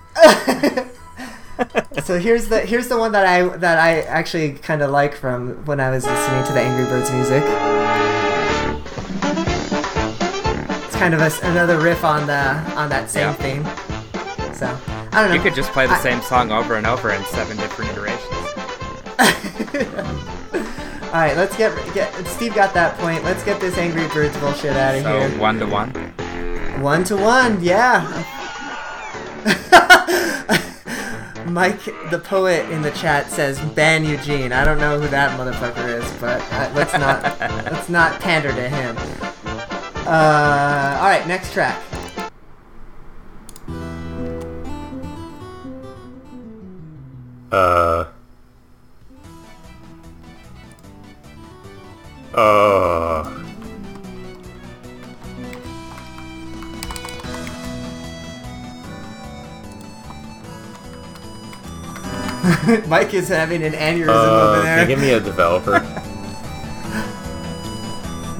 So 2.04 2.20
here's 2.20 2.48
the 2.50 2.60
here's 2.62 2.88
the 2.88 2.98
one 2.98 3.12
that 3.14 3.26
I 3.26 3.48
that 3.58 3.78
I 3.78 4.02
actually 4.02 4.54
kind 4.54 4.82
of 4.82 4.92
like 4.92 5.14
from 5.16 5.64
when 5.66 5.80
I 5.80 5.90
was 5.90 6.06
listening 6.06 6.44
to 6.46 6.54
the 6.54 6.60
Angry 6.62 6.86
Birds 6.86 7.12
music. 7.12 7.44
It's 10.86 10.96
kind 10.96 11.14
of 11.14 11.22
a 11.22 11.32
another 11.48 11.80
riff 11.80 12.04
on 12.04 12.28
the 12.28 12.40
on 12.76 12.90
that 12.90 13.10
same 13.10 13.24
Yeah. 13.24 13.34
theme. 13.36 13.64
So 14.54 14.78
I 15.12 15.22
don't 15.22 15.30
know. 15.30 15.36
You 15.36 15.42
could 15.42 15.56
just 15.56 15.72
play 15.72 15.86
the 15.88 15.94
I- 15.94 16.00
same 16.00 16.22
song 16.22 16.52
over 16.52 16.76
and 16.76 16.86
over 16.88 17.12
in 17.12 17.24
seven 17.26 17.56
different 17.58 17.92
iterations. 17.92 18.28
All 21.14 21.20
right, 21.20 21.36
let's 21.38 21.56
get 21.58 21.72
get. 21.94 22.12
Steve 22.28 22.56
got 22.56 22.74
that 22.74 22.98
point. 22.98 23.24
Let's 23.24 23.44
get 23.44 23.60
this 23.62 23.78
Angry 23.78 24.08
Birds 24.10 24.36
bullshit 24.38 24.76
out 24.76 24.96
of 24.96 25.04
So 25.04 25.20
here. 25.30 25.40
one 25.40 25.60
to 25.60 25.66
one. 25.68 25.90
One 26.82 27.04
to 27.06 27.16
one, 27.18 27.62
yeah. 27.62 28.08
Mike, 31.52 31.84
the 32.10 32.20
poet 32.20 32.70
in 32.70 32.82
the 32.82 32.92
chat 32.92 33.30
says 33.30 33.60
ban 33.72 34.06
Eugene. 34.06 34.54
I 34.54 34.64
don't 34.64 34.80
know 34.80 35.00
who 35.00 35.08
that 35.10 35.38
motherfucker 35.38 36.02
is, 36.02 36.10
but 36.22 36.42
uh, 36.54 36.72
let's 36.74 36.94
not 36.94 37.24
let's 37.72 37.90
not 37.90 38.22
pander 38.22 38.54
to 38.54 38.70
him. 38.70 38.96
Uh, 40.08 40.98
all 41.00 41.10
right, 41.10 41.28
next 41.28 41.52
track. 41.52 41.82
Uh. 47.52 48.06
Uh. 52.34 53.41
Mike 62.88 63.14
is 63.14 63.28
having 63.30 63.64
an 63.64 63.74
aneurysm 63.74 64.10
Uh, 64.10 64.50
over 64.52 64.56
can 64.62 64.66
there. 64.66 64.82
you 64.82 64.88
give 64.88 65.00
me 65.00 65.12
a 65.14 65.20
developer? 65.32 65.80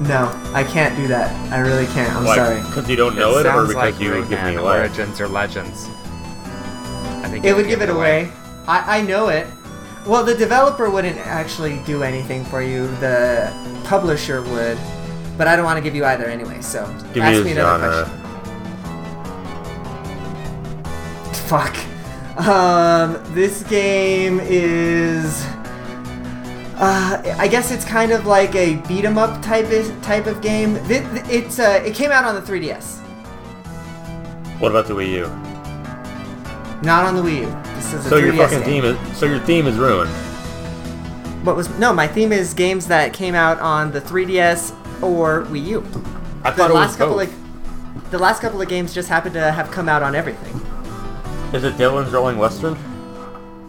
No, 0.00 0.32
I 0.52 0.64
can't 0.64 0.96
do 0.96 1.06
that. 1.08 1.30
I 1.52 1.60
really 1.60 1.86
can't. 1.86 2.12
I'm 2.16 2.24
like, 2.24 2.36
sorry. 2.36 2.60
because 2.62 2.88
you 2.90 2.96
don't 2.96 3.14
know 3.14 3.38
it, 3.38 3.46
or 3.46 3.62
because 3.62 3.74
like 3.76 4.00
you 4.00 4.10
would 4.10 4.28
give 4.28 4.42
me 4.42 4.56
away? 4.56 4.78
Origins 4.80 5.20
or 5.20 5.28
Legends. 5.28 5.86
I 7.22 7.28
think 7.30 7.44
It 7.44 7.54
would 7.54 7.68
give 7.68 7.82
it 7.82 7.88
away. 7.88 8.28
I, 8.66 8.98
I 8.98 9.02
know 9.02 9.28
it. 9.28 9.46
Well, 10.04 10.24
the 10.24 10.34
developer 10.34 10.90
wouldn't 10.90 11.18
actually 11.18 11.78
do 11.86 12.02
anything 12.02 12.44
for 12.46 12.60
you. 12.62 12.88
The 12.96 13.52
publisher 13.84 14.42
would, 14.42 14.76
but 15.38 15.46
I 15.46 15.54
don't 15.54 15.64
want 15.64 15.76
to 15.76 15.82
give 15.82 15.94
you 15.94 16.04
either 16.04 16.24
anyway. 16.24 16.60
So 16.62 16.84
Give 17.14 17.22
ask 17.22 17.38
me 17.38 17.44
me 17.44 17.52
another 17.52 17.92
genre. 17.92 18.04
question. 18.04 18.18
Fuck. 21.46 21.76
Um, 22.38 23.22
this 23.34 23.62
game 23.64 24.40
is. 24.42 25.44
Uh, 26.84 27.36
I 27.38 27.46
guess 27.46 27.70
it's 27.70 27.84
kind 27.84 28.10
of 28.10 28.26
like 28.26 28.54
a 28.56 28.76
beat 28.88 29.04
'em 29.04 29.16
up 29.18 29.40
type 29.42 29.70
of, 29.70 30.02
type 30.02 30.26
of 30.26 30.40
game. 30.40 30.76
It, 30.90 31.04
it's 31.30 31.58
uh, 31.58 31.82
it 31.84 31.94
came 31.94 32.10
out 32.10 32.24
on 32.24 32.34
the 32.34 32.40
3DS, 32.40 32.98
What 34.58 34.70
about 34.70 34.86
the 34.88 34.94
Wii 34.94 35.10
U? 35.10 35.26
not 36.82 37.04
on 37.04 37.14
the 37.14 37.22
Wii 37.22 37.42
U. 37.42 37.74
This 37.76 37.92
is 37.92 38.06
a 38.06 38.08
So 38.08 38.16
3DS 38.18 38.24
your 38.24 38.32
fucking 38.34 38.58
game. 38.60 38.82
theme 38.82 38.84
is 38.84 39.16
so 39.18 39.26
your 39.26 39.38
theme 39.40 39.66
is 39.68 39.76
ruined. 39.76 40.10
What 41.44 41.54
was 41.54 41.68
no? 41.78 41.92
My 41.92 42.08
theme 42.08 42.32
is 42.32 42.54
games 42.54 42.86
that 42.88 43.12
came 43.12 43.34
out 43.36 43.60
on 43.60 43.92
the 43.92 44.00
3DS 44.00 44.72
or 45.02 45.42
Wii 45.50 45.64
U. 45.66 45.84
I 46.44 46.50
The 46.50 46.56
thought 46.56 46.70
it 46.70 46.74
was 46.74 46.96
couple 46.96 47.16
both. 47.16 47.28
of 47.28 48.10
the 48.10 48.18
last 48.18 48.40
couple 48.40 48.60
of 48.60 48.68
games 48.68 48.92
just 48.92 49.08
happened 49.08 49.34
to 49.34 49.52
have 49.52 49.70
come 49.70 49.88
out 49.88 50.02
on 50.02 50.14
everything. 50.16 50.60
Is 51.52 51.64
it 51.64 51.76
Dillon's 51.76 52.12
Rolling 52.12 52.38
Western? 52.38 52.76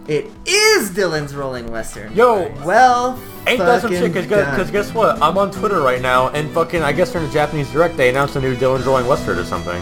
It 0.07 0.29
is 0.45 0.89
Dillon's 0.89 1.33
Rolling 1.35 1.69
Western. 1.71 2.13
Yo, 2.13 2.49
Well, 2.65 3.19
ain't 3.47 3.59
that 3.59 3.81
some 3.81 3.91
shit? 3.91 4.13
Cause, 4.13 4.25
gu- 4.25 4.43
cause 4.43 4.69
guess 4.71 4.93
what? 4.93 5.21
I'm 5.21 5.37
on 5.37 5.51
Twitter 5.51 5.79
right 5.81 6.01
now, 6.01 6.29
and 6.29 6.49
fucking 6.51 6.81
I 6.81 6.91
guess 6.91 7.11
during 7.11 7.27
the 7.27 7.33
Japanese 7.33 7.69
Direct 7.71 7.95
they 7.95 8.09
announced 8.09 8.35
a 8.35 8.41
new 8.41 8.55
Dillon's 8.55 8.85
Rolling 8.85 9.07
Western 9.07 9.37
or 9.37 9.45
something. 9.45 9.81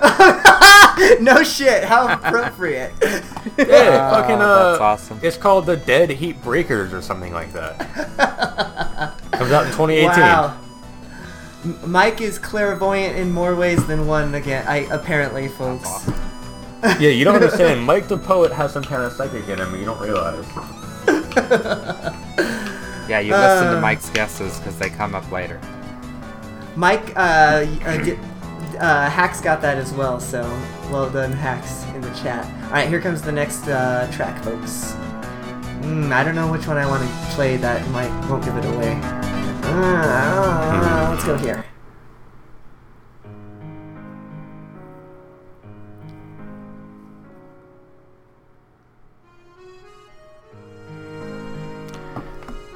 no 1.24 1.42
shit. 1.44 1.84
How 1.84 2.08
appropriate. 2.14 2.92
Yeah, 3.56 4.10
fucking 4.10 4.36
uh, 4.36 4.70
that's 4.72 4.80
awesome. 4.80 5.18
It's 5.22 5.36
called 5.36 5.64
the 5.66 5.76
Dead 5.76 6.10
Heat 6.10 6.42
Breakers 6.42 6.92
or 6.92 7.00
something 7.00 7.32
like 7.32 7.52
that. 7.54 7.78
Comes 9.32 9.50
out 9.52 9.64
in 9.64 9.72
2018. 9.72 10.08
wow. 10.20 10.58
Mike 11.86 12.20
is 12.20 12.38
clairvoyant 12.38 13.16
in 13.16 13.30
more 13.30 13.54
ways 13.56 13.84
than 13.86 14.06
one. 14.06 14.34
Again, 14.34 14.64
I 14.68 14.78
apparently, 14.90 15.48
folks. 15.48 16.06
Yeah, 17.00 17.10
you 17.10 17.24
don't 17.24 17.34
understand. 17.36 17.82
Mike 17.84 18.08
the 18.08 18.16
poet 18.16 18.52
has 18.52 18.72
some 18.72 18.82
kind 18.84 19.02
of 19.02 19.12
psychic 19.12 19.48
in 19.48 19.58
him. 19.58 19.74
You 19.78 19.84
don't 19.84 20.00
realize. 20.00 20.46
Yeah, 23.08 23.18
you 23.18 23.32
listen 23.32 23.66
Uh. 23.66 23.74
to 23.74 23.80
Mike's 23.80 24.08
guesses 24.10 24.56
because 24.58 24.78
they 24.78 24.88
come 24.88 25.16
up 25.16 25.30
later. 25.32 25.60
Mike, 26.76 27.12
uh, 27.16 27.66
uh, 27.84 28.16
uh, 28.78 29.10
Hacks 29.10 29.40
got 29.40 29.60
that 29.62 29.78
as 29.78 29.92
well, 29.92 30.20
so 30.20 30.42
well 30.92 31.10
done, 31.10 31.32
Hacks, 31.32 31.82
in 31.96 32.02
the 32.02 32.10
chat. 32.22 32.44
All 32.66 32.70
right, 32.70 32.88
here 32.88 33.00
comes 33.00 33.20
the 33.20 33.32
next 33.32 33.66
uh, 33.66 34.08
track, 34.12 34.40
folks. 34.44 34.92
Mm, 35.82 36.12
I 36.12 36.22
don't 36.22 36.36
know 36.36 36.46
which 36.52 36.68
one 36.68 36.76
I 36.78 36.86
want 36.86 37.02
to 37.02 37.08
play 37.34 37.56
that 37.56 37.84
might 37.90 38.12
won't 38.30 38.44
give 38.44 38.56
it 38.56 38.64
away. 38.64 39.00
Uh, 39.64 41.08
let's 41.10 41.24
go 41.24 41.36
here. 41.36 41.64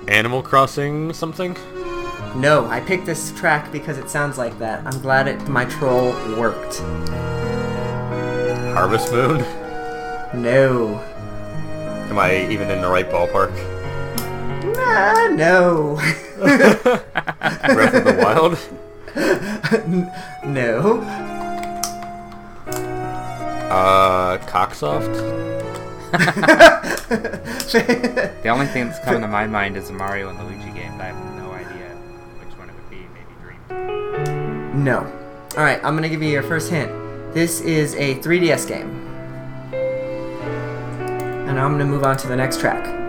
Animal 0.08 0.42
Crossing 0.42 1.12
something? 1.12 1.56
No, 2.36 2.66
I 2.68 2.80
picked 2.80 3.06
this 3.06 3.32
track 3.32 3.72
because 3.72 3.96
it 3.96 4.10
sounds 4.10 4.36
like 4.36 4.58
that. 4.58 4.86
I'm 4.86 5.00
glad 5.00 5.28
it 5.28 5.48
my 5.48 5.64
troll 5.64 6.12
worked. 6.36 6.80
Harvest 8.74 9.12
Moon? 9.12 9.38
No. 10.34 10.98
Am 12.10 12.18
I 12.18 12.46
even 12.50 12.70
in 12.70 12.82
the 12.82 12.88
right 12.88 13.08
ballpark? 13.08 13.54
Nah, 14.76 15.28
no. 15.28 15.94
Breath 16.38 17.94
of 17.94 18.04
the 18.04 18.18
Wild? 18.20 18.58
no. 20.44 21.00
Uh, 23.70 24.38
Cocksoft? 24.46 25.63
the 27.74 28.48
only 28.48 28.66
thing 28.66 28.86
that's 28.88 29.04
coming 29.04 29.22
to 29.22 29.28
my 29.28 29.46
mind 29.46 29.76
is 29.76 29.90
a 29.90 29.92
Mario 29.92 30.28
and 30.28 30.38
Luigi 30.38 30.70
game, 30.70 30.92
but 30.96 31.04
I 31.04 31.06
have 31.06 31.36
no 31.36 31.50
idea 31.52 31.88
which 32.38 32.56
one 32.56 32.68
it 32.68 32.74
would 32.74 32.90
be. 32.90 33.06
Maybe 33.14 33.34
Dream. 33.42 34.84
No. 34.84 35.00
Alright, 35.56 35.84
I'm 35.84 35.94
gonna 35.96 36.08
give 36.08 36.22
you 36.22 36.30
your 36.30 36.42
first 36.42 36.70
hint. 36.70 36.90
This 37.34 37.60
is 37.60 37.94
a 37.96 38.14
3DS 38.16 38.68
game. 38.68 38.90
And 41.48 41.58
I'm 41.58 41.72
gonna 41.72 41.84
move 41.84 42.04
on 42.04 42.16
to 42.18 42.28
the 42.28 42.36
next 42.36 42.60
track. 42.60 43.03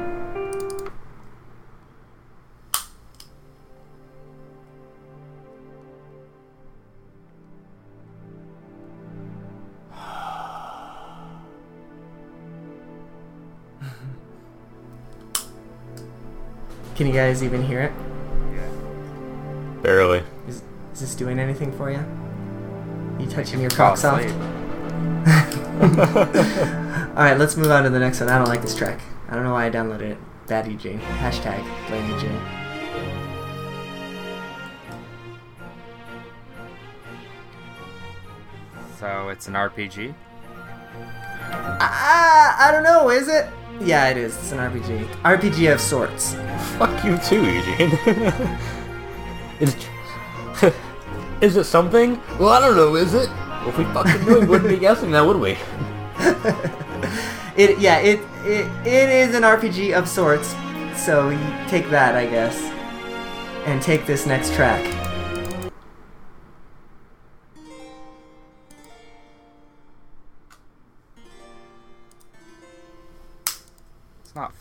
Can 16.95 17.07
you 17.07 17.13
guys 17.13 17.43
even 17.43 17.61
hear 17.61 17.81
it? 17.81 17.91
Barely. 19.83 20.23
Is, 20.47 20.63
is 20.93 21.01
this 21.01 21.13
doing 21.13 21.39
anything 21.39 21.71
for 21.73 21.91
you? 21.91 21.99
You 23.19 23.29
touching 23.29 23.59
your 23.59 23.69
Fall 23.69 23.95
cock 23.95 23.97
soft? 23.97 24.23
Alright, 27.15 27.37
let's 27.37 27.57
move 27.57 27.69
on 27.69 27.83
to 27.83 27.89
the 27.89 27.99
next 27.99 28.21
one. 28.21 28.29
I 28.29 28.37
don't 28.37 28.47
like 28.47 28.61
this 28.61 28.75
track. 28.75 29.01
I 29.27 29.35
don't 29.35 29.43
know 29.43 29.51
why 29.51 29.65
I 29.65 29.69
downloaded 29.69 30.11
it. 30.11 30.17
Bad 30.47 30.67
EJ. 30.67 31.01
Hashtag 31.01 31.61
blame 31.89 32.09
EJ. 32.13 32.31
So 38.99 39.27
it's 39.29 39.49
an 39.49 39.55
RPG? 39.55 40.13
Ah, 41.51 42.67
I 42.67 42.71
don't 42.71 42.83
know, 42.83 43.09
is 43.09 43.27
it? 43.27 43.47
Yeah, 43.79 44.09
it 44.09 44.17
is. 44.17 44.35
It's 44.37 44.51
an 44.51 44.59
RPG. 44.59 45.05
RPG 45.23 45.73
of 45.73 45.81
sorts. 45.81 46.33
Fuck 46.77 47.03
you 47.03 47.17
too, 47.17 47.45
Eugene. 47.45 47.91
is, 49.59 49.75
is 51.41 51.57
it 51.57 51.65
something? 51.65 52.21
Well, 52.39 52.49
I 52.49 52.59
don't 52.59 52.75
know, 52.75 52.95
is 52.95 53.13
it? 53.13 53.29
Well, 53.29 53.69
if 53.69 53.77
we 53.77 53.83
fucking 53.85 54.25
knew, 54.25 54.39
we 54.39 54.45
wouldn't 54.47 54.69
be 54.69 54.77
guessing 54.77 55.11
that, 55.11 55.25
would 55.25 55.37
we? 55.37 55.57
It 57.57 57.79
yeah, 57.79 57.99
it 57.99 58.19
it, 58.43 58.67
it 58.85 59.09
is 59.09 59.33
an 59.33 59.43
RPG 59.43 59.97
of 59.97 60.09
sorts. 60.09 60.53
So 60.97 61.29
take 61.69 61.89
that, 61.89 62.15
I 62.15 62.25
guess. 62.25 62.61
And 63.65 63.81
take 63.81 64.05
this 64.05 64.25
next 64.25 64.53
track. 64.53 64.83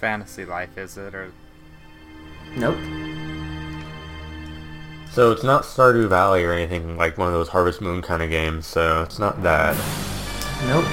Fantasy 0.04 0.44
Life, 0.44 0.76
is 0.76 0.98
it? 0.98 1.14
Or 1.14 1.32
Nope. 2.58 2.76
So 5.10 5.32
it's 5.32 5.42
not 5.42 5.62
Stardew 5.62 6.10
Valley 6.10 6.44
or 6.44 6.52
anything 6.52 6.98
like 6.98 7.16
one 7.16 7.28
of 7.28 7.32
those 7.32 7.48
Harvest 7.48 7.80
Moon 7.80 8.02
kind 8.02 8.22
of 8.22 8.28
games, 8.28 8.66
so 8.66 9.02
it's 9.02 9.18
not 9.18 9.42
that. 9.42 9.74
Nope. 10.66 10.84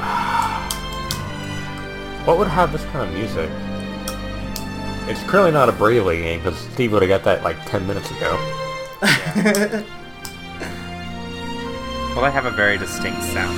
What 2.26 2.38
would 2.38 2.48
have 2.48 2.72
this 2.72 2.84
kind 2.86 3.08
of 3.08 3.14
music? 3.14 3.48
It's 5.08 5.22
clearly 5.30 5.52
not 5.52 5.68
a 5.68 5.72
Bravely 5.72 6.18
game, 6.18 6.40
because 6.40 6.58
Steve 6.58 6.90
would 6.90 7.02
have 7.02 7.08
got 7.08 7.22
that 7.22 7.44
like 7.44 7.64
10 7.66 7.86
minutes 7.86 8.10
ago. 8.10 8.36
well, 12.16 12.24
they 12.24 12.32
have 12.32 12.46
a 12.46 12.50
very 12.50 12.76
distinct 12.76 13.22
sound. 13.22 13.56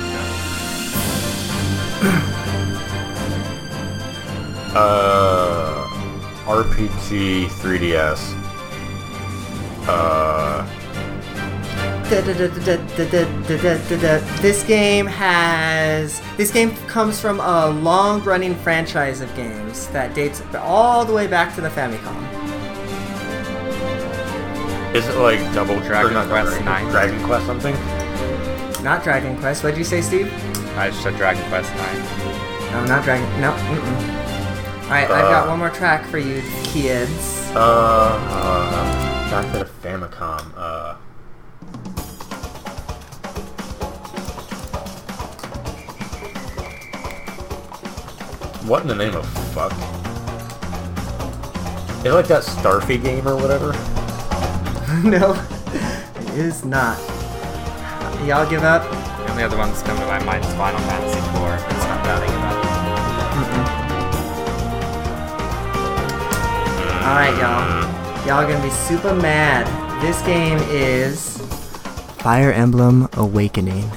Though. 2.03 2.37
Uh, 4.73 5.87
RPG 6.45 7.47
3DS. 7.47 8.33
Uh, 9.87 10.65
This 14.41 14.63
game 14.63 15.05
has. 15.05 16.21
This 16.37 16.51
game 16.51 16.75
comes 16.87 17.19
from 17.19 17.39
a 17.39 17.69
long 17.69 18.21
running 18.23 18.55
franchise 18.55 19.21
of 19.21 19.33
games 19.35 19.87
that 19.87 20.13
dates 20.13 20.41
all 20.55 21.05
the 21.05 21.13
way 21.13 21.27
back 21.27 21.55
to 21.55 21.61
the 21.61 21.69
Famicom. 21.69 22.17
is 24.93 25.07
it 25.07 25.15
like 25.17 25.39
Double 25.53 25.79
Dragon 25.81 26.13
not 26.13 26.27
Quest 26.27 26.49
Dragon, 26.49 26.65
9? 26.65 26.89
Dragon 26.91 27.23
Quest 27.25 27.45
something? 27.45 27.75
Not 28.83 29.03
Dragon 29.03 29.37
Quest. 29.37 29.63
What'd 29.63 29.77
you 29.77 29.85
say, 29.85 30.01
Steve? 30.01 30.27
I 30.77 30.89
just 30.89 31.01
said 31.03 31.15
Dragon 31.15 31.43
Quest 31.49 31.73
9. 31.75 32.71
No, 32.71 32.85
not 32.85 33.03
Dragon. 33.05 33.41
No. 33.41 33.51
Mm-mm. 33.51 34.20
Alright, 34.91 35.09
I've 35.09 35.31
got 35.31 35.47
one 35.47 35.57
more 35.57 35.69
track 35.69 36.05
for 36.07 36.17
you 36.17 36.41
kids. 36.65 37.49
Uh, 37.55 38.19
uh 38.29 39.31
back 39.31 39.49
to 39.53 39.59
the 39.59 39.63
Famicom. 39.63 40.51
Uh, 40.53 40.95
what 48.67 48.81
in 48.81 48.89
the 48.89 48.95
name 48.95 49.15
of 49.15 49.25
fuck? 49.53 49.71
Is 51.99 52.05
it 52.05 52.11
like 52.11 52.27
that 52.27 52.43
Starfy 52.43 53.01
game 53.01 53.25
or 53.25 53.37
whatever? 53.37 53.71
no, 55.07 55.41
it 56.19 56.37
is 56.37 56.65
not. 56.65 56.99
Y'all 58.27 58.45
give 58.49 58.63
up? 58.63 58.91
The 58.91 59.31
only 59.31 59.43
other 59.43 59.57
one 59.57 59.69
that's 59.69 59.83
coming 59.83 60.01
to 60.01 60.07
my 60.09 60.21
mind 60.25 60.43
is 60.43 60.53
Final 60.55 60.81
Fantasy 60.81 61.17
IV. 61.17 61.75
It's 61.77 61.85
not 61.85 62.03
that 62.03 62.70
Alright, 67.11 67.35
y'all. 67.37 68.25
Y'all 68.25 68.47
gonna 68.49 68.63
be 68.63 68.69
super 68.69 69.13
mad. 69.13 69.67
This 70.01 70.21
game 70.21 70.57
is 70.69 71.37
Fire 72.19 72.53
Emblem 72.53 73.09
Awakening. 73.13 73.91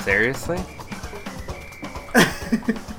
Seriously? 0.00 0.56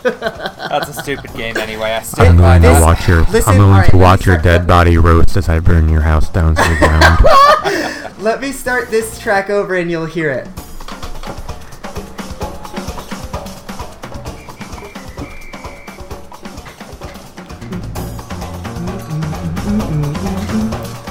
That's 0.03 0.89
a 0.89 0.93
stupid 0.93 1.34
game 1.34 1.57
anyway. 1.57 1.89
I 1.89 1.97
I'm 1.97 2.03
stand 2.03 2.38
by 2.38 2.43
willing 2.59 2.61
to 2.61 2.67
that. 2.67 2.81
watch 2.84 3.07
your- 3.07 3.23
Listen, 3.23 3.53
I'm 3.53 3.57
willing 3.57 3.73
alright, 3.73 3.89
to 3.89 3.95
let 3.97 3.99
me 4.01 4.05
watch 4.05 4.26
your 4.27 4.35
start 4.39 4.43
dead 4.43 4.67
body 4.67 4.97
roast 4.99 5.35
as 5.35 5.49
I 5.49 5.59
burn 5.59 5.89
your 5.89 6.01
house 6.01 6.30
down 6.30 6.55
to 6.55 6.61
the 6.61 6.76
ground. 8.07 8.23
Let 8.23 8.41
me 8.41 8.51
start 8.51 8.89
this 8.91 9.17
track 9.19 9.49
over 9.49 9.73
and 9.76 9.89
you'll 9.89 10.05
hear 10.05 10.30
it. 10.30 10.47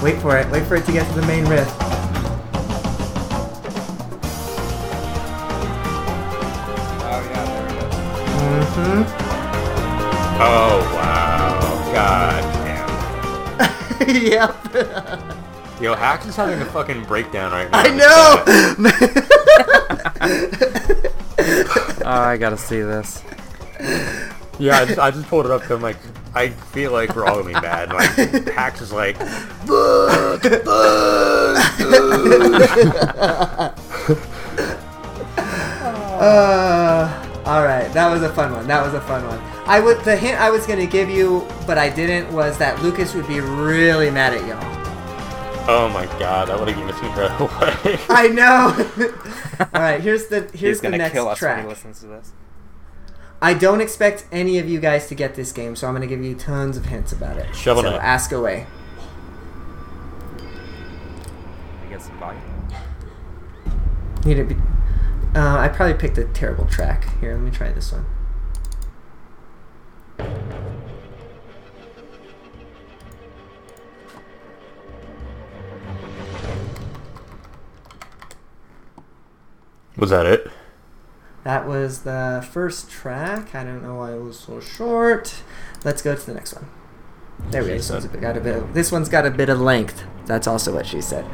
Wait 0.09 0.23
for 0.23 0.39
it. 0.39 0.51
Wait 0.51 0.65
for 0.65 0.77
it 0.77 0.87
to 0.87 0.93
get 0.93 1.07
to 1.07 1.21
the 1.21 1.27
main 1.27 1.45
riff. 1.45 1.69
Oh 7.03 7.21
yeah, 7.31 7.45
there 7.45 7.67
it 7.67 7.73
is. 7.77 7.95
Mm-hmm. 8.73 9.03
oh 10.41 10.81
wow! 10.95 11.61
God 11.93 12.43
damn. 12.65 14.17
yep. 14.25 14.57
Yo, 15.79 15.95
Hax 15.95 16.25
is 16.25 16.37
having 16.37 16.63
a 16.63 16.65
fucking 16.65 17.05
breakdown 17.05 17.53
right 17.53 17.71
now. 17.71 17.79
I 17.79 17.91
know. 17.91 18.45
Oh, 22.11 22.23
I 22.23 22.37
gotta 22.39 22.57
see 22.57 22.81
this. 22.81 23.23
Yeah, 24.59 24.79
I 24.79 24.85
just, 24.87 24.99
I 24.99 25.11
just 25.11 25.27
pulled 25.29 25.45
it 25.47 25.53
up. 25.53 25.61
'cause 25.63 25.71
I'm 25.73 25.83
like, 25.83 25.97
I 26.35 26.49
feel 26.51 26.93
like 26.93 27.15
we're 27.15 27.27
all 27.27 27.43
gonna 27.43 27.55
be 27.55 27.61
bad. 27.61 27.93
Like, 27.93 28.17
Pax 28.55 28.81
is 28.81 28.93
like, 28.93 29.17
"Fuck." 29.17 30.43
fuck, 30.65 30.69
Uh, 36.21 37.09
all 37.47 37.63
right, 37.63 37.87
that 37.93 38.11
was 38.13 38.23
a 38.23 38.29
fun 38.33 38.53
one. 38.53 38.67
That 38.67 38.85
was 38.85 38.93
a 38.95 39.01
fun 39.03 39.25
one. 39.27 39.39
I 39.67 39.79
would 39.81 40.01
the 40.05 40.17
hint 40.17 40.41
I 40.41 40.51
was 40.51 40.67
gonna 40.67 40.87
give 40.87 41.09
you, 41.09 41.47
but 41.67 41.79
I 41.79 41.89
didn't, 41.91 42.33
was 42.35 42.59
that 42.59 42.83
Lucas 42.83 43.15
would 43.15 43.29
be 43.29 43.39
really 43.41 44.11
mad 44.11 44.35
at 44.35 44.45
y'all. 44.47 44.75
Oh 45.71 45.89
my 45.91 46.07
god, 46.19 46.49
that 46.49 46.59
would 46.59 46.69
have 46.69 46.77
given 46.77 46.93
us 46.93 47.01
right 47.17 47.41
away. 47.41 47.99
I 48.09 48.27
know. 48.29 48.75
all 49.73 49.81
right, 49.81 50.01
here's 50.01 50.27
the 50.27 50.41
here's 50.41 50.53
He's 50.61 50.81
the 50.81 50.89
gonna 50.89 50.99
next 50.99 51.13
kill 51.13 51.29
us 51.29 51.41
when 51.41 51.61
he 51.63 51.69
listens 51.69 52.01
to 52.01 52.07
this. 52.07 52.33
I 53.41 53.55
don't 53.55 53.81
expect 53.81 54.27
any 54.33 54.59
of 54.59 54.69
you 54.69 54.81
guys 54.81 55.07
to 55.09 55.15
get 55.15 55.35
this 55.37 55.53
game, 55.53 55.77
so 55.77 55.87
I'm 55.87 55.95
gonna 55.95 56.09
give 56.09 56.23
you 56.23 56.35
tons 56.35 56.77
of 56.77 56.87
hints 56.87 57.13
about 57.13 57.37
it. 57.37 57.55
Shovel 57.55 57.85
so 57.85 57.91
Knight. 57.91 58.01
ask 58.03 58.33
away. 58.33 58.67
I 61.85 61.89
get 61.89 62.03
some 62.03 62.19
volume. 62.19 62.43
Need 64.25 64.35
to 64.35 64.45
be. 64.45 64.57
Uh, 65.37 65.59
I 65.59 65.69
probably 65.69 65.95
picked 65.95 66.19
a 66.19 66.25
terrible 66.25 66.67
track. 66.67 67.17
Here, 67.21 67.35
let 67.35 67.43
me 67.43 67.51
try 67.53 67.71
this 67.71 67.93
one. 67.93 68.07
Was 79.97 80.11
that 80.11 80.27
it? 80.27 80.51
That 81.49 81.67
was 81.67 82.01
the 82.03 82.47
first 82.53 82.91
track. 82.91 83.55
I 83.55 83.65
don't 83.65 83.83
know 83.83 83.95
why 83.95 84.13
it 84.13 84.21
was 84.21 84.39
so 84.39 84.61
short. 84.61 85.43
Let's 85.83 86.03
go 86.03 86.15
to 86.15 86.27
the 86.27 86.35
next 86.35 86.53
one. 86.53 86.69
There 87.51 87.63
we 87.63 87.69
go. 87.69 87.75
This 87.77 87.89
one's 87.91 88.05
got 88.07 88.37
a 88.37 88.41
bit. 88.41 88.57
Of, 88.57 88.75
this 88.75 88.93
one's 88.93 89.09
got 89.09 89.25
a 89.25 89.31
bit 89.31 89.49
of 89.49 89.59
length. 89.59 90.05
That's 90.27 90.47
also 90.47 90.75
what 90.75 90.85
she 90.85 91.01
said. 91.01 91.25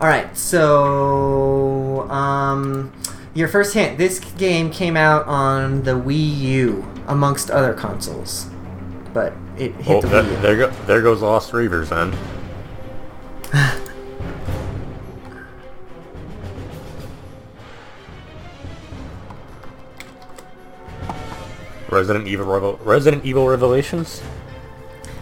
All 0.00 0.08
right. 0.08 0.34
So, 0.34 2.08
um, 2.08 2.90
your 3.34 3.48
first 3.48 3.74
hint. 3.74 3.98
This 3.98 4.18
game 4.18 4.70
came 4.70 4.96
out 4.96 5.26
on 5.26 5.82
the 5.82 5.90
Wii 6.00 6.38
U, 6.40 6.90
amongst 7.08 7.50
other 7.50 7.74
consoles, 7.74 8.46
but 9.12 9.34
it 9.58 9.74
hit 9.74 9.96
Oh, 9.96 10.00
the 10.00 10.08
that, 10.08 10.24
Wii 10.24 10.30
U. 10.30 10.36
there 10.40 10.56
go 10.56 10.70
there 10.86 11.02
goes 11.02 11.20
Lost 11.20 11.52
Reavers 11.52 11.90
then. 11.90 12.16
Resident 21.92 22.26
Evil 22.26 22.46
Revel- 22.46 22.80
Resident 22.84 23.24
Evil 23.24 23.46
Revelations. 23.46 24.22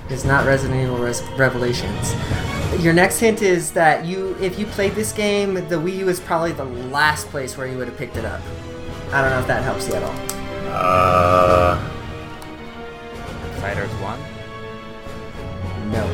It's 0.08 0.24
not 0.24 0.46
Resident 0.46 0.80
Evil 0.80 0.98
Res- 0.98 1.22
Revelations. 1.36 2.14
Your 2.78 2.92
next 2.92 3.18
hint 3.18 3.42
is 3.42 3.72
that 3.72 4.04
you, 4.04 4.36
if 4.40 4.58
you 4.58 4.66
played 4.66 4.94
this 4.94 5.12
game, 5.12 5.54
the 5.54 5.76
Wii 5.76 5.96
U 5.98 6.08
is 6.08 6.20
probably 6.20 6.52
the 6.52 6.64
last 6.64 7.28
place 7.28 7.56
where 7.58 7.66
you 7.66 7.76
would 7.76 7.88
have 7.88 7.96
picked 7.98 8.16
it 8.16 8.24
up. 8.24 8.40
I 9.12 9.20
don't 9.20 9.30
know 9.32 9.40
if 9.40 9.46
that 9.48 9.64
helps 9.64 9.88
you 9.88 9.94
at 9.94 10.02
all. 10.04 10.14
Uh, 10.72 11.76
Fighters 13.60 13.90
1. 14.00 14.18
No. 15.90 16.04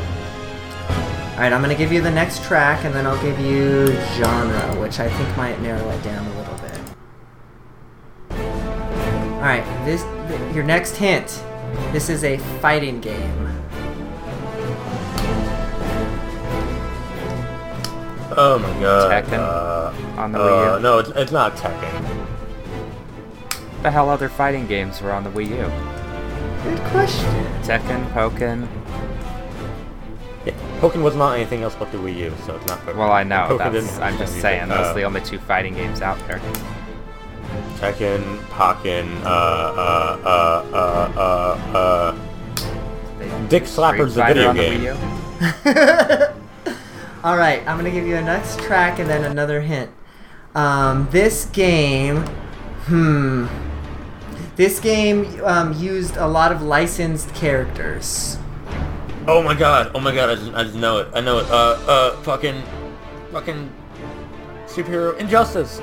All 1.35 1.43
right, 1.43 1.53
I'm 1.53 1.61
gonna 1.61 1.75
give 1.75 1.93
you 1.93 2.01
the 2.01 2.11
next 2.11 2.43
track, 2.45 2.85
and 2.87 2.95
then 2.95 3.07
I'll 3.07 3.23
give 3.23 3.39
you 3.39 3.89
genre, 4.15 4.81
which 4.81 4.99
I 5.01 5.09
think 5.11 5.37
might 5.37 5.61
narrow 5.61 5.87
it 5.91 6.03
down 6.03 6.27
a 6.27 6.39
little 6.39 6.55
bit. 6.55 6.66
All 9.37 9.43
right, 9.43 9.65
this 9.85 10.03
th- 10.29 10.55
your 10.55 10.65
next 10.65 10.97
hint. 10.97 11.43
This 11.93 12.09
is 12.09 12.25
a 12.25 12.39
fighting 12.61 13.01
game. 13.01 13.43
oh 18.39 18.59
my 18.59 18.81
god. 18.81 19.25
Tekken 19.25 19.39
Uh, 19.39 20.21
on 20.21 20.33
the 20.33 20.39
uh, 20.41 20.43
Wii 20.43 20.77
U. 20.77 20.83
no, 20.83 20.99
it's, 20.99 21.09
it's 21.11 21.33
not 21.33 21.57
Tekken. 21.57 22.27
The 23.83 23.91
hell 23.91 24.09
other 24.11 24.29
fighting 24.29 24.67
games 24.67 25.01
were 25.01 25.13
on 25.13 25.23
the 25.25 25.31
Wii 25.31 25.49
U? 25.51 25.71
Good 26.71 26.81
question. 26.91 27.27
Tekken, 27.63 28.11
Pokken. 28.13 28.67
Yeah, 30.45 30.53
Pokken 30.81 31.03
was 31.03 31.15
not 31.15 31.35
anything 31.35 31.63
else 31.63 31.75
but 31.77 31.91
the 31.93 31.99
Wii 31.99 32.17
U, 32.17 32.33
so 32.47 32.57
it's 32.57 32.67
not 32.67 32.79
Pokken. 32.81 32.97
Well, 32.97 33.13
I 33.13 33.23
know. 33.23 33.47
Pokken 33.51 33.73
That's, 33.73 33.99
I'm 33.99 34.19
just 34.19 34.35
anything. 34.35 34.41
saying. 34.41 34.69
Those 34.69 34.79
Uh, 34.87 34.91
are 34.91 34.95
the 34.95 35.03
only 35.05 35.21
two 35.21 35.39
fighting 35.39 35.75
games 35.75 36.01
out 36.03 36.19
there. 36.27 36.41
Tekken, 37.79 38.39
Pokken, 38.49 39.07
uh, 39.23 39.27
uh, 39.27 40.19
uh, 40.25 40.65
uh, 40.73 41.09
uh, 41.17 41.57
uh, 41.77 42.15
Dick 43.49 43.65
Slapper's 43.65 44.15
the 44.15 44.25
video 44.25 44.53
game. 44.53 44.87
All 47.25 47.37
right, 47.37 47.61
I'm 47.67 47.77
gonna 47.77 47.91
give 47.91 48.07
you 48.07 48.17
a 48.17 48.23
next 48.23 48.61
track 48.61 48.99
and 48.99 49.11
then 49.11 49.25
another 49.25 49.61
hint. 49.61 49.91
Um, 50.55 51.09
this 51.11 51.45
game, 51.47 52.25
hmm, 52.85 53.47
this 54.57 54.81
game 54.81 55.41
um, 55.45 55.73
used 55.75 56.17
a 56.17 56.27
lot 56.27 56.53
of 56.53 56.63
licensed 56.63 57.35
characters. 57.35 58.39
Oh 59.27 59.43
my 59.43 59.55
god, 59.55 59.91
oh 59.95 60.01
my 60.01 60.15
god, 60.15 60.31
I 60.31 60.35
just, 60.37 60.55
I 60.55 60.65
just 60.65 60.77
know 60.77 60.99
it. 60.99 61.09
I 61.15 61.21
know 61.21 61.39
it. 61.39 61.47
Uh, 61.51 61.79
uh, 61.87 62.17
fucking, 62.23 62.63
fucking 63.33 63.71
superhero 64.67 65.17
Injustice. 65.19 65.81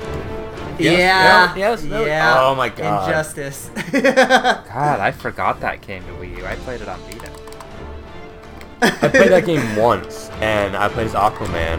Yes, 0.78 0.98
yeah, 0.98 1.54
yes, 1.56 1.82
no. 1.82 2.04
yeah. 2.04 2.36
Oh 2.40 2.54
my 2.54 2.68
God. 2.68 3.08
Injustice. 3.08 3.70
God, 3.92 5.00
I 5.00 5.10
forgot 5.12 5.60
that 5.60 5.82
came 5.82 6.02
to 6.04 6.10
Wii 6.12 6.38
U. 6.38 6.46
I 6.46 6.56
played 6.56 6.80
it 6.80 6.88
on 6.88 6.98
Vita. 7.00 7.30
I 8.82 9.08
played 9.08 9.30
that 9.30 9.46
game 9.46 9.76
once, 9.76 10.28
and 10.40 10.76
I 10.76 10.88
played 10.88 11.06
as 11.06 11.14
Aquaman. 11.14 11.78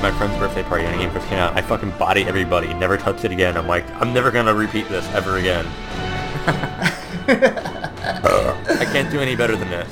My 0.00 0.10
friend's 0.12 0.36
birthday 0.38 0.62
party, 0.62 0.84
and 0.84 0.94
the 0.94 0.98
game 0.98 1.10
first 1.10 1.26
came 1.26 1.38
out. 1.38 1.54
I 1.56 1.62
fucking 1.62 1.90
bodied 1.98 2.28
everybody, 2.28 2.72
never 2.74 2.96
touched 2.96 3.24
it 3.24 3.32
again. 3.32 3.56
I'm 3.56 3.66
like, 3.66 3.88
I'm 4.00 4.12
never 4.14 4.30
gonna 4.30 4.54
repeat 4.54 4.88
this 4.88 5.06
ever 5.12 5.36
again. 5.36 5.66
I 7.28 8.86
can't 8.92 9.10
do 9.10 9.20
any 9.20 9.36
better 9.36 9.56
than 9.56 9.68
this. 9.68 9.88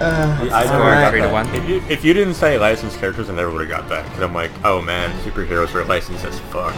Uh, 0.00 0.48
I 0.52 0.64
never 0.64 0.74
alright. 0.74 1.04
got 1.04 1.10
Three 1.10 1.22
to 1.22 1.28
one. 1.28 1.54
If 1.54 1.68
you, 1.68 1.82
if 1.88 2.04
you 2.04 2.12
didn't 2.12 2.34
say 2.34 2.58
licensed 2.58 2.98
characters, 2.98 3.30
I 3.30 3.34
never 3.34 3.50
would 3.50 3.66
have 3.66 3.68
got 3.68 3.88
that. 3.88 4.04
Cause 4.12 4.20
I'm 4.20 4.34
like, 4.34 4.50
oh 4.62 4.82
man, 4.82 5.10
superheroes 5.20 5.74
are 5.74 5.84
licensed 5.84 6.24
as 6.24 6.38
fuck. 6.50 6.74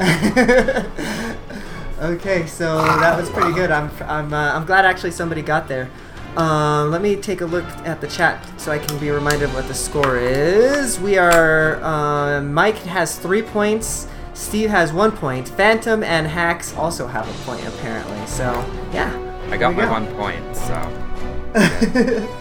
okay, 2.00 2.46
so 2.46 2.78
that 2.78 3.18
was 3.18 3.30
pretty 3.30 3.52
good. 3.52 3.70
I'm 3.70 3.90
I'm 4.02 4.32
uh, 4.32 4.52
I'm 4.52 4.64
glad 4.64 4.84
actually 4.84 5.12
somebody 5.12 5.42
got 5.42 5.68
there. 5.68 5.90
Um, 6.36 6.90
let 6.90 7.02
me 7.02 7.16
take 7.16 7.40
a 7.40 7.46
look 7.46 7.64
at 7.84 8.00
the 8.00 8.06
chat 8.06 8.44
so 8.58 8.72
I 8.72 8.78
can 8.78 8.98
be 8.98 9.10
reminded 9.10 9.52
what 9.52 9.68
the 9.68 9.74
score 9.74 10.16
is. 10.16 10.98
We 10.98 11.18
are 11.18 11.82
uh, 11.82 12.40
Mike 12.40 12.78
has 12.78 13.18
three 13.18 13.42
points. 13.42 14.08
Steve 14.34 14.70
has 14.70 14.92
one 14.92 15.12
point. 15.12 15.48
Phantom 15.48 16.02
and 16.02 16.26
Hacks 16.26 16.74
also 16.74 17.06
have 17.06 17.28
a 17.28 17.44
point 17.44 17.66
apparently. 17.66 18.26
So 18.26 18.44
yeah, 18.92 19.12
I 19.50 19.56
got 19.56 19.74
my 19.74 19.84
we 19.84 19.90
one 19.90 20.06
point, 20.16 20.56
so 20.56 20.74
go. 20.74 21.09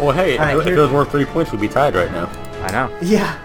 Well, 0.00 0.10
hey, 0.10 0.36
Alright, 0.36 0.56
if, 0.56 0.60
if 0.62 0.66
here- 0.66 0.78
it 0.78 0.80
was 0.80 0.90
worth 0.90 1.12
three 1.12 1.24
points, 1.24 1.52
we'd 1.52 1.60
be 1.60 1.68
tied 1.68 1.94
right 1.94 2.10
now. 2.10 2.26
I 2.64 2.72
know. 2.72 2.98
Yeah. 3.00 3.38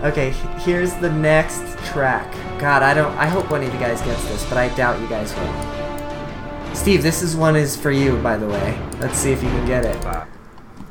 okay, 0.04 0.30
here's 0.60 0.94
the 0.94 1.10
next 1.10 1.76
track. 1.86 2.32
God, 2.60 2.84
I 2.84 2.94
don't. 2.94 3.12
I 3.18 3.26
hope 3.26 3.50
one 3.50 3.64
of 3.64 3.72
you 3.74 3.80
guys 3.80 4.00
gets 4.02 4.22
this, 4.28 4.44
but 4.48 4.56
I 4.58 4.68
doubt 4.76 5.00
you 5.00 5.08
guys 5.08 5.34
will. 5.34 6.74
Steve, 6.74 7.02
this 7.02 7.20
is 7.20 7.34
one 7.34 7.56
is 7.56 7.76
for 7.76 7.90
you, 7.90 8.16
by 8.18 8.36
the 8.36 8.46
way. 8.46 8.78
Let's 9.00 9.18
see 9.18 9.32
if 9.32 9.42
you 9.42 9.48
can 9.48 9.66
get 9.66 9.84
it. 9.84 10.00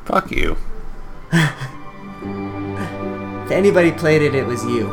Fuck 0.06 0.30
you. 0.32 0.58
If 3.46 3.52
anybody 3.52 3.94
played 3.94 4.22
it, 4.22 4.36
it 4.36 4.46
was 4.46 4.62
you. 4.66 4.88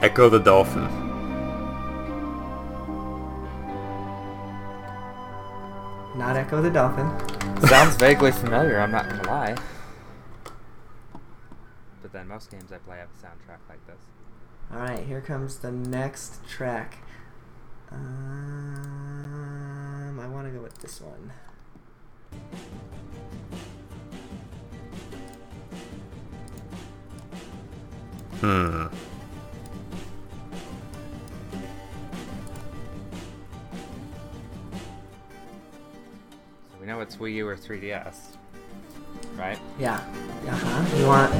Ecco 0.00 0.30
the 0.30 0.38
Dolphin. 0.38 1.03
Not 6.16 6.36
Ecco 6.36 6.62
the 6.62 6.70
Dolphin. 6.70 7.10
sounds 7.66 7.96
vaguely 7.96 8.30
familiar. 8.30 8.78
I'm 8.78 8.92
not 8.92 9.08
gonna 9.08 9.26
lie. 9.26 9.56
But 12.02 12.12
then 12.12 12.28
most 12.28 12.52
games 12.52 12.70
I 12.72 12.78
play 12.78 12.98
have 12.98 13.08
a 13.08 13.16
soundtrack 13.26 13.58
like 13.68 13.84
this. 13.86 14.00
All 14.72 14.78
right, 14.78 15.04
here 15.04 15.20
comes 15.20 15.58
the 15.58 15.72
next 15.72 16.46
track. 16.48 16.98
Um, 17.90 18.00
I 20.20 20.26
want 20.28 20.46
to 20.46 20.52
go 20.52 20.62
with 20.62 20.78
this 20.78 21.00
one. 21.00 21.32
Hmm. 28.40 28.86
We 36.84 36.92
know 36.92 37.00
it's 37.00 37.16
Wii 37.16 37.32
U 37.36 37.48
or 37.48 37.56
3DS, 37.56 38.14
right? 39.38 39.58
Yeah. 39.78 40.00
Uh 40.46 40.50
huh. 40.50 40.96
You 40.98 41.06
want? 41.06 41.32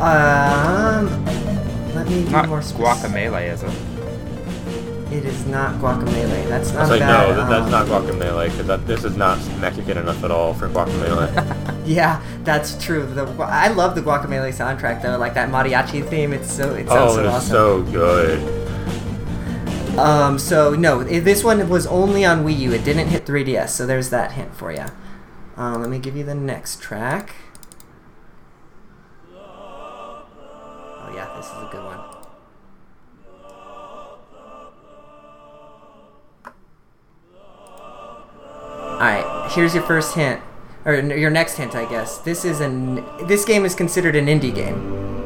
Um, 0.00 1.24
let 1.96 2.06
me 2.06 2.22
be 2.22 2.30
Not 2.30 2.48
more 2.48 2.62
specific. 2.62 2.86
Guacamelee, 2.86 3.52
is 3.52 3.64
it? 3.64 3.72
It 5.12 5.24
is 5.24 5.46
not 5.46 5.80
guacamole. 5.80 6.48
That's 6.48 6.72
not 6.72 6.82
It's 6.82 6.90
like, 6.90 7.00
bad. 7.00 7.28
no, 7.28 7.34
that, 7.34 7.48
that's 7.48 7.64
um, 7.64 7.70
not 7.72 7.86
guacamole, 7.86 8.56
because 8.56 8.86
this 8.86 9.02
is 9.02 9.16
not 9.16 9.38
Mexican 9.58 9.98
enough 9.98 10.22
at 10.22 10.30
all 10.30 10.54
for 10.54 10.68
guacamole. 10.68 11.64
Yeah, 11.88 12.22
that's 12.44 12.80
true. 12.84 13.06
The 13.06 13.24
I 13.42 13.68
love 13.68 13.94
the 13.94 14.02
guacamole 14.02 14.52
soundtrack 14.52 15.00
though, 15.00 15.16
like 15.16 15.32
that 15.34 15.48
mariachi 15.48 16.06
theme. 16.06 16.34
It's 16.34 16.52
so 16.52 16.74
it 16.74 16.86
sounds 16.86 17.12
oh, 17.12 17.14
so 17.14 17.20
it 17.20 17.24
is 17.24 17.32
awesome. 17.32 17.50
so 17.50 17.82
good. 17.84 18.57
Um, 19.98 20.38
so 20.38 20.74
no, 20.74 21.02
this 21.02 21.42
one 21.42 21.68
was 21.68 21.86
only 21.86 22.24
on 22.24 22.44
Wii 22.44 22.58
U. 22.60 22.72
It 22.72 22.84
didn't 22.84 23.08
hit 23.08 23.26
3DS, 23.26 23.70
so 23.70 23.86
there's 23.86 24.10
that 24.10 24.32
hint 24.32 24.54
for 24.54 24.72
you. 24.72 24.86
Uh, 25.56 25.76
let 25.76 25.90
me 25.90 25.98
give 25.98 26.16
you 26.16 26.24
the 26.24 26.34
next 26.34 26.80
track. 26.80 27.34
Oh 29.34 31.12
yeah, 31.14 31.34
this 31.36 31.46
is 31.46 31.52
a 31.52 31.68
good 31.72 31.84
one. 31.84 31.98
All 38.98 39.04
right, 39.04 39.50
here's 39.52 39.74
your 39.74 39.84
first 39.84 40.14
hint, 40.14 40.40
or 40.84 40.94
your 40.94 41.30
next 41.30 41.56
hint, 41.56 41.74
I 41.74 41.88
guess. 41.88 42.18
This 42.18 42.44
is 42.44 42.60
an 42.60 43.04
this 43.26 43.44
game 43.44 43.64
is 43.64 43.74
considered 43.74 44.16
an 44.16 44.26
indie 44.26 44.54
game. 44.54 45.17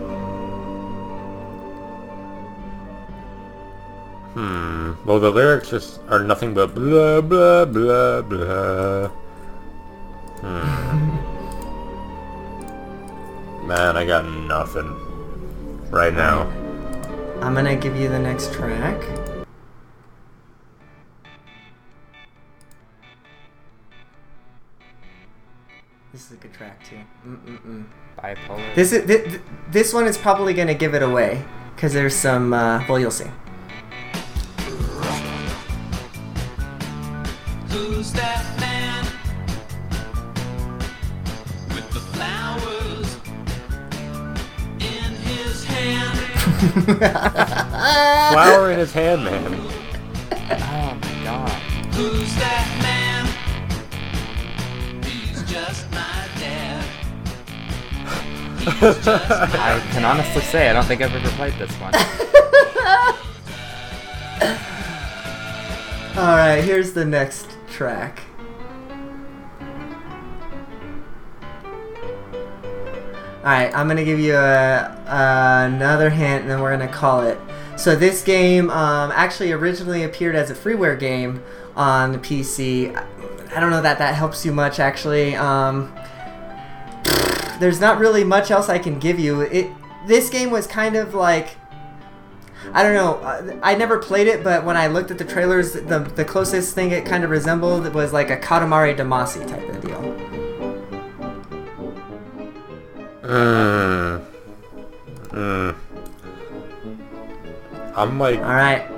Hmm. 4.35 4.93
Well, 5.05 5.21
the 5.21 5.31
lyrics 5.31 5.69
just 5.71 6.01
are 6.09 6.21
nothing 6.21 6.55
but 6.55 6.75
blah 6.75 7.21
blah 7.21 7.67
blah 7.67 8.23
blah. 8.23 9.09
Hmm. 10.41 11.13
Man, 13.67 13.97
I 13.97 14.05
got 14.07 14.25
nothing 14.25 14.89
right 15.91 16.15
now. 16.15 16.49
I'm 17.43 17.55
gonna 17.55 17.77
give 17.77 17.97
you 17.97 18.09
the 18.09 18.19
next 18.19 18.53
track. 18.55 19.01
This 26.13 26.27
is 26.27 26.33
a 26.33 26.37
good 26.37 26.53
track 26.53 26.83
too. 26.85 27.01
Mm-mm-mm. 27.27 27.85
Bipolar. 28.19 28.75
This 28.75 28.93
is 28.93 29.07
th- 29.07 29.25
th- 29.25 29.41
this 29.71 29.93
one 29.95 30.07
is 30.07 30.17
probably 30.19 30.55
gonna 30.55 30.75
give 30.75 30.95
it 30.95 31.03
away 31.03 31.45
because 31.75 31.93
there's 31.93 32.15
some. 32.15 32.53
Uh, 32.53 32.85
well, 32.89 32.99
you'll 32.99 33.11
see. 33.11 33.31
Who's 38.03 38.15
that 38.15 38.43
man 38.59 39.05
with 41.69 41.89
the 41.93 42.01
flowers 42.01 43.17
in 44.81 45.15
his 45.23 45.65
hand? 45.65 46.19
Flower 48.33 48.73
in 48.73 48.81
his 48.81 48.93
hand, 48.93 49.23
man. 49.23 49.55
Oh 50.33 50.99
my 51.01 51.15
god. 51.23 51.49
Who's 51.95 52.35
that 52.35 52.67
man? 52.83 53.25
He's 55.05 55.45
just 55.45 55.89
my 55.93 56.27
dad. 56.41 56.85
He's 58.59 58.97
just 59.05 59.07
I 59.07 59.81
can 59.93 60.05
honestly 60.05 60.43
say 60.43 60.69
I 60.69 60.73
don't 60.73 60.87
think 60.87 61.03
I've 61.03 61.15
ever 61.15 61.31
played 61.37 61.55
this 61.55 61.71
one. 61.77 61.95
All 66.19 66.37
right, 66.37 66.63
here's 66.63 66.93
the 66.95 67.05
next 67.05 67.52
track. 67.73 68.21
All 73.43 73.49
right, 73.49 73.75
I'm 73.75 73.89
gonna 73.89 74.05
give 74.05 74.21
you 74.21 74.37
a, 74.37 75.65
another 75.67 76.11
hint, 76.11 76.43
and 76.43 76.51
then 76.51 76.61
we're 76.61 76.71
gonna 76.71 76.87
call 76.87 77.23
it. 77.23 77.37
So 77.77 77.97
this 77.97 78.23
game 78.23 78.71
um, 78.71 79.11
actually 79.13 79.51
originally 79.51 80.05
appeared 80.05 80.37
as 80.37 80.51
a 80.51 80.55
freeware 80.55 80.97
game 80.97 81.43
on 81.75 82.13
the 82.13 82.19
PC. 82.19 82.95
I 83.53 83.59
don't 83.59 83.71
know 83.71 83.83
that 83.83 83.99
that 83.99 84.15
helps 84.15 84.45
you 84.45 84.53
much, 84.53 84.79
actually. 84.79 85.35
Um, 85.35 85.93
there's 87.59 87.81
not 87.81 87.99
really 87.99 88.23
much 88.23 88.53
else 88.53 88.69
I 88.69 88.79
can 88.79 89.01
give 89.01 89.19
you. 89.19 89.41
It 89.41 89.71
this 90.07 90.31
game 90.31 90.51
was 90.51 90.67
kind 90.67 90.97
of 90.97 91.15
like 91.15 91.57
I 92.73 92.83
don't 92.83 92.95
know. 92.95 93.15
uh, 93.17 93.59
I 93.63 93.75
never 93.75 93.99
played 93.99 94.27
it, 94.29 94.43
but 94.45 94.65
when 94.65 94.77
I 94.77 94.87
looked 94.87 95.11
at 95.11 95.19
the 95.19 95.25
trailers, 95.25 95.73
the 95.73 95.99
the 96.15 96.25
closest 96.25 96.75
thing 96.75 96.91
it 96.91 97.05
kind 97.05 97.25
of 97.25 97.31
resembled 97.31 97.93
was 97.95 98.13
like 98.13 98.31
a 98.31 98.37
Katamari 98.37 98.97
Damacy 98.97 99.47
type 99.47 99.69
of 99.69 99.81
deal. 99.81 100.01
Mm. 103.23 104.25
Mm. 105.31 105.77
I'm 107.95 108.19
like, 108.19 108.39
All 108.39 108.45
right. 108.45 108.89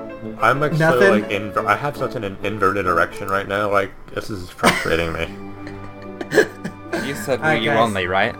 I'm 0.41 0.59
like 0.61 0.73
so 0.75 0.99
like 1.11 1.29
inver- 1.29 1.67
I 1.67 1.77
have 1.77 1.97
such 1.97 2.15
an 2.15 2.25
inverted 2.43 2.87
erection 2.87 3.29
right 3.29 3.47
now. 3.47 3.71
Like 3.71 3.91
this 4.15 4.31
is 4.31 4.51
frustrating 4.51 5.13
me. 5.13 5.29
You 7.05 7.15
said 7.15 7.41
Alright, 7.41 7.61
Wii 7.61 7.65
U 7.65 7.71
only, 7.73 8.07
right? 8.07 8.35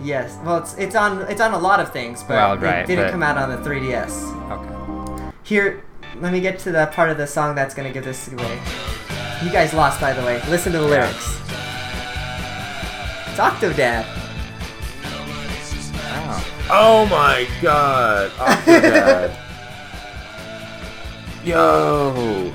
Yes. 0.00 0.38
Well, 0.44 0.58
it's 0.58 0.74
it's 0.74 0.94
on 0.94 1.22
it's 1.22 1.40
on 1.40 1.52
a 1.54 1.58
lot 1.58 1.80
of 1.80 1.92
things, 1.92 2.22
but 2.22 2.34
Well, 2.34 2.52
it 2.54 2.86
didn't 2.86 3.06
but- 3.06 3.10
come 3.10 3.22
out 3.22 3.36
on 3.36 3.50
the 3.50 3.56
3DS. 3.68 4.32
Okay. 4.52 5.32
Here, 5.42 5.82
let 6.20 6.32
me 6.32 6.40
get 6.40 6.58
to 6.60 6.72
the 6.72 6.86
part 6.92 7.10
of 7.10 7.16
the 7.18 7.26
song 7.26 7.54
that's 7.54 7.74
gonna 7.74 7.90
give 7.92 8.04
this 8.04 8.28
away. 8.32 8.58
You 9.42 9.50
guys 9.50 9.72
lost, 9.74 10.00
by 10.00 10.12
the 10.12 10.22
way. 10.22 10.40
Listen 10.48 10.72
to 10.72 10.78
the 10.78 10.86
lyrics. 10.86 11.36
It's 13.28 13.38
Octodad. 13.38 14.04
Oh. 15.10 15.24
My 15.86 15.86
god. 16.26 16.44
Oh 16.70 17.06
my 17.06 17.46
god! 17.62 18.30
Octodad. 18.32 19.36
Yo! 21.44 22.52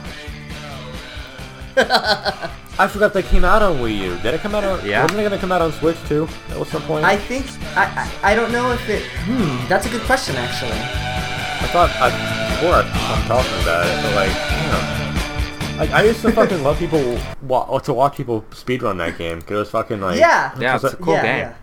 I 2.80 2.88
forgot 2.88 3.14
they 3.14 3.22
came 3.22 3.46
out 3.46 3.62
on 3.62 3.78
Wii 3.78 3.98
U. 4.00 4.18
Did 4.24 4.34
it 4.34 4.42
come 4.42 4.56
out 4.56 4.64
on? 4.64 4.84
Yeah. 4.86 5.04
Wasn't 5.04 5.20
it 5.20 5.24
gonna 5.24 5.38
come 5.38 5.52
out 5.52 5.62
on 5.62 5.72
Switch 5.74 5.98
too? 6.08 6.28
At 6.50 6.66
some 6.68 6.82
point. 6.84 7.06
I 7.06 7.16
think 7.18 7.46
I, 7.78 8.10
I 8.24 8.32
I 8.32 8.36
don't 8.36 8.52
know 8.52 8.72
if 8.72 8.90
it. 8.90 9.04
Hmm. 9.26 9.68
That's 9.70 9.86
a 9.86 9.90
good 9.90 10.02
question, 10.02 10.36
actually. 10.36 10.72
I 10.72 11.68
thought 11.72 11.90
I 12.02 12.10
before 12.56 12.74
I, 12.74 12.82
I'm 12.82 13.28
talking 13.28 13.62
about 13.62 13.86
it, 13.86 13.96
but 14.04 14.16
like, 14.16 14.34
you 14.34 14.68
know, 14.72 15.78
like 15.80 15.92
I 15.92 16.04
used 16.04 16.22
to 16.24 16.32
fucking 16.40 16.64
love 16.64 16.80
people 16.80 17.18
wa- 17.44 17.78
to 17.80 17.94
watch 17.94 18.16
people 18.18 18.42
speedrun 18.52 18.98
that 18.98 19.18
game 19.20 19.40
because 19.40 19.52
it 19.56 19.60
was 19.60 19.70
fucking 19.70 20.02
like 20.02 20.20
Yeah. 20.20 20.52
Yeah, 20.60 20.76
it's 20.76 20.84
a 20.86 20.96
cool 20.98 21.14
yeah, 21.14 21.22
game. 21.22 21.38
yeah. 21.40 21.54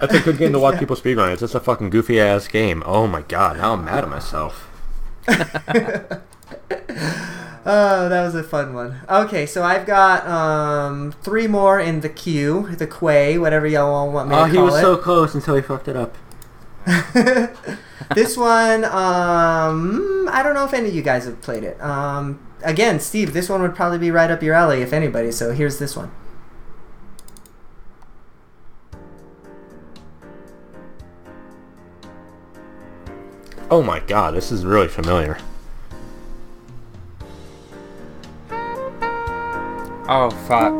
That's 0.00 0.14
a 0.14 0.20
good 0.20 0.38
game 0.38 0.52
to 0.52 0.58
watch 0.64 0.74
Yeah. 0.74 0.80
people 0.80 0.96
speedrun. 0.96 1.32
It's 1.32 1.40
just 1.40 1.54
a 1.56 1.60
fucking 1.60 1.90
goofy 1.90 2.20
ass 2.20 2.46
game. 2.46 2.82
Oh 2.86 3.06
my 3.08 3.22
god, 3.22 3.56
now 3.56 3.72
I'm 3.72 3.84
mad 3.84 4.04
at 4.04 4.10
myself. 4.10 4.68
Oh, 7.64 8.08
that 8.08 8.22
was 8.24 8.34
a 8.34 8.42
fun 8.42 8.74
one. 8.74 9.00
Okay, 9.08 9.46
so 9.46 9.62
I've 9.62 9.86
got 9.86 10.26
um 10.26 11.12
three 11.22 11.46
more 11.46 11.78
in 11.78 12.00
the 12.00 12.08
queue, 12.08 12.68
the 12.76 12.86
quay, 12.88 13.38
whatever 13.38 13.66
y'all 13.66 14.10
want 14.10 14.28
me 14.28 14.34
Oh, 14.34 14.46
to 14.46 14.52
call 14.52 14.54
it. 14.54 14.58
Oh, 14.58 14.64
he 14.64 14.64
was 14.72 14.74
it. 14.78 14.80
so 14.80 14.96
close 14.96 15.34
until 15.34 15.54
he 15.54 15.62
fucked 15.62 15.86
it 15.88 15.96
up. 15.96 16.16
this 18.16 18.36
one, 18.36 18.84
um, 18.84 20.28
I 20.32 20.42
don't 20.42 20.54
know 20.54 20.64
if 20.64 20.74
any 20.74 20.88
of 20.88 20.94
you 20.94 21.02
guys 21.02 21.24
have 21.26 21.40
played 21.40 21.62
it. 21.62 21.80
Um, 21.80 22.44
again, 22.64 22.98
Steve, 22.98 23.32
this 23.32 23.48
one 23.48 23.62
would 23.62 23.76
probably 23.76 23.98
be 23.98 24.10
right 24.10 24.30
up 24.30 24.42
your 24.42 24.54
alley 24.54 24.82
if 24.82 24.92
anybody. 24.92 25.30
So 25.30 25.52
here's 25.52 25.78
this 25.78 25.94
one. 25.96 26.10
Oh 33.70 33.82
my 33.82 34.00
god, 34.00 34.34
this 34.34 34.52
is 34.52 34.64
really 34.64 34.88
familiar. 34.88 35.38
Oh 40.08 40.30
fuck. 40.48 40.72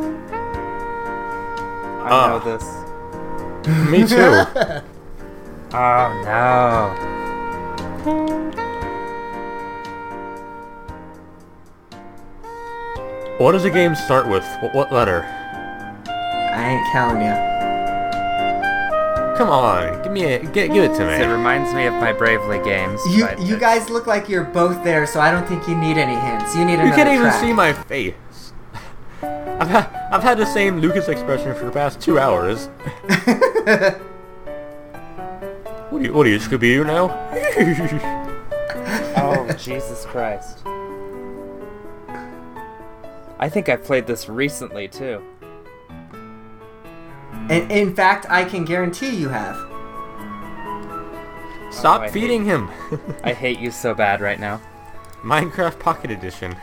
I 2.05 2.09
Ah. 2.11 2.29
know 2.29 2.59
this. 2.59 2.65
Me 3.91 4.07
too. 4.07 4.45
Oh 5.75 6.23
no. 6.25 8.03
what 13.39 13.53
does 13.53 13.63
the 13.65 13.71
game 13.71 13.95
start 13.95 14.29
with? 14.29 14.45
What, 14.61 14.75
what 14.75 14.93
letter? 14.93 15.23
I 16.05 16.71
ain't 16.75 16.93
counting 16.93 17.23
you. 17.23 17.53
Come 19.37 19.49
on, 19.49 20.03
give 20.03 20.13
me 20.13 20.25
a, 20.25 20.39
get, 20.39 20.73
give 20.73 20.85
it 20.85 20.95
to 20.99 21.07
me. 21.07 21.15
It 21.15 21.27
reminds 21.27 21.73
me 21.75 21.87
of 21.87 21.95
my 21.95 22.13
Bravely 22.13 22.59
games. 22.63 23.01
You 23.11 23.27
you 23.41 23.57
guys 23.59 23.89
look 23.91 24.07
like 24.07 24.29
you're 24.29 24.45
both 24.45 24.85
there, 24.85 25.07
so 25.07 25.21
I 25.21 25.33
don't 25.33 25.49
think 25.49 25.67
you 25.67 25.75
need 25.75 25.97
any 25.97 26.15
hints. 26.15 26.55
You 26.55 26.65
need 26.65 26.75
another 26.75 26.89
You 26.91 26.95
can't 26.95 27.09
even 27.09 27.23
track. 27.23 27.41
see 27.41 27.53
my 27.53 27.73
face. 27.73 28.15
I've 29.61 29.69
had 29.69 30.09
I've 30.13 30.23
had 30.23 30.39
the 30.39 30.47
same 30.47 30.79
Lucas 30.81 31.09
expression 31.09 31.55
for 31.55 31.65
the 31.65 31.71
past 31.71 32.01
two 32.01 32.19
hours. 32.19 32.67
what 35.91 36.01
are 36.01 36.05
you 36.05 36.13
what 36.13 36.27
are 36.27 36.31
you 36.31 36.39
Scooby 36.39 36.61
Doo 36.61 36.85
now? 36.85 37.11
Oh 39.17 39.53
Jesus 39.59 40.05
Christ. 40.05 40.59
I 43.39 43.49
think 43.49 43.69
I 43.69 43.77
played 43.77 44.07
this 44.07 44.29
recently 44.29 44.89
too. 44.89 45.23
And 47.51 47.71
in 47.73 47.95
fact, 47.95 48.27
I 48.29 48.45
can 48.45 48.65
guarantee 48.65 49.17
you 49.17 49.29
have. 49.29 49.57
Stop 51.73 52.01
oh, 52.01 52.03
I 52.03 52.07
hate- 52.07 52.13
feeding 52.13 52.45
him. 52.45 52.71
I 53.25 53.33
hate 53.33 53.59
you 53.59 53.71
so 53.71 53.95
bad 53.95 54.21
right 54.21 54.39
now. 54.39 54.61
Minecraft 55.23 55.79
Pocket 55.79 56.11
Edition. 56.11 56.57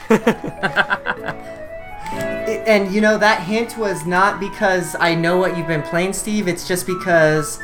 And 2.12 2.92
you 2.92 3.02
know 3.02 3.18
that 3.18 3.44
hint 3.44 3.78
was 3.78 4.06
not 4.06 4.40
because 4.40 4.96
I 5.00 5.16
know 5.16 5.38
what 5.38 5.58
you've 5.58 5.68
been 5.68 5.84
playing, 5.84 6.14
Steve. 6.14 6.48
It's 6.48 6.68
just 6.68 6.86
because 6.88 7.60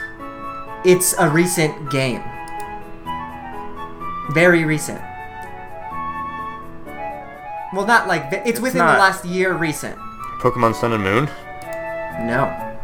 it's 0.83 1.13
a 1.17 1.29
recent 1.29 1.89
game. 1.91 2.23
Very 4.31 4.63
recent. 4.65 5.01
Well, 7.73 7.85
not 7.85 8.07
like 8.07 8.29
ve- 8.31 8.41
it's, 8.45 8.59
within 8.59 8.79
not. 8.79 8.93
the 8.93 8.99
last 8.99 9.25
year. 9.25 9.53
Recent. 9.53 9.97
Pokemon 10.39 10.75
Sun 10.75 10.93
and 10.93 11.03
Moon. 11.03 11.25
No. 12.27 12.77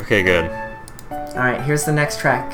Okay, 0.00 0.22
good. 0.22 0.50
All 1.10 1.36
right. 1.36 1.60
Here's 1.60 1.84
the 1.84 1.92
next 1.92 2.20
track. 2.20 2.52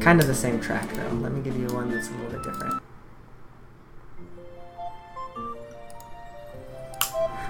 Kind 0.00 0.20
of 0.20 0.26
the 0.26 0.34
same 0.34 0.60
track 0.60 0.88
though. 0.92 1.08
Let 1.16 1.32
me 1.32 1.40
give 1.42 1.56
you 1.56 1.66
one 1.68 1.90
that's 1.90 2.08
a 2.08 2.12
little 2.12 2.30
bit 2.30 2.42
different. 2.44 2.75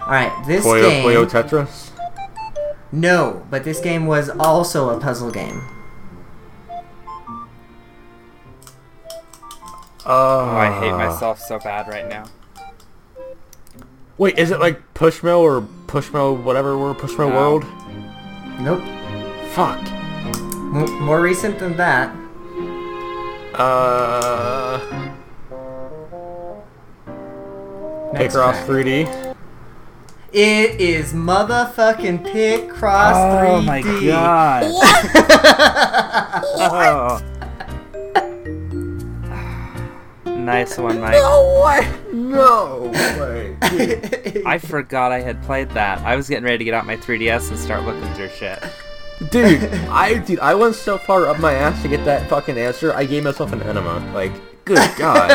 All 0.07 0.12
right. 0.12 0.33
This 0.47 0.65
Puyo 0.65 0.83
game. 0.83 1.05
Puyo 1.05 1.27
Tetris. 1.28 1.91
No, 2.93 3.45
but 3.51 3.65
this 3.65 3.81
game 3.81 4.07
was 4.07 4.31
also 4.31 4.91
a 4.97 5.01
puzzle 5.01 5.31
game. 5.31 5.61
Oh, 10.09 10.51
I 10.51 10.69
Uh, 10.69 10.81
hate 10.81 10.93
myself 10.93 11.41
so 11.41 11.59
bad 11.59 11.89
right 11.89 12.09
now. 12.09 12.24
Wait, 14.19 14.39
is 14.39 14.51
it 14.53 14.61
like 14.61 14.81
Pushmo 14.95 15.41
or 15.41 15.62
Pushmo 15.89 16.41
whatever 16.41 16.78
word? 16.78 16.97
Pushmo 16.99 17.28
No. 17.28 17.35
World? 17.37 17.65
Nope. 18.61 18.83
Fuck. 19.51 19.78
M- 20.39 21.01
more 21.03 21.20
recent 21.20 21.59
than 21.59 21.77
that. 21.77 22.15
Uh. 23.55 24.78
Next 28.12 28.35
Picross 28.37 28.53
track. 28.53 28.66
3D. 28.66 29.36
It 30.39 30.83
is 30.83 31.15
motherfucking 31.15 32.27
Picross 32.27 33.15
3D. 33.15 33.49
Oh 33.49 33.63
my 33.63 33.81
god. 33.81 34.65
oh. 40.27 40.29
nice 40.37 40.77
one, 40.77 41.01
Mike. 41.01 41.15
No 41.15 41.63
way. 41.65 41.91
No 42.13 42.93
way. 42.93 43.57
I 44.45 44.59
forgot 44.59 45.11
I 45.11 45.23
had 45.23 45.43
played 45.43 45.71
that. 45.71 46.01
I 46.01 46.17
was 46.17 46.29
getting 46.29 46.45
ready 46.45 46.59
to 46.59 46.65
get 46.65 46.75
out 46.75 46.85
my 46.85 46.99
3DS 46.99 47.49
and 47.49 47.59
start 47.59 47.85
looking 47.85 48.13
through 48.13 48.29
shit. 48.29 48.63
dude, 49.31 49.65
I 49.89 50.19
dude, 50.19 50.41
I 50.41 50.55
went 50.55 50.75
so 50.75 50.99
far 50.99 51.25
up 51.25 51.39
my 51.39 51.55
ass 51.55 51.81
to 51.81 51.89
get 51.89 52.05
that 52.05 52.29
fucking 52.29 52.59
answer. 52.59 52.93
I 52.93 53.07
gave 53.07 53.25
myself 53.25 53.55
an 53.55 53.63
enema. 53.63 54.01
Like, 54.13 54.33
good 54.67 54.77
god. 54.99 55.31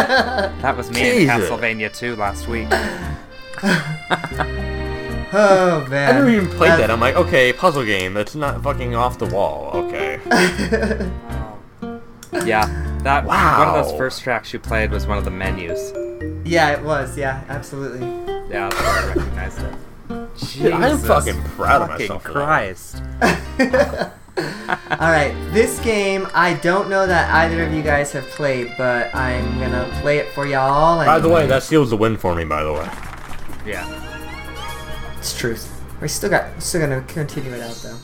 That 0.61 0.77
was 0.77 0.91
me 0.91 1.23
in 1.23 1.27
Castlevania 1.27 1.91
2 1.91 2.15
last 2.17 2.47
week. 2.47 2.69
Oh 5.33 5.85
man. 5.89 6.09
I 6.09 6.13
man. 6.13 6.15
never 6.15 6.29
even 6.29 6.49
played 6.49 6.71
that. 6.71 6.91
I'm 6.91 6.99
like, 6.99 7.15
okay, 7.15 7.53
puzzle 7.53 7.85
game. 7.85 8.13
That's 8.13 8.35
not 8.35 8.61
fucking 8.61 8.95
off 8.95 9.17
the 9.17 9.27
wall. 9.27 9.71
Okay. 9.73 10.19
Yeah, 12.45 12.65
that 13.03 13.25
wow. 13.25 13.59
one 13.59 13.67
of 13.67 13.85
those 13.85 13.97
first 13.97 14.21
tracks 14.21 14.53
you 14.53 14.59
played 14.59 14.89
was 14.91 15.05
one 15.05 15.17
of 15.17 15.25
the 15.25 15.31
menus. 15.31 15.91
Yeah, 16.45 16.71
it 16.71 16.81
was. 16.81 17.17
Yeah, 17.17 17.43
absolutely. 17.49 18.07
Yeah, 18.49 18.69
that's 18.69 18.81
where 18.81 18.89
I 18.89 19.07
recognized 19.07 19.59
it. 19.59 19.75
Dude, 20.61 20.71
I'm 20.73 20.97
fucking 20.97 21.41
proud 21.43 21.81
of 21.83 21.89
fucking 21.89 22.07
myself. 22.07 22.23
for 22.23 22.33
that. 22.33 22.45
Christ. 22.45 23.01
All 25.01 25.11
right, 25.11 25.35
this 25.51 25.79
game 25.81 26.25
I 26.33 26.53
don't 26.55 26.89
know 26.89 27.05
that 27.05 27.29
either 27.35 27.63
of 27.63 27.73
you 27.73 27.83
guys 27.83 28.11
have 28.13 28.25
played, 28.29 28.73
but 28.77 29.13
I'm 29.13 29.59
gonna 29.59 29.89
play 30.01 30.17
it 30.17 30.31
for 30.33 30.47
y'all. 30.47 31.01
And 31.01 31.07
By 31.07 31.19
the 31.19 31.29
way, 31.29 31.45
that 31.47 31.63
seals 31.63 31.89
the 31.89 31.97
win 31.97 32.15
for 32.17 32.33
me. 32.33 32.45
By 32.45 32.63
the 32.63 32.71
way. 32.73 32.89
Yeah. 33.65 34.10
It's 35.21 35.37
truth. 35.37 35.71
We're 36.01 36.07
still 36.07 36.31
got 36.31 36.63
still 36.63 36.81
gonna 36.81 37.01
continue 37.03 37.53
it 37.53 37.61
out 37.61 37.75
though. 37.83 37.97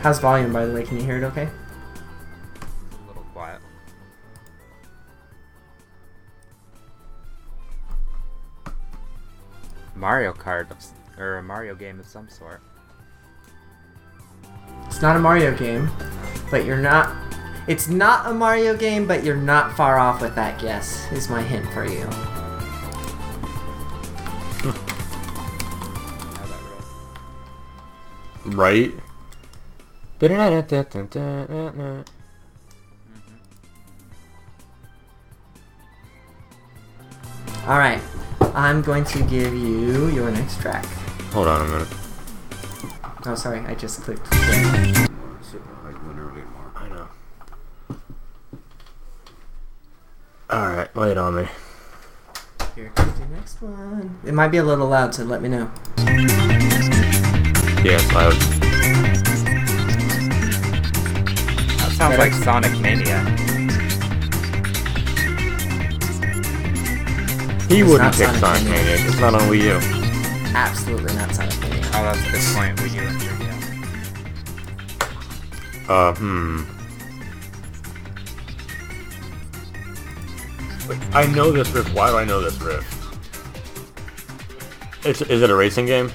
How's 0.00 0.18
volume, 0.18 0.50
by 0.50 0.64
the 0.64 0.72
way? 0.72 0.82
Can 0.82 0.96
you 0.96 1.04
hear 1.04 1.18
it 1.18 1.24
okay? 1.24 1.50
A 2.62 3.06
little 3.06 3.22
quiet. 3.34 3.60
Mario 9.94 10.32
Kart, 10.32 10.70
of 10.70 10.78
or 11.18 11.36
a 11.36 11.42
Mario 11.42 11.74
game 11.74 12.00
of 12.00 12.06
some 12.06 12.30
sort. 12.30 12.62
It's 14.86 15.02
not 15.02 15.16
a 15.16 15.18
Mario 15.18 15.54
game, 15.54 15.90
but 16.50 16.64
you're 16.64 16.78
not. 16.78 17.14
It's 17.68 17.88
not 17.88 18.26
a 18.26 18.32
Mario 18.32 18.76
game, 18.76 19.06
but 19.06 19.24
you're 19.24 19.36
not 19.36 19.76
far 19.76 19.98
off 19.98 20.20
with 20.22 20.34
that 20.36 20.60
guess. 20.60 21.10
Is 21.12 21.28
my 21.28 21.42
hint 21.42 21.66
for 21.72 21.84
you. 21.84 22.06
How 24.62 26.46
that 26.46 26.60
rolls. 26.70 28.54
Right. 28.54 28.92
Mm-hmm. 31.48 32.02
All 37.68 37.78
right, 37.78 38.00
I'm 38.54 38.80
going 38.80 39.02
to 39.06 39.22
give 39.24 39.52
you 39.52 40.06
your 40.10 40.30
next 40.30 40.60
track. 40.60 40.86
Hold 41.32 41.48
on 41.48 41.62
a 41.62 41.68
minute. 41.68 41.88
Oh, 43.26 43.34
sorry, 43.34 43.58
I 43.66 43.74
just 43.74 44.02
clicked. 44.02 44.24
play. 44.30 44.62
I 46.76 46.88
know. 46.88 47.08
All 50.48 50.68
right, 50.68 50.88
lay 50.96 51.10
it 51.10 51.18
on 51.18 51.34
me. 51.34 51.48
Here 52.74 52.90
comes 52.94 53.18
your 53.18 53.28
next 53.28 53.60
one. 53.60 54.18
It 54.24 54.32
might 54.34 54.48
be 54.48 54.56
a 54.58 54.64
little 54.64 54.86
loud, 54.88 55.14
so 55.14 55.24
let 55.24 55.42
me 55.42 55.48
know. 55.48 55.70
Yeah, 57.82 57.96
it's 57.98 58.12
loud. 58.12 58.32
That 61.78 61.92
sounds 61.96 62.18
like 62.18 62.32
Sonic 62.32 62.78
Mania. 62.80 63.24
He 67.68 67.80
It's 67.80 67.88
wouldn't 67.90 67.98
not 67.98 68.14
pick 68.14 68.26
Sonic 68.28 68.38
Sonic 68.38 68.62
Mania. 68.64 68.84
Mania. 68.84 69.08
It's 69.08 69.18
not 69.20 69.34
on 69.34 69.40
Wii 69.48 69.62
U. 69.62 69.80
Absolutely 70.54 71.12
not 71.16 71.34
Sonic 71.34 71.58
Mania. 71.60 71.82
Oh, 71.94 72.02
that's 72.04 72.20
a 72.20 72.30
good 72.30 72.44
point. 72.54 72.76
Wii 72.78 72.94
U 72.94 73.00
and 73.08 73.20
3DS. 73.20 73.64
Uh, 75.88 76.14
hmm. 76.14 76.62
I 81.16 81.26
know 81.28 81.50
this 81.50 81.70
riff. 81.70 81.94
Why 81.94 82.10
do 82.10 82.18
I 82.18 82.26
know 82.26 82.42
this 82.42 82.60
riff? 82.60 82.84
It's, 85.06 85.22
is 85.22 85.40
it 85.40 85.48
a 85.48 85.56
racing 85.56 85.86
game? 85.86 86.12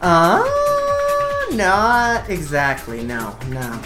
Uh, 0.00 0.42
not 1.52 2.30
exactly. 2.30 3.04
No, 3.04 3.36
no. 3.48 3.82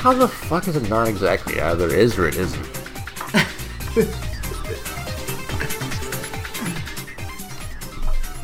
How 0.00 0.12
the 0.12 0.28
fuck 0.28 0.68
is 0.68 0.76
it 0.76 0.90
not 0.90 1.08
exactly? 1.08 1.62
Either 1.62 1.88
is 1.88 2.18
or 2.18 2.28
it 2.28 2.36
isn't. 2.36 2.62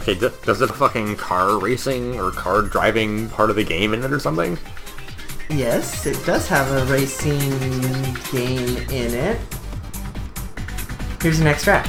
okay, 0.00 0.14
d- 0.14 0.30
does 0.46 0.62
it 0.62 0.68
fucking 0.68 1.16
car 1.16 1.58
racing 1.58 2.18
or 2.18 2.30
car 2.30 2.62
driving 2.62 3.28
part 3.28 3.50
of 3.50 3.56
the 3.56 3.64
game 3.64 3.92
in 3.92 4.02
it 4.02 4.10
or 4.10 4.18
something? 4.18 4.56
Yes, 5.50 6.06
it 6.06 6.24
does 6.24 6.48
have 6.48 6.70
a 6.70 6.90
racing 6.90 7.50
game 8.32 8.78
in 8.88 9.12
it. 9.12 9.38
Here's 11.22 11.38
the 11.38 11.44
next 11.44 11.62
track. 11.62 11.86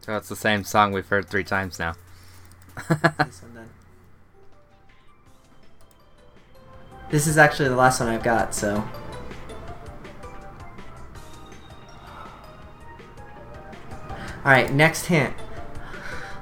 So 0.00 0.16
it's 0.16 0.30
the 0.30 0.36
same 0.36 0.64
song 0.64 0.92
we've 0.92 1.06
heard 1.06 1.28
three 1.28 1.44
times 1.44 1.78
now. 1.78 1.94
This 2.88 3.42
one 3.42 3.54
then. 3.54 3.68
This 7.10 7.26
is 7.26 7.36
actually 7.36 7.68
the 7.68 7.76
last 7.76 8.00
one 8.00 8.08
I've 8.08 8.22
got, 8.22 8.54
so. 8.54 8.82
Alright, 14.38 14.72
next 14.72 15.04
hint. 15.04 15.34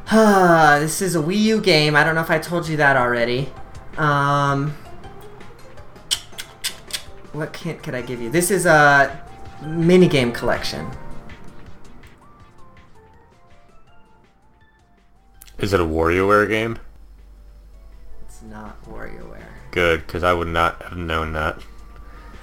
this 0.12 1.02
is 1.02 1.16
a 1.16 1.20
Wii 1.20 1.40
U 1.40 1.60
game. 1.60 1.96
I 1.96 2.04
don't 2.04 2.14
know 2.14 2.20
if 2.20 2.30
I 2.30 2.38
told 2.38 2.68
you 2.68 2.76
that 2.76 2.96
already. 2.96 3.52
Um. 3.96 4.76
What 7.34 7.56
hint 7.56 7.82
could 7.82 7.96
I 7.96 8.02
give 8.02 8.22
you? 8.22 8.30
This 8.30 8.52
is 8.52 8.64
a 8.64 9.20
minigame 9.60 10.32
collection. 10.32 10.88
Is 15.58 15.72
it 15.72 15.80
a 15.80 15.84
WarioWare 15.84 16.48
game? 16.48 16.78
It's 18.24 18.40
not 18.42 18.80
WarioWare. 18.84 19.48
Good, 19.72 20.06
because 20.06 20.22
I 20.22 20.32
would 20.32 20.46
not 20.46 20.80
have 20.82 20.96
known 20.96 21.32
that. 21.32 21.58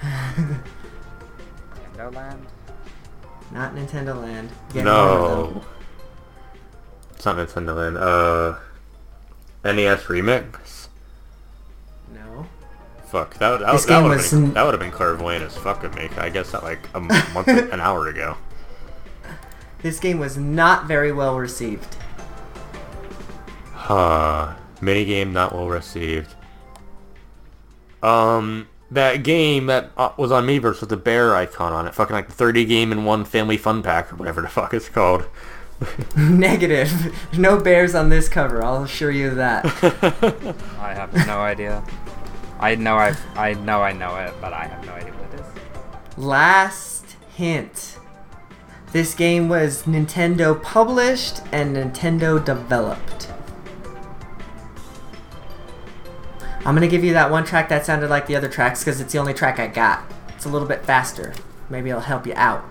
Nintendo 0.02 0.62
Land? 2.14 2.46
Not 3.50 3.74
Nintendo 3.74 4.20
Land. 4.20 4.50
Getting 4.74 4.84
warmer, 4.84 5.28
though. 5.28 5.50
No. 5.52 5.64
It's 7.14 7.24
not 7.24 7.36
Nintendo 7.36 7.76
Land. 7.76 7.96
Uh, 7.96 8.58
NES 9.64 10.02
Remix. 10.04 10.81
No. 13.12 13.18
Fuck 13.20 13.34
that. 13.38 13.60
That, 13.60 13.72
This 13.72 13.84
that 13.86 13.94
game 14.00 14.02
would 14.04 14.16
was 14.16 14.30
have 14.30 14.40
been, 14.40 14.48
n- 14.48 14.54
that 14.54 14.62
would 14.64 14.72
have 14.74 14.80
been 14.80 14.90
clairvoyant 14.90 15.44
as 15.44 15.56
fuck 15.56 15.84
of 15.84 15.94
me. 15.94 16.08
I 16.16 16.28
guess 16.30 16.50
that 16.52 16.62
like 16.62 16.88
a 16.94 17.00
month, 17.00 17.48
an 17.48 17.80
hour 17.80 18.08
ago. 18.08 18.36
This 19.82 19.98
game 20.00 20.18
was 20.18 20.36
not 20.36 20.86
very 20.86 21.12
well 21.12 21.36
received. 21.38 21.96
Huh. 23.74 24.54
Minigame 24.80 25.32
not 25.32 25.52
well 25.52 25.68
received. 25.68 26.34
Um, 28.02 28.68
that 28.90 29.22
game 29.22 29.66
that 29.66 29.90
uh, 29.96 30.10
was 30.16 30.32
on 30.32 30.46
Miiverse 30.46 30.80
with 30.80 30.90
the 30.90 30.96
bear 30.96 31.34
icon 31.36 31.72
on 31.72 31.86
it, 31.86 31.94
fucking 31.94 32.14
like 32.14 32.28
the 32.28 32.34
30 32.34 32.64
game 32.64 32.92
in 32.92 33.04
one 33.04 33.24
family 33.24 33.56
fun 33.56 33.82
pack 33.82 34.12
or 34.12 34.16
whatever 34.16 34.40
the 34.40 34.48
fuck 34.48 34.72
it's 34.74 34.88
called. 34.88 35.24
Negative. 36.16 37.12
No 37.36 37.58
bears 37.58 37.94
on 37.94 38.08
this 38.08 38.28
cover. 38.28 38.62
I'll 38.64 38.84
assure 38.84 39.10
you 39.10 39.34
that. 39.34 39.64
I 40.78 40.94
have 40.94 41.12
no 41.26 41.38
idea. 41.38 41.82
I 42.62 42.76
know 42.76 42.96
I've 42.96 43.20
I 43.36 43.54
know 43.54 43.82
I 43.82 43.92
know 43.92 44.16
it, 44.18 44.32
but 44.40 44.52
I 44.52 44.68
have 44.68 44.86
no 44.86 44.92
idea 44.92 45.12
what 45.12 45.34
it 45.34 45.40
is. 45.40 46.16
Last 46.16 47.16
hint. 47.34 47.98
This 48.92 49.14
game 49.14 49.48
was 49.48 49.82
Nintendo 49.82 50.62
published 50.62 51.40
and 51.50 51.76
Nintendo 51.76 52.42
developed. 52.42 53.32
I'm 56.64 56.76
gonna 56.76 56.86
give 56.86 57.02
you 57.02 57.12
that 57.14 57.32
one 57.32 57.44
track 57.44 57.68
that 57.68 57.84
sounded 57.84 58.08
like 58.08 58.28
the 58.28 58.36
other 58.36 58.48
tracks 58.48 58.84
because 58.84 59.00
it's 59.00 59.12
the 59.12 59.18
only 59.18 59.34
track 59.34 59.58
I 59.58 59.66
got. 59.66 60.04
It's 60.28 60.44
a 60.44 60.48
little 60.48 60.68
bit 60.68 60.84
faster. 60.84 61.32
Maybe 61.68 61.90
it'll 61.90 62.02
help 62.02 62.28
you 62.28 62.34
out. 62.36 62.64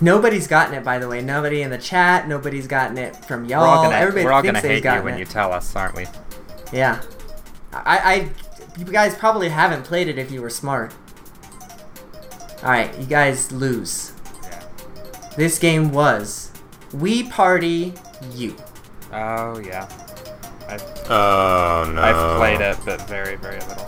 Nobody's 0.00 0.46
gotten 0.46 0.74
it, 0.74 0.82
by 0.84 0.98
the 0.98 1.08
way. 1.08 1.20
Nobody 1.20 1.62
in 1.62 1.70
the 1.70 1.78
chat. 1.78 2.26
Nobody's 2.26 2.66
gotten 2.66 2.96
it 2.96 3.14
from 3.16 3.44
y'all. 3.44 3.62
We're 3.62 3.68
all 3.68 3.82
gonna, 3.84 3.96
Everybody 3.96 4.24
we're 4.24 4.32
all 4.32 4.42
thinks 4.42 4.60
gonna 4.62 4.74
hate 4.74 4.84
you 4.84 5.02
when 5.02 5.14
it. 5.14 5.18
you 5.18 5.24
tell 5.26 5.52
us, 5.52 5.76
aren't 5.76 5.94
we? 5.94 6.06
Yeah. 6.72 7.02
I, 7.72 7.98
I, 7.98 8.30
you 8.78 8.84
guys 8.86 9.14
probably 9.14 9.48
haven't 9.50 9.84
played 9.84 10.08
it 10.08 10.18
if 10.18 10.30
you 10.30 10.40
were 10.42 10.50
smart. 10.50 10.94
Alright, 12.62 12.98
you 12.98 13.06
guys 13.06 13.52
lose. 13.52 14.12
Yeah. 14.42 14.62
This 15.36 15.58
game 15.58 15.92
was 15.92 16.50
Wii 16.92 17.30
Party 17.30 17.94
U. 18.34 18.54
Oh 19.12 19.58
yeah. 19.60 19.88
I've 20.68 20.82
Oh 21.08 21.90
no. 21.94 22.02
I've 22.02 22.36
played 22.38 22.60
it, 22.60 22.76
but 22.84 23.08
very 23.08 23.36
very 23.36 23.60
little. 23.60 23.86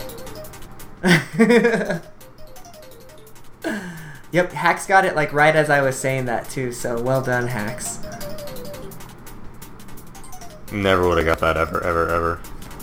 yep, 4.33 4.51
Hacks 4.51 4.85
got 4.85 5.05
it 5.05 5.15
like 5.15 5.31
right 5.31 5.55
as 5.55 5.69
I 5.69 5.81
was 5.81 5.97
saying 5.97 6.25
that 6.25 6.49
too, 6.49 6.73
so 6.73 7.01
well 7.01 7.21
done, 7.21 7.47
Hacks. 7.47 7.99
Never 10.73 11.07
would 11.07 11.17
have 11.19 11.25
got 11.25 11.39
that 11.39 11.55
ever, 11.55 11.81
ever, 11.83 12.09
ever. 12.09 12.39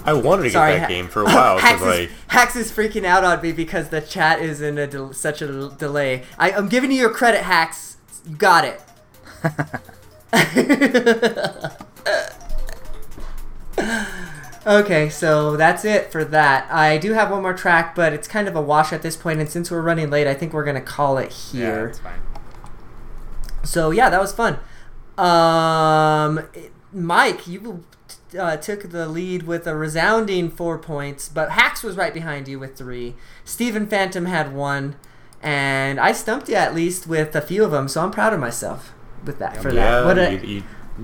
I 0.07 0.13
wanted 0.15 0.45
to 0.45 0.51
get 0.51 0.55
that 0.67 0.81
Ha- 0.83 0.87
game 0.87 1.09
for 1.09 1.23
a 1.23 1.25
while. 1.27 1.59
Hacks, 1.59 1.81
Cause 1.81 1.95
is, 1.95 2.11
like, 2.11 2.19
Hacks 2.29 2.57
is 2.57 2.73
freaking 2.73 3.05
out 3.05 3.23
on 3.25 3.43
me 3.43 3.53
because 3.53 3.91
the 3.91 4.01
chat 4.01 4.41
is 4.41 4.63
in 4.63 4.79
a 4.79 4.87
del- 4.87 5.13
such 5.13 5.43
a 5.43 5.49
l- 5.49 5.69
delay. 5.71 6.23
I, 6.39 6.53
I'm 6.53 6.69
giving 6.71 6.91
you 6.91 6.97
your 6.99 7.11
credit, 7.11 7.43
Hacks. 7.43 7.99
You 8.27 8.37
got 8.37 8.65
it. 8.65 8.81
okay, 14.67 15.09
so 15.09 15.57
that's 15.57 15.85
it 15.85 16.13
for 16.13 16.25
that. 16.25 16.71
I 16.71 16.99
do 16.99 17.13
have 17.13 17.31
one 17.31 17.43
more 17.43 17.55
track, 17.55 17.95
but 17.95 18.13
it's 18.13 18.29
kind 18.29 18.49
of 18.49 18.57
a 18.57 18.61
wash 18.61 18.93
at 18.93 19.03
this 19.03 19.17
point, 19.17 19.41
and 19.41 19.49
since 19.49 19.71
we're 19.71 19.83
running 19.83 20.11
late, 20.11 20.27
I 20.27 20.35
think 20.35 20.53
we're 20.53 20.65
gonna 20.65 20.81
call 20.81 21.19
it 21.19 21.33
here. 21.33 21.85
Yeah, 21.85 21.89
it's 21.89 21.99
fine. 21.99 22.21
So 23.63 23.91
yeah, 23.91 24.11
that 24.11 24.21
was 24.21 24.33
fun. 24.33 24.59
Um, 25.19 26.49
Mike, 26.93 27.47
you 27.47 27.85
uh, 28.39 28.57
took 28.57 28.91
the 28.91 29.07
lead 29.07 29.45
with 29.45 29.67
a 29.67 29.77
resounding 29.77 30.51
four 30.51 30.79
points, 30.79 31.29
but 31.29 31.51
Hax 31.51 31.83
was 31.83 31.97
right 31.97 32.15
behind 32.15 32.49
you 32.49 32.59
with 32.59 32.77
three. 32.77 33.15
Stephen 33.45 33.87
Phantom 33.87 34.27
had 34.27 34.55
one, 34.55 34.97
and 35.43 36.01
I 36.01 36.13
stumped 36.13 36.49
you 36.49 36.55
at 36.55 36.75
least 36.75 37.07
with 37.07 37.35
a 37.35 37.41
few 37.41 37.65
of 37.65 37.71
them. 37.71 37.89
So 37.89 38.03
I'm 38.03 38.11
proud 38.11 38.33
of 38.33 38.41
myself 38.41 38.93
with 39.25 39.39
that 39.39 39.57
for 39.59 39.71
yeah, 39.71 40.01
that. 40.01 40.05
What 40.05 40.19
a, 40.19 40.33
you, 40.33 40.39
you, 40.57 40.63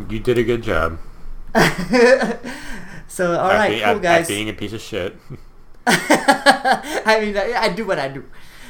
you 0.08 0.18
did 0.20 0.38
a 0.38 0.44
good 0.44 0.62
job. 0.62 0.98
so 3.16 3.38
all 3.38 3.50
at 3.50 3.56
right, 3.58 3.70
be- 3.70 3.80
cool 3.80 4.06
at- 4.06 4.20
at 4.22 4.28
being 4.28 4.48
a 4.50 4.52
piece 4.52 4.72
of 4.74 4.80
shit. 4.82 5.16
I 5.86 7.18
mean, 7.20 7.36
I, 7.36 7.52
I 7.54 7.68
do 7.72 7.86
what 7.86 7.98
I 7.98 8.08
do. 8.08 8.24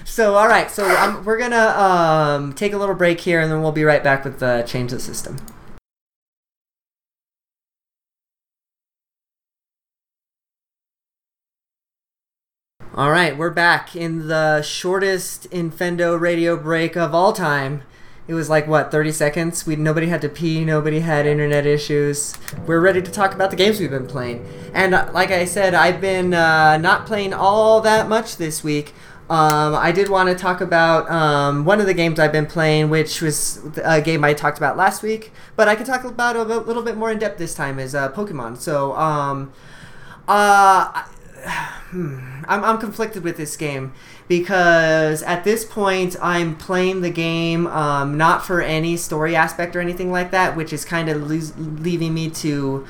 So 0.05 0.37
all 0.37 0.47
right, 0.47 0.71
so 0.71 0.89
um, 0.97 1.25
we're 1.25 1.39
gonna 1.39 1.57
um, 1.57 2.53
take 2.53 2.73
a 2.73 2.79
little 2.79 2.95
break 2.95 3.21
here, 3.21 3.41
and 3.41 3.51
then 3.51 3.61
we'll 3.61 3.73
be 3.73 3.83
right 3.85 4.05
back 4.05 4.25
with 4.25 4.39
the 4.39 4.63
change 4.67 4.93
the 4.93 5.01
system. 5.01 5.37
All 12.95 13.11
right, 13.11 13.37
we're 13.37 13.51
back 13.51 13.95
in 13.95 14.29
the 14.29 14.63
shortest 14.63 15.51
Infendo 15.51 16.19
radio 16.19 16.57
break 16.57 16.97
of 16.97 17.15
all 17.15 17.33
time. 17.33 17.83
It 18.29 18.35
was 18.35 18.51
like 18.51 18.67
what, 18.67 18.91
30 18.91 19.13
seconds? 19.13 19.67
We 19.67 19.77
nobody 19.77 20.09
had 20.09 20.21
to 20.23 20.29
pee, 20.29 20.65
nobody 20.65 21.01
had 21.01 21.27
internet 21.27 21.65
issues. 21.65 22.37
We're 22.67 22.81
ready 22.81 23.01
to 23.01 23.11
talk 23.11 23.35
about 23.35 23.51
the 23.51 23.57
games 23.57 23.79
we've 23.79 23.91
been 23.91 24.09
playing. 24.09 24.45
And 24.75 24.95
uh, 24.95 25.11
like 25.13 25.31
I 25.31 25.45
said, 25.45 25.75
I've 25.75 26.01
been 26.01 26.35
uh, 26.35 26.77
not 26.79 27.07
playing 27.07 27.33
all 27.33 27.81
that 27.83 28.09
much 28.09 28.37
this 28.37 28.65
week. 28.65 28.95
Um, 29.29 29.75
I 29.75 29.91
did 29.93 30.09
want 30.09 30.29
to 30.29 30.35
talk 30.37 30.61
about 30.61 31.11
um, 31.11 31.65
one 31.65 31.81
of 31.81 31.87
the 31.87 31.95
games 31.95 32.19
I've 32.19 32.33
been 32.33 32.47
playing, 32.47 32.91
which 32.91 33.21
was 33.21 33.61
a 33.83 34.01
game 34.01 34.25
I 34.25 34.35
talked 34.35 34.59
about 34.59 34.77
last 34.77 35.03
week, 35.03 35.33
but 35.57 35.69
I 35.69 35.75
can 35.75 35.85
talk 35.85 36.05
about 36.05 36.37
it 36.37 36.41
a 36.41 36.59
little 36.59 36.83
bit 36.83 36.97
more 36.97 37.11
in 37.11 37.19
depth 37.19 37.39
this 37.39 37.55
time. 37.55 37.79
Is 37.79 37.95
uh, 37.95 38.11
Pokemon. 38.13 38.57
So, 38.57 38.95
um, 38.97 39.53
uh, 40.29 41.05
I'm, 41.47 42.45
I'm 42.49 42.79
conflicted 42.79 43.23
with 43.23 43.37
this 43.37 43.57
game 43.57 43.93
because 44.29 45.23
at 45.23 45.45
this 45.45 45.65
point 45.65 46.17
I'm 46.21 46.57
playing 46.57 47.01
the 47.01 47.11
game 47.11 47.67
um, 47.69 48.17
not 48.17 48.45
for 48.45 48.61
any 48.61 48.97
story 48.97 49.37
aspect 49.37 49.77
or 49.77 49.81
anything 49.81 50.11
like 50.11 50.31
that, 50.33 50.57
which 50.57 50.73
is 50.73 50.85
kind 50.85 51.09
of 51.09 51.31
leaving 51.31 52.15
me 52.15 52.31
to 52.31 52.87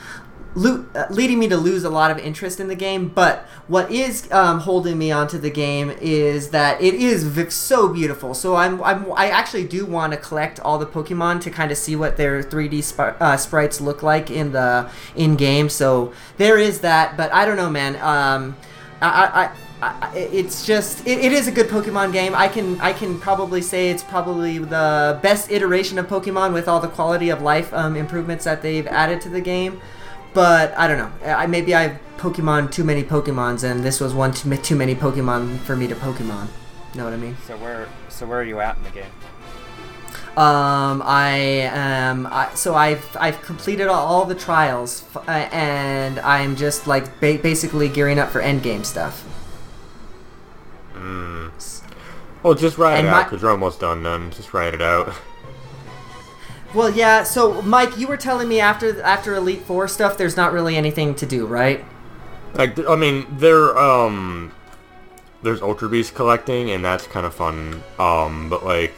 lo- 0.56 0.84
uh, 0.94 1.06
leading 1.10 1.38
me 1.38 1.46
to 1.48 1.56
lose 1.56 1.84
a 1.84 1.90
lot 1.90 2.10
of 2.10 2.18
interest 2.18 2.58
in 2.58 2.66
the 2.66 2.74
game. 2.74 3.08
But 3.08 3.46
what 3.68 3.90
is 3.92 4.30
um, 4.32 4.60
holding 4.60 4.98
me 4.98 5.12
onto 5.12 5.38
the 5.38 5.50
game 5.50 5.90
is 6.00 6.50
that 6.50 6.80
it 6.80 6.94
is 6.94 7.22
v- 7.22 7.50
so 7.50 7.88
beautiful. 7.88 8.34
So 8.34 8.56
I'm, 8.56 8.82
I'm 8.82 9.12
I 9.12 9.28
actually 9.28 9.64
do 9.64 9.86
want 9.86 10.12
to 10.12 10.18
collect 10.18 10.58
all 10.60 10.78
the 10.78 10.86
Pokemon 10.86 11.40
to 11.42 11.50
kind 11.50 11.70
of 11.70 11.78
see 11.78 11.94
what 11.94 12.16
their 12.16 12.42
3D 12.42 12.82
sp- 12.82 13.14
uh, 13.20 13.36
sprites 13.36 13.80
look 13.80 14.02
like 14.02 14.30
in 14.30 14.50
the 14.52 14.90
in 15.14 15.36
game. 15.36 15.68
So 15.68 16.12
there 16.38 16.58
is 16.58 16.80
that. 16.80 17.16
But 17.16 17.32
I 17.32 17.44
don't 17.44 17.56
know, 17.56 17.70
man. 17.70 17.96
Um, 17.96 18.56
I, 19.00 19.52
I, 19.82 19.86
I 19.86 20.16
it's 20.16 20.64
just 20.64 21.06
it, 21.06 21.18
it 21.18 21.32
is 21.32 21.48
a 21.48 21.52
good 21.52 21.66
Pokemon 21.66 22.12
game. 22.12 22.34
I 22.34 22.48
can 22.48 22.80
I 22.80 22.94
can 22.94 23.20
probably 23.20 23.60
say 23.60 23.90
it's 23.90 24.02
probably 24.02 24.58
the 24.58 25.18
best 25.22 25.50
iteration 25.50 25.98
of 25.98 26.06
Pokemon 26.06 26.54
with 26.54 26.66
all 26.66 26.80
the 26.80 26.88
quality 26.88 27.28
of 27.28 27.42
life 27.42 27.72
um, 27.74 27.94
improvements 27.94 28.44
that 28.44 28.62
they've 28.62 28.86
added 28.86 29.20
to 29.22 29.28
the 29.28 29.40
game. 29.42 29.80
But 30.36 30.76
I 30.76 30.86
don't 30.86 30.98
know. 30.98 31.32
I 31.32 31.46
maybe 31.46 31.74
I 31.74 31.82
have 31.88 32.00
Pokemon 32.18 32.70
too 32.70 32.84
many 32.84 33.02
Pokemons, 33.02 33.64
and 33.64 33.82
this 33.82 34.00
was 34.00 34.12
one 34.12 34.34
too, 34.34 34.54
too 34.58 34.76
many 34.76 34.94
Pokemon 34.94 35.60
for 35.60 35.74
me 35.74 35.86
to 35.86 35.94
Pokemon. 35.94 36.48
You 36.92 36.98
know 36.98 37.04
what 37.04 37.14
I 37.14 37.16
mean? 37.16 37.38
So 37.46 37.56
where 37.56 37.88
so 38.10 38.26
where 38.26 38.40
are 38.40 38.44
you 38.44 38.60
at 38.60 38.76
in 38.76 38.82
the 38.82 38.90
game? 38.90 39.10
Um, 40.36 41.00
I 41.06 41.30
am. 41.72 42.26
I, 42.26 42.50
so 42.54 42.74
I've 42.74 43.16
I've 43.18 43.40
completed 43.40 43.86
all, 43.86 44.04
all 44.06 44.24
the 44.26 44.34
trials, 44.34 45.04
f- 45.14 45.26
uh, 45.26 45.48
and 45.54 46.18
I'm 46.18 46.54
just 46.54 46.86
like 46.86 47.18
ba- 47.18 47.38
basically 47.42 47.88
gearing 47.88 48.18
up 48.18 48.28
for 48.28 48.42
endgame 48.42 48.84
stuff. 48.84 49.24
Well, 52.42 52.54
just 52.54 52.76
write 52.76 52.98
And 52.98 53.06
it 53.06 53.10
my- 53.10 53.20
out 53.22 53.24
because 53.30 53.40
you're 53.40 53.50
almost 53.50 53.80
done. 53.80 54.02
Then 54.02 54.30
just 54.32 54.52
write 54.52 54.74
it 54.74 54.82
out. 54.82 55.14
Well, 56.76 56.90
yeah. 56.90 57.22
So, 57.22 57.62
Mike, 57.62 57.96
you 57.96 58.06
were 58.06 58.18
telling 58.18 58.48
me 58.48 58.60
after 58.60 59.00
after 59.02 59.34
Elite 59.34 59.62
Four 59.62 59.88
stuff, 59.88 60.18
there's 60.18 60.36
not 60.36 60.52
really 60.52 60.76
anything 60.76 61.14
to 61.16 61.24
do, 61.26 61.46
right? 61.46 61.82
Like, 62.52 62.78
I 62.86 62.96
mean, 62.96 63.26
there 63.38 63.76
um, 63.78 64.52
there's 65.42 65.62
Ultra 65.62 65.88
Beast 65.88 66.14
collecting, 66.14 66.70
and 66.70 66.84
that's 66.84 67.06
kind 67.06 67.24
of 67.24 67.34
fun. 67.34 67.82
Um, 67.98 68.50
but 68.50 68.62
like, 68.62 68.92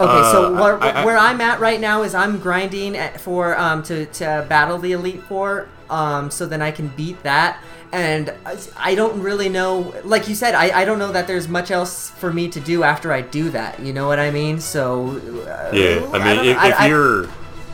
Okay, 0.00 0.32
so 0.32 0.46
Uh, 0.56 0.60
where, 0.60 0.82
I- 0.82 1.02
I- 1.02 1.04
where 1.04 1.16
I'm 1.16 1.40
at 1.40 1.60
right 1.60 1.80
now 1.80 2.02
is 2.02 2.12
I'm 2.12 2.38
grinding 2.40 2.96
at, 2.96 3.20
for 3.20 3.56
um 3.56 3.84
to 3.84 4.06
to 4.06 4.44
battle 4.48 4.78
the 4.78 4.92
Elite 4.92 5.22
Four, 5.28 5.68
um, 5.90 6.28
so 6.28 6.44
then 6.44 6.60
I 6.60 6.72
can 6.72 6.88
beat 6.88 7.22
that. 7.22 7.58
And 7.92 8.32
I- 8.46 8.56
I 8.76 8.94
don't 8.94 9.20
really 9.20 9.50
know, 9.50 9.92
like 10.04 10.26
you 10.26 10.34
said, 10.34 10.54
I, 10.54 10.80
I 10.80 10.84
don't 10.86 10.98
know 10.98 11.12
that 11.12 11.26
there's 11.26 11.46
much 11.46 11.70
else 11.70 12.08
for 12.08 12.32
me 12.32 12.48
to 12.48 12.58
do 12.60 12.82
after 12.84 13.12
I 13.12 13.20
do 13.20 13.50
that. 13.50 13.80
You 13.80 13.92
know 13.92 14.06
what 14.06 14.18
I 14.18 14.30
mean? 14.30 14.60
So 14.60 15.10
uh, 15.46 15.70
yeah, 15.74 16.08
I 16.12 16.18
mean, 16.24 16.46
if. 16.46 16.56
I- 16.58 16.68
if 16.70 16.80
I- 16.80 16.86
you're 16.88 17.28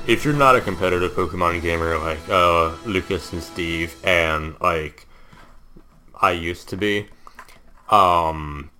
if 0.08 0.24
you're 0.24 0.34
not 0.34 0.56
a 0.56 0.60
competitive 0.62 1.12
Pokemon 1.12 1.60
gamer 1.60 1.98
like 1.98 2.18
uh, 2.30 2.72
Lucas 2.86 3.30
and 3.32 3.42
Steve, 3.42 3.94
and 4.02 4.56
like 4.60 5.06
I 6.20 6.30
used 6.32 6.68
to 6.70 6.76
be, 6.78 7.06
um, 7.90 8.70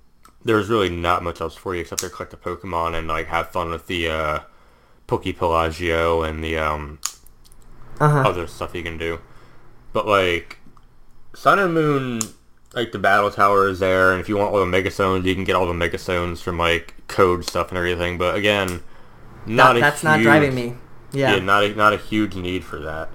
there's 0.45 0.69
really 0.69 0.89
not 0.89 1.23
much 1.23 1.41
else 1.41 1.55
for 1.55 1.75
you 1.75 1.83
except 1.83 2.01
to 2.01 2.09
collect 2.09 2.31
the 2.31 2.37
Pokemon 2.39 2.95
and 2.99 3.09
like 3.09 3.27
have 3.27 3.51
fun 3.51 3.71
with 3.71 3.87
the 3.89 4.09
uh, 4.09 4.39
Poke 5.07 5.25
Pelago 5.25 6.27
and 6.29 6.43
the 6.43 6.57
um, 6.59 6.99
Uh-huh. 8.01 8.21
other 8.29 8.47
stuff 8.47 8.75
you 8.75 8.83
can 8.83 8.97
do. 8.99 9.21
But 9.93 10.07
like 10.07 10.58
Sun 11.39 11.61
and 11.61 11.73
Moon, 11.73 12.21
like 12.75 12.91
the 12.91 12.99
battle 12.99 13.31
tower 13.31 13.69
is 13.69 13.79
there, 13.79 14.11
and 14.13 14.21
if 14.21 14.29
you 14.29 14.37
want 14.37 14.53
all 14.53 14.59
the 14.59 14.67
Mega 14.67 14.91
Stones, 14.91 15.25
you 15.25 15.35
can 15.37 15.45
get 15.45 15.55
all 15.55 15.67
the 15.67 15.73
Mega 15.75 15.97
Stones 15.97 16.41
from 16.41 16.59
like 16.59 16.95
code 17.07 17.45
stuff 17.45 17.69
and 17.69 17.79
everything. 17.79 18.19
But 18.19 18.35
again, 18.35 18.83
not 19.47 19.75
That- 19.75 19.77
a 19.77 19.81
that's 19.81 20.03
not 20.03 20.19
huge- 20.19 20.25
driving 20.25 20.55
me. 20.55 20.75
Yeah. 21.13 21.37
Yeah, 21.37 21.41
not 21.41 21.63
a, 21.63 21.75
not 21.75 21.93
a 21.93 21.97
huge 21.97 22.35
need 22.35 22.65
for 22.65 22.81
that. 22.81 23.09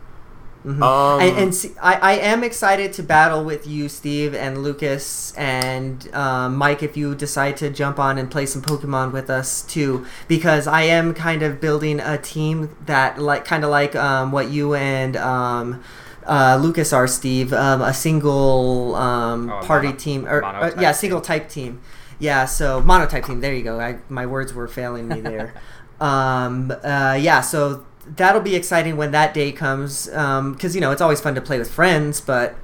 Um, 0.65 0.81
and, 0.81 1.37
and 1.37 1.53
see, 1.53 1.71
I, 1.81 1.95
I 1.95 2.11
am 2.13 2.41
excited 2.41 2.93
to 2.93 3.03
battle 3.03 3.43
with 3.43 3.67
you, 3.67 3.89
Steve, 3.89 4.33
and 4.33 4.63
Lucas, 4.63 5.33
and 5.35 6.07
um, 6.15 6.55
Mike, 6.55 6.81
if 6.81 6.95
you 6.95 7.13
decide 7.15 7.57
to 7.57 7.69
jump 7.69 7.99
on 7.99 8.17
and 8.17 8.31
play 8.31 8.45
some 8.45 8.61
Pokemon 8.61 9.11
with 9.11 9.29
us 9.29 9.61
too, 9.63 10.05
because 10.29 10.65
I 10.65 10.83
am 10.83 11.13
kind 11.13 11.43
of 11.43 11.59
building 11.59 11.99
a 11.99 12.17
team 12.17 12.73
that, 12.85 13.19
like, 13.21 13.43
kind 13.43 13.65
of 13.65 13.71
like 13.71 13.93
um, 13.97 14.31
what 14.31 14.49
you 14.51 14.73
and 14.73 15.17
um, 15.17 15.83
uh, 16.25 16.59
Lucas 16.61 16.93
R. 16.93 17.07
Steve, 17.07 17.53
um, 17.53 17.81
a 17.81 17.93
single 17.93 18.95
um, 18.95 19.49
Oh, 19.49 19.59
party 19.65 19.87
mono- 19.87 19.99
team, 19.99 20.27
or 20.27 20.43
uh, 20.43 20.71
yeah, 20.79 20.91
single 20.91 21.21
type 21.21 21.49
team. 21.49 21.81
Yeah, 22.19 22.45
so 22.45 22.81
monotype 22.81 23.25
team. 23.25 23.41
There 23.41 23.53
you 23.53 23.63
go. 23.63 23.79
I, 23.79 23.97
my 24.09 24.25
words 24.25 24.53
were 24.53 24.67
failing 24.67 25.07
me 25.07 25.21
there. 25.21 25.53
um, 25.99 26.71
uh, 26.83 27.17
yeah, 27.19 27.41
so 27.41 27.85
that'll 28.05 28.41
be 28.41 28.55
exciting 28.55 28.97
when 28.97 29.11
that 29.11 29.33
day 29.33 29.51
comes. 29.51 30.07
Because 30.07 30.75
you 30.75 30.81
know 30.81 30.91
it's 30.91 31.01
always 31.01 31.19
fun 31.21 31.35
to 31.35 31.41
play 31.41 31.57
with 31.59 31.71
friends, 31.71 32.21
but 32.21 32.55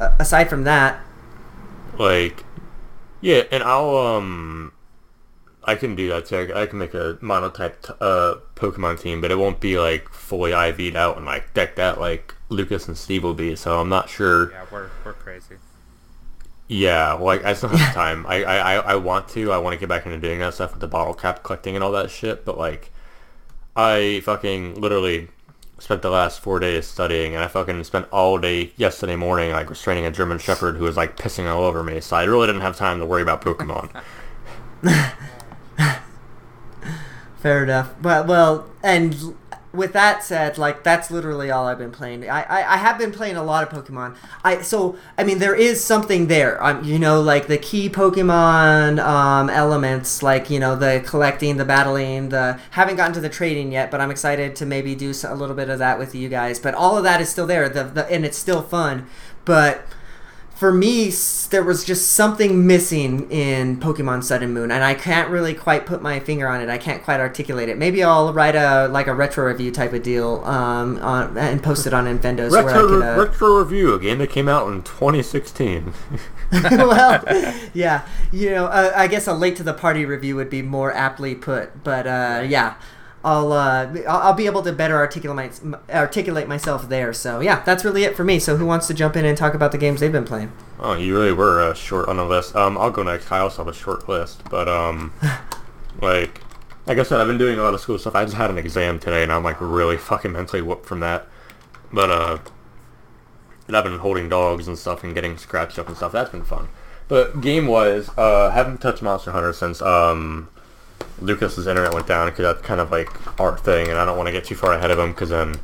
uh, 0.00 0.14
aside 0.18 0.48
from 0.48 0.64
that, 0.64 1.00
like 1.98 2.44
yeah 3.20 3.44
and 3.50 3.62
i'll 3.62 3.96
um 3.96 4.70
i 5.66 5.74
can 5.74 5.94
do 5.94 6.08
that 6.08 6.26
too. 6.26 6.52
I 6.54 6.66
can 6.66 6.78
make 6.78 6.94
a 6.94 7.18
monotype 7.20 7.82
t- 7.82 7.92
uh 8.00 8.34
pokemon 8.54 9.00
team 9.00 9.20
but 9.20 9.30
it 9.30 9.36
won't 9.38 9.60
be 9.60 9.78
like 9.78 10.08
fully 10.10 10.52
iv'd 10.52 10.96
out 10.96 11.16
and 11.16 11.26
like 11.26 11.52
decked 11.54 11.78
out 11.78 12.00
like 12.00 12.34
lucas 12.48 12.86
and 12.88 12.96
steve 12.96 13.22
will 13.24 13.34
be 13.34 13.56
so 13.56 13.80
i'm 13.80 13.88
not 13.88 14.08
sure. 14.08 14.50
Yeah, 14.52 14.64
we're 14.70 14.88
we're 15.04 15.12
crazy. 15.14 15.56
yeah 16.68 17.12
like 17.14 17.44
i 17.44 17.52
still 17.54 17.68
have 17.70 17.94
time. 18.02 18.26
I, 18.26 18.44
I 18.44 18.56
i 18.56 18.74
I 18.92 18.94
want 18.96 19.28
to. 19.30 19.52
I 19.52 19.58
want 19.58 19.74
to 19.74 19.78
get 19.80 19.88
back 19.88 20.06
into 20.06 20.18
doing 20.18 20.38
that 20.40 20.54
stuff 20.54 20.72
with 20.72 20.80
the 20.80 20.88
bottle 20.88 21.14
cap 21.14 21.42
collecting 21.42 21.74
and 21.74 21.82
all 21.84 21.92
that 21.92 22.10
shit 22.10 22.44
but 22.44 22.56
like 22.58 22.90
i 23.76 24.20
fucking 24.24 24.80
literally 24.80 25.28
spent 25.78 26.00
the 26.02 26.10
last 26.10 26.40
four 26.40 26.60
days 26.60 26.86
studying 26.86 27.34
and 27.34 27.42
i 27.42 27.48
fucking 27.48 27.82
spent 27.84 28.06
all 28.12 28.38
day 28.38 28.72
yesterday 28.76 29.16
morning 29.16 29.50
like 29.50 29.68
restraining 29.68 30.06
a 30.06 30.10
german 30.10 30.38
shepherd 30.38 30.76
who 30.76 30.84
was 30.84 30.96
like 30.96 31.16
pissing 31.16 31.46
all 31.52 31.64
over 31.64 31.82
me 31.82 32.00
so 32.00 32.14
i 32.16 32.22
really 32.24 32.46
didn't 32.46 32.62
have 32.62 32.76
time 32.76 32.98
to 33.00 33.04
worry 33.06 33.22
about 33.22 33.42
pokemon 33.42 33.90
fair 37.44 37.62
enough. 37.62 37.94
But 38.00 38.26
well, 38.26 38.70
and 38.82 39.36
with 39.70 39.92
that 39.92 40.24
said, 40.24 40.56
like 40.56 40.82
that's 40.82 41.10
literally 41.10 41.50
all 41.50 41.66
I've 41.66 41.76
been 41.76 41.90
playing. 41.90 42.28
I, 42.28 42.42
I, 42.42 42.74
I 42.74 42.76
have 42.78 42.96
been 42.96 43.12
playing 43.12 43.36
a 43.36 43.42
lot 43.42 43.62
of 43.62 43.68
Pokemon. 43.68 44.16
I 44.42 44.62
so 44.62 44.96
I 45.18 45.24
mean 45.24 45.40
there 45.40 45.54
is 45.54 45.84
something 45.84 46.28
there. 46.28 46.62
Um, 46.64 46.82
you 46.82 46.98
know, 46.98 47.20
like 47.20 47.46
the 47.46 47.58
key 47.58 47.90
Pokemon 47.90 48.98
um, 48.98 49.50
elements, 49.50 50.22
like 50.22 50.48
you 50.48 50.58
know 50.58 50.74
the 50.74 51.04
collecting, 51.06 51.58
the 51.58 51.66
battling, 51.66 52.30
the 52.30 52.58
haven't 52.70 52.96
gotten 52.96 53.12
to 53.12 53.20
the 53.20 53.28
trading 53.28 53.72
yet, 53.72 53.90
but 53.90 54.00
I'm 54.00 54.10
excited 54.10 54.56
to 54.56 54.64
maybe 54.64 54.94
do 54.94 55.12
a 55.28 55.34
little 55.34 55.54
bit 55.54 55.68
of 55.68 55.78
that 55.80 55.98
with 55.98 56.14
you 56.14 56.30
guys. 56.30 56.58
But 56.58 56.72
all 56.72 56.96
of 56.96 57.04
that 57.04 57.20
is 57.20 57.28
still 57.28 57.46
there. 57.46 57.68
The, 57.68 57.84
the 57.84 58.10
and 58.10 58.24
it's 58.24 58.38
still 58.38 58.62
fun. 58.62 59.06
But 59.44 59.86
for 60.64 60.72
me, 60.72 61.10
there 61.50 61.62
was 61.62 61.84
just 61.84 62.12
something 62.12 62.66
missing 62.66 63.30
in 63.30 63.78
Pokemon 63.78 64.24
Sun 64.24 64.42
and 64.42 64.54
Moon, 64.54 64.70
and 64.70 64.82
I 64.82 64.94
can't 64.94 65.28
really 65.28 65.52
quite 65.52 65.84
put 65.84 66.00
my 66.00 66.20
finger 66.20 66.48
on 66.48 66.62
it. 66.62 66.70
I 66.70 66.78
can't 66.78 67.02
quite 67.02 67.20
articulate 67.20 67.68
it. 67.68 67.76
Maybe 67.76 68.02
I'll 68.02 68.32
write 68.32 68.56
a 68.56 68.88
like 68.88 69.06
a 69.06 69.14
retro 69.14 69.44
review 69.44 69.70
type 69.70 69.92
of 69.92 70.02
deal 70.02 70.42
um, 70.46 70.96
on, 71.00 71.36
and 71.36 71.62
post 71.62 71.86
it 71.86 71.92
on 71.92 72.06
I 72.06 72.62
retro. 72.62 73.02
Uh, 73.02 73.26
retro 73.26 73.58
review 73.58 73.92
a 73.92 73.98
game 73.98 74.16
that 74.20 74.30
came 74.30 74.48
out 74.48 74.66
in 74.72 74.82
2016 74.84 75.92
well, 76.52 77.22
yeah, 77.74 78.06
you 78.32 78.48
know, 78.48 78.64
uh, 78.64 78.92
I 78.96 79.06
guess 79.06 79.26
a 79.26 79.34
late 79.34 79.56
to 79.56 79.62
the 79.62 79.74
party 79.74 80.06
review 80.06 80.34
would 80.36 80.48
be 80.48 80.62
more 80.62 80.94
aptly 80.94 81.34
put, 81.34 81.84
but 81.84 82.06
uh, 82.06 82.42
yeah. 82.48 82.76
I'll, 83.24 83.52
uh, 83.52 83.90
I'll 84.06 84.34
be 84.34 84.46
able 84.46 84.62
to 84.62 84.72
better 84.72 84.96
articulate 84.96 85.64
my, 85.64 85.78
articulate 85.90 86.46
myself 86.46 86.88
there. 86.88 87.12
So 87.12 87.40
yeah, 87.40 87.62
that's 87.64 87.84
really 87.84 88.04
it 88.04 88.14
for 88.16 88.22
me. 88.22 88.38
So 88.38 88.56
who 88.56 88.66
wants 88.66 88.86
to 88.88 88.94
jump 88.94 89.16
in 89.16 89.24
and 89.24 89.36
talk 89.36 89.54
about 89.54 89.72
the 89.72 89.78
games 89.78 90.00
they've 90.00 90.12
been 90.12 90.24
playing? 90.24 90.52
oh 90.80 90.94
you 90.94 91.16
really 91.16 91.32
were 91.32 91.62
uh, 91.62 91.72
short 91.72 92.08
on 92.08 92.16
the 92.16 92.24
list 92.24 92.56
um 92.56 92.76
i'll 92.76 92.90
go 92.90 93.04
next 93.04 93.30
i 93.30 93.38
also 93.38 93.64
have 93.64 93.72
a 93.72 93.76
short 93.76 94.08
list 94.08 94.42
but 94.50 94.68
um 94.68 95.12
like 96.02 96.40
like 96.86 96.98
i 96.98 97.02
said 97.04 97.20
i've 97.20 97.28
been 97.28 97.38
doing 97.38 97.56
a 97.60 97.62
lot 97.62 97.72
of 97.72 97.80
school 97.80 97.96
stuff 97.96 98.16
i 98.16 98.24
just 98.24 98.36
had 98.36 98.50
an 98.50 98.58
exam 98.58 98.98
today 98.98 99.22
and 99.22 99.32
i'm 99.32 99.44
like 99.44 99.56
really 99.60 99.96
fucking 99.96 100.32
mentally 100.32 100.60
whooped 100.60 100.84
from 100.84 100.98
that 100.98 101.28
but 101.92 102.10
uh 102.10 102.38
and 103.66 103.76
I've 103.76 103.84
been 103.84 103.98
holding 103.98 104.28
dogs 104.28 104.68
and 104.68 104.78
stuff 104.78 105.04
and 105.04 105.14
getting 105.14 105.36
scratched 105.38 105.78
up 105.78 105.88
and 105.88 105.96
stuff. 105.96 106.12
That's 106.12 106.30
been 106.30 106.44
fun. 106.44 106.68
But 107.08 107.40
game 107.40 107.66
wise, 107.66 108.10
uh, 108.16 108.50
haven't 108.50 108.80
touched 108.80 109.02
Monster 109.02 109.32
Hunter 109.32 109.52
since 109.52 109.82
um, 109.82 110.48
Lucas's 111.24 111.66
internet 111.66 111.92
went 111.94 112.06
down 112.06 112.28
because 112.28 112.42
that's 112.44 112.62
kind 112.62 112.80
of 112.80 112.90
like 112.90 113.08
our 113.40 113.56
thing, 113.58 113.88
and 113.88 113.98
I 113.98 114.04
don't 114.04 114.16
want 114.16 114.26
to 114.28 114.32
get 114.32 114.44
too 114.44 114.54
far 114.54 114.72
ahead 114.74 114.90
of 114.90 114.98
him 114.98 115.10
because 115.12 115.30
then, 115.30 115.56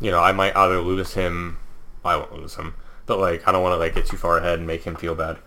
you 0.00 0.10
know, 0.10 0.20
I 0.20 0.32
might 0.32 0.54
either 0.56 0.80
lose 0.80 1.14
him, 1.14 1.58
I 2.04 2.16
won't 2.16 2.32
lose 2.34 2.54
him, 2.56 2.74
but 3.06 3.18
like 3.18 3.46
I 3.48 3.52
don't 3.52 3.62
want 3.62 3.72
to 3.72 3.78
like 3.78 3.94
get 3.94 4.06
too 4.06 4.16
far 4.16 4.38
ahead 4.38 4.58
and 4.58 4.66
make 4.66 4.84
him 4.84 4.94
feel 4.96 5.14
bad. 5.14 5.38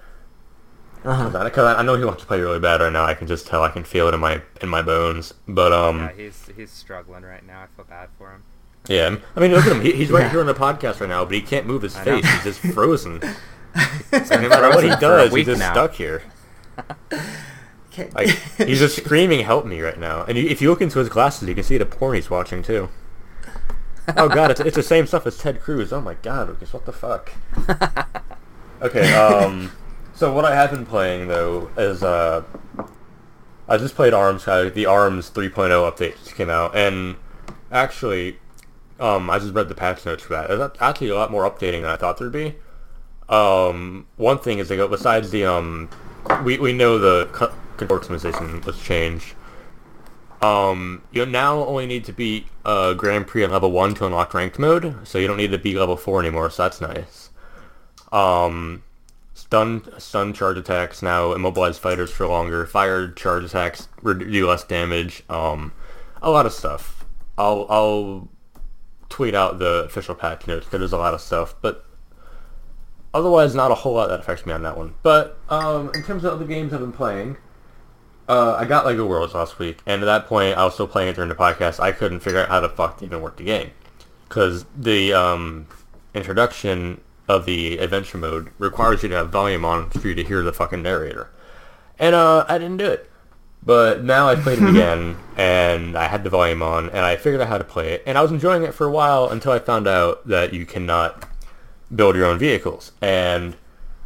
Uh-huh. 1.05 1.29
Because 1.43 1.63
I 1.75 1.79
I 1.79 1.83
know 1.83 1.95
he 1.95 2.03
wants 2.03 2.21
to 2.23 2.27
play 2.27 2.41
really 2.41 2.59
bad 2.59 2.81
right 2.81 2.91
now. 2.91 3.05
I 3.05 3.13
can 3.13 3.25
just 3.27 3.47
tell. 3.47 3.63
I 3.63 3.69
can 3.69 3.83
feel 3.85 4.07
it 4.09 4.13
in 4.13 4.19
my 4.19 4.41
in 4.61 4.67
my 4.67 4.81
bones. 4.81 5.33
But 5.47 5.71
um, 5.71 5.99
Yeah, 5.99 6.11
he's 6.11 6.49
he's 6.57 6.71
struggling 6.71 7.23
right 7.23 7.45
now. 7.45 7.61
I 7.61 7.67
feel 7.75 7.85
bad 7.85 8.09
for 8.17 8.31
him. 8.31 8.43
yeah. 8.87 9.15
I 9.35 9.39
mean, 9.39 9.51
look 9.51 9.65
at 9.65 9.71
him. 9.71 9.79
He, 9.81 9.93
he's 9.93 10.09
right 10.11 10.23
Yeah. 10.23 10.31
here 10.31 10.39
on 10.41 10.45
the 10.47 10.53
podcast 10.53 10.99
right 10.99 11.07
now, 11.07 11.23
but 11.23 11.35
he 11.35 11.41
can't 11.41 11.65
move 11.65 11.83
his 11.83 11.95
I 11.95 12.03
know. 12.03 12.21
face. 12.21 12.29
He's 12.33 12.43
just 12.43 12.59
frozen. 12.73 13.21
So 14.25 14.41
no 14.41 14.49
matter 14.49 14.69
what 14.69 14.83
he 14.83 14.89
frozen 14.89 14.99
for 14.99 15.05
a 15.05 15.23
does, 15.29 15.33
he's 15.35 15.45
just 15.45 15.59
now. 15.59 15.71
stuck 15.73 15.93
here. 15.93 16.23
Like 18.13 18.29
he's 18.57 18.79
just 18.79 18.97
screaming, 19.03 19.45
"Help 19.45 19.65
me!" 19.65 19.81
right 19.81 19.99
now. 19.99 20.23
And 20.23 20.37
if 20.37 20.61
you 20.61 20.69
look 20.69 20.81
into 20.81 20.99
his 20.99 21.09
glasses, 21.09 21.47
you 21.47 21.55
can 21.55 21.63
see 21.63 21.77
the 21.77 21.85
porn 21.85 22.15
he's 22.15 22.29
watching 22.29 22.63
too. 22.63 22.89
Oh 24.17 24.27
god, 24.27 24.51
it's, 24.51 24.59
it's 24.59 24.75
the 24.75 24.83
same 24.83 25.05
stuff 25.05 25.27
as 25.27 25.37
Ted 25.37 25.61
Cruz. 25.61 25.93
Oh 25.93 26.01
my 26.01 26.15
god, 26.15 26.49
Lucas, 26.49 26.73
what 26.73 26.85
the 26.85 26.93
fuck? 26.93 27.31
Okay, 28.81 29.13
um, 29.13 29.73
so 30.13 30.33
what 30.33 30.45
I 30.45 30.55
have 30.55 30.71
been 30.71 30.85
playing 30.85 31.27
though 31.27 31.69
is 31.77 32.01
uh, 32.01 32.43
I 33.67 33.77
just 33.77 33.93
played 33.93 34.13
Arms. 34.13 34.47
Uh, 34.47 34.71
the 34.73 34.85
Arms 34.85 35.29
3.0 35.29 35.69
update 35.69 36.17
just 36.23 36.35
came 36.35 36.49
out, 36.49 36.75
and 36.77 37.17
actually, 37.71 38.37
um, 38.99 39.29
I 39.29 39.39
just 39.39 39.53
read 39.53 39.67
the 39.67 39.75
patch 39.75 40.05
notes 40.05 40.23
for 40.23 40.33
that. 40.33 40.47
There's 40.47 40.71
actually 40.79 41.09
a 41.09 41.15
lot 41.15 41.29
more 41.29 41.49
updating 41.49 41.81
than 41.81 41.91
I 41.91 41.97
thought 41.97 42.17
there'd 42.17 42.31
be. 42.31 42.55
Um, 43.27 44.07
one 44.15 44.39
thing 44.39 44.59
is 44.59 44.69
they 44.69 44.77
go 44.77 44.87
besides 44.87 45.29
the 45.31 45.45
um, 45.45 45.89
we 46.45 46.57
we 46.57 46.71
know 46.71 46.97
the 46.97 47.51
optimization 47.87 48.65
was 48.65 48.79
changed. 48.81 49.33
Um, 50.41 51.01
you 51.11 51.25
now 51.25 51.65
only 51.65 51.85
need 51.85 52.05
to 52.05 52.13
beat 52.13 52.47
uh, 52.63 52.93
Grand 52.93 53.27
Prix 53.27 53.43
on 53.43 53.51
level 53.51 53.71
one 53.71 53.93
to 53.95 54.05
unlock 54.05 54.33
ranked 54.33 54.59
mode, 54.59 54.95
so 55.05 55.17
you 55.17 55.27
don't 55.27 55.37
need 55.37 55.51
to 55.51 55.57
be 55.57 55.77
level 55.77 55.97
four 55.97 56.19
anymore. 56.19 56.49
So 56.49 56.63
that's 56.63 56.79
nice. 56.79 57.29
Um, 58.11 58.83
stun 59.33 59.83
stun 59.97 60.33
charge 60.33 60.57
attacks 60.57 61.01
now 61.01 61.33
immobilize 61.33 61.77
fighters 61.77 62.11
for 62.11 62.27
longer. 62.27 62.65
Fire 62.65 63.09
charge 63.11 63.43
attacks 63.43 63.87
do 64.03 64.47
less 64.47 64.63
damage. 64.63 65.23
Um, 65.29 65.73
a 66.21 66.31
lot 66.31 66.45
of 66.45 66.53
stuff. 66.53 67.05
I'll 67.37 67.65
I'll 67.69 68.29
tweet 69.09 69.35
out 69.35 69.59
the 69.59 69.83
official 69.85 70.15
patch 70.15 70.47
notes 70.47 70.65
because 70.65 70.79
there's 70.79 70.93
a 70.93 70.97
lot 70.97 71.13
of 71.13 71.21
stuff, 71.21 71.55
but 71.61 71.85
otherwise 73.13 73.55
not 73.55 73.71
a 73.71 73.75
whole 73.75 73.93
lot 73.93 74.07
that 74.07 74.19
affects 74.21 74.45
me 74.45 74.53
on 74.53 74.63
that 74.63 74.77
one. 74.77 74.95
But 75.03 75.37
um, 75.49 75.91
in 75.93 76.03
terms 76.03 76.23
of 76.23 76.33
other 76.33 76.45
games 76.45 76.73
I've 76.73 76.79
been 76.79 76.93
playing, 76.93 77.37
uh, 78.29 78.55
I 78.59 78.65
got 78.65 78.85
Lego 78.85 79.07
Worlds 79.07 79.33
last 79.33 79.57
week, 79.57 79.79
and 79.87 80.03
at 80.03 80.05
that 80.05 80.27
point 80.27 80.55
I 80.55 80.63
was 80.63 80.75
still 80.75 80.87
playing 80.87 81.09
it 81.09 81.15
during 81.15 81.29
the 81.29 81.35
podcast. 81.35 81.79
I 81.79 81.91
couldn't 81.91 82.19
figure 82.19 82.39
out 82.39 82.49
how 82.49 82.59
the 82.59 82.69
fuck 82.69 82.99
to 82.99 83.05
even 83.05 83.21
work 83.21 83.37
the 83.37 83.43
game 83.43 83.71
because 84.27 84.65
the 84.77 85.11
um, 85.13 85.67
introduction 86.13 87.01
of 87.27 87.45
the 87.45 87.79
adventure 87.79 88.19
mode 88.19 88.51
requires 88.59 89.01
you 89.01 89.09
to 89.09 89.15
have 89.15 89.29
volume 89.31 89.65
on 89.65 89.89
for 89.89 90.07
you 90.07 90.13
to 90.13 90.23
hear 90.23 90.43
the 90.43 90.53
fucking 90.53 90.83
narrator, 90.83 91.31
and 91.97 92.13
uh, 92.13 92.45
I 92.47 92.59
didn't 92.59 92.77
do 92.77 92.85
it. 92.85 93.09
But 93.63 94.03
now 94.03 94.29
I 94.29 94.35
played 94.35 94.59
it 94.59 94.69
again, 94.69 95.17
and 95.35 95.97
I 95.97 96.07
had 96.07 96.23
the 96.23 96.29
volume 96.29 96.61
on, 96.61 96.85
and 96.91 96.99
I 96.99 97.15
figured 97.15 97.41
out 97.41 97.47
how 97.47 97.57
to 97.57 97.63
play 97.63 97.93
it, 97.93 98.03
and 98.05 98.15
I 98.15 98.21
was 98.21 98.31
enjoying 98.31 98.61
it 98.61 98.75
for 98.75 98.85
a 98.85 98.91
while 98.91 99.27
until 99.27 99.53
I 99.53 99.59
found 99.59 99.87
out 99.87 100.27
that 100.27 100.53
you 100.53 100.67
cannot 100.67 101.27
build 101.93 102.15
your 102.15 102.27
own 102.27 102.37
vehicles, 102.37 102.91
and 103.01 103.55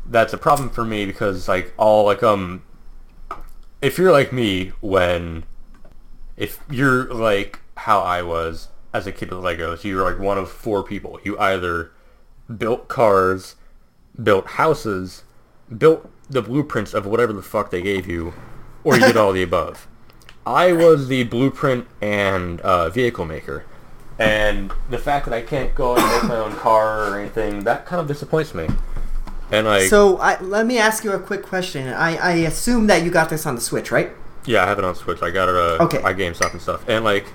that's 0.05 0.31
a 0.31 0.37
problem 0.37 0.69
for 0.69 0.85
me 0.85 1.05
because 1.05 1.49
like 1.49 1.73
all 1.77 2.05
like 2.05 2.23
um, 2.23 2.63
if 3.83 3.97
you're 3.97 4.11
like 4.11 4.31
me 4.31 4.71
when 4.81 5.43
if 6.37 6.59
you're 6.71 7.13
like 7.13 7.59
how 7.77 7.99
I 7.99 8.23
was 8.23 8.69
as 8.93 9.05
a 9.05 9.11
kid 9.11 9.29
with 9.29 9.43
Legos, 9.43 9.83
you 9.83 9.97
were 9.97 10.03
like 10.03 10.19
one 10.19 10.37
of 10.37 10.49
four 10.49 10.83
people. 10.83 11.19
You 11.23 11.37
either 11.37 11.91
built 12.57 12.87
cars 12.87 13.55
built 14.21 14.45
houses, 14.47 15.23
built 15.75 16.09
the 16.29 16.41
blueprints 16.41 16.93
of 16.93 17.05
whatever 17.05 17.33
the 17.33 17.41
fuck 17.41 17.71
they 17.71 17.81
gave 17.81 18.07
you, 18.07 18.33
or 18.83 18.95
you 18.95 19.01
did 19.01 19.17
all 19.17 19.33
the 19.33 19.43
above. 19.51 19.87
I 20.45 20.73
was 20.73 21.07
the 21.07 21.23
blueprint 21.23 21.87
and 22.01 22.59
uh, 22.61 22.89
vehicle 22.89 23.25
maker, 23.25 23.65
and 24.19 24.71
the 24.89 24.97
fact 24.97 25.25
that 25.25 25.33
I 25.33 25.41
can't 25.41 25.73
go 25.73 25.95
and 25.95 26.05
make 26.05 26.23
my 26.23 26.37
own 26.37 26.53
car 26.55 27.09
or 27.09 27.19
anything 27.19 27.63
that 27.63 27.85
kind 27.85 27.99
of 27.99 28.07
disappoints 28.07 28.53
me. 28.53 28.67
And 29.51 29.67
like, 29.67 29.89
So 29.89 30.17
I, 30.17 30.39
let 30.41 30.65
me 30.65 30.77
ask 30.77 31.03
you 31.03 31.11
a 31.11 31.19
quick 31.19 31.43
question. 31.43 31.87
I, 31.87 32.15
I 32.17 32.31
assume 32.33 32.87
that 32.87 33.03
you 33.03 33.11
got 33.11 33.29
this 33.29 33.45
on 33.45 33.55
the 33.55 33.61
Switch, 33.61 33.91
right? 33.91 34.11
Yeah, 34.45 34.63
I 34.63 34.67
have 34.67 34.79
it 34.79 34.85
on 34.85 34.95
Switch. 34.95 35.21
I 35.21 35.31
got 35.31 35.49
it 35.49 35.55
uh 35.55 35.83
Okay. 35.83 36.01
I 36.03 36.13
GameStop 36.13 36.51
and 36.51 36.61
stuff. 36.61 36.87
And 36.87 37.03
like 37.05 37.27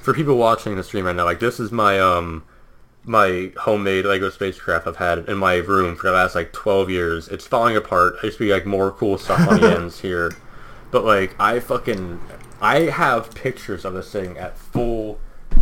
for 0.00 0.12
people 0.14 0.36
watching 0.36 0.76
the 0.76 0.84
stream 0.84 1.06
right 1.06 1.16
now, 1.16 1.24
like 1.24 1.40
this 1.40 1.60
is 1.60 1.70
my 1.72 1.98
um 1.98 2.44
my 3.04 3.50
homemade 3.58 4.04
Lego 4.04 4.28
spacecraft 4.30 4.86
I've 4.86 4.96
had 4.96 5.28
in 5.28 5.38
my 5.38 5.54
room 5.56 5.96
for 5.96 6.08
the 6.08 6.12
last 6.12 6.34
like 6.34 6.52
12 6.52 6.90
years. 6.90 7.28
It's 7.28 7.46
falling 7.46 7.76
apart. 7.76 8.16
I 8.22 8.26
used 8.26 8.38
to 8.38 8.44
be 8.44 8.52
like 8.52 8.66
more 8.66 8.90
cool 8.90 9.16
stuff 9.16 9.48
on 9.48 9.60
the 9.60 9.70
ends 9.76 10.00
here. 10.00 10.32
But 10.90 11.04
like 11.04 11.34
I 11.40 11.60
fucking 11.60 12.20
I 12.60 12.80
have 12.80 13.34
pictures 13.34 13.84
of 13.84 13.94
this 13.94 14.12
thing 14.12 14.36
at 14.36 14.58
full 14.58 14.99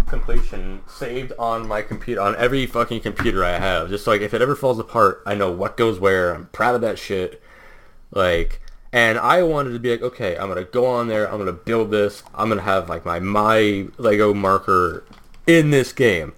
completion 0.08 0.82
saved 0.86 1.32
on 1.38 1.66
my 1.66 1.82
computer 1.82 2.20
on 2.20 2.36
every 2.36 2.66
fucking 2.66 3.00
computer 3.00 3.44
I 3.44 3.58
have. 3.58 3.88
Just 3.88 4.06
like 4.06 4.20
if 4.20 4.34
it 4.34 4.42
ever 4.42 4.56
falls 4.56 4.78
apart, 4.78 5.22
I 5.26 5.34
know 5.34 5.50
what 5.50 5.76
goes 5.76 6.00
where. 6.00 6.34
I'm 6.34 6.46
proud 6.46 6.74
of 6.74 6.80
that 6.80 6.98
shit. 6.98 7.42
Like 8.10 8.60
and 8.92 9.18
I 9.18 9.42
wanted 9.42 9.72
to 9.72 9.78
be 9.78 9.90
like, 9.90 10.02
okay, 10.02 10.36
I'm 10.36 10.48
gonna 10.48 10.64
go 10.64 10.86
on 10.86 11.08
there, 11.08 11.30
I'm 11.30 11.38
gonna 11.38 11.52
build 11.52 11.90
this, 11.90 12.22
I'm 12.34 12.48
gonna 12.48 12.62
have 12.62 12.88
like 12.88 13.04
my 13.04 13.20
my 13.20 13.88
Lego 13.98 14.32
marker 14.32 15.04
in 15.46 15.70
this 15.70 15.92
game. 15.92 16.32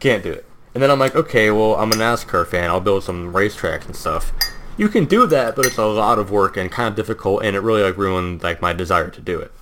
Can't 0.00 0.22
do 0.22 0.32
it. 0.32 0.46
And 0.74 0.82
then 0.82 0.90
I'm 0.90 0.98
like, 0.98 1.14
okay, 1.14 1.50
well 1.50 1.76
I'm 1.76 1.92
a 1.92 1.96
NASCAR 1.96 2.46
fan, 2.46 2.70
I'll 2.70 2.80
build 2.80 3.04
some 3.04 3.32
racetracks 3.32 3.86
and 3.86 3.94
stuff. 3.94 4.32
You 4.78 4.88
can 4.88 5.04
do 5.04 5.26
that, 5.26 5.54
but 5.54 5.66
it's 5.66 5.76
a 5.76 5.84
lot 5.84 6.18
of 6.18 6.30
work 6.30 6.56
and 6.56 6.70
kind 6.70 6.88
of 6.88 6.96
difficult, 6.96 7.44
and 7.44 7.54
it 7.54 7.60
really 7.60 7.82
like 7.82 7.98
ruined 7.98 8.42
like 8.42 8.62
my 8.62 8.72
desire 8.72 9.10
to 9.10 9.20
do 9.20 9.38
it. 9.38 9.52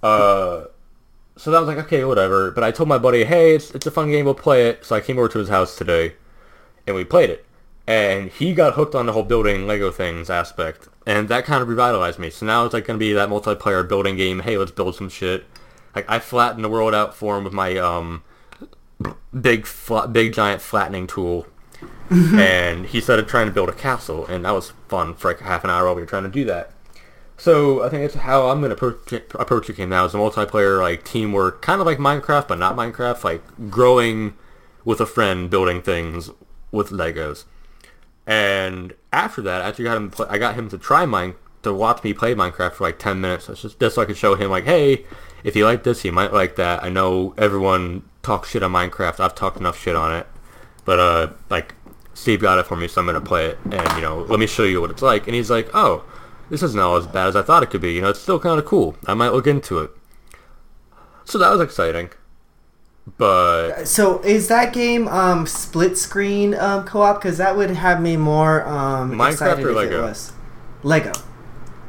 Uh, 0.00 0.66
so 1.36 1.54
I 1.54 1.58
was 1.58 1.68
like, 1.68 1.84
okay, 1.86 2.04
whatever. 2.04 2.50
But 2.50 2.64
I 2.64 2.70
told 2.70 2.88
my 2.88 2.98
buddy, 2.98 3.24
hey, 3.24 3.54
it's 3.54 3.70
it's 3.72 3.86
a 3.86 3.90
fun 3.90 4.10
game, 4.10 4.24
we'll 4.24 4.34
play 4.34 4.68
it. 4.68 4.84
So 4.84 4.96
I 4.96 5.00
came 5.00 5.18
over 5.18 5.28
to 5.28 5.38
his 5.38 5.48
house 5.48 5.76
today, 5.76 6.14
and 6.86 6.94
we 6.96 7.04
played 7.04 7.30
it. 7.30 7.46
And 7.86 8.30
he 8.30 8.54
got 8.54 8.74
hooked 8.74 8.94
on 8.94 9.06
the 9.06 9.12
whole 9.12 9.24
building 9.24 9.66
Lego 9.66 9.90
things 9.90 10.30
aspect, 10.30 10.88
and 11.06 11.28
that 11.28 11.44
kind 11.44 11.62
of 11.62 11.68
revitalized 11.68 12.18
me. 12.18 12.30
So 12.30 12.46
now 12.46 12.64
it's 12.64 12.74
like 12.74 12.86
gonna 12.86 12.98
be 12.98 13.12
that 13.12 13.28
multiplayer 13.28 13.86
building 13.88 14.16
game. 14.16 14.40
Hey, 14.40 14.56
let's 14.56 14.70
build 14.70 14.94
some 14.94 15.08
shit. 15.08 15.44
Like 15.94 16.08
I 16.08 16.18
flattened 16.18 16.64
the 16.64 16.68
world 16.68 16.94
out 16.94 17.14
for 17.14 17.36
him 17.36 17.44
with 17.44 17.52
my 17.52 17.76
um 17.76 18.22
big 19.38 19.66
big 20.12 20.32
giant 20.32 20.62
flattening 20.62 21.06
tool, 21.06 21.46
and 22.10 22.86
he 22.86 23.00
started 23.00 23.26
trying 23.26 23.46
to 23.46 23.52
build 23.52 23.68
a 23.68 23.74
castle, 23.74 24.26
and 24.26 24.44
that 24.44 24.52
was 24.52 24.72
fun 24.88 25.14
for 25.14 25.28
like 25.28 25.40
half 25.40 25.64
an 25.64 25.70
hour 25.70 25.86
while 25.86 25.94
we 25.94 26.02
were 26.02 26.06
trying 26.06 26.24
to 26.24 26.28
do 26.28 26.44
that. 26.44 26.72
So 27.42 27.82
I 27.82 27.88
think 27.88 28.02
that's 28.02 28.14
how 28.14 28.50
I'm 28.50 28.60
gonna 28.60 28.74
approach 28.74 29.12
it, 29.12 29.32
approach 29.34 29.66
the 29.66 29.72
game 29.72 29.88
now. 29.88 30.04
Is 30.04 30.14
a 30.14 30.16
multiplayer 30.16 30.80
like 30.80 31.02
teamwork, 31.02 31.60
kind 31.60 31.80
of 31.80 31.88
like 31.88 31.98
Minecraft, 31.98 32.46
but 32.46 32.56
not 32.60 32.76
Minecraft. 32.76 33.24
Like 33.24 33.42
growing 33.68 34.34
with 34.84 35.00
a 35.00 35.06
friend, 35.06 35.50
building 35.50 35.82
things 35.82 36.30
with 36.70 36.90
Legos. 36.90 37.42
And 38.28 38.94
after 39.12 39.42
that, 39.42 39.62
after 39.62 39.82
got 39.82 39.96
him, 39.96 40.10
play, 40.12 40.28
I 40.30 40.38
got 40.38 40.54
him 40.54 40.68
to 40.68 40.78
try 40.78 41.04
mine 41.04 41.34
to 41.64 41.72
watch 41.74 42.04
me 42.04 42.14
play 42.14 42.32
Minecraft 42.32 42.74
for 42.74 42.84
like 42.84 43.00
10 43.00 43.20
minutes. 43.20 43.48
Just, 43.48 43.80
just 43.80 43.96
so 43.96 44.02
I 44.02 44.04
could 44.04 44.16
show 44.16 44.36
him 44.36 44.48
like, 44.48 44.62
hey, 44.62 45.04
if 45.42 45.56
you 45.56 45.64
like 45.64 45.82
this, 45.82 46.04
you 46.04 46.12
might 46.12 46.32
like 46.32 46.54
that. 46.54 46.84
I 46.84 46.90
know 46.90 47.34
everyone 47.36 48.04
talks 48.22 48.50
shit 48.50 48.62
on 48.62 48.70
Minecraft. 48.70 49.18
I've 49.18 49.34
talked 49.34 49.56
enough 49.56 49.76
shit 49.76 49.96
on 49.96 50.14
it, 50.14 50.28
but 50.84 51.00
uh, 51.00 51.32
like 51.50 51.74
Steve 52.14 52.40
got 52.40 52.60
it 52.60 52.66
for 52.66 52.76
me, 52.76 52.86
so 52.86 53.00
I'm 53.00 53.06
gonna 53.08 53.20
play 53.20 53.46
it, 53.46 53.58
and 53.64 53.96
you 53.96 54.00
know, 54.00 54.18
let 54.28 54.38
me 54.38 54.46
show 54.46 54.62
you 54.62 54.80
what 54.80 54.92
it's 54.92 55.02
like. 55.02 55.26
And 55.26 55.34
he's 55.34 55.50
like, 55.50 55.68
oh, 55.74 56.04
this 56.52 56.62
isn't 56.62 56.78
all 56.78 56.96
as 56.96 57.06
bad 57.06 57.28
as 57.28 57.34
I 57.34 57.40
thought 57.40 57.62
it 57.62 57.70
could 57.70 57.80
be. 57.80 57.94
You 57.94 58.02
know, 58.02 58.10
it's 58.10 58.20
still 58.20 58.38
kind 58.38 58.58
of 58.58 58.66
cool. 58.66 58.94
I 59.06 59.14
might 59.14 59.30
look 59.32 59.46
into 59.46 59.78
it. 59.78 59.90
So 61.24 61.38
that 61.38 61.50
was 61.50 61.62
exciting. 61.62 62.10
But 63.16 63.86
So 63.86 64.20
is 64.20 64.48
that 64.48 64.74
game 64.74 65.08
um, 65.08 65.46
split 65.46 65.96
screen 65.96 66.54
um, 66.54 66.84
co-op? 66.84 67.22
Because 67.22 67.38
that 67.38 67.56
would 67.56 67.70
have 67.70 68.02
me 68.02 68.18
more 68.18 68.66
um, 68.68 69.12
Minecraft 69.12 69.32
excited 69.32 69.64
or 69.64 69.72
Lego? 69.72 69.98
it 70.00 70.08
was 70.10 70.32
Lego. 70.82 71.12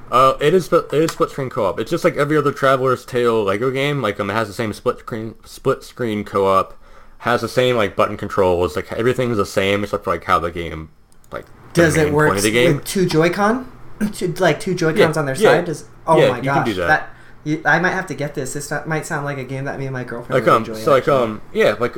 Uh, 0.09 0.37
it 0.39 0.53
is 0.53 0.63
split- 0.63 0.85
it 0.93 1.01
is 1.01 1.11
split 1.11 1.29
screen 1.31 1.49
co-op. 1.49 1.77
It's 1.77 1.91
just 1.91 2.05
like 2.05 2.15
every 2.15 2.37
other 2.37 2.53
Traveler's 2.53 3.03
Tale 3.05 3.43
Lego 3.43 3.69
game. 3.69 4.01
Like 4.01 4.17
um, 4.17 4.29
it 4.29 4.33
has 4.33 4.47
the 4.47 4.53
same 4.53 4.71
split 4.71 4.99
screen 4.99 5.35
split 5.43 5.83
screen 5.83 6.23
co-op, 6.23 6.73
has 7.19 7.41
the 7.41 7.49
same 7.49 7.75
like 7.75 7.97
button 7.97 8.15
controls. 8.15 8.77
Like 8.77 8.93
everything's 8.93 9.35
the 9.35 9.45
same 9.45 9.83
except 9.83 10.05
for 10.05 10.11
like 10.11 10.23
how 10.23 10.39
the 10.39 10.51
game 10.51 10.89
like 11.33 11.47
the 11.47 11.51
Does 11.73 11.97
it 11.97 12.13
work 12.13 12.39
the 12.39 12.49
game. 12.49 12.77
with 12.77 12.85
two 12.85 13.05
Joy-Con? 13.05 13.69
Two, 14.13 14.33
like 14.33 14.59
two 14.59 14.73
Joy-Cons 14.75 15.15
Yeah, 15.15 15.19
on 15.19 15.25
their 15.25 15.35
yeah, 15.35 15.49
side? 15.49 15.65
Does, 15.65 15.85
oh 16.07 16.17
yeah, 16.19 16.29
my 16.29 16.41
gosh, 16.41 16.65
do 16.65 16.73
that. 16.75 17.09
you- 17.43 17.61
I 17.65 17.79
might 17.79 17.91
have 17.91 18.07
to 18.07 18.15
get 18.15 18.35
this. 18.35 18.53
This 18.53 18.71
might 18.85 19.05
sound 19.05 19.25
like 19.25 19.37
a 19.37 19.43
game 19.43 19.65
that 19.65 19.77
me 19.79 19.85
and 19.85 19.93
my 19.93 20.03
girlfriend 20.03 20.33
like 20.33 20.45
would 20.45 20.53
um 20.53 20.61
enjoy. 20.63 20.73
so 20.75 20.91
like 20.91 21.07
um 21.07 21.41
yeah 21.53 21.75
like 21.79 21.97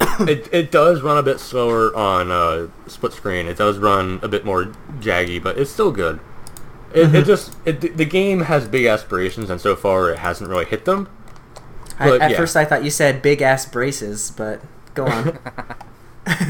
it 0.20 0.48
it 0.52 0.70
does 0.70 1.02
run 1.02 1.18
a 1.18 1.22
bit 1.22 1.40
slower 1.40 1.94
on 1.96 2.30
uh 2.30 2.68
split 2.86 3.12
screen. 3.12 3.46
It 3.46 3.56
does 3.58 3.78
run 3.78 4.20
a 4.22 4.28
bit 4.28 4.44
more 4.44 4.66
jaggy, 5.00 5.42
but 5.42 5.58
it's 5.58 5.70
still 5.70 5.90
good. 5.92 6.20
It, 6.94 7.06
Mm-hmm. 7.08 7.16
it 7.16 7.24
just 7.26 7.54
it, 7.64 7.96
the 7.96 8.04
game 8.04 8.42
has 8.42 8.66
big 8.68 8.86
aspirations, 8.86 9.50
and 9.50 9.60
so 9.60 9.76
far 9.76 10.10
it 10.10 10.18
hasn't 10.20 10.48
really 10.48 10.64
hit 10.64 10.84
them. 10.84 11.08
I, 11.98 12.16
at 12.18 12.30
yeah. 12.30 12.36
first 12.36 12.56
I 12.56 12.64
thought 12.64 12.84
you 12.84 12.90
said 12.90 13.22
big 13.22 13.42
ass 13.42 13.66
braces, 13.66 14.30
but 14.30 14.60
go 14.94 15.06
on. 15.06 15.38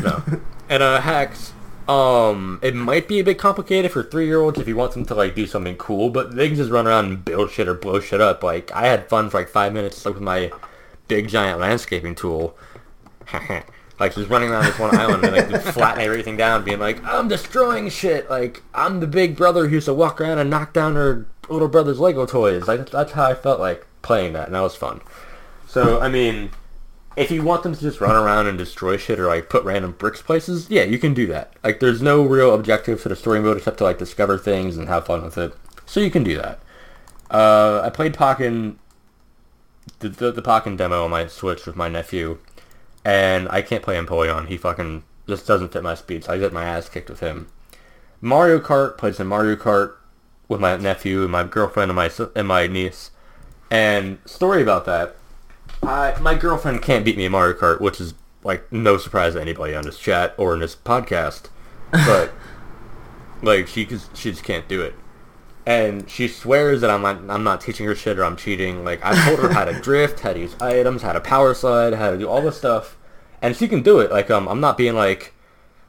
No. 0.03 0.23
and 0.71 0.83
uh 0.83 1.01
hacks 1.03 1.53
um 1.89 2.59
it 2.63 2.75
might 2.75 3.07
be 3.07 3.21
a 3.21 3.25
bit 3.25 3.39
complicated 3.39 3.93
for 3.93 4.03
three 4.03 4.27
year 4.27 4.41
olds 4.41 4.59
if 4.59 4.67
you 4.67 4.77
want 4.77 4.93
them 4.93 5.05
to 5.07 5.15
like 5.15 5.35
do 5.35 5.47
something 5.47 5.77
cool, 5.77 6.11
but 6.11 6.35
they 6.35 6.49
can 6.49 6.57
just 6.57 6.71
run 6.71 6.87
around 6.87 7.07
and 7.07 7.25
build 7.25 7.51
shit 7.51 7.69
or 7.69 7.75
blow 7.75 8.01
shit 8.01 8.21
up. 8.21 8.43
Like 8.43 8.73
I 8.73 8.87
had 8.87 9.09
fun 9.09 9.31
for 9.31 9.39
like 9.39 9.49
five 9.49 9.73
minutes 9.73 10.05
like 10.05 10.15
with 10.15 10.23
my 10.23 10.51
big 11.09 11.29
giant 11.29 11.61
landscaping 11.61 12.15
tool. 12.15 12.57
like 13.99 14.15
just 14.15 14.29
running 14.29 14.51
around 14.51 14.65
this 14.65 14.79
one 14.79 14.95
island 14.97 15.25
and 15.25 15.53
like 15.53 15.63
flattening 15.63 16.07
everything 16.07 16.37
down, 16.37 16.65
being 16.65 16.79
like, 16.79 17.03
I'm 17.05 17.29
destroying 17.29 17.89
shit. 17.89 18.29
Like 18.29 18.63
I'm 18.75 19.01
the 19.01 19.07
big 19.07 19.37
brother 19.37 19.69
who 19.69 19.77
used 19.77 19.87
to 19.87 19.95
walk 19.95 20.21
around 20.21 20.39
and 20.39 20.51
knock 20.51 20.73
down 20.73 20.95
her 20.95 21.27
little 21.49 21.69
brother's 21.69 21.99
Lego 21.99 22.27
toys. 22.27 22.69
Like 22.69 22.91
that's 22.91 23.13
how 23.13 23.25
I 23.25 23.35
felt 23.35 23.61
like 23.61 23.87
playing 24.03 24.35
that, 24.35 24.47
and 24.47 24.55
that 24.55 24.61
was 24.61 24.77
fun. 24.77 25.01
So 25.67 26.01
I 26.01 26.09
mean, 26.09 26.51
if 27.17 27.31
you 27.31 27.43
want 27.43 27.63
them 27.63 27.75
to 27.75 27.81
just 27.81 28.01
run 28.01 28.15
around 28.15 28.47
and 28.47 28.59
destroy 28.59 28.97
shit 28.97 29.19
or 29.19 29.27
like 29.27 29.49
put 29.49 29.65
random 29.65 29.93
bricks 29.93 30.21
places, 30.21 30.69
yeah, 30.69 30.83
you 30.83 30.99
can 30.99 31.15
do 31.15 31.27
that. 31.29 31.55
Like 31.65 31.81
there's 31.81 32.03
no 32.03 32.23
real 32.23 32.55
objective 32.55 33.03
to 33.03 33.09
the 33.09 33.17
story 33.17 33.41
mode 33.41 33.57
except 33.57 33.79
to 33.79 33.85
like 33.85 33.99
discover 33.99 34.37
things 34.37 34.77
and 34.77 34.89
have 34.89 35.07
fun 35.07 35.23
with 35.23 35.39
it. 35.39 35.55
So 35.87 36.01
you 36.01 36.11
can 36.11 36.23
do 36.23 36.37
that. 36.37 36.61
Uh, 37.31 37.81
I 37.83 37.91
played 37.91 38.15
Pokken, 38.15 38.77
the, 40.01 40.11
the, 40.11 40.33
the 40.33 40.43
Pokken 40.43 40.77
demo 40.77 41.05
on 41.05 41.11
my 41.11 41.27
Switch 41.27 41.67
with 41.67 41.75
my 41.75 41.89
nephew, 41.89 42.39
and 43.05 43.49
I 43.49 43.63
can't 43.63 43.83
play 43.83 43.97
Empoleon. 43.97 44.49
He 44.49 44.57
fucking 44.57 45.03
just 45.27 45.47
doesn't 45.47 45.73
fit 45.73 45.83
my 45.83 45.95
speed, 45.95 46.25
so 46.25 46.35
I 46.35 46.39
get 46.39 46.53
my 46.53 46.65
ass 46.65 46.89
kicked 46.89 47.09
with 47.09 47.21
him. 47.21 47.49
Mario 48.21 48.59
Kart, 48.59 48.99
played 48.99 49.15
some 49.15 49.29
Mario 49.29 49.57
Kart 49.57 49.95
with 50.49 50.61
my 50.61 50.77
nephew 50.77 51.23
and 51.23 51.33
my 51.33 51.45
girlfriend 51.45 51.91
and 51.91 51.97
my 51.97 52.11
and 52.35 52.47
my 52.47 52.67
niece. 52.67 53.11
And 53.71 54.19
story 54.25 54.63
about 54.63 54.85
that, 54.85 55.17
I, 55.83 56.19
my 56.21 56.35
girlfriend 56.35 56.83
can't 56.83 57.05
beat 57.05 57.17
me 57.17 57.27
in 57.27 57.33
Mario 57.33 57.57
Kart, 57.57 57.81
which 57.81 58.01
is 58.01 58.15
like 58.43 58.71
no 58.73 58.97
surprise 58.97 59.35
to 59.35 59.41
anybody 59.41 59.75
on 59.75 59.85
this 59.85 59.99
chat 59.99 60.35
or 60.39 60.55
in 60.55 60.61
this 60.61 60.77
podcast. 60.77 61.49
But 61.91 62.33
like 63.43 63.67
she 63.67 63.85
just 63.85 64.17
she 64.17 64.31
just 64.31 64.45
can't 64.45 64.67
do 64.69 64.83
it, 64.83 64.95
and 65.67 66.09
she 66.09 66.29
swears 66.29 66.81
that 66.81 66.91
I'm 66.91 67.03
not 67.03 67.19
I'm 67.29 67.45
not 67.45 67.61
teaching 67.61 67.87
her 67.87 67.95
shit 67.95 68.19
or 68.19 68.25
I'm 68.25 68.37
cheating. 68.37 68.85
Like 68.85 69.05
I 69.05 69.27
told 69.27 69.41
her 69.41 69.53
how 69.53 69.65
to 69.65 69.73
drift, 69.81 70.21
how 70.21 70.33
to 70.33 70.39
use 70.39 70.55
items, 70.61 71.03
how 71.03 71.13
to 71.13 71.21
power 71.21 71.55
slide, 71.55 71.95
how 71.95 72.11
to 72.11 72.19
do 72.19 72.29
all 72.29 72.41
this 72.41 72.57
stuff, 72.57 72.97
and 73.43 73.57
she 73.57 73.69
can 73.69 73.83
do 73.83 74.01
it. 74.01 74.11
Like 74.11 74.31
um 74.31 74.49
I'm 74.49 74.61
not 74.61 74.79
being 74.79 74.95
like, 74.95 75.35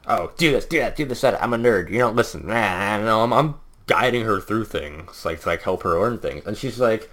oh 0.06 0.32
do 0.36 0.52
this, 0.52 0.64
do 0.64 0.78
that, 0.78 0.96
do 0.96 1.04
this, 1.04 1.20
that. 1.22 1.42
I'm 1.42 1.54
a 1.54 1.58
nerd. 1.58 1.90
You 1.90 1.98
don't 1.98 2.16
listen. 2.16 2.46
Nah, 2.46 2.98
no, 2.98 3.22
I'm 3.22 3.32
I'm 3.32 3.54
guiding 3.86 4.24
her 4.24 4.40
through 4.40 4.66
things 4.66 5.24
like 5.24 5.40
to 5.40 5.48
like 5.48 5.62
help 5.62 5.82
her 5.84 5.98
learn 5.98 6.18
things, 6.18 6.46
and 6.46 6.56
she's 6.56 6.78
like, 6.78 7.10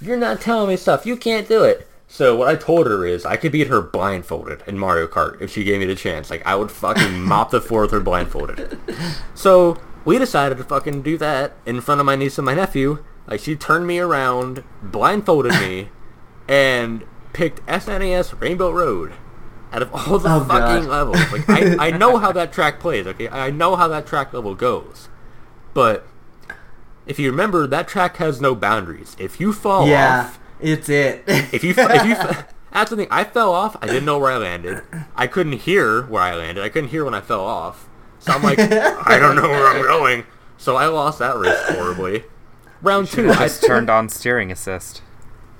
you're 0.00 0.16
not 0.16 0.40
telling 0.40 0.68
me 0.68 0.76
stuff. 0.76 1.06
You 1.06 1.16
can't 1.16 1.48
do 1.48 1.64
it. 1.64 1.86
So 2.08 2.36
what 2.36 2.48
I 2.48 2.54
told 2.56 2.86
her 2.86 3.04
is 3.04 3.26
I 3.26 3.36
could 3.36 3.52
beat 3.52 3.66
her 3.66 3.80
blindfolded 3.82 4.62
in 4.66 4.78
Mario 4.78 5.06
Kart 5.06 5.40
if 5.40 5.50
she 5.52 5.64
gave 5.64 5.80
me 5.80 5.86
the 5.86 5.94
chance. 5.96 6.30
Like 6.30 6.46
I 6.46 6.54
would 6.54 6.70
fucking 6.70 7.20
mop 7.22 7.50
the 7.50 7.60
floor 7.60 7.82
with 7.82 7.90
her 7.90 8.00
blindfolded. 8.00 8.78
So 9.34 9.78
we 10.04 10.18
decided 10.18 10.56
to 10.58 10.64
fucking 10.64 11.02
do 11.02 11.18
that 11.18 11.52
in 11.66 11.80
front 11.80 12.00
of 12.00 12.06
my 12.06 12.14
niece 12.16 12.38
and 12.38 12.46
my 12.46 12.54
nephew. 12.54 13.04
Like 13.26 13.40
she 13.40 13.56
turned 13.56 13.86
me 13.88 13.98
around, 13.98 14.62
blindfolded 14.82 15.52
me, 15.60 15.88
and 16.48 17.04
picked 17.32 17.64
SNES 17.66 18.40
Rainbow 18.40 18.70
Road. 18.70 19.12
Out 19.72 19.82
of 19.82 19.92
all 19.92 20.18
the 20.20 20.28
Oh, 20.32 20.44
God. 20.44 20.48
fucking 20.48 20.88
levels, 20.88 21.32
like 21.32 21.50
I, 21.50 21.88
I 21.88 21.90
know 21.90 22.18
how 22.18 22.30
that 22.32 22.52
track 22.52 22.78
plays. 22.80 23.04
Okay, 23.08 23.28
I 23.28 23.50
know 23.50 23.74
how 23.74 23.88
that 23.88 24.06
track 24.06 24.32
level 24.32 24.54
goes, 24.54 25.08
but 25.74 26.06
if 27.04 27.18
you 27.18 27.30
remember, 27.32 27.66
that 27.66 27.88
track 27.88 28.16
has 28.18 28.40
no 28.40 28.54
boundaries. 28.54 29.16
If 29.18 29.40
you 29.40 29.52
fall 29.52 29.88
yeah, 29.88 30.20
off, 30.26 30.38
it's 30.60 30.88
it. 30.88 31.24
if 31.26 31.64
you 31.64 31.74
if 31.76 32.06
you 32.06 32.14
that's 32.72 32.90
the 32.90 32.96
thing. 32.96 33.08
I 33.10 33.24
fell 33.24 33.52
off. 33.52 33.76
I 33.80 33.86
didn't 33.86 34.04
know 34.04 34.18
where 34.18 34.30
I 34.30 34.36
landed. 34.36 34.82
I 35.14 35.26
couldn't 35.26 35.60
hear 35.60 36.02
where 36.02 36.22
I 36.22 36.34
landed. 36.34 36.62
I 36.62 36.68
couldn't 36.68 36.90
hear 36.90 37.04
when 37.04 37.14
I 37.14 37.20
fell 37.20 37.44
off. 37.44 37.88
So 38.18 38.32
I'm 38.32 38.42
like, 38.42 38.58
I 38.60 39.18
don't 39.18 39.36
know 39.36 39.48
where 39.48 39.66
I'm 39.66 39.82
going. 39.82 40.24
So 40.58 40.76
I 40.76 40.86
lost 40.86 41.18
that 41.20 41.36
race 41.38 41.58
horribly. 41.68 42.24
Round 42.82 43.06
two, 43.08 43.30
I 43.30 43.36
Just 43.46 43.64
turned 43.64 43.88
on 43.88 44.08
steering 44.08 44.52
assist. 44.52 45.02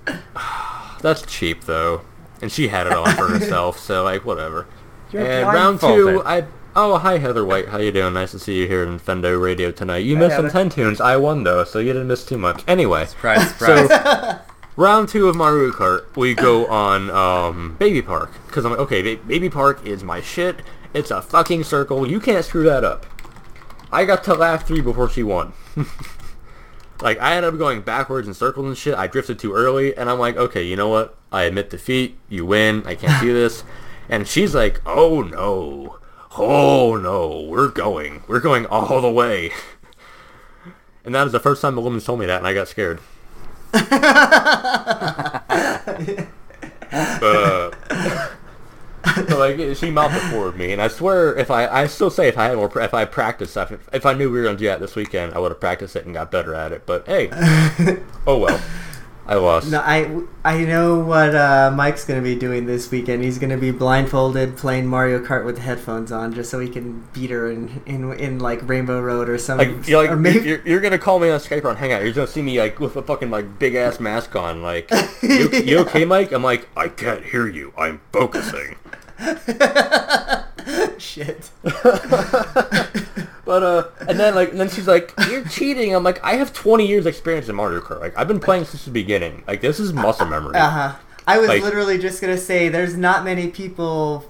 That's 1.01 1.23
cheap 1.23 1.64
though, 1.64 2.02
and 2.40 2.51
she 2.51 2.68
had 2.68 2.86
it 2.86 2.93
on 2.93 3.14
for 3.14 3.28
herself. 3.28 3.78
So 3.78 4.05
like 4.05 4.24
whatever. 4.24 4.66
You're 5.12 5.27
and 5.27 5.47
round 5.47 5.81
two. 5.81 6.23
I 6.24 6.44
oh 6.74 6.98
hi 6.98 7.18
Heather 7.18 7.44
White, 7.44 7.68
how 7.68 7.78
you 7.78 7.93
doing? 7.93 8.14
Nice 8.14 8.32
to 8.32 8.39
see 8.39 8.59
you 8.59 8.66
here 8.66 8.85
Infendo 8.86 9.40
Radio 9.40 9.70
tonight. 9.70 9.98
You 9.98 10.16
missed 10.16 10.36
some 10.36 10.51
ten 10.51 10.68
tunes. 10.68 11.01
I 11.01 11.16
won 11.16 11.44
though, 11.44 11.64
so 11.64 11.78
you 11.78 11.93
didn't 11.93 12.09
miss 12.09 12.24
too 12.24 12.39
much. 12.39 12.62
Anyway, 12.66 13.06
Surprise, 13.06 13.48
surprise. 13.51 13.89
so 13.89 14.40
round 14.77 15.09
two 15.09 15.28
of 15.28 15.36
Mario 15.36 15.70
Kart, 15.70 16.15
we 16.16 16.35
go 16.35 16.66
on 16.69 17.11
um, 17.11 17.77
Baby 17.78 18.03
Park 18.03 18.31
because 18.47 18.65
I'm 18.65 18.73
like, 18.73 18.81
okay, 18.81 19.03
ba- 19.03 19.23
Baby 19.27 19.51
Park 19.51 19.85
is 19.86 20.05
my 20.05 20.20
shit. 20.20 20.61
It's 20.94 21.11
a 21.11 21.20
fucking 21.20 21.65
circle. 21.65 22.07
You 22.07 22.20
can't 22.20 22.44
screw 22.44 22.65
that 22.65 22.85
up. 22.85 23.07
I 23.93 24.05
got 24.05 24.24
to 24.24 24.35
lap 24.35 24.62
three 24.62 24.81
before 24.81 25.09
she 25.09 25.23
won. 25.23 25.53
like 27.01 27.20
I 27.20 27.36
ended 27.36 27.53
up 27.53 27.59
going 27.59 27.82
backwards 27.82 28.28
in 28.28 28.35
circles 28.35 28.66
and 28.66 28.77
shit. 28.77 28.94
I 28.94 29.07
drifted 29.07 29.39
too 29.39 29.55
early, 29.55 29.97
and 29.97 30.09
I'm 30.09 30.19
like, 30.19 30.36
okay, 30.36 30.62
you 30.62 30.77
know 30.77 30.89
what? 30.89 31.16
I 31.31 31.43
admit 31.43 31.70
defeat. 31.70 32.19
You 32.28 32.47
win. 32.47 32.82
I 32.86 32.94
can't 32.94 33.23
do 33.23 33.32
this. 33.35 33.65
And 34.09 34.27
she's 34.27 34.55
like, 34.55 34.81
oh 34.86 35.23
no, 35.23 35.98
oh 36.39 36.97
no, 36.97 37.43
we're 37.43 37.69
going, 37.69 38.23
we're 38.28 38.40
going 38.40 38.66
all 38.66 39.01
the 39.01 39.11
way. 39.11 39.53
And 41.05 41.15
that 41.15 41.24
is 41.24 41.32
the 41.32 41.39
first 41.39 41.62
time 41.62 41.77
the 41.77 41.81
woman's 41.81 42.05
told 42.05 42.19
me 42.19 42.27
that, 42.27 42.39
and 42.39 42.48
I 42.48 42.53
got 42.53 42.66
scared. 42.66 42.98
Uh, 43.74 45.40
so 49.28 49.38
like 49.38 49.76
she 49.76 49.90
mouthed 49.90 50.16
it 50.16 50.30
forward 50.30 50.56
me, 50.56 50.72
and 50.72 50.80
I 50.80 50.88
swear, 50.88 51.36
if 51.36 51.51
I, 51.51 51.66
I 51.66 51.86
still 51.86 52.10
say 52.10 52.28
if 52.28 52.38
I 52.38 52.47
had 52.47 52.56
more, 52.56 52.70
if 52.80 52.94
I 52.94 53.05
practiced 53.05 53.52
stuff, 53.52 53.72
if, 53.72 53.88
if 53.93 54.06
I 54.06 54.14
knew 54.14 54.30
we 54.30 54.38
were 54.38 54.44
gonna 54.44 54.59
do 54.59 54.66
that 54.66 54.80
this 54.80 54.97
weekend, 54.97 55.34
I 55.34 55.38
would 55.38 55.51
have 55.51 55.60
practiced 55.60 55.97
it 55.97 56.05
and 56.05 56.14
got 56.14 56.30
better 56.30 56.55
at 56.55 56.72
it. 56.72 56.86
But 56.86 57.06
hey, 57.06 57.30
oh 58.26 58.38
well, 58.38 58.60
I 59.28 59.35
lost. 59.35 59.70
No, 59.70 59.81
I 59.81 60.20
I 60.44 60.65
know 60.65 61.01
what 61.01 61.35
uh, 61.35 61.73
Mike's 61.74 62.05
gonna 62.05 62.23
be 62.23 62.36
doing 62.36 62.66
this 62.66 62.90
weekend. 62.90 63.24
He's 63.24 63.39
gonna 63.39 63.57
be 63.57 63.73
blindfolded 63.73 64.57
playing 64.57 64.86
Mario 64.86 65.19
Kart 65.19 65.44
with 65.44 65.59
headphones 65.59 66.12
on, 66.12 66.32
just 66.32 66.48
so 66.48 66.61
he 66.61 66.69
can 66.69 67.07
beat 67.12 67.31
her 67.31 67.51
in 67.51 67.82
in, 67.86 68.12
in 68.15 68.39
like 68.39 68.66
Rainbow 68.69 69.01
Road 69.01 69.28
or 69.28 69.36
something. 69.36 69.78
Like, 69.78 69.89
you're, 69.89 70.03
like 70.03 70.11
or 70.11 70.16
maybe 70.16 70.48
you're, 70.48 70.66
you're 70.66 70.81
gonna 70.81 70.98
call 70.98 71.19
me 71.19 71.28
on 71.31 71.40
Skype 71.40 71.65
or 71.65 71.70
on 71.70 71.77
Hangout. 71.77 72.03
You're 72.03 72.12
gonna 72.12 72.28
see 72.28 72.43
me 72.43 72.61
like 72.61 72.78
with 72.78 72.94
a 72.97 73.03
fucking 73.03 73.31
like 73.31 73.59
big 73.59 73.74
ass 73.74 73.98
mask 73.98 74.36
on. 74.36 74.62
Like, 74.62 74.90
you, 75.23 75.51
you 75.51 75.78
okay, 75.81 76.05
Mike? 76.05 76.31
I'm 76.31 76.44
like, 76.44 76.69
I 76.77 76.89
can't 76.89 77.24
hear 77.24 77.48
you. 77.48 77.73
I'm 77.77 78.01
focusing. 78.12 78.77
shit. 80.98 81.51
But 83.44 83.62
uh, 83.62 83.84
and 84.09 84.18
then 84.18 84.34
like, 84.34 84.51
and 84.51 84.60
then 84.60 84.68
she's 84.68 84.88
like, 84.88 85.14
"You're 85.30 85.44
cheating." 85.44 85.94
I'm 85.94 86.02
like, 86.02 86.22
"I 86.24 86.34
have 86.34 86.52
20 86.52 86.84
years 86.86 87.06
experience 87.06 87.48
in 87.48 87.55
Mario 87.55 87.80
Kart. 87.80 88.01
Like, 88.01 88.18
I've 88.18 88.26
been 88.26 88.40
playing 88.40 88.64
since 88.64 88.84
the 88.84 88.90
beginning. 88.90 89.44
Like, 89.47 89.60
this 89.60 89.78
is 89.78 89.93
muscle 89.93 90.26
memory." 90.26 90.56
Uh 90.56 90.68
huh. 90.70 90.94
I 91.28 91.38
was 91.38 91.48
Like- 91.48 91.62
literally 91.62 91.98
just 91.98 92.20
gonna 92.20 92.38
say, 92.38 92.68
there's 92.68 92.97
not 92.97 93.24
many 93.24 93.48
people 93.48 94.24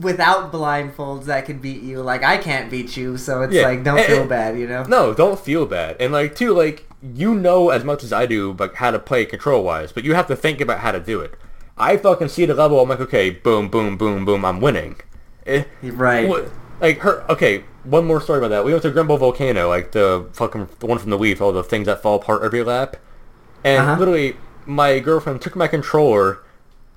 without 0.00 0.52
blindfolds 0.52 1.24
that 1.26 1.44
can 1.46 1.58
beat 1.58 1.82
you. 1.82 2.02
Like 2.02 2.22
I 2.24 2.38
can't 2.38 2.68
beat 2.70 2.96
you, 2.96 3.16
so 3.18 3.42
it's 3.42 3.52
Yeah. 3.54 3.62
like 3.62 3.82
don't 3.84 3.98
Eh, 3.98 4.02
feel 4.06 4.22
eh, 4.22 4.26
bad, 4.26 4.58
you 4.58 4.66
know. 4.66 4.82
No, 4.84 5.14
don't 5.14 5.38
feel 5.38 5.64
bad. 5.66 5.96
And 6.00 6.12
like, 6.12 6.34
too, 6.36 6.52
like, 6.52 6.88
you 7.02 7.34
know 7.34 7.70
as 7.70 7.82
much 7.84 8.02
as 8.04 8.12
I 8.12 8.26
do, 8.26 8.54
like 8.58 8.74
how 8.74 8.90
to 8.90 8.98
play 8.98 9.24
control 9.24 9.62
wise, 9.64 9.92
but 9.92 10.04
you 10.04 10.14
have 10.14 10.26
to 10.26 10.36
think 10.36 10.60
about 10.60 10.80
how 10.80 10.90
to 10.92 11.00
do 11.00 11.20
it. 11.20 11.34
I 11.78 11.96
fucking 11.96 12.28
see 12.28 12.46
the 12.46 12.54
level. 12.54 12.80
I'm 12.80 12.88
like, 12.88 13.00
okay, 13.00 13.30
boom, 13.30 13.68
boom, 13.68 13.96
boom, 13.96 14.24
boom. 14.24 14.44
I'm 14.44 14.60
winning. 14.60 14.96
Eh, 15.46 15.64
Right. 15.82 16.28
What, 16.28 16.50
like 16.80 16.98
her. 16.98 17.24
Okay, 17.30 17.64
one 17.84 18.06
more 18.06 18.20
story 18.20 18.38
about 18.38 18.48
that. 18.48 18.64
We 18.64 18.72
went 18.72 18.82
to 18.82 18.90
Grumble 18.90 19.16
Volcano, 19.18 19.68
like 19.68 19.92
the 19.92 20.28
fucking 20.32 20.68
the 20.78 20.86
one 20.86 20.98
from 20.98 21.10
the 21.10 21.18
with 21.18 21.40
all 21.40 21.52
the 21.52 21.62
things 21.62 21.86
that 21.86 22.02
fall 22.02 22.16
apart 22.16 22.42
every 22.42 22.62
lap. 22.62 22.96
And 23.64 23.82
Uh-huh. 23.82 23.98
literally, 23.98 24.36
my 24.64 24.98
girlfriend 25.00 25.40
took 25.42 25.56
my 25.56 25.68
controller, 25.68 26.38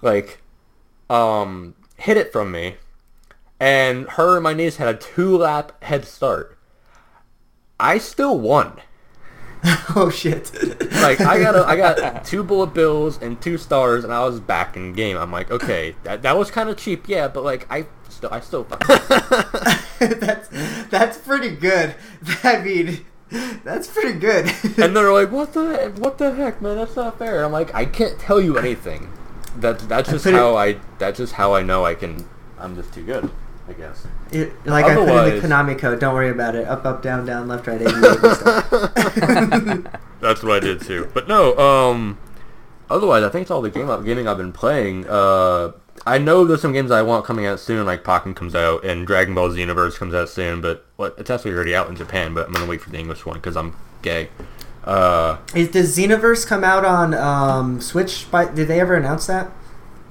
like, 0.01 0.41
um, 1.09 1.75
hid 1.97 2.17
it 2.17 2.31
from 2.31 2.51
me, 2.51 2.75
and 3.59 4.07
her 4.11 4.35
and 4.35 4.43
my 4.43 4.53
niece 4.53 4.77
had 4.77 4.87
a 4.93 4.97
two 4.97 5.37
lap 5.37 5.81
head 5.83 6.05
start. 6.05 6.57
I 7.79 7.97
still 7.97 8.39
won. 8.39 8.81
oh 9.95 10.09
shit. 10.09 10.53
Like 10.93 11.19
I 11.21 11.39
got 11.39 11.55
a, 11.55 11.65
I 11.65 11.75
got 11.75 12.23
two 12.25 12.43
bullet 12.43 12.73
bills 12.73 13.21
and 13.21 13.41
two 13.41 13.57
stars, 13.57 14.03
and 14.03 14.13
I 14.13 14.23
was 14.23 14.39
back 14.39 14.77
in 14.77 14.93
game. 14.93 15.17
I'm 15.17 15.31
like, 15.31 15.51
okay, 15.51 15.95
that 16.03 16.21
that 16.21 16.37
was 16.37 16.49
kind 16.49 16.69
of 16.69 16.77
cheap, 16.77 17.09
yeah, 17.09 17.27
but 17.27 17.43
like 17.43 17.67
I 17.69 17.85
still 18.07 18.29
I 18.31 18.39
still 18.39 18.63
that's 19.99 20.49
that's 20.89 21.17
pretty 21.17 21.51
good. 21.51 21.95
I 22.43 22.61
mean, 22.61 23.05
that's 23.63 23.87
pretty 23.87 24.17
good. 24.17 24.45
and 24.77 24.95
they're 24.95 25.11
like, 25.11 25.31
"What 25.31 25.53
the 25.53 25.93
what 25.97 26.17
the 26.17 26.33
heck, 26.33 26.61
man? 26.61 26.77
That's 26.77 26.95
not 26.95 27.19
fair." 27.19 27.43
I'm 27.43 27.51
like, 27.51 27.73
"I 27.75 27.85
can't 27.85 28.17
tell 28.17 28.39
you 28.39 28.57
anything. 28.57 29.11
That's 29.57 29.85
that's 29.85 30.09
just 30.09 30.25
how 30.25 30.55
I 30.55 30.79
that's 30.99 31.17
just 31.17 31.33
how 31.33 31.53
I 31.53 31.63
know 31.63 31.83
I 31.85 31.95
can. 31.95 32.27
I'm 32.57 32.75
just 32.75 32.93
too 32.93 33.03
good, 33.03 33.29
I 33.67 33.73
guess." 33.73 34.07
It- 34.31 34.53
like 34.65 34.85
I 34.85 34.95
put 34.95 35.09
in 35.09 35.41
the 35.41 35.47
Konami 35.47 35.77
code. 35.77 35.99
Don't 35.99 36.13
worry 36.13 36.29
about 36.29 36.55
it. 36.55 36.67
Up, 36.67 36.85
up, 36.85 37.01
down, 37.01 37.25
down, 37.25 37.47
left, 37.47 37.67
right, 37.67 37.81
A, 37.81 37.85
B, 37.85 37.91
and 37.93 38.35
stuff. 38.35 38.69
That's 40.21 40.43
what 40.43 40.51
I 40.51 40.59
did 40.59 40.81
too. 40.81 41.09
But 41.13 41.27
no, 41.27 41.57
um, 41.57 42.17
otherwise 42.89 43.23
I 43.23 43.29
think 43.29 43.43
it's 43.43 43.51
all 43.51 43.61
the 43.61 43.69
game 43.69 43.87
gaming 44.03 44.27
I've 44.27 44.37
been 44.37 44.53
playing. 44.53 45.07
Uh, 45.07 45.71
I 46.05 46.17
know 46.17 46.45
there's 46.45 46.61
some 46.61 46.73
games 46.73 46.91
I 46.91 47.01
want 47.01 47.25
coming 47.25 47.45
out 47.45 47.59
soon, 47.59 47.85
like 47.85 48.03
Pokken 48.03 48.35
comes 48.35 48.55
out 48.55 48.83
and 48.85 49.05
Dragon 49.05 49.35
Ball 49.35 49.49
Xenoverse 49.49 49.95
comes 49.95 50.13
out 50.13 50.29
soon. 50.29 50.61
But 50.61 50.85
what 50.95 51.15
it's 51.17 51.29
actually 51.29 51.53
already 51.53 51.75
out 51.75 51.89
in 51.89 51.95
Japan, 51.95 52.33
but 52.33 52.47
I'm 52.47 52.53
gonna 52.53 52.67
wait 52.67 52.81
for 52.81 52.89
the 52.89 52.97
English 52.97 53.25
one 53.25 53.37
because 53.37 53.57
I'm 53.57 53.75
gay. 54.01 54.29
Uh, 54.83 55.37
Is 55.53 55.69
does 55.69 55.97
Xenoverse 55.97 56.47
come 56.47 56.63
out 56.63 56.85
on 56.85 57.13
um, 57.13 57.81
Switch? 57.81 58.29
By 58.31 58.45
did 58.45 58.67
they 58.67 58.79
ever 58.79 58.95
announce 58.95 59.27
that? 59.27 59.51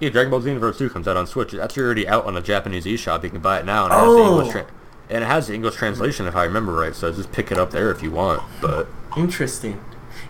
Yeah, 0.00 0.10
Dragon 0.10 0.30
Ball 0.30 0.40
Xenoverse 0.40 0.78
2 0.78 0.90
comes 0.90 1.08
out 1.08 1.16
on 1.16 1.26
Switch. 1.26 1.52
It's 1.52 1.62
actually 1.62 1.82
already 1.84 2.06
out 2.08 2.24
on 2.24 2.34
the 2.34 2.40
Japanese 2.40 2.84
eShop. 2.84 3.24
You 3.24 3.30
can 3.30 3.40
buy 3.40 3.58
it 3.58 3.64
now, 3.66 3.84
and 3.84 3.92
it 3.92 3.96
has 3.96 4.04
the 4.06 4.10
Oh. 4.22 4.28
English 4.38 4.52
tra- 4.52 4.66
and 5.10 5.24
it 5.24 5.26
has 5.26 5.46
the 5.48 5.54
English 5.54 5.74
translation 5.74 6.26
if 6.26 6.36
I 6.36 6.44
remember 6.44 6.72
right. 6.72 6.94
So 6.94 7.10
just 7.12 7.32
pick 7.32 7.50
it 7.50 7.58
up 7.58 7.70
there 7.70 7.90
if 7.90 8.02
you 8.02 8.10
want. 8.10 8.42
But 8.60 8.86
Interesting. 9.16 9.80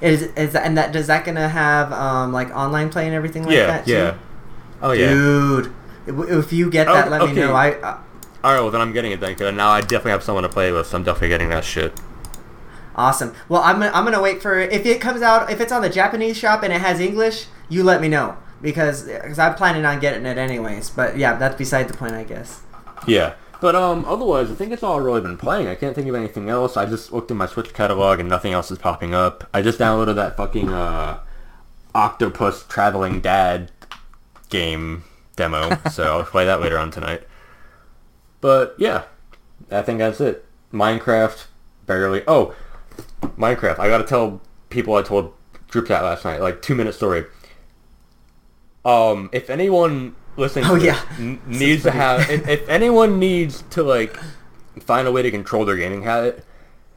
Is 0.00 0.22
is 0.36 0.52
that, 0.52 0.64
and 0.64 0.78
that 0.78 0.92
does 0.92 1.08
that 1.08 1.24
gonna 1.24 1.48
have 1.48 1.92
um, 1.92 2.32
like 2.32 2.54
online 2.56 2.88
play 2.88 3.06
and 3.06 3.14
everything 3.14 3.42
like 3.44 3.54
yeah, 3.56 3.66
that? 3.66 3.84
too? 3.86 3.92
yeah. 3.92 4.14
Oh 4.80 4.92
yeah. 4.92 5.08
Dude, 5.10 5.72
if- 6.06 6.52
you 6.52 6.70
get 6.70 6.86
that, 6.86 7.08
Oh, 7.08 7.10
let 7.10 7.28
me 7.28 7.34
know. 7.34 7.52
I 7.54 7.72
uh, 7.72 7.98
All 8.44 8.54
right, 8.54 8.60
well 8.60 8.70
then 8.70 8.80
I'm 8.80 8.92
getting 8.92 9.10
it 9.12 9.18
then. 9.20 9.34
Cause 9.34 9.52
now 9.52 9.68
I 9.70 9.80
definitely 9.80 10.12
have 10.12 10.22
someone 10.22 10.44
to 10.44 10.48
play 10.48 10.70
with. 10.72 10.86
So 10.86 10.96
I'm 10.96 11.02
definitely 11.02 11.28
getting 11.30 11.48
that 11.48 11.64
shit. 11.64 11.92
awesome. 12.96 13.34
Well, 13.48 13.62
I'm 13.62 13.80
gonna, 13.80 13.90
I'm 13.92 14.04
gonna 14.04 14.22
wait 14.22 14.40
for 14.40 14.58
if 14.58 14.86
it 14.86 15.00
comes 15.00 15.20
out. 15.22 15.50
If 15.50 15.60
it's 15.60 15.72
on 15.72 15.82
the 15.82 15.88
Japanese 15.90 16.36
shop 16.38 16.62
and 16.62 16.72
it 16.72 16.80
has 16.80 17.00
English, 17.00 17.46
you 17.68 17.82
let 17.82 18.00
me 18.00 18.08
know 18.08 18.36
because 18.60 19.04
because 19.04 19.38
I'm 19.38 19.54
planning 19.54 19.84
on 19.84 20.00
getting 20.00 20.26
it 20.26 20.38
anyways. 20.38 20.90
But 20.90 21.16
yeah, 21.16 21.36
that's 21.36 21.56
beside 21.56 21.88
the 21.88 21.94
point, 21.94 22.14
I 22.14 22.24
guess. 22.24 22.62
Yeah. 23.06 23.34
But 23.60 23.74
um, 23.74 24.04
otherwise, 24.04 24.50
I 24.52 24.54
think 24.54 24.72
it's 24.72 24.84
all 24.84 24.98
I've 24.98 25.04
really 25.04 25.20
been 25.20 25.36
playing. 25.36 25.66
I 25.66 25.74
can't 25.74 25.94
think 25.94 26.06
of 26.08 26.14
anything 26.14 26.48
else. 26.48 26.76
I 26.76 26.86
just 26.86 27.12
looked 27.12 27.30
in 27.30 27.36
my 27.36 27.46
Switch 27.46 27.72
catalog 27.74 28.20
and 28.20 28.28
nothing 28.28 28.52
else 28.52 28.70
is 28.70 28.78
popping 28.78 29.14
up. 29.14 29.48
I 29.52 29.62
just 29.62 29.80
downloaded 29.80 30.14
that 30.14 30.36
fucking 30.36 30.68
uh, 30.68 31.18
Octopus 31.94 32.64
Traveling 32.68 33.20
Dad 33.20 33.72
game 34.48 35.02
demo, 35.34 35.76
so 35.90 36.18
I'll 36.18 36.24
play 36.24 36.44
that 36.44 36.60
later 36.60 36.78
on 36.78 36.90
tonight. 36.92 37.22
But 38.40 38.76
yeah, 38.78 39.04
I 39.70 39.82
think 39.82 39.98
that's 39.98 40.20
it. 40.20 40.44
Minecraft, 40.72 41.46
barely. 41.86 42.22
Oh, 42.28 42.54
Minecraft. 43.22 43.80
I 43.80 43.88
gotta 43.88 44.04
tell 44.04 44.40
people 44.70 44.94
I 44.94 45.02
told 45.02 45.34
group 45.68 45.88
chat 45.88 46.04
last 46.04 46.24
night, 46.24 46.40
like 46.40 46.62
two 46.62 46.76
minute 46.76 46.94
story. 46.94 47.24
Um, 48.88 49.28
if 49.32 49.50
anyone 49.50 50.16
listening 50.36 50.64
Oh, 50.66 50.78
to 50.78 50.84
yeah. 50.84 51.00
n- 51.18 51.40
needs 51.46 51.82
to 51.82 51.90
have, 51.90 52.28
if, 52.30 52.48
if 52.48 52.68
anyone 52.68 53.18
needs 53.18 53.62
to 53.70 53.82
like 53.82 54.16
find 54.80 55.06
a 55.06 55.12
way 55.12 55.22
to 55.22 55.30
control 55.30 55.64
their 55.64 55.76
gaming 55.76 56.02
habit, 56.02 56.44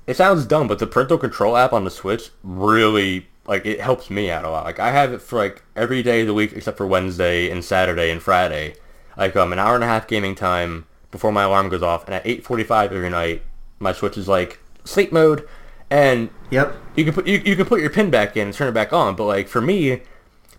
it 0.07 0.15
sounds 0.15 0.45
dumb, 0.45 0.67
but 0.67 0.79
the 0.79 0.87
parental 0.87 1.17
control 1.17 1.57
app 1.57 1.73
on 1.73 1.83
the 1.83 1.89
Switch 1.91 2.29
really 2.43 3.27
like 3.47 3.65
it 3.65 3.81
helps 3.81 4.09
me 4.09 4.29
out 4.31 4.45
a 4.45 4.49
lot. 4.49 4.65
Like 4.65 4.79
I 4.79 4.91
have 4.91 5.11
it 5.13 5.21
for 5.21 5.37
like 5.37 5.63
every 5.75 6.01
day 6.03 6.21
of 6.21 6.27
the 6.27 6.33
week 6.33 6.53
except 6.53 6.77
for 6.77 6.87
Wednesday 6.87 7.49
and 7.49 7.63
Saturday 7.63 8.09
and 8.11 8.21
Friday. 8.21 8.75
Like 9.17 9.35
um 9.35 9.51
an 9.51 9.59
hour 9.59 9.75
and 9.75 9.83
a 9.83 9.87
half 9.87 10.07
gaming 10.07 10.35
time 10.35 10.85
before 11.11 11.31
my 11.33 11.43
alarm 11.43 11.67
goes 11.69 11.83
off, 11.83 12.05
and 12.05 12.13
at 12.13 12.23
8:45 12.25 12.91
every 12.93 13.09
night, 13.09 13.41
my 13.79 13.91
Switch 13.91 14.17
is 14.17 14.27
like 14.29 14.59
sleep 14.85 15.11
mode, 15.11 15.45
and 15.89 16.29
Yep. 16.51 16.75
you 16.95 17.03
can 17.03 17.13
put 17.13 17.27
you, 17.27 17.41
you 17.43 17.55
can 17.57 17.65
put 17.65 17.81
your 17.81 17.89
pin 17.89 18.09
back 18.09 18.37
in 18.37 18.47
and 18.47 18.53
turn 18.53 18.69
it 18.69 18.73
back 18.73 18.93
on. 18.93 19.15
But 19.15 19.25
like 19.25 19.47
for 19.49 19.59
me, 19.61 20.01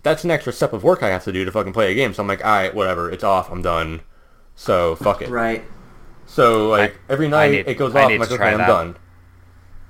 that's 0.03 0.23
an 0.23 0.31
extra 0.31 0.53
step 0.53 0.73
of 0.73 0.83
work 0.83 1.01
I 1.01 1.09
have 1.09 1.23
to 1.23 1.31
do 1.31 1.43
to 1.45 1.51
fucking 1.51 1.73
play 1.73 1.91
a 1.91 1.95
game. 1.95 2.13
So 2.13 2.21
I'm 2.21 2.27
like, 2.27 2.43
all 2.45 2.51
right, 2.51 2.73
whatever, 2.75 3.09
it's 3.09 3.23
off, 3.23 3.51
I'm 3.51 3.61
done. 3.61 4.01
So 4.55 4.95
fuck 4.95 5.21
it. 5.21 5.29
Right. 5.29 5.63
So 6.25 6.69
like 6.69 6.95
every 7.09 7.27
night 7.27 7.51
need- 7.51 7.67
it 7.67 7.75
goes 7.77 7.95
I 7.95 8.03
off. 8.03 8.07
need 8.09 8.15
I'm 8.15 8.19
like, 8.21 8.29
to 8.29 8.35
okay, 8.35 8.51
I'm 8.51 8.57
that. 8.59 8.67
done. 8.67 8.95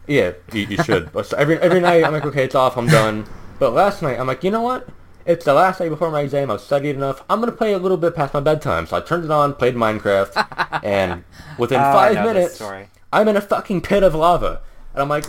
Yeah, 0.07 0.34
you, 0.52 0.61
you 0.68 0.77
should. 0.84 1.11
but 1.14 1.26
so 1.26 1.38
every 1.38 1.57
every 1.60 1.80
night 1.80 2.03
I'm 2.03 2.14
like, 2.14 2.26
okay, 2.26 2.44
it's 2.44 2.56
off. 2.56 2.77
I'm 2.77 2.88
done. 2.88 3.26
But 3.60 3.72
last 3.73 4.02
night 4.02 4.19
I'm 4.19 4.27
like, 4.27 4.44
you 4.44 4.52
know 4.52 4.61
what? 4.61 4.88
it's 5.26 5.45
the 5.45 5.53
last 5.53 5.77
day 5.80 5.88
before 5.88 6.11
my 6.11 6.19
exam. 6.19 6.52
I've 6.52 6.60
studied 6.60 6.98
enough. 6.98 7.23
I'm 7.30 7.40
gonna 7.40 7.53
play 7.53 7.72
a 7.72 7.77
little 7.77 7.95
bit 7.98 8.14
past 8.14 8.34
my 8.34 8.41
bedtime. 8.41 8.85
So 8.88 8.98
I 8.98 8.99
turned 8.99 9.23
it 9.23 9.31
on, 9.31 9.53
played 9.53 9.73
Minecraft, 9.76 10.81
and 10.84 11.23
within 11.57 11.80
Oh, 11.80 11.84
I 11.84 12.14
five 12.14 12.26
minutes. 12.26 12.61
I'm 13.14 13.27
in 13.30 13.38
a 13.38 13.41
fucking 13.41 13.81
pit 13.81 14.03
of 14.03 14.15
lava, 14.15 14.61
and 14.94 15.02
I'm 15.02 15.07
like, 15.07 15.23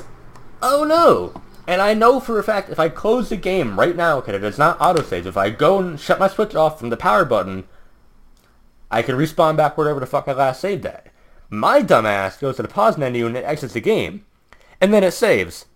oh 0.62 0.82
no. 0.84 1.40
And 1.66 1.80
I 1.80 1.94
know 1.94 2.20
for 2.20 2.38
a 2.38 2.42
fact 2.44 2.68
if 2.70 2.78
I 2.78 2.88
close 2.88 3.28
the 3.30 3.36
game 3.36 3.78
right 3.78 3.96
now, 3.96 4.20
because 4.20 4.34
it 4.34 4.40
does 4.40 4.58
not 4.58 4.78
autosave, 4.78 5.24
if 5.26 5.36
I 5.36 5.50
go 5.50 5.78
and 5.78 5.98
shut 5.98 6.18
my 6.18 6.28
switch 6.28 6.54
off 6.54 6.78
from 6.78 6.90
the 6.90 6.96
power 6.96 7.24
button, 7.24 7.64
I 8.90 9.02
can 9.02 9.16
respawn 9.16 9.56
back 9.56 9.76
wherever 9.78 9.98
the 10.00 10.06
fuck 10.06 10.28
I 10.28 10.32
last 10.32 10.60
saved 10.60 10.84
at. 10.86 11.06
My 11.50 11.82
dumbass 11.82 12.38
goes 12.38 12.56
to 12.56 12.62
the 12.62 12.68
pause 12.68 12.98
menu 12.98 13.26
and 13.26 13.36
it 13.36 13.44
exits 13.44 13.74
the 13.74 13.80
game, 13.80 14.24
and 14.80 14.92
then 14.92 15.02
it 15.04 15.12
saves. 15.12 15.66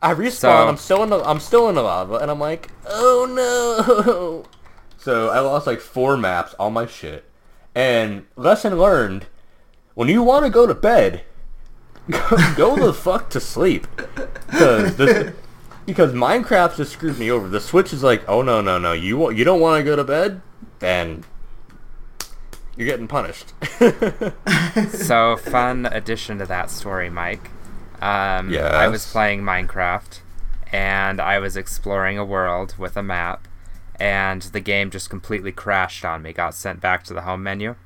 I 0.00 0.14
respawn. 0.14 0.30
So- 0.32 0.68
I'm 0.68 0.76
still 0.76 1.02
in 1.02 1.10
the 1.10 1.18
I'm 1.22 1.40
still 1.40 1.68
in 1.68 1.74
the 1.74 1.82
lava, 1.82 2.16
and 2.16 2.30
I'm 2.30 2.40
like, 2.40 2.70
oh 2.86 3.26
no. 3.28 4.44
So 4.98 5.30
I 5.30 5.40
lost 5.40 5.66
like 5.66 5.80
four 5.80 6.16
maps, 6.16 6.54
all 6.60 6.70
my 6.70 6.86
shit. 6.86 7.24
And 7.74 8.24
lesson 8.36 8.78
learned: 8.78 9.26
when 9.94 10.06
you 10.06 10.22
want 10.22 10.44
to 10.44 10.50
go 10.50 10.64
to 10.64 10.74
bed, 10.74 11.24
go, 12.10 12.54
go 12.56 12.86
the 12.86 12.94
fuck 12.94 13.30
to 13.30 13.40
sleep, 13.40 13.86
because 14.46 14.96
this. 14.96 15.34
Because 15.84 16.12
Minecraft 16.12 16.76
just 16.76 16.92
screwed 16.92 17.18
me 17.18 17.28
over. 17.28 17.48
The 17.48 17.58
Switch 17.58 17.92
is 17.92 18.04
like, 18.04 18.22
oh 18.28 18.42
no 18.42 18.60
no 18.60 18.78
no, 18.78 18.92
you 18.92 19.30
you 19.32 19.44
don't 19.44 19.60
want 19.60 19.80
to 19.80 19.84
go 19.84 19.96
to 19.96 20.04
bed, 20.04 20.40
then 20.78 21.24
you're 22.76 22.86
getting 22.86 23.08
punished. 23.08 23.52
so 24.90 25.36
fun 25.36 25.86
addition 25.86 26.38
to 26.38 26.46
that 26.46 26.70
story, 26.70 27.10
Mike. 27.10 27.50
Um, 28.00 28.52
I 28.56 28.88
was 28.88 29.10
playing 29.10 29.42
Minecraft, 29.42 30.20
and 30.72 31.20
I 31.20 31.38
was 31.38 31.56
exploring 31.56 32.18
a 32.18 32.24
world 32.24 32.74
with 32.78 32.96
a 32.96 33.02
map, 33.02 33.46
and 33.96 34.42
the 34.42 34.60
game 34.60 34.90
just 34.90 35.10
completely 35.10 35.52
crashed 35.52 36.04
on 36.04 36.22
me. 36.22 36.32
Got 36.32 36.54
sent 36.54 36.80
back 36.80 37.04
to 37.04 37.14
the 37.14 37.22
home 37.22 37.42
menu. 37.42 37.76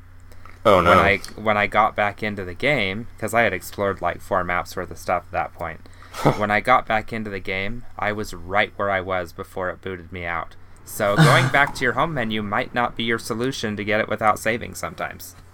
Oh 0.67 0.81
no. 0.83 0.91
When 0.91 0.99
I 0.99 1.17
when 1.37 1.57
I 1.57 1.67
got 1.67 1.97
back 1.97 2.23
into 2.23 2.45
the 2.45 2.53
game, 2.55 3.07
because 3.17 3.33
I 3.33 3.43
had 3.43 3.55
explored 3.55 4.03
like 4.03 4.21
four 4.21 4.45
maps 4.45 4.77
worth 4.77 4.91
of 4.91 4.99
stuff 4.99 5.25
at 5.29 5.33
that 5.33 5.55
point. 5.55 5.81
when 6.39 6.51
I 6.51 6.61
got 6.61 6.87
back 6.87 7.13
into 7.13 7.31
the 7.31 7.41
game, 7.41 7.85
I 7.99 8.13
was 8.13 8.35
right 8.35 8.73
where 8.77 8.91
I 8.91 9.01
was 9.01 9.33
before 9.33 9.71
it 9.71 9.81
booted 9.81 10.13
me 10.13 10.25
out. 10.27 10.57
So 10.85 11.17
going 11.17 11.49
back 11.49 11.75
to 11.77 11.85
your 11.85 11.95
home 11.95 12.15
menu 12.15 12.43
might 12.43 12.73
not 12.75 12.97
be 12.97 13.05
your 13.05 13.19
solution 13.19 13.77
to 13.77 13.85
get 13.85 14.01
it 14.01 14.09
without 14.09 14.39
saving 14.39 14.75
sometimes. 14.75 15.35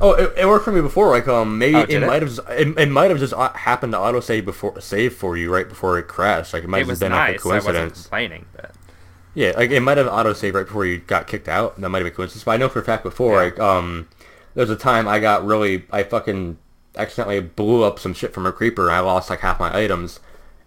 Oh, 0.00 0.12
it, 0.12 0.32
it 0.38 0.46
worked 0.46 0.64
for 0.64 0.72
me 0.72 0.80
before. 0.80 1.10
Like, 1.10 1.28
um, 1.28 1.58
maybe 1.58 1.76
Oh, 1.76 1.80
it 1.82 2.02
it? 2.02 2.06
might 2.06 2.22
have 2.22 2.38
it, 2.50 2.78
it 2.78 2.88
might 2.90 3.10
have 3.10 3.18
just 3.18 3.32
uh, 3.34 3.52
happened 3.52 3.92
to 3.92 3.98
auto 3.98 4.20
save 4.20 4.44
before 4.44 4.80
save 4.80 5.14
for 5.14 5.36
you 5.36 5.52
right 5.52 5.68
before 5.68 5.98
it 5.98 6.04
crashed. 6.08 6.52
Like, 6.54 6.64
it 6.64 6.68
might 6.68 6.82
it 6.82 6.88
have 6.88 7.00
been 7.00 7.12
nice. 7.12 7.44
like 7.44 7.44
a 7.44 7.48
I 7.48 7.60
wasn't 7.64 7.74
coincidence. 7.74 8.02
complaining, 8.02 8.46
but 8.54 8.75
Yeah, 9.36 9.52
like 9.54 9.70
it 9.70 9.80
might 9.80 9.98
have 9.98 10.06
auto 10.06 10.32
saved 10.32 10.56
right 10.56 10.66
before 10.66 10.86
you 10.86 10.96
got 10.98 11.26
kicked 11.26 11.46
out. 11.46 11.78
That 11.78 11.90
might 11.90 11.98
have 11.98 12.06
been 12.06 12.14
coincidence. 12.14 12.44
But 12.44 12.52
I 12.52 12.56
know 12.56 12.70
for 12.70 12.78
a 12.80 12.84
fact 12.84 13.02
before, 13.04 13.34
Yeah. 13.34 13.42
like, 13.44 13.60
um, 13.60 14.08
there 14.54 14.62
was 14.62 14.70
a 14.70 14.76
time 14.76 15.06
I 15.06 15.18
got 15.20 15.44
really, 15.44 15.84
I 15.92 16.04
fucking 16.04 16.56
accidentally 16.96 17.40
blew 17.40 17.82
up 17.82 17.98
some 17.98 18.14
shit 18.14 18.32
from 18.32 18.46
a 18.46 18.52
creeper. 18.52 18.86
and 18.88 18.96
I 18.96 19.00
lost 19.00 19.28
like 19.28 19.40
half 19.40 19.60
my 19.60 19.76
items 19.76 20.20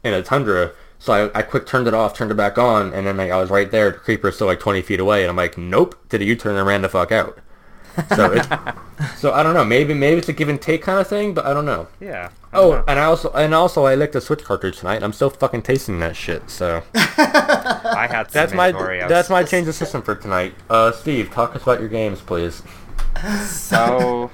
in 0.03 0.13
a 0.13 0.21
tundra. 0.21 0.71
So 0.99 1.31
I, 1.33 1.39
I 1.39 1.41
quick 1.41 1.65
turned 1.65 1.87
it 1.87 1.95
off, 1.95 2.13
turned 2.13 2.29
it 2.29 2.35
back 2.37 2.59
on, 2.59 2.93
and 2.93 3.07
then 3.07 3.17
like, 3.17 3.31
I 3.31 3.37
was 3.41 3.49
right 3.49 3.71
there. 3.71 3.89
The 3.89 3.97
creeper's 3.97 4.35
still 4.35 4.45
like 4.47 4.59
20 4.59 4.83
feet 4.83 4.99
away, 4.99 5.23
and 5.23 5.31
I'm 5.31 5.35
like, 5.35 5.57
nope, 5.57 5.95
did 6.07 6.21
a 6.21 6.25
U-turn 6.25 6.55
and 6.55 6.67
ran 6.67 6.83
the 6.83 6.89
fuck 6.89 7.11
out. 7.11 7.39
So 8.15 8.31
it's, 8.31 8.47
so 9.19 9.33
I 9.33 9.43
don't 9.43 9.53
know. 9.53 9.65
Maybe 9.65 9.93
maybe 9.93 10.19
it's 10.19 10.29
a 10.29 10.33
give 10.33 10.47
and 10.49 10.61
take 10.61 10.81
kind 10.83 10.99
of 10.99 11.07
thing, 11.07 11.33
but 11.33 11.45
I 11.45 11.53
don't 11.53 11.65
know. 11.65 11.87
yeah. 11.99 12.29
I 12.51 12.57
don't 12.57 12.65
Oh, 12.65 12.71
know. 12.77 12.83
and 12.87 12.99
I 12.99 13.03
also 13.05 13.29
and 13.31 13.53
also 13.53 13.85
I 13.85 13.95
licked 13.95 14.15
a 14.15 14.21
Switch 14.21 14.43
cartridge 14.43 14.77
tonight. 14.79 14.95
and 14.95 15.05
I'm 15.05 15.13
still 15.13 15.29
fucking 15.29 15.61
tasting 15.63 15.99
that 15.99 16.15
shit. 16.15 16.49
So 16.49 16.83
I 16.95 18.07
had 18.09 18.23
some 18.23 18.31
that's 18.33 18.53
my 18.53 18.71
Oreos. 18.71 19.07
that's 19.09 19.29
my 19.29 19.43
change 19.43 19.67
of 19.67 19.75
system 19.75 20.01
for 20.01 20.15
tonight. 20.15 20.53
Uh, 20.69 20.91
Steve, 20.91 21.31
talk 21.31 21.55
us 21.55 21.63
about 21.63 21.79
your 21.79 21.89
games, 21.89 22.21
please. 22.21 22.63
So, 23.45 24.31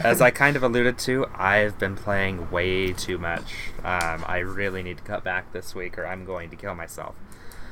as 0.00 0.20
I 0.20 0.30
kind 0.30 0.56
of 0.56 0.62
alluded 0.62 0.98
to, 1.00 1.26
I've 1.34 1.78
been 1.78 1.94
playing 1.96 2.50
way 2.50 2.92
too 2.92 3.18
much. 3.18 3.52
Um, 3.84 4.24
I 4.26 4.38
really 4.38 4.82
need 4.82 4.96
to 4.98 5.02
cut 5.04 5.22
back 5.22 5.52
this 5.52 5.74
week, 5.74 5.96
or 5.98 6.06
I'm 6.06 6.24
going 6.24 6.50
to 6.50 6.56
kill 6.56 6.74
myself. 6.74 7.14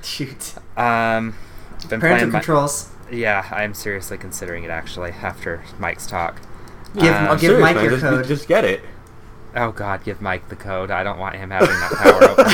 Shoot. 0.02 0.54
Um, 0.76 1.34
been 1.88 2.00
Parental 2.00 2.18
playing. 2.18 2.30
my- 2.30 2.38
controls. 2.38 2.90
Yeah, 3.10 3.46
I'm 3.50 3.74
seriously 3.74 4.18
considering 4.18 4.64
it 4.64 4.70
actually 4.70 5.10
after 5.10 5.62
Mike's 5.78 6.06
talk. 6.06 6.40
Give, 6.94 7.04
Uh, 7.14 7.16
I'll 7.18 7.34
give 7.34 7.40
serious, 7.50 7.60
Mike 7.62 7.76
man. 7.76 7.84
your 7.84 7.92
just, 7.94 8.02
code. 8.02 8.26
Just 8.26 8.48
get 8.48 8.64
it. 8.64 8.80
Oh 9.56 9.72
God, 9.72 10.04
give 10.04 10.20
Mike 10.20 10.48
the 10.48 10.56
code. 10.56 10.90
I 10.90 11.02
don't 11.02 11.18
want 11.18 11.34
him 11.36 11.50
having 11.50 11.68
that 11.68 11.92
power 11.96 12.24
over 12.30 12.44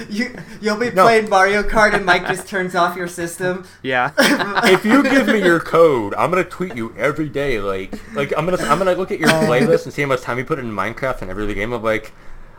me. 0.00 0.04
you, 0.08 0.34
you'll 0.60 0.76
be 0.76 0.90
No. 0.90 1.02
playing 1.04 1.28
Mario 1.28 1.62
Kart 1.62 1.92
and 1.94 2.04
Mike 2.04 2.26
just 2.26 2.46
turns 2.48 2.74
off 2.74 2.96
your 2.96 3.08
system. 3.08 3.64
yeah. 3.82 4.12
If 4.64 4.84
you 4.84 5.02
give 5.02 5.26
me 5.26 5.38
your 5.42 5.60
code, 5.60 6.14
I'm 6.14 6.30
gonna 6.30 6.44
tweet 6.44 6.74
you 6.76 6.94
every 6.96 7.28
day. 7.28 7.60
Like, 7.60 7.92
like 8.14 8.32
I'm 8.36 8.46
gonna 8.46 8.62
I'm 8.64 8.78
gonna 8.78 8.94
look 8.94 9.10
at 9.10 9.18
your 9.20 9.28
playlist 9.28 9.84
and 9.84 9.92
see 9.92 10.02
how 10.02 10.08
much 10.08 10.22
time 10.22 10.38
you 10.38 10.44
put 10.44 10.58
in 10.58 10.70
Minecraft 10.70 11.22
and 11.22 11.30
every 11.30 11.44
other 11.44 11.54
game. 11.54 11.72
I'm 11.72 11.82
like, 11.82 12.12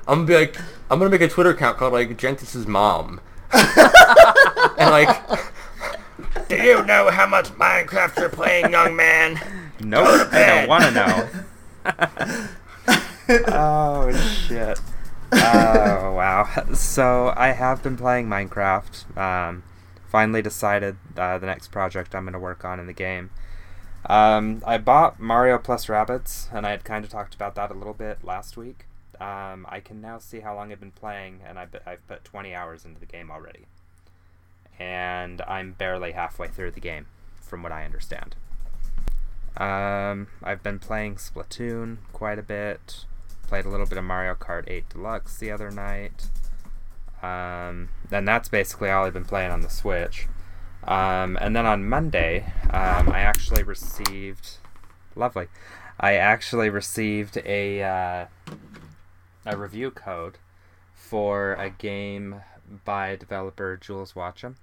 I'm 0.07 0.25
gonna 0.25 0.27
be 0.27 0.35
like, 0.35 0.59
I'm 0.89 0.99
gonna 0.99 1.09
make 1.09 1.21
a 1.21 1.27
Twitter 1.27 1.51
account 1.51 1.77
called 1.77 1.93
like 1.93 2.17
Gentis's 2.17 2.67
mom, 2.67 3.21
and 3.53 4.91
like, 4.91 5.09
do 6.47 6.55
you 6.55 6.85
know 6.85 7.09
how 7.09 7.27
much 7.27 7.49
Minecraft 7.51 8.17
you're 8.17 8.29
playing, 8.29 8.71
young 8.71 8.95
man? 8.95 9.39
Nope. 9.79 10.29
I 10.31 10.47
don't 10.47 10.69
want 10.69 10.83
to 10.83 10.91
know. 10.91 11.29
oh 13.47 14.11
shit. 14.47 14.79
Oh 15.31 16.13
wow. 16.15 16.47
So 16.73 17.33
I 17.35 17.49
have 17.49 17.83
been 17.83 17.97
playing 17.97 18.27
Minecraft. 18.27 19.17
Um, 19.17 19.63
finally 20.15 20.41
decided 20.41 20.95
uh, 21.17 21.37
the 21.37 21.45
next 21.45 21.71
project 21.71 22.15
I'm 22.15 22.23
going 22.23 22.33
to 22.33 22.39
work 22.39 22.63
on 22.63 22.79
in 22.79 22.87
the 22.87 22.93
game. 22.93 23.31
Um, 24.05 24.63
I 24.65 24.77
bought 24.77 25.19
Mario 25.19 25.57
plus 25.57 25.87
Rabbids, 25.87 26.47
and 26.53 26.65
I 26.65 26.71
had 26.71 26.83
kind 26.85 27.03
of 27.03 27.11
talked 27.11 27.35
about 27.35 27.55
that 27.55 27.71
a 27.71 27.73
little 27.73 27.93
bit 27.93 28.23
last 28.23 28.55
week. 28.55 28.85
Um, 29.19 29.65
I 29.69 29.79
can 29.79 30.01
now 30.01 30.19
see 30.19 30.39
how 30.39 30.55
long 30.55 30.71
I've 30.71 30.79
been 30.79 30.91
playing, 30.91 31.41
and 31.45 31.57
I 31.57 31.67
I've 31.85 32.07
put 32.07 32.23
20 32.23 32.53
hours 32.53 32.85
into 32.85 32.99
the 32.99 33.05
game 33.05 33.31
already. 33.31 33.65
And 34.79 35.41
I'm 35.41 35.73
barely 35.73 36.11
halfway 36.11 36.47
through 36.47 36.71
the 36.71 36.81
game, 36.81 37.07
from 37.41 37.63
what 37.63 37.71
I 37.71 37.85
understand. 37.85 38.35
Um, 39.57 40.27
I've 40.43 40.61
been 40.61 40.79
playing 40.79 41.15
Splatoon 41.15 41.97
quite 42.11 42.39
a 42.39 42.43
bit. 42.43 43.05
Played 43.47 43.65
a 43.65 43.69
little 43.69 43.85
bit 43.85 43.97
of 43.97 44.03
Mario 44.03 44.35
Kart 44.35 44.65
8 44.67 44.89
Deluxe 44.89 45.37
the 45.37 45.51
other 45.51 45.71
night. 45.71 46.29
Um, 47.23 47.89
and 48.11 48.27
that's 48.27 48.49
basically 48.49 48.89
all 48.89 49.05
I've 49.05 49.13
been 49.13 49.25
playing 49.25 49.51
on 49.51 49.61
the 49.61 49.69
Switch. 49.69 50.27
Um, 50.83 51.37
and 51.39 51.55
then 51.55 51.65
on 51.65 51.87
Monday, 51.87 52.51
um, 52.65 53.09
I 53.09 53.19
actually 53.19 53.63
received. 53.63 54.57
Lovely. 55.15 55.47
I 55.99 56.15
actually 56.15 56.69
received 56.69 57.37
a 57.45 57.81
uh, 57.81 58.25
a 59.45 59.57
review 59.57 59.91
code 59.91 60.37
for 60.93 61.53
a 61.53 61.69
game 61.69 62.41
by 62.83 63.15
developer 63.15 63.77
Jools 63.77 64.13
Watsham 64.13 64.55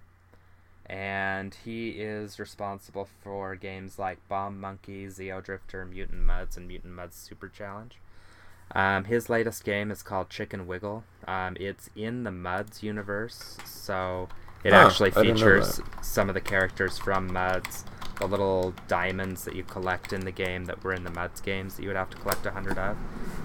and 0.86 1.56
he 1.64 1.90
is 1.90 2.38
responsible 2.38 3.08
for 3.22 3.54
games 3.54 3.98
like 3.98 4.18
Bomb 4.28 4.60
Monkey, 4.60 5.06
Xeodrifter, 5.06 5.88
Mutant 5.88 6.22
Mudds, 6.22 6.56
and 6.56 6.68
Mutant 6.68 6.94
Mudds 6.94 7.14
Super 7.14 7.48
Challenge. 7.48 7.96
Um, 8.74 9.04
his 9.04 9.30
latest 9.30 9.64
game 9.64 9.90
is 9.90 10.02
called 10.02 10.28
Chicken 10.28 10.66
Wiggle. 10.66 11.04
Um, 11.26 11.56
it's 11.60 11.88
in 11.94 12.24
the 12.24 12.30
Mudds 12.30 12.82
universe, 12.82 13.58
so 13.64 14.28
it 14.64 14.72
actually 14.72 15.12
I 15.12 15.22
didn't 15.22 15.40
know 15.40 15.60
features 15.60 15.80
some 16.02 16.28
of 16.28 16.34
the 16.34 16.40
characters 16.40 16.98
from 16.98 17.30
Mudds, 17.30 17.84
the 18.18 18.26
little 18.26 18.74
diamonds 18.88 19.44
that 19.44 19.56
you 19.56 19.62
collect 19.64 20.12
in 20.12 20.24
the 20.24 20.30
game 20.30 20.66
that 20.66 20.82
were 20.84 20.92
in 20.92 21.04
the 21.04 21.10
Mudds 21.10 21.42
games 21.42 21.76
that 21.76 21.82
you 21.82 21.88
would 21.88 21.96
have 21.96 22.10
to 22.10 22.16
collect 22.18 22.46
a 22.46 22.50
hundred 22.52 22.78
of. 22.78 22.96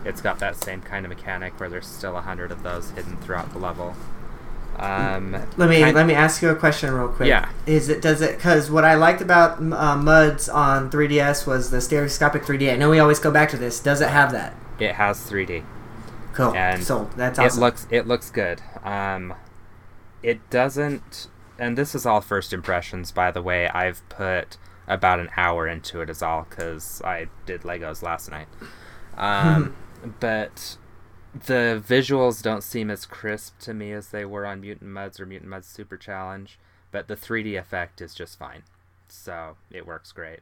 It's 0.06 0.22
got 0.22 0.40
that 0.40 0.56
same 0.56 0.82
kind 0.82 1.06
of 1.06 1.10
mechanic 1.10 1.60
where 1.60 1.70
there's 1.70 1.88
still 1.88 2.16
a 2.18 2.22
hundred 2.22 2.52
of 2.52 2.64
those 2.64 2.92
hidden 2.92 3.18
throughout 3.18 3.52
the 3.54 3.60
level. 3.60 3.96
Um, 4.78 5.32
Let 5.58 5.70
me 5.70 5.82
kind- 5.82 5.96
let 5.96 6.06
me 6.06 6.14
ask 6.14 6.42
you 6.44 6.50
a 6.50 6.56
question 6.56 6.94
real 6.94 7.08
quick. 7.08 7.28
Yeah. 7.28 7.50
Is 7.66 7.90
it 7.90 8.00
does 8.02 8.22
it 8.22 8.36
because 8.38 8.70
what 8.70 8.84
I 8.86 8.94
liked 8.94 9.22
about 9.22 9.54
uh, 9.58 9.96
Mudds 9.98 10.54
on 10.54 10.92
3DS 10.92 11.48
was 11.48 11.72
the 11.72 11.82
stereoscopic 11.82 12.44
3D. 12.44 12.72
I 12.72 12.76
know 12.76 12.90
we 12.92 13.00
always 13.00 13.18
go 13.20 13.32
back 13.32 13.50
to 13.50 13.58
this. 13.58 13.80
Does 13.80 14.02
it 14.02 14.10
have 14.10 14.32
that? 14.34 14.56
It 14.80 14.94
has 14.94 15.18
3D. 15.28 15.64
Cool. 16.34 16.54
And 16.54 16.84
so 16.84 17.10
that's 17.16 17.40
It 17.40 17.56
looks 17.60 17.88
it 17.90 18.06
looks 18.06 18.30
good. 18.30 18.62
Um, 18.84 19.34
it 20.22 20.48
doesn't, 20.52 21.28
and 21.60 21.78
this 21.78 21.96
is 21.96 22.06
all 22.06 22.22
first 22.22 22.54
impressions, 22.54 23.12
by 23.12 23.32
the 23.32 23.42
way. 23.42 23.68
I've 23.68 24.08
put 24.10 24.58
about 24.88 25.20
an 25.20 25.30
hour 25.36 25.68
into 25.68 26.02
it, 26.02 26.10
is 26.10 26.22
all, 26.22 26.48
because 26.50 27.02
I 27.04 27.28
did 27.46 27.62
Legos 27.62 28.02
last 28.02 28.32
night. 28.32 28.48
Um, 29.18 29.76
but 30.20 30.78
the 31.34 31.84
visuals 31.86 32.42
don't 32.42 32.64
seem 32.64 32.90
as 32.90 33.06
crisp 33.06 33.60
to 33.60 33.74
me 33.74 33.92
as 33.92 34.10
they 34.10 34.26
were 34.26 34.46
on 34.46 34.62
Mutant 34.62 34.90
Mudds 34.92 35.20
or 35.20 35.26
Mutant 35.26 35.52
Mudds 35.52 35.66
Super 35.66 35.98
Challenge, 35.98 36.58
but 36.92 37.08
the 37.08 37.16
3D 37.16 37.60
effect 37.60 38.02
is 38.02 38.16
just 38.16 38.40
fine, 38.40 38.64
so 39.08 39.58
it 39.72 39.86
works 39.86 40.12
great. 40.12 40.40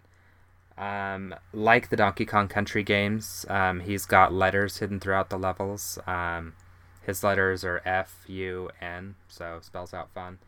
Um, 0.77 1.33
like 1.53 1.89
the 1.89 1.95
Donkey 1.95 2.25
Kong 2.25 2.47
Country 2.47 2.83
games, 2.83 3.45
um, 3.49 3.79
he's 3.79 4.05
got 4.05 4.33
letters 4.33 4.77
hidden 4.77 4.99
throughout 4.99 5.29
the 5.29 5.39
levels. 5.39 5.97
Um, 6.05 6.53
His 7.05 7.23
letters 7.23 7.63
are 7.63 7.81
F 7.85 8.25
U 8.27 8.69
N, 8.81 9.15
so 9.27 9.59
spells 9.61 9.93
out 9.93 10.09
fun. 10.13 10.39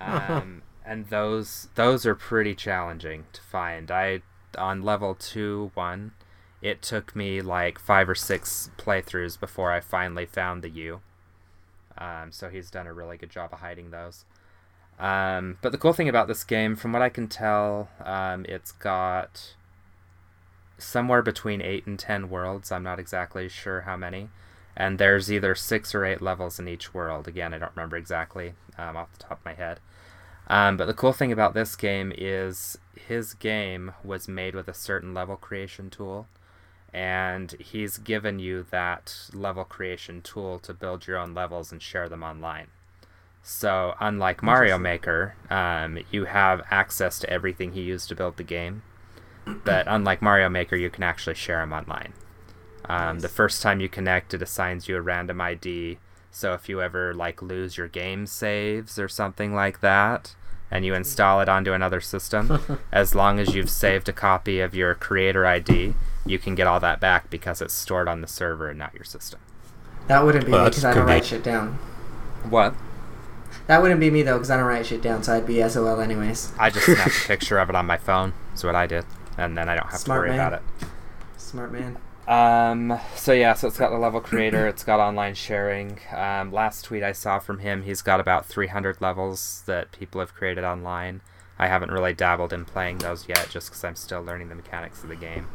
Um, 0.00 0.62
and 0.84 1.06
those 1.08 1.68
those 1.74 2.06
are 2.06 2.14
pretty 2.14 2.54
challenging 2.54 3.26
to 3.32 3.40
find. 3.40 3.90
I 3.90 4.22
on 4.58 4.82
level 4.82 5.14
two 5.14 5.70
one, 5.74 6.12
it 6.62 6.82
took 6.82 7.14
me 7.14 7.40
like 7.40 7.78
five 7.78 8.08
or 8.08 8.14
six 8.14 8.70
playthroughs 8.76 9.38
before 9.38 9.70
I 9.72 9.80
finally 9.80 10.26
found 10.26 10.62
the 10.62 10.70
U. 10.70 11.00
Um, 11.98 12.32
so 12.32 12.48
he's 12.48 12.70
done 12.70 12.86
a 12.86 12.92
really 12.92 13.16
good 13.16 13.30
job 13.30 13.50
of 13.52 13.60
hiding 13.60 13.90
those. 13.90 14.24
Um, 14.98 15.58
but 15.62 15.72
the 15.72 15.78
cool 15.78 15.92
thing 15.92 16.08
about 16.08 16.28
this 16.28 16.44
game, 16.44 16.76
from 16.76 16.92
what 16.92 17.02
I 17.02 17.08
can 17.08 17.26
tell, 17.26 17.88
um, 18.04 18.44
it's 18.48 18.72
got 18.72 19.54
somewhere 20.76 21.22
between 21.22 21.62
eight 21.62 21.86
and 21.86 21.98
ten 21.98 22.28
worlds. 22.28 22.70
I'm 22.72 22.82
not 22.82 22.98
exactly 22.98 23.48
sure 23.48 23.82
how 23.82 23.96
many. 23.96 24.28
And 24.76 24.98
there's 24.98 25.30
either 25.30 25.54
six 25.54 25.94
or 25.94 26.04
eight 26.04 26.22
levels 26.22 26.58
in 26.58 26.68
each 26.68 26.94
world. 26.94 27.28
Again, 27.28 27.52
I 27.52 27.58
don't 27.58 27.74
remember 27.74 27.96
exactly 27.96 28.54
um, 28.78 28.96
off 28.96 29.12
the 29.12 29.24
top 29.24 29.38
of 29.40 29.44
my 29.44 29.54
head. 29.54 29.80
Um, 30.46 30.76
but 30.76 30.86
the 30.86 30.94
cool 30.94 31.12
thing 31.12 31.32
about 31.32 31.54
this 31.54 31.76
game 31.76 32.12
is 32.16 32.78
his 32.96 33.34
game 33.34 33.92
was 34.02 34.26
made 34.28 34.54
with 34.54 34.68
a 34.68 34.74
certain 34.74 35.14
level 35.14 35.36
creation 35.36 35.90
tool. 35.90 36.26
And 36.92 37.52
he's 37.60 37.98
given 37.98 38.40
you 38.40 38.66
that 38.70 39.30
level 39.32 39.64
creation 39.64 40.22
tool 40.22 40.58
to 40.60 40.74
build 40.74 41.06
your 41.06 41.18
own 41.18 41.34
levels 41.34 41.70
and 41.70 41.80
share 41.80 42.08
them 42.08 42.24
online. 42.24 42.68
So, 43.42 43.94
unlike 44.00 44.42
Mario 44.42 44.76
Maker, 44.76 45.34
um, 45.48 45.98
you 46.10 46.26
have 46.26 46.62
access 46.70 47.18
to 47.20 47.30
everything 47.30 47.72
he 47.72 47.82
used 47.82 48.08
to 48.08 48.14
build 48.14 48.36
the 48.36 48.42
game. 48.42 48.82
But 49.46 49.86
unlike 49.88 50.20
Mario 50.20 50.48
Maker, 50.48 50.76
you 50.76 50.90
can 50.90 51.02
actually 51.02 51.34
share 51.34 51.60
them 51.60 51.72
online. 51.72 52.12
Um, 52.90 53.20
The 53.20 53.28
first 53.28 53.62
time 53.62 53.80
you 53.80 53.88
connect, 53.88 54.34
it 54.34 54.42
assigns 54.42 54.88
you 54.88 54.96
a 54.96 55.00
random 55.00 55.40
ID. 55.40 55.98
So 56.30 56.54
if 56.54 56.68
you 56.68 56.80
ever 56.80 57.12
like 57.14 57.42
lose 57.42 57.76
your 57.76 57.88
game 57.88 58.26
saves 58.26 58.98
or 58.98 59.08
something 59.08 59.54
like 59.54 59.80
that, 59.80 60.34
and 60.70 60.84
you 60.84 60.94
install 60.94 61.40
it 61.40 61.48
onto 61.48 61.72
another 61.72 62.00
system, 62.00 62.60
as 62.92 63.14
long 63.14 63.38
as 63.40 63.54
you've 63.54 63.70
saved 63.70 64.08
a 64.08 64.12
copy 64.12 64.60
of 64.60 64.74
your 64.74 64.94
creator 64.94 65.44
ID, 65.44 65.94
you 66.24 66.38
can 66.38 66.54
get 66.54 66.66
all 66.68 66.78
that 66.80 67.00
back 67.00 67.28
because 67.30 67.60
it's 67.60 67.74
stored 67.74 68.06
on 68.08 68.20
the 68.20 68.26
server 68.28 68.68
and 68.68 68.78
not 68.78 68.94
your 68.94 69.04
system. 69.04 69.40
That 70.06 70.24
wouldn't 70.24 70.46
be 70.46 70.52
Well, 70.52 70.64
me 70.64 70.70
because 70.70 70.84
I 70.84 70.94
don't 70.94 71.06
write 71.06 71.24
shit 71.24 71.42
down. 71.42 71.78
What? 72.48 72.74
That 73.66 73.82
wouldn't 73.82 74.00
be 74.00 74.10
me 74.10 74.22
though 74.22 74.36
because 74.36 74.50
I 74.50 74.56
don't 74.56 74.66
write 74.66 74.86
shit 74.86 75.02
down, 75.02 75.22
so 75.24 75.34
I'd 75.36 75.46
be 75.46 75.66
SOL 75.68 76.00
anyways. 76.00 76.52
I 76.58 76.70
just 76.70 76.86
snapped 76.86 77.24
a 77.24 77.26
picture 77.28 77.58
of 77.58 77.68
it 77.68 77.74
on 77.76 77.86
my 77.86 77.96
phone. 77.96 78.32
Is 78.54 78.62
what 78.64 78.74
I 78.76 78.86
did, 78.86 79.04
and 79.36 79.56
then 79.58 79.68
I 79.68 79.74
don't 79.74 79.90
have 79.90 79.98
Smart 80.00 80.18
to 80.24 80.28
worry 80.30 80.36
man. 80.36 80.46
about 80.46 80.60
it. 80.60 80.88
Smart 81.36 81.72
man. 81.72 81.98
Um, 82.28 82.98
so 83.16 83.32
yeah, 83.32 83.54
so 83.54 83.66
it's 83.66 83.78
got 83.78 83.90
the 83.90 83.98
level 83.98 84.20
creator, 84.20 84.68
it's 84.68 84.84
got 84.84 85.00
online 85.00 85.34
sharing. 85.34 85.98
Um, 86.14 86.52
last 86.52 86.84
tweet 86.84 87.02
I 87.02 87.12
saw 87.12 87.38
from 87.38 87.58
him, 87.58 87.82
he's 87.82 88.02
got 88.02 88.20
about 88.20 88.46
300 88.46 89.00
levels 89.00 89.62
that 89.66 89.90
people 89.92 90.20
have 90.20 90.34
created 90.34 90.62
online. 90.62 91.22
I 91.58 91.66
haven't 91.66 91.90
really 91.90 92.14
dabbled 92.14 92.52
in 92.52 92.64
playing 92.64 92.98
those 92.98 93.28
yet, 93.28 93.48
just 93.50 93.68
because 93.68 93.84
I'm 93.84 93.96
still 93.96 94.22
learning 94.22 94.48
the 94.48 94.54
mechanics 94.54 95.02
of 95.02 95.08
the 95.08 95.16
game. 95.16 95.48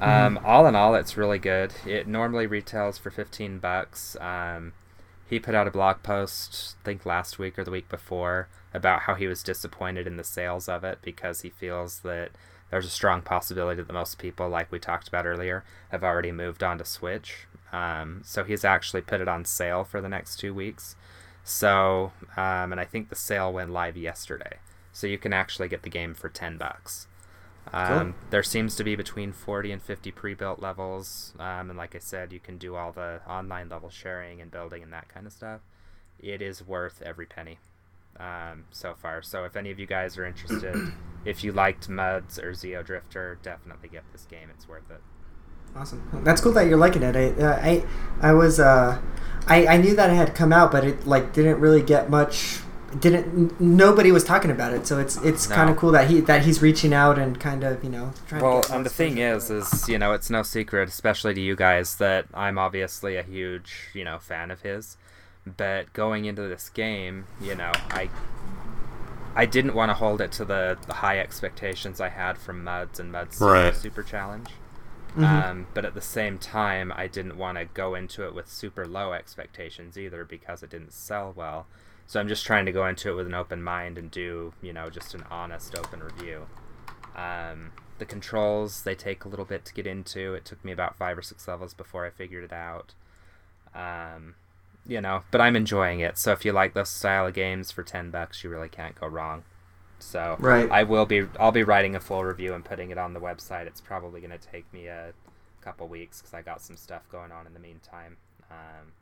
Um, 0.00 0.40
all 0.44 0.66
in 0.66 0.74
all, 0.74 0.94
it's 0.94 1.16
really 1.16 1.38
good. 1.38 1.74
It 1.86 2.08
normally 2.08 2.46
retails 2.46 2.96
for 2.98 3.10
15 3.10 3.58
bucks. 3.58 4.16
Um, 4.20 4.72
he 5.28 5.38
put 5.38 5.54
out 5.54 5.68
a 5.68 5.70
blog 5.70 6.02
post, 6.02 6.74
I 6.82 6.84
think 6.84 7.06
last 7.06 7.38
week 7.38 7.58
or 7.58 7.64
the 7.64 7.70
week 7.70 7.88
before, 7.88 8.48
about 8.74 9.02
how 9.02 9.14
he 9.14 9.26
was 9.26 9.42
disappointed 9.42 10.06
in 10.06 10.16
the 10.16 10.24
sales 10.24 10.68
of 10.68 10.82
it 10.82 10.98
because 11.02 11.42
he 11.42 11.50
feels 11.50 12.00
that 12.00 12.30
there's 12.70 12.86
a 12.86 12.90
strong 12.90 13.22
possibility 13.22 13.82
that 13.82 13.92
most 13.92 14.18
people, 14.18 14.48
like 14.48 14.70
we 14.70 14.78
talked 14.78 15.08
about 15.08 15.26
earlier, 15.26 15.64
have 15.90 16.04
already 16.04 16.32
moved 16.32 16.62
on 16.62 16.78
to 16.78 16.84
Switch. 16.84 17.46
Um, 17.72 18.22
so 18.24 18.44
he's 18.44 18.64
actually 18.64 19.02
put 19.02 19.20
it 19.20 19.28
on 19.28 19.44
sale 19.44 19.84
for 19.84 20.00
the 20.00 20.08
next 20.08 20.36
two 20.36 20.54
weeks. 20.54 20.96
So, 21.42 22.12
um, 22.36 22.72
and 22.72 22.80
I 22.80 22.84
think 22.84 23.08
the 23.08 23.16
sale 23.16 23.52
went 23.52 23.70
live 23.70 23.96
yesterday. 23.96 24.58
So 24.92 25.06
you 25.06 25.18
can 25.18 25.32
actually 25.32 25.68
get 25.68 25.82
the 25.82 25.90
game 25.90 26.14
for 26.14 26.28
10 26.28 26.58
bucks. 26.58 27.06
Um, 27.72 28.14
There 28.30 28.42
seems 28.42 28.74
to 28.76 28.84
be 28.84 28.96
between 28.96 29.32
40 29.32 29.72
and 29.72 29.82
50 29.82 30.10
pre-built 30.12 30.60
levels, 30.60 31.34
um, 31.38 31.70
and 31.70 31.76
like 31.76 31.94
I 31.94 31.98
said, 31.98 32.32
you 32.32 32.40
can 32.40 32.58
do 32.58 32.74
all 32.74 32.90
the 32.90 33.20
online 33.28 33.68
level 33.68 33.90
sharing 33.90 34.40
and 34.40 34.50
building 34.50 34.82
and 34.82 34.92
that 34.92 35.08
kind 35.08 35.26
of 35.26 35.32
stuff. 35.32 35.60
It 36.18 36.42
is 36.42 36.66
worth 36.66 37.02
every 37.02 37.26
penny 37.26 37.58
um, 38.20 38.64
so 38.70 38.94
far. 38.94 39.22
So 39.22 39.44
if 39.44 39.56
any 39.56 39.70
of 39.70 39.78
you 39.78 39.86
guys 39.86 40.18
are 40.18 40.26
interested, 40.26 40.92
if 41.24 41.42
you 41.42 41.52
liked 41.52 41.88
Mudds 41.88 42.38
or 42.38 42.52
Xeodrifter, 42.52 43.40
definitely 43.42 43.88
get 43.88 44.04
this 44.12 44.26
game. 44.30 44.48
It's 44.54 44.68
worth 44.68 44.90
it. 44.90 45.00
Awesome. 45.74 46.02
That's 46.24 46.40
cool 46.40 46.52
that 46.52 46.66
you're 46.66 46.76
liking 46.78 47.02
it. 47.02 47.14
I, 47.16 47.30
uh, 47.42 47.56
I, 47.62 47.84
I 48.20 48.32
was, 48.32 48.58
uh, 48.58 49.00
I, 49.46 49.66
I 49.66 49.76
knew 49.76 49.94
that 49.94 50.10
it 50.10 50.14
had 50.16 50.34
come 50.34 50.52
out, 50.52 50.72
but 50.72 50.84
it 50.84 51.06
like 51.06 51.32
didn't 51.32 51.60
really 51.60 51.82
get 51.82 52.10
much. 52.10 52.58
Didn't 52.98 53.24
n- 53.26 53.56
nobody 53.60 54.10
was 54.10 54.24
talking 54.24 54.50
about 54.50 54.72
it, 54.74 54.84
so 54.84 54.98
it's 54.98 55.16
it's 55.18 55.48
No. 55.48 55.54
kind 55.54 55.70
of 55.70 55.76
cool 55.76 55.92
that 55.92 56.10
he 56.10 56.20
that 56.22 56.42
he's 56.44 56.60
reaching 56.60 56.92
out 56.92 57.20
and 57.20 57.38
kind 57.38 57.62
of 57.62 57.84
you 57.84 57.88
know 57.90 58.12
trying. 58.26 58.42
Well, 58.42 58.62
to 58.62 58.68
get 58.68 58.76
and 58.78 58.84
the 58.84 58.90
thing 58.90 59.18
is, 59.18 59.48
is 59.48 59.88
you 59.88 59.96
know, 59.96 60.12
it's 60.12 60.28
no 60.28 60.42
secret, 60.42 60.88
especially 60.88 61.32
to 61.34 61.40
you 61.40 61.54
guys, 61.54 61.94
that 61.96 62.26
I'm 62.34 62.58
obviously 62.58 63.14
a 63.14 63.22
huge, 63.22 63.90
you 63.94 64.02
know, 64.04 64.18
fan 64.18 64.50
of 64.50 64.62
his. 64.62 64.96
But 65.46 65.92
going 65.92 66.26
into 66.26 66.42
this 66.42 66.68
game, 66.68 67.26
you 67.40 67.54
know, 67.54 67.72
I 67.90 68.08
I 69.34 69.46
didn't 69.46 69.74
want 69.74 69.90
to 69.90 69.94
hold 69.94 70.20
it 70.20 70.32
to 70.32 70.44
the, 70.44 70.76
the 70.86 70.94
high 70.94 71.18
expectations 71.18 72.00
I 72.00 72.08
had 72.08 72.36
from 72.36 72.64
Mudds 72.64 72.98
and 72.98 73.12
Mudds 73.12 73.34
Super, 73.34 73.52
Right. 73.52 73.74
Super 73.76 74.02
Challenge. 74.02 74.48
Mhm. 75.16 75.24
Um, 75.24 75.66
but 75.74 75.84
at 75.84 75.94
the 75.94 76.00
same 76.00 76.38
time, 76.38 76.92
I 76.94 77.06
didn't 77.06 77.36
want 77.36 77.58
to 77.58 77.64
go 77.64 77.94
into 77.94 78.24
it 78.24 78.34
with 78.34 78.48
super 78.48 78.86
low 78.86 79.12
expectations 79.12 79.96
either 79.98 80.24
because 80.24 80.62
it 80.62 80.70
didn't 80.70 80.92
sell 80.92 81.32
well. 81.34 81.66
So 82.06 82.20
I'm 82.20 82.28
just 82.28 82.44
trying 82.44 82.66
to 82.66 82.72
go 82.72 82.86
into 82.86 83.10
it 83.10 83.14
with 83.14 83.26
an 83.26 83.34
open 83.34 83.62
mind 83.62 83.96
and 83.98 84.10
do, 84.10 84.52
you 84.60 84.72
know, 84.72 84.90
just 84.90 85.14
an 85.14 85.24
honest, 85.30 85.76
open 85.78 86.00
review. 86.02 86.46
Um, 87.16 87.72
the 87.98 88.04
controls 88.04 88.82
they 88.82 88.94
take 88.94 89.24
a 89.24 89.28
little 89.28 89.44
bit 89.44 89.64
to 89.66 89.74
get 89.74 89.86
into. 89.86 90.34
It 90.34 90.44
took 90.44 90.64
me 90.64 90.72
about 90.72 90.96
five 90.96 91.16
or 91.18 91.22
six 91.22 91.46
levels 91.46 91.72
before 91.74 92.04
I 92.06 92.10
figured 92.10 92.44
it 92.44 92.52
out. 92.52 92.94
Um, 93.74 94.34
you 94.86 95.00
know, 95.00 95.22
but 95.30 95.40
I'm 95.40 95.56
enjoying 95.56 96.00
it. 96.00 96.18
So 96.18 96.32
if 96.32 96.44
you 96.44 96.52
like 96.52 96.74
this 96.74 96.90
style 96.90 97.26
of 97.26 97.34
games 97.34 97.70
for 97.70 97.82
ten 97.82 98.10
bucks, 98.10 98.42
you 98.44 98.50
really 98.50 98.68
can't 98.68 98.98
go 98.98 99.06
wrong. 99.06 99.44
So 99.98 100.36
Right. 100.38 100.70
I 100.70 100.82
will 100.84 101.06
be 101.06 101.26
I'll 101.38 101.52
be 101.52 101.62
writing 101.62 101.94
a 101.94 102.00
full 102.00 102.24
review 102.24 102.54
and 102.54 102.64
putting 102.64 102.90
it 102.90 102.98
on 102.98 103.12
the 103.12 103.20
website. 103.20 103.66
It's 103.66 103.80
probably 103.80 104.20
going 104.20 104.30
to 104.36 104.38
take 104.38 104.70
me 104.72 104.86
a 104.86 105.12
couple 105.60 105.86
weeks 105.88 106.20
because 106.20 106.32
I 106.34 106.42
got 106.42 106.62
some 106.62 106.76
stuff 106.76 107.02
going 107.12 107.30
on 107.32 107.46
in 107.46 107.52
the 107.52 107.60
meantime. 107.60 108.16
Um, 108.50 108.92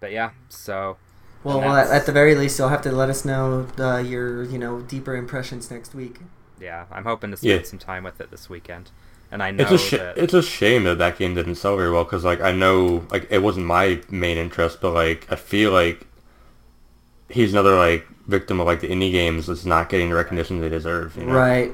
but 0.00 0.10
yeah, 0.12 0.30
so 0.48 0.96
Well, 1.44 1.60
well, 1.60 1.76
at, 1.76 1.88
at 1.90 2.06
the 2.06 2.12
very 2.12 2.34
least, 2.34 2.58
you'll 2.58 2.68
have 2.68 2.82
to 2.82 2.92
let 2.92 3.08
us 3.08 3.24
know 3.24 3.68
uh, 3.78 3.98
your 3.98 4.42
you 4.42 4.58
know 4.58 4.80
deeper 4.80 5.14
impressions 5.16 5.70
next 5.70 5.94
week. 5.94 6.18
yeah, 6.60 6.86
I'm 6.90 7.04
hoping 7.04 7.30
to 7.30 7.36
spend 7.36 7.60
Yeah. 7.60 7.66
some 7.66 7.78
time 7.78 8.02
with 8.04 8.20
it 8.20 8.30
this 8.32 8.50
weekend. 8.50 8.90
And 9.30 9.42
I 9.42 9.50
know 9.50 9.64
It's 9.64 9.72
a 9.72 9.78
sh- 9.78 9.90
that 9.92 10.18
it's 10.18 10.34
a 10.34 10.42
shame 10.42 10.84
that 10.84 10.98
that 10.98 11.18
game 11.18 11.34
didn't 11.34 11.56
sell 11.56 11.76
very 11.76 11.90
well 11.90 12.04
because 12.04 12.24
like 12.24 12.40
I 12.40 12.52
know 12.52 13.06
like 13.10 13.26
it 13.30 13.40
wasn't 13.42 13.66
my 13.66 14.00
main 14.10 14.36
interest, 14.38 14.80
but 14.80 14.92
like 14.92 15.26
I 15.30 15.36
feel 15.36 15.72
like 15.72 16.06
he's 17.28 17.52
another 17.52 17.76
like 17.76 18.06
victim 18.26 18.60
of 18.60 18.66
like 18.66 18.80
the 18.80 18.88
indie 18.88 19.10
games 19.12 19.46
that's 19.46 19.64
not 19.64 19.88
getting 19.88 20.10
the 20.10 20.14
recognition 20.16 20.60
they 20.60 20.68
deserve. 20.68 21.16
You 21.16 21.24
know? 21.26 21.34
Right. 21.34 21.72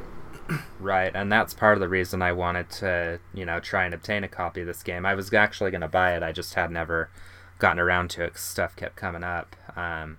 Right, 0.81 1.13
and 1.15 1.31
that's 1.31 1.55
part 1.55 1.75
of 1.75 1.81
the 1.81 1.89
reason 1.89 2.21
I 2.21 2.33
wanted 2.33 2.69
to, 2.71 3.21
you 3.33 3.47
know, 3.47 3.61
try 3.61 3.85
and 3.85 3.95
obtain 3.95 4.25
a 4.25 4.29
copy 4.29 4.61
of 4.63 4.67
this 4.67 4.83
game. 4.83 5.07
I 5.07 5.15
was 5.15 5.33
actually 5.33 5.71
going 5.71 5.81
to 5.83 5.89
buy 5.89 6.15
it, 6.17 6.23
I 6.23 6.33
just 6.33 6.55
had 6.55 6.71
never 6.71 7.09
gotten 7.59 7.79
around 7.79 8.11
to 8.11 8.25
it 8.25 8.33
'cause 8.35 8.43
stuff 8.43 8.75
kept 8.77 8.97
coming 8.97 9.23
up. 9.23 9.55
Um, 9.77 10.19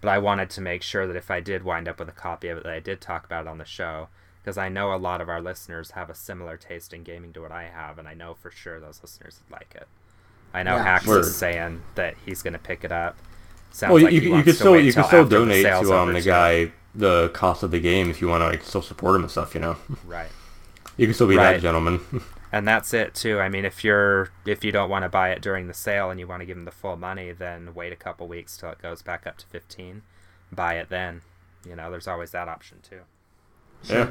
but 0.00 0.08
I 0.08 0.18
wanted 0.18 0.48
to 0.50 0.60
make 0.60 0.82
sure 0.82 1.06
that 1.06 1.16
if 1.16 1.30
I 1.30 1.40
did 1.40 1.64
wind 1.64 1.88
up 1.88 1.98
with 1.98 2.08
a 2.08 2.12
copy 2.12 2.48
of 2.48 2.58
it, 2.58 2.64
that 2.64 2.72
I 2.72 2.80
did 2.80 3.00
talk 3.00 3.24
about 3.26 3.46
it 3.46 3.48
on 3.48 3.58
the 3.58 3.64
show, 3.64 4.08
because 4.46 4.56
I 4.58 4.68
know 4.68 4.94
a 4.94 4.96
lot 4.96 5.20
of 5.20 5.28
our 5.28 5.40
listeners 5.42 5.90
have 5.90 6.08
a 6.08 6.14
similar 6.14 6.56
taste 6.56 6.94
in 6.94 7.02
gaming 7.02 7.32
to 7.32 7.40
what 7.42 7.50
I 7.50 7.64
have, 7.64 7.98
and 7.98 8.06
I 8.06 8.14
know 8.14 8.34
for 8.34 8.52
sure 8.52 8.78
those 8.78 9.00
listeners 9.02 9.40
would 9.42 9.52
like 9.58 9.74
it. 9.74 9.88
I 10.54 10.62
know 10.62 10.76
Yeah, 10.76 10.84
Hax 10.84 11.04
sure. 11.04 11.18
is 11.18 11.34
saying 11.34 11.82
that 11.96 12.14
he's 12.24 12.42
going 12.42 12.52
to 12.52 12.58
pick 12.60 12.84
it 12.84 12.92
up. 12.92 13.16
Sounds 13.72 13.92
Well, 13.92 14.04
like 14.04 14.12
you, 14.12 14.20
you 14.36 14.44
to 14.44 14.52
still 14.52 14.78
you 14.80 14.92
could 14.92 15.04
still 15.06 15.24
the 15.24 15.38
donate 15.38 15.64
to 15.64 15.92
um 15.92 16.12
the 16.12 16.20
guy 16.20 16.70
the 16.94 17.28
cost 17.30 17.64
of 17.64 17.72
the 17.72 17.80
game 17.80 18.08
if 18.08 18.20
you 18.20 18.28
want 18.28 18.42
to 18.42 18.46
like 18.46 18.62
still 18.62 18.82
support 18.82 19.16
him 19.16 19.22
and 19.22 19.30
stuff. 19.32 19.52
You 19.52 19.62
know, 19.62 19.76
Right. 20.06 20.30
you 20.96 21.08
can 21.08 21.14
still 21.14 21.26
be 21.26 21.36
Right. 21.36 21.54
that 21.54 21.60
gentleman. 21.62 21.98
and 22.52 22.68
that's 22.68 22.94
it 22.94 23.16
too. 23.16 23.40
I 23.40 23.48
mean, 23.48 23.64
if 23.64 23.82
you're 23.82 24.30
if 24.44 24.62
you 24.62 24.70
don't 24.70 24.88
want 24.88 25.02
to 25.02 25.08
buy 25.08 25.30
it 25.32 25.42
during 25.42 25.66
the 25.66 25.74
sale 25.74 26.08
and 26.08 26.20
you 26.20 26.28
want 26.28 26.40
to 26.42 26.46
give 26.46 26.56
them 26.56 26.66
the 26.66 26.70
full 26.70 26.94
money, 26.94 27.32
then 27.32 27.74
wait 27.74 27.92
a 27.92 27.96
couple 27.96 28.28
weeks 28.28 28.56
till 28.56 28.70
it 28.70 28.80
goes 28.80 29.02
back 29.02 29.26
up 29.26 29.38
to 29.38 29.46
fifteen. 29.46 30.02
Buy 30.52 30.74
it 30.74 30.88
then. 30.88 31.22
You 31.68 31.74
know, 31.74 31.90
there's 31.90 32.06
always 32.06 32.30
that 32.30 32.46
option 32.48 32.78
too. 32.88 33.00
Yeah. 33.88 34.10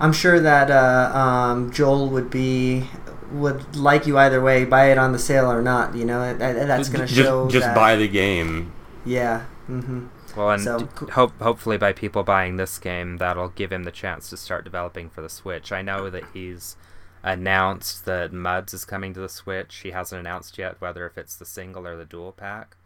I'm 0.00 0.12
sure 0.12 0.40
that 0.40 0.70
uh, 0.70 1.16
um, 1.16 1.72
Joel 1.72 2.08
would 2.10 2.30
be 2.30 2.84
would 3.30 3.74
like 3.76 4.06
you 4.06 4.16
either 4.18 4.40
way, 4.40 4.64
buy 4.64 4.90
it 4.90 4.98
on 4.98 5.12
the 5.12 5.18
sale 5.18 5.50
or 5.50 5.62
not. 5.62 5.94
You 5.94 6.04
know, 6.04 6.20
that, 6.20 6.38
that- 6.38 6.66
that's 6.66 6.88
going 6.88 7.06
to 7.06 7.12
just, 7.12 7.26
show. 7.28 7.48
just 7.48 7.66
that, 7.66 7.74
buy 7.74 7.96
the 7.96 8.08
game. 8.08 8.72
Yeah. 9.04 9.44
Mm-hmm. 9.68 10.06
Well, 10.36 10.50
and 10.50 10.62
So, 10.62 10.78
d- 10.80 11.12
hope 11.12 11.38
hopefully 11.40 11.78
by 11.78 11.92
people 11.92 12.22
buying 12.22 12.56
this 12.56 12.78
game, 12.78 13.18
that'll 13.18 13.48
give 13.50 13.72
him 13.72 13.84
the 13.84 13.90
chance 13.92 14.28
to 14.30 14.36
start 14.36 14.64
developing 14.64 15.08
for 15.08 15.22
the 15.22 15.28
Switch. 15.28 15.72
I 15.72 15.80
know 15.82 16.10
that 16.10 16.24
he's 16.34 16.76
announced 17.22 18.04
that 18.04 18.32
Mudds 18.32 18.74
is 18.74 18.84
coming 18.84 19.14
to 19.14 19.20
the 19.20 19.28
Switch. 19.28 19.76
He 19.76 19.92
hasn't 19.92 20.18
announced 20.20 20.58
yet 20.58 20.80
whether 20.80 21.06
if 21.06 21.16
it's 21.16 21.36
the 21.36 21.46
single 21.46 21.86
or 21.86 21.96
the 21.96 22.04
dual 22.04 22.32
pack. 22.32 22.76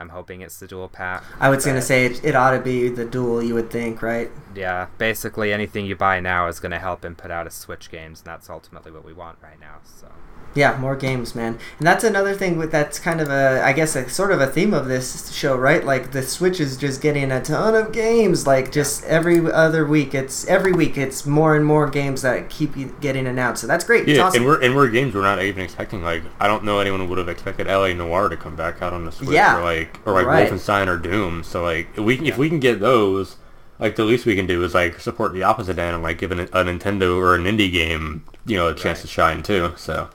I'm 0.00 0.08
hoping 0.08 0.40
it's 0.40 0.58
the 0.58 0.66
dual 0.66 0.88
pack. 0.88 1.22
I 1.38 1.48
was 1.48 1.64
gonna 1.64 1.82
say 1.82 2.06
it, 2.06 2.24
it 2.24 2.34
ought 2.34 2.50
to 2.50 2.60
be 2.60 2.88
the 2.88 3.04
dual. 3.04 3.42
You 3.42 3.54
would 3.54 3.70
think, 3.70 4.02
right? 4.02 4.30
Yeah, 4.54 4.88
basically 4.98 5.52
anything 5.52 5.86
you 5.86 5.96
buy 5.96 6.20
now 6.20 6.48
is 6.48 6.60
going 6.60 6.72
to 6.72 6.78
help 6.78 7.04
him 7.04 7.14
put 7.14 7.30
out 7.30 7.46
his 7.46 7.54
Switch 7.54 7.90
games, 7.90 8.20
and 8.20 8.26
that's 8.26 8.48
ultimately 8.48 8.92
what 8.92 9.04
we 9.04 9.12
want 9.12 9.38
right 9.42 9.58
now. 9.58 9.78
So 9.84 10.08
Yeah, 10.56 10.76
more 10.78 10.94
games, 10.94 11.34
man. 11.34 11.58
And 11.78 11.86
that's 11.88 12.04
another 12.04 12.32
thing 12.32 12.56
with 12.56 12.70
that's 12.70 13.00
kind 13.00 13.20
of 13.20 13.28
a 13.28 13.60
I 13.64 13.72
guess 13.72 13.96
a 13.96 14.08
sort 14.08 14.30
of 14.30 14.40
a 14.40 14.46
theme 14.46 14.72
of 14.72 14.86
this 14.86 15.32
show, 15.32 15.56
right? 15.56 15.82
Like 15.84 16.12
the 16.12 16.22
Switch 16.22 16.60
is 16.60 16.76
just 16.76 17.00
getting 17.02 17.32
a 17.32 17.42
ton 17.42 17.74
of 17.74 17.90
games. 17.90 18.46
Like 18.46 18.70
just 18.70 19.02
every 19.06 19.40
other 19.50 19.84
week, 19.84 20.14
it's 20.14 20.46
every 20.46 20.70
week 20.72 20.96
it's 20.96 21.26
more 21.26 21.56
and 21.56 21.66
more 21.66 21.90
games 21.90 22.22
that 22.22 22.50
keep 22.50 23.00
getting 23.00 23.26
announced. 23.26 23.62
So 23.62 23.66
that's 23.66 23.82
great. 23.82 24.08
it's 24.08 24.16
Yeah, 24.16 24.26
awesome. 24.26 24.42
and 24.42 24.46
we're 24.46 24.60
and 24.62 24.76
we're 24.76 24.88
games 24.90 25.12
we're 25.12 25.22
not 25.22 25.42
even 25.42 25.60
expecting. 25.64 26.04
Like 26.04 26.22
I 26.38 26.46
don't 26.46 26.62
know 26.62 26.78
anyone 26.78 27.08
would 27.08 27.18
have 27.18 27.28
expected 27.28 27.66
LA 27.66 27.92
Noire 27.92 28.28
to 28.28 28.36
come 28.36 28.54
back 28.54 28.80
out 28.80 28.92
on 28.92 29.04
the 29.04 29.10
Switch 29.10 29.30
Yeah, 29.30 29.58
or 29.58 29.62
like 29.64 29.98
or 30.06 30.12
like 30.12 30.26
right. 30.26 30.48
Wolfenstein 30.48 30.86
or 30.86 30.96
Doom. 30.98 31.42
So 31.42 31.64
like 31.64 31.88
if 31.96 32.04
we 32.04 32.16
can, 32.16 32.26
if 32.26 32.38
we 32.38 32.48
can 32.48 32.60
get 32.60 32.78
those, 32.78 33.38
like 33.80 33.96
the 33.96 34.04
least 34.04 34.24
we 34.24 34.36
can 34.36 34.46
do 34.46 34.62
is 34.62 34.72
like 34.72 35.00
support 35.00 35.32
the 35.32 35.42
opposite 35.42 35.80
end 35.80 35.94
and 35.94 36.02
like 36.04 36.18
give 36.18 36.30
an, 36.30 36.38
a 36.38 36.46
Nintendo 36.46 37.16
or 37.16 37.34
an 37.34 37.42
indie 37.42 37.72
game 37.72 38.22
you 38.46 38.56
know 38.56 38.68
a 38.68 38.74
chance 38.74 39.00
to 39.02 39.08
shine 39.08 39.42
too. 39.42 39.72
So 39.76 40.10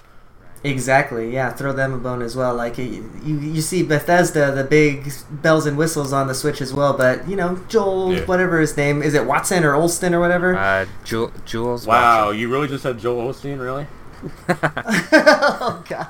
Exactly. 0.64 1.32
Yeah, 1.34 1.52
throw 1.54 1.72
them 1.72 1.94
a 1.94 1.98
bone 1.98 2.22
as 2.22 2.36
well. 2.36 2.54
Like 2.54 2.78
you, 2.78 3.10
you, 3.24 3.40
you 3.40 3.62
see 3.62 3.82
Bethesda, 3.82 4.52
the 4.52 4.64
big 4.66 5.10
bells 5.32 5.66
and 5.66 5.78
whistles 5.78 6.12
on 6.12 6.28
the 6.28 6.36
Switch 6.36 6.60
as 6.62 6.74
well. 6.74 6.94
But 6.98 7.28
you 7.30 7.36
know, 7.38 7.60
Joel, 7.70 8.14
Yeah. 8.14 8.26
whatever 8.26 8.60
his 8.60 8.76
name 8.76 9.02
is, 9.02 9.14
it 9.14 9.26
Watson 9.26 9.64
or 9.64 9.72
Olston 9.74 10.12
or 10.12 10.20
whatever. 10.20 10.58
uh, 10.58 10.86
Jul- 11.06 11.32
Jools. 11.46 11.88
wow, 11.88 12.26
Watcher. 12.28 12.38
you 12.40 12.52
really 12.52 12.68
just 12.68 12.84
said 12.84 13.00
Joel 13.00 13.32
Osteen, 13.34 13.60
really? 13.62 13.88
oh 14.50 15.82
God. 15.88 16.10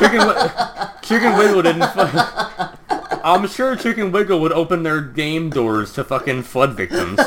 Chicken, 0.00 1.00
Chicken 1.02 1.36
Wiggle 1.38 1.62
didn't. 1.62 1.88
Fu- 1.92 3.20
I'm 3.22 3.46
sure 3.46 3.76
Chicken 3.76 4.10
Wiggle 4.10 4.40
would 4.40 4.52
open 4.52 4.82
their 4.82 5.00
game 5.00 5.48
doors 5.50 5.92
to 5.92 6.02
fucking 6.02 6.42
flood 6.42 6.74
victims. 6.76 7.18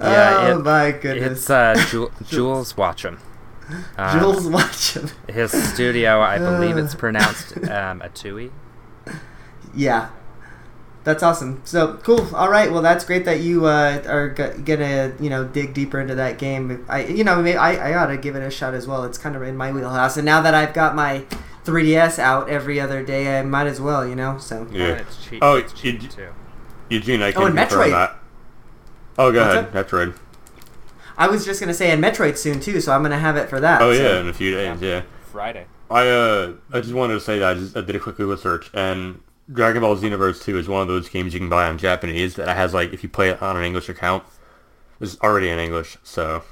Yeah, 0.00 0.38
oh 0.52 0.58
it- 0.58 0.64
my 0.64 0.92
goodness. 0.92 1.40
It's 1.40 1.50
uh, 1.50 1.74
Ju- 1.90 2.12
Jools 2.28 2.72
Watsham. 2.74 3.18
Um, 3.96 4.18
Jules 4.18 4.46
Watson. 4.48 5.10
His 5.28 5.50
studio, 5.72 6.20
I 6.20 6.38
believe 6.38 6.76
Uh. 6.76 6.84
it's 6.84 6.94
pronounced 7.04 7.56
um, 7.56 8.00
Atooi. 8.00 8.50
Yeah. 9.74 10.10
That's 11.02 11.22
awesome. 11.22 11.62
So 11.64 11.94
cool. 12.02 12.34
All 12.36 12.50
right. 12.50 12.70
Well, 12.70 12.82
that's 12.82 13.04
great 13.06 13.24
that 13.24 13.40
you 13.40 13.64
uh, 13.64 14.02
are 14.06 14.28
g- 14.30 14.60
gonna 14.62 15.14
you 15.18 15.30
know 15.30 15.44
dig 15.44 15.72
deeper 15.72 15.98
into 15.98 16.14
that 16.16 16.36
game. 16.38 16.84
I 16.90 17.04
you 17.06 17.24
know 17.24 17.40
may- 17.40 17.56
I 17.56 17.90
I 17.92 17.94
ought 17.96 18.08
to 18.08 18.18
give 18.18 18.36
it 18.36 18.42
a 18.42 18.50
shot 18.50 18.74
as 18.74 18.86
well. 18.86 19.04
It's 19.04 19.16
kind 19.16 19.34
of 19.34 19.42
in 19.42 19.56
my 19.56 19.72
wheelhouse. 19.72 20.18
And 20.18 20.26
now 20.26 20.42
that 20.42 20.52
I've 20.52 20.74
got 20.74 20.94
my 20.94 21.24
3ds 21.64 22.18
out 22.18 22.50
every 22.50 22.78
other 22.78 23.02
day, 23.02 23.38
I 23.38 23.42
might 23.42 23.66
as 23.66 23.80
well. 23.80 24.06
You 24.06 24.14
know. 24.14 24.36
So 24.36 24.66
Yeah. 24.70 24.88
And 24.88 25.00
it's 25.00 25.24
cheap. 25.24 25.38
Oh, 25.42 25.56
it's 25.56 25.72
cheap 25.72 26.00
d- 26.00 26.08
too. 26.08 26.28
Eugene, 26.90 27.22
I 27.22 27.32
can 27.32 27.42
Oh, 27.42 27.46
and 27.46 27.56
confirm 27.56 27.80
Metroid. 27.80 27.90
that. 27.92 28.18
Oh, 29.18 29.32
go 29.32 29.40
What's 29.40 29.54
ahead. 29.56 29.72
Metroid. 29.72 30.14
I 31.20 31.28
was 31.28 31.44
just 31.44 31.60
gonna 31.60 31.74
say 31.74 31.90
and 31.92 32.02
Metroid 32.02 32.36
soon 32.36 32.58
too. 32.60 32.80
So 32.80 32.92
I'm 32.92 33.02
gonna 33.02 33.18
have 33.18 33.36
it 33.36 33.48
for 33.48 33.60
that. 33.60 33.80
Oh 33.82 33.92
so- 33.92 34.02
yeah, 34.02 34.20
in 34.20 34.28
a 34.28 34.32
few 34.32 34.52
days. 34.52 34.80
Yeah. 34.80 35.02
Friday. 35.30 35.66
I 35.90 36.08
uh, 36.08 36.52
I 36.72 36.80
just 36.80 36.94
wanted 36.94 37.14
to 37.14 37.20
say 37.20 37.38
that 37.40 37.50
I 37.50 37.54
just 37.54 37.76
I 37.76 37.82
did 37.82 37.94
a 37.94 38.00
quick 38.00 38.16
Google 38.16 38.36
search, 38.36 38.70
and 38.74 39.20
Dragon 39.52 39.82
Ball 39.82 39.96
Xenoverse 39.96 40.42
2 40.42 40.56
is 40.58 40.68
one 40.68 40.82
of 40.82 40.88
those 40.88 41.08
games 41.08 41.34
you 41.34 41.40
can 41.40 41.48
buy 41.48 41.66
on 41.68 41.78
Japanese 41.78 42.34
that 42.36 42.48
has 42.56 42.72
like 42.74 42.92
if 42.92 43.02
you 43.02 43.08
play 43.08 43.28
it 43.30 43.42
on 43.42 43.56
an 43.56 43.64
English 43.64 43.88
account, 43.88 44.22
it's 45.00 45.18
already 45.20 45.48
in 45.50 45.58
English. 45.58 45.98
So 46.04 46.42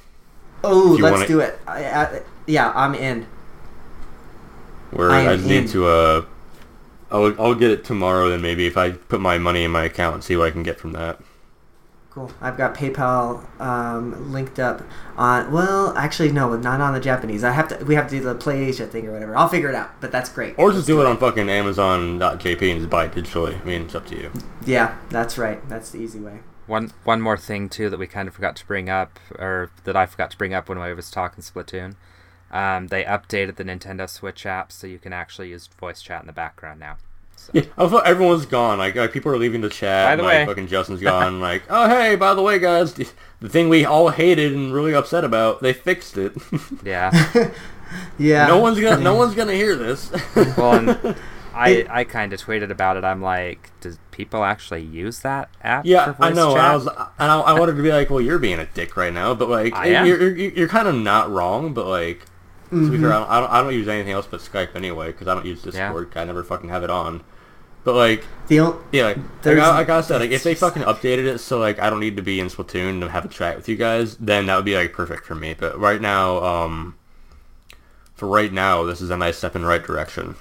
Oh, 0.64 0.96
let's 1.00 1.12
wanna- 1.12 1.26
do 1.28 1.40
it. 1.40 1.58
I, 1.66 1.84
I, 1.84 2.22
yeah, 2.46 2.72
I'm 2.74 2.94
in. 2.94 3.26
where 4.90 5.10
I 5.10 5.28
I, 5.32 5.36
just 5.36 5.48
need 5.48 5.64
in. 5.64 5.68
to 5.68 5.86
uh, 5.86 6.24
I'll 7.10 7.40
I'll 7.40 7.54
get 7.54 7.70
it 7.70 7.84
tomorrow. 7.84 8.28
Then 8.28 8.42
maybe 8.42 8.66
if 8.66 8.76
I 8.76 8.90
put 8.90 9.20
my 9.20 9.38
money 9.38 9.62
in 9.64 9.70
my 9.70 9.84
account 9.84 10.14
and 10.16 10.24
see 10.24 10.36
what 10.36 10.46
I 10.48 10.50
can 10.50 10.62
get 10.62 10.78
from 10.80 10.92
that. 10.92 11.20
Cool. 12.18 12.32
I've 12.40 12.56
got 12.56 12.74
PayPal 12.74 13.46
um, 13.60 14.32
linked 14.32 14.58
up 14.58 14.82
on. 15.16 15.52
Well, 15.52 15.96
actually, 15.96 16.32
no, 16.32 16.56
not 16.56 16.80
on 16.80 16.92
the 16.92 16.98
Japanese. 16.98 17.44
I 17.44 17.52
have 17.52 17.68
to. 17.68 17.84
We 17.84 17.94
have 17.94 18.08
to 18.08 18.18
do 18.18 18.24
the 18.24 18.34
Play 18.34 18.64
Asia 18.64 18.88
thing 18.88 19.06
or 19.06 19.12
whatever. 19.12 19.36
I'll 19.36 19.48
figure 19.48 19.68
it 19.68 19.76
out. 19.76 20.00
But 20.00 20.10
that's 20.10 20.28
great. 20.28 20.56
Or 20.58 20.72
just 20.72 20.88
do 20.88 21.00
it 21.00 21.06
on 21.06 21.16
fucking 21.18 21.48
Amazon.jp 21.48 22.70
and 22.72 22.80
just 22.80 22.90
buy 22.90 23.04
it 23.04 23.12
digitally. 23.12 23.60
I 23.60 23.64
mean, 23.64 23.82
it's 23.82 23.94
up 23.94 24.06
to 24.06 24.16
you. 24.16 24.32
Yeah, 24.66 24.96
that's 25.10 25.38
right. 25.38 25.66
That's 25.68 25.90
the 25.90 25.98
easy 25.98 26.18
way. 26.18 26.40
One 26.66 26.92
one 27.04 27.20
more 27.20 27.36
thing 27.36 27.68
too 27.68 27.88
that 27.88 28.00
we 28.00 28.08
kind 28.08 28.26
of 28.26 28.34
forgot 28.34 28.56
to 28.56 28.66
bring 28.66 28.90
up, 28.90 29.20
or 29.38 29.70
that 29.84 29.94
I 29.94 30.06
forgot 30.06 30.32
to 30.32 30.36
bring 30.36 30.52
up 30.52 30.68
when 30.68 30.78
I 30.78 30.92
was 30.94 31.12
talking 31.12 31.44
Splatoon. 31.44 31.94
Um, 32.50 32.88
they 32.88 33.04
updated 33.04 33.54
the 33.54 33.64
Nintendo 33.64 34.08
Switch 34.08 34.44
app 34.44 34.72
so 34.72 34.88
you 34.88 34.98
can 34.98 35.12
actually 35.12 35.50
use 35.50 35.68
voice 35.68 36.02
chat 36.02 36.22
in 36.22 36.26
the 36.26 36.32
background 36.32 36.80
now. 36.80 36.96
So, 37.38 37.50
Yeah, 37.54 37.62
I 37.78 37.88
thought 37.88 38.06
everyone's 38.06 38.46
gone. 38.46 38.78
Like, 38.78 38.94
like 38.96 39.12
people 39.12 39.32
are 39.32 39.38
leaving 39.38 39.60
the 39.60 39.68
chat. 39.68 40.10
By 40.10 40.16
the 40.16 40.22
like, 40.22 40.32
way- 40.34 40.46
fucking 40.46 40.66
Justin's 40.66 41.00
gone. 41.12 41.40
like, 41.40 41.62
oh 41.70 41.88
hey, 41.88 42.16
by 42.16 42.34
the 42.34 42.42
way, 42.42 42.58
guys, 42.58 42.94
the, 42.94 43.08
the 43.40 43.48
thing 43.48 43.68
we 43.68 43.84
all 43.84 44.10
hated 44.10 44.52
and 44.52 44.72
really 44.72 44.94
upset 44.94 45.24
about, 45.24 45.62
they 45.62 45.72
fixed 45.72 46.16
it. 46.18 46.32
yeah. 46.84 47.10
Yeah. 48.18 48.46
no 48.46 48.58
one's 48.58 48.78
gonna, 48.80 49.00
no 49.02 49.14
one's 49.14 49.34
gonna 49.34 49.54
hear 49.54 49.74
this. 49.74 50.10
well, 50.56 50.74
and 50.74 51.16
I 51.54 51.86
I 51.88 52.04
kind 52.04 52.32
of 52.32 52.40
tweeted 52.44 52.70
about 52.70 52.96
it. 52.98 53.04
I'm 53.04 53.22
like, 53.22 53.70
does 53.80 53.98
people 54.10 54.44
actually 54.44 54.82
use 54.82 55.20
that 55.20 55.48
app? 55.62 55.86
yeah, 55.86 56.12
for 56.12 56.24
I 56.24 56.32
know. 56.32 56.54
Chat? 56.54 56.64
I 56.64 56.74
was, 56.74 56.86
and 56.86 57.30
I, 57.32 57.40
I 57.40 57.58
wanted 57.58 57.76
to 57.76 57.82
be 57.82 57.90
like, 57.90 58.10
well, 58.10 58.20
you're 58.20 58.38
being 58.38 58.58
a 58.58 58.66
dick 58.66 58.96
right 58.96 59.12
now, 59.12 59.32
but 59.34 59.48
like, 59.48 59.72
I 59.74 59.86
am. 59.88 60.06
you're, 60.06 60.20
you're, 60.36 60.50
you're 60.50 60.68
kind 60.68 60.86
of 60.86 60.94
not 60.96 61.30
wrong, 61.30 61.72
but 61.72 61.86
like. 61.86 62.24
To 62.70 62.74
Mm-hmm. 62.74 62.90
be 62.92 62.98
fair, 63.00 63.12
I 63.12 63.18
don't, 63.18 63.30
I 63.30 63.40
don't, 63.40 63.50
I 63.50 63.62
don't 63.62 63.72
use 63.74 63.88
anything 63.88 64.12
else 64.12 64.26
but 64.30 64.40
Skype 64.40 64.74
anyway 64.76 65.06
because 65.08 65.26
I 65.28 65.34
don't 65.34 65.46
use 65.46 65.62
Discord. 65.62 66.12
I 66.16 66.24
never 66.24 66.42
fucking 66.42 66.68
have 66.68 66.82
it 66.82 66.90
on. 66.90 67.22
But 67.84 67.94
like, 67.94 68.24
The 68.48 68.60
o- 68.60 68.82
Yeah, 68.92 69.04
like, 69.04 69.16
like, 69.16 69.42
There's- 69.42 69.66
I, 69.66 69.70
like 69.78 69.88
I 69.88 70.00
said, 70.02 70.20
like 70.20 70.30
if 70.30 70.42
they 70.42 70.54
fucking 70.54 70.82
updated 70.82 71.24
it 71.26 71.38
so 71.38 71.58
like 71.58 71.78
I 71.78 71.88
don't 71.88 72.00
need 72.00 72.16
to 72.16 72.22
be 72.22 72.40
in 72.40 72.48
Splatoon 72.48 73.00
to 73.00 73.08
have 73.08 73.24
a 73.24 73.28
chat 73.28 73.56
with 73.56 73.68
you 73.68 73.76
guys, 73.76 74.16
then 74.16 74.46
that 74.46 74.56
would 74.56 74.64
be 74.66 74.76
like 74.76 74.92
perfect 74.92 75.24
for 75.24 75.34
me. 75.34 75.54
But 75.54 75.78
right 75.78 76.00
now, 76.00 76.44
um, 76.44 76.96
for 78.14 78.26
right 78.28 78.52
now, 78.52 78.82
this 78.82 79.00
is 79.00 79.08
a 79.10 79.16
nice 79.16 79.38
step 79.38 79.54
in 79.56 79.62
the 79.62 79.68
right 79.68 79.82
direction. 79.82 80.34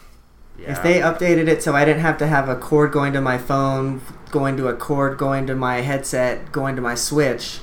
Yeah. 0.59 0.71
If 0.71 0.83
they 0.83 0.99
updated 0.99 1.47
it 1.47 1.61
so 1.63 1.75
I 1.75 1.85
didn't 1.85 2.01
have 2.01 2.17
to 2.17 2.27
have 2.27 2.49
a 2.49 2.55
cord 2.55 2.91
going 2.91 3.13
to 3.13 3.21
my 3.21 3.37
phone, 3.37 4.01
going 4.31 4.57
to 4.57 4.67
a 4.67 4.73
cord, 4.75 5.17
going 5.17 5.45
to 5.47 5.55
my 5.55 5.81
headset, 5.81 6.51
going 6.51 6.75
to 6.75 6.81
my 6.81 6.95
Switch. 6.95 7.59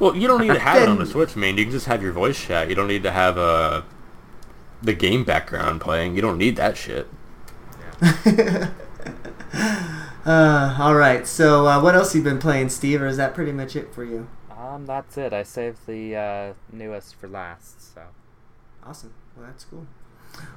Well, 0.00 0.16
you 0.16 0.26
don't 0.26 0.40
need 0.40 0.52
to 0.52 0.58
have 0.58 0.82
it 0.82 0.88
on 0.88 0.98
the 0.98 1.06
Switch, 1.06 1.36
man. 1.36 1.56
You 1.56 1.64
can 1.64 1.72
just 1.72 1.86
have 1.86 2.02
your 2.02 2.10
voice 2.12 2.38
chat. 2.44 2.68
You 2.68 2.74
don't 2.74 2.88
need 2.88 3.04
to 3.04 3.12
have 3.12 3.38
uh, 3.38 3.82
the 4.82 4.94
game 4.94 5.24
background 5.24 5.80
playing. 5.80 6.16
You 6.16 6.22
don't 6.22 6.38
need 6.38 6.56
that 6.56 6.76
shit. 6.76 7.08
Uh, 10.24 10.76
all 10.78 10.94
right. 10.94 11.26
So, 11.26 11.66
uh, 11.66 11.82
what 11.82 11.94
else 11.94 12.14
you 12.14 12.22
been 12.22 12.38
playing, 12.38 12.68
Steve? 12.68 13.02
Or 13.02 13.06
is 13.06 13.16
that 13.16 13.34
pretty 13.34 13.52
much 13.52 13.74
it 13.74 13.92
for 13.92 14.04
you? 14.04 14.28
Um, 14.56 14.86
that's 14.86 15.18
it. 15.18 15.32
I 15.32 15.42
saved 15.42 15.86
the 15.86 16.14
uh, 16.16 16.52
newest 16.70 17.16
for 17.16 17.26
last. 17.26 17.94
So 17.94 18.02
Awesome. 18.84 19.12
Well, 19.36 19.46
that's 19.46 19.64
cool. 19.64 19.86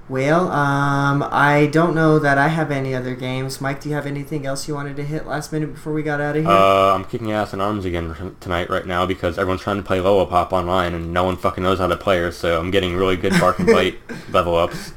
Well, 0.07 0.51
um, 0.51 1.27
I 1.31 1.65
don't 1.71 1.95
know 1.95 2.19
that 2.19 2.37
I 2.37 2.49
have 2.49 2.69
any 2.69 2.93
other 2.93 3.15
games. 3.15 3.59
Mike, 3.59 3.81
do 3.81 3.89
you 3.89 3.95
have 3.95 4.05
anything 4.05 4.45
else 4.45 4.67
you 4.67 4.75
wanted 4.75 4.95
to 4.97 5.03
hit 5.03 5.25
last 5.25 5.51
minute 5.51 5.73
before 5.73 5.93
we 5.93 6.03
got 6.03 6.21
out 6.21 6.35
of 6.35 6.43
here? 6.43 6.51
Uh, 6.51 6.93
I'm 6.93 7.05
kicking 7.05 7.31
ass 7.31 7.53
in 7.53 7.59
arms 7.61 7.85
again 7.85 8.35
tonight 8.39 8.69
right 8.69 8.85
now 8.85 9.07
because 9.07 9.39
everyone's 9.39 9.61
trying 9.61 9.77
to 9.77 9.83
play 9.83 9.99
Lola 9.99 10.27
Pop 10.27 10.53
online 10.53 10.93
and 10.93 11.11
no 11.11 11.23
one 11.23 11.37
fucking 11.37 11.63
knows 11.63 11.79
how 11.79 11.87
to 11.87 11.97
play 11.97 12.19
her. 12.19 12.31
So 12.31 12.59
I'm 12.59 12.69
getting 12.69 12.95
really 12.95 13.15
good 13.17 13.33
bark 13.39 13.57
and 13.57 13.67
bite 13.67 13.97
level 14.31 14.55
ups. 14.55 14.93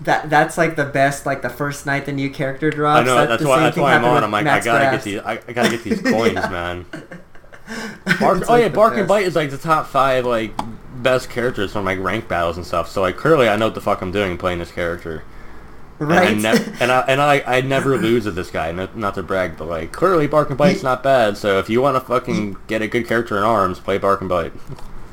that 0.00 0.28
that's 0.28 0.58
like 0.58 0.74
the 0.74 0.84
best. 0.84 1.26
Like 1.26 1.42
the 1.42 1.48
first 1.50 1.86
night 1.86 2.04
the 2.06 2.12
new 2.12 2.28
character 2.28 2.70
drops. 2.70 3.02
I 3.02 3.04
know 3.04 3.14
That- 3.14 3.28
that's 3.28 3.42
the 3.44 3.48
why 3.48 3.56
same 3.58 3.62
that's 3.66 3.74
thing 3.76 3.84
why 3.84 3.94
I'm 3.94 4.04
on. 4.04 4.24
I'm 4.24 4.32
like 4.32 4.42
Max 4.44 4.66
I 4.66 4.72
gotta 4.72 4.84
Grass. 4.86 5.04
get 5.04 5.04
these. 5.04 5.20
I, 5.20 5.32
I 5.46 5.52
gotta 5.52 5.70
get 5.70 5.84
these 5.84 6.02
coins, 6.12 6.34
man. 6.34 6.86
Bark, 8.18 8.42
oh 8.48 8.52
like 8.52 8.62
yeah, 8.62 8.68
Bark 8.68 8.96
and. 8.96 9.06
Bite 9.06 9.26
is 9.26 9.36
like 9.36 9.50
the 9.50 9.58
top 9.58 9.86
five 9.86 10.26
like 10.26 10.52
best 11.02 11.30
characters 11.30 11.72
from 11.72 11.84
like 11.84 11.98
rank 11.98 12.28
battles 12.28 12.56
and 12.56 12.66
stuff. 12.66 12.88
So 12.88 13.00
like 13.00 13.16
clearly 13.16 13.48
I 13.48 13.56
know 13.56 13.66
what 13.66 13.74
the 13.74 13.80
fuck 13.80 14.02
I'm 14.02 14.12
doing 14.12 14.36
playing 14.38 14.58
this 14.58 14.72
character. 14.72 15.22
Right. 15.98 16.30
And 16.30 16.46
I, 16.46 16.52
nev- 16.52 16.76
and 16.80 16.90
I 16.92 17.00
and 17.00 17.20
I 17.20 17.42
I 17.46 17.60
never 17.60 17.96
lose 17.98 18.24
with 18.24 18.34
this 18.34 18.50
guy. 18.50 18.72
Not, 18.72 18.96
not 18.96 19.14
to 19.14 19.22
brag, 19.22 19.56
but 19.56 19.68
like 19.68 19.92
clearly 19.92 20.26
Bark 20.26 20.48
and 20.48 20.58
Bite's 20.58 20.82
not 20.82 21.02
bad. 21.02 21.36
So 21.36 21.58
if 21.58 21.68
you 21.68 21.82
want 21.82 21.96
to 21.96 22.00
fucking 22.00 22.56
get 22.66 22.82
a 22.82 22.88
good 22.88 23.06
character 23.06 23.36
in 23.36 23.42
arms, 23.42 23.78
play 23.80 23.98
Bark 23.98 24.20
and 24.20 24.28
Bite. 24.28 24.52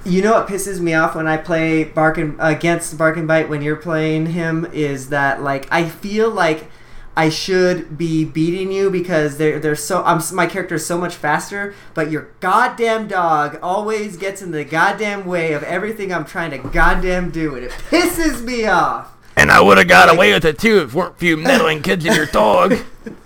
You 0.06 0.22
know 0.22 0.34
what 0.34 0.48
pisses 0.48 0.80
me 0.80 0.94
off 0.94 1.16
when 1.16 1.28
I 1.28 1.36
play 1.36 1.84
Bark 1.84 2.18
and 2.18 2.38
against 2.40 2.98
Bark 2.98 3.18
and 3.18 3.28
Bite 3.28 3.50
when 3.50 3.62
you're 3.62 3.76
playing 3.76 4.28
him 4.28 4.66
is 4.72 5.10
that 5.10 5.42
like 5.42 5.68
I 5.70 5.90
feel 5.90 6.32
like 6.32 6.70
I 7.18 7.30
should 7.30 7.98
be 7.98 8.24
beating 8.24 8.72
you 8.72 8.90
because 8.92 9.38
they're 9.38 9.60
they're 9.60 9.76
so 9.76 10.04
I'm 10.04 10.22
my 10.34 10.46
character 10.46 10.76
is 10.76 10.86
so 10.86 10.98
much 11.00 11.16
faster, 11.16 11.74
but 11.96 12.12
your 12.12 12.30
goddamn 12.40 13.08
dog 13.08 13.58
always 13.64 14.18
gets 14.18 14.42
in 14.44 14.52
the 14.52 14.64
goddamn 14.64 15.26
way 15.26 15.54
of 15.54 15.64
everything 15.64 16.14
I'm 16.14 16.26
trying 16.26 16.52
to 16.52 16.60
goddamn 16.60 17.32
do, 17.32 17.56
and 17.56 17.66
it 17.66 17.72
pisses 17.72 18.44
me 18.44 18.68
off. 18.68 19.14
And 19.36 19.52
I 19.52 19.62
would 19.62 19.78
have 19.80 19.88
got 19.88 20.14
away 20.14 20.32
with 20.34 20.46
it 20.46 20.60
too 20.60 20.80
if 20.82 20.94
weren't 20.94 21.16
a 21.16 21.18
few 21.18 21.38
meddling 21.38 21.82
kids 21.82 22.06
in 22.06 22.14
your 22.14 22.28
dog. 22.28 22.76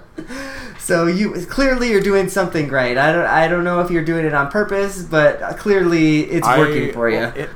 So 0.78 1.06
you 1.06 1.32
clearly 1.47 1.90
you're 1.90 2.01
doing 2.01 2.30
something 2.30 2.68
right. 2.70 2.97
I 2.97 3.12
don't 3.12 3.26
I 3.26 3.47
don't 3.47 3.62
know 3.62 3.80
if 3.80 3.90
you're 3.90 4.05
doing 4.05 4.24
it 4.24 4.32
on 4.32 4.51
purpose, 4.51 5.02
but 5.02 5.39
clearly 5.59 6.20
it's 6.22 6.47
I- 6.47 6.59
working 6.59 6.93
for 6.94 7.10
you. 7.10 7.18
it- 7.18 7.51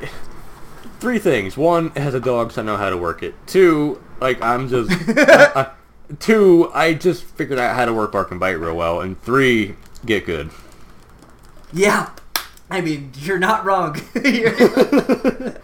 three 1.00 1.18
things. 1.18 1.56
One, 1.56 1.86
it 1.94 2.00
has 2.02 2.12
a 2.12 2.20
dog, 2.20 2.52
so 2.52 2.60
I 2.60 2.64
know 2.66 2.76
how 2.76 2.90
to 2.90 2.96
work 2.98 3.22
it. 3.22 3.34
Two, 3.46 4.02
like 4.22 4.42
I'm 4.42 4.68
just. 4.68 4.90
I- 5.08 5.70
two, 6.18 6.70
I 6.74 6.94
just 6.94 7.24
figured 7.24 7.58
out 7.58 7.74
how 7.74 7.84
to 7.84 7.92
work 7.92 8.12
bark 8.12 8.30
and 8.30 8.38
bite 8.40 8.50
real 8.52 8.76
well. 8.76 9.00
And 9.00 9.20
three, 9.22 9.76
get 10.04 10.26
good. 10.26 10.50
Yeah. 11.72 12.10
I 12.70 12.80
mean, 12.80 13.12
you're 13.18 13.38
not 13.38 13.64
wrong. 13.64 14.00
You're- 14.14 14.54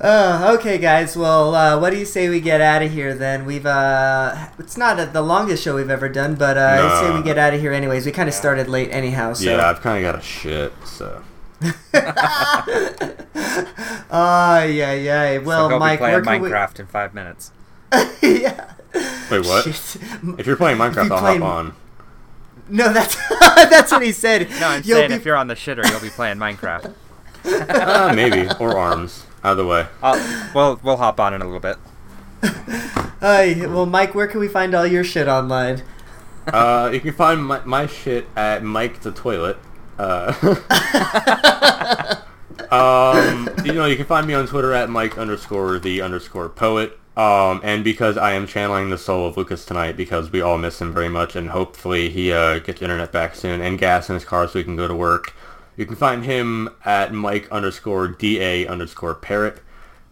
uh, 0.00 0.56
okay, 0.58 0.78
guys. 0.78 1.16
Well, 1.16 1.54
uh, 1.54 1.80
what 1.80 1.90
do 1.90 1.98
you 1.98 2.04
say 2.04 2.28
we 2.28 2.40
get 2.40 2.60
out 2.60 2.82
of 2.82 2.90
here 2.92 3.14
then? 3.14 3.46
We've 3.46 3.64
uh, 3.66 4.48
it's 4.58 4.76
not 4.76 4.98
uh 5.00 5.06
the 5.06 5.22
longest 5.22 5.62
show 5.62 5.76
we've 5.76 5.90
ever 5.90 6.08
done, 6.08 6.34
but 6.34 6.58
uh, 6.58 6.78
I 6.90 7.00
say 7.00 7.14
we 7.14 7.22
get 7.22 7.38
out 7.38 7.54
of 7.54 7.60
here 7.60 7.72
anyways. 7.72 8.04
We 8.06 8.12
kind 8.12 8.28
of 8.28 8.34
started 8.34 8.68
late 8.68 8.90
anyhow. 8.92 9.32
So. 9.32 9.44
Yeah, 9.50 9.68
I've 9.68 9.80
kind 9.80 10.04
of 10.04 10.12
got 10.12 10.20
a 10.20 10.22
shit. 10.22 10.72
So 10.84 11.22
Ah, 14.16 14.62
yeah, 14.62 14.92
yeah. 14.92 15.38
Well, 15.38 15.64
so 15.66 15.70
go 15.70 15.78
Mike, 15.80 15.98
be 15.98 16.02
playing 16.02 16.12
where 16.14 16.22
can 16.22 16.42
Minecraft 16.42 16.78
in 16.80 16.86
five 16.86 17.14
minutes. 17.14 17.50
yeah. 18.22 18.74
wait, 19.28 19.44
what? 19.44 19.64
Shit. 19.64 19.96
If 20.38 20.46
you're 20.46 20.56
playing 20.56 20.78
Minecraft, 20.78 21.06
you 21.08 21.14
I'll 21.14 21.20
playing- 21.20 21.40
hop 21.40 21.50
on. 21.50 21.74
No, 22.68 22.92
that's 22.92 23.16
that's 23.40 23.90
what 23.92 24.02
he 24.02 24.12
said. 24.12 24.48
No, 24.60 24.68
I'm 24.68 24.82
You'll 24.84 24.98
saying 24.98 25.10
be- 25.10 25.16
if 25.16 25.24
you're 25.24 25.36
on 25.36 25.48
the 25.48 25.54
shitter, 25.54 25.84
you'll 25.90 26.00
be 26.00 26.10
playing 26.10 26.38
Minecraft. 26.38 26.94
Uh, 27.46 28.10
maybe 28.16 28.48
or 28.58 28.78
arms. 28.78 29.26
Either 29.42 29.66
way. 29.66 29.86
I'll, 30.02 30.50
we'll 30.54 30.80
we'll 30.82 30.96
hop 30.96 31.20
on 31.20 31.34
in 31.34 31.42
a 31.42 31.44
little 31.44 31.60
bit. 31.60 31.76
Hi, 33.20 33.54
well, 33.66 33.84
Mike, 33.84 34.14
where 34.14 34.26
can 34.26 34.40
we 34.40 34.48
find 34.48 34.74
all 34.74 34.86
your 34.86 35.04
shit 35.04 35.28
online? 35.28 35.82
Uh, 36.46 36.88
you 36.90 37.00
can 37.00 37.12
find 37.12 37.44
my, 37.44 37.62
my 37.66 37.86
shit 37.86 38.26
at 38.34 38.62
Mike 38.64 39.00
the 39.00 39.12
Toilet. 39.12 39.58
Uh, 39.98 40.32
um, 42.74 43.48
you 43.64 43.72
know, 43.72 43.86
you 43.86 43.96
can 43.96 44.06
find 44.06 44.26
me 44.26 44.34
on 44.34 44.46
Twitter 44.46 44.72
at 44.72 44.90
Mike 44.90 45.16
underscore 45.18 45.78
the 45.78 46.00
underscore 46.00 46.48
poet. 46.48 46.98
Um, 47.16 47.60
and 47.62 47.84
because 47.84 48.16
I 48.16 48.32
am 48.32 48.46
channeling 48.46 48.90
the 48.90 48.98
soul 48.98 49.28
of 49.28 49.36
Lucas 49.36 49.64
tonight, 49.64 49.96
because 49.96 50.32
we 50.32 50.40
all 50.40 50.58
miss 50.58 50.80
him 50.80 50.92
very 50.92 51.08
much, 51.08 51.36
and 51.36 51.50
hopefully 51.50 52.08
he 52.10 52.32
uh, 52.32 52.58
gets 52.58 52.82
internet 52.82 53.12
back 53.12 53.36
soon 53.36 53.60
and 53.60 53.78
gas 53.78 54.08
in 54.08 54.14
his 54.14 54.24
car 54.24 54.48
so 54.48 54.58
he 54.58 54.64
can 54.64 54.76
go 54.76 54.88
to 54.88 54.94
work. 54.94 55.32
You 55.76 55.86
can 55.86 55.94
find 55.94 56.24
him 56.24 56.68
at 56.84 57.12
Mike 57.12 57.50
underscore 57.52 58.08
da 58.08 58.66
underscore 58.66 59.14
parrot. 59.14 59.60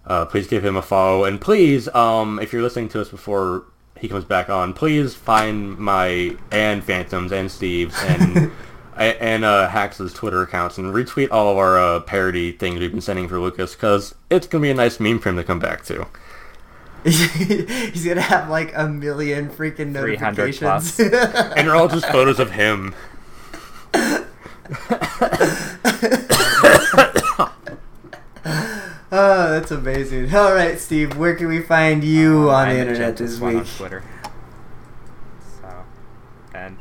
Uh, 0.07 0.27
please 0.27 0.47
give 0.47 0.65
him 0.65 0.77
a 0.77 0.83
follow, 0.83 1.25
and 1.25 1.41
please, 1.41 1.89
um, 1.89 2.39
if 2.41 2.53
you're 2.53 2.63
listening 2.63 2.89
to 2.91 3.01
us 3.01 3.09
before 3.09 3.65
he 3.99 4.09
comes 4.09 4.25
back 4.25 4.51
on, 4.51 4.73
please 4.73 5.15
find 5.15 5.79
my 5.79 6.37
and 6.51 6.83
Phantoms 6.83 7.33
and 7.33 7.51
Steve's 7.51 7.97
and 8.03 8.51
and 8.97 9.44
uh, 9.44 9.69
Hax's 9.69 10.12
Twitter 10.12 10.43
accounts 10.43 10.78
and 10.78 10.94
retweet 10.94 11.28
all 11.31 11.51
of 11.51 11.56
our 11.56 11.78
uh, 11.78 12.01
parody 12.01 12.52
things 12.52 12.81
we've 12.81 12.90
been 12.90 13.01
sending 13.01 13.28
for 13.28 13.40
Lucas 13.40 13.74
because 13.74 14.14
it's 14.31 14.47
gonna 14.47 14.62
be 14.62 14.70
a 14.70 14.74
nice 14.74 15.01
meme 15.01 15.19
for 15.19 15.31
him 15.31 15.36
to 15.36 15.44
come 15.44 15.59
back 15.59 15.85
to. 15.86 16.06
He's 17.05 18.05
gonna 18.05 18.20
have 18.20 18.48
like 18.48 18.73
a 18.77 18.89
million 18.89 19.48
freaking 19.51 19.93
notifications. 19.93 20.98
And 21.56 21.66
they're 21.69 21.77
all 21.77 21.89
just 21.89 22.06
photos 22.06 22.39
of 22.39 22.51
him. 22.52 22.94
oh, 23.94 24.27
that's 29.10 29.70
amazing. 29.70 30.35
All 30.35 30.55
right, 30.55 30.78
Steve, 30.78 31.16
where 31.16 31.35
can 31.35 31.48
we 31.48 31.60
find 31.60 32.05
you 32.05 32.51
on 32.51 32.69
the 32.69 32.74
I'm 32.74 32.81
internet 32.81 33.16
this 33.16 33.39
week? 33.40 33.56
on 33.56 33.64
Twitter. 33.64 34.02
So, 35.60 35.85
and 36.55 36.77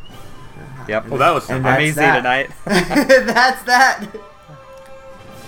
yep, 0.88 1.08
Well, 1.08 1.20
that 1.20 1.32
was 1.34 1.44
And 1.50 1.64
simple. 1.66 1.72
I'm 1.72 1.76
that's 1.78 1.84
easy 1.84 1.96
that. 1.96 2.18
tonight. 2.18 2.52
that's 2.66 3.64
that. 3.64 4.06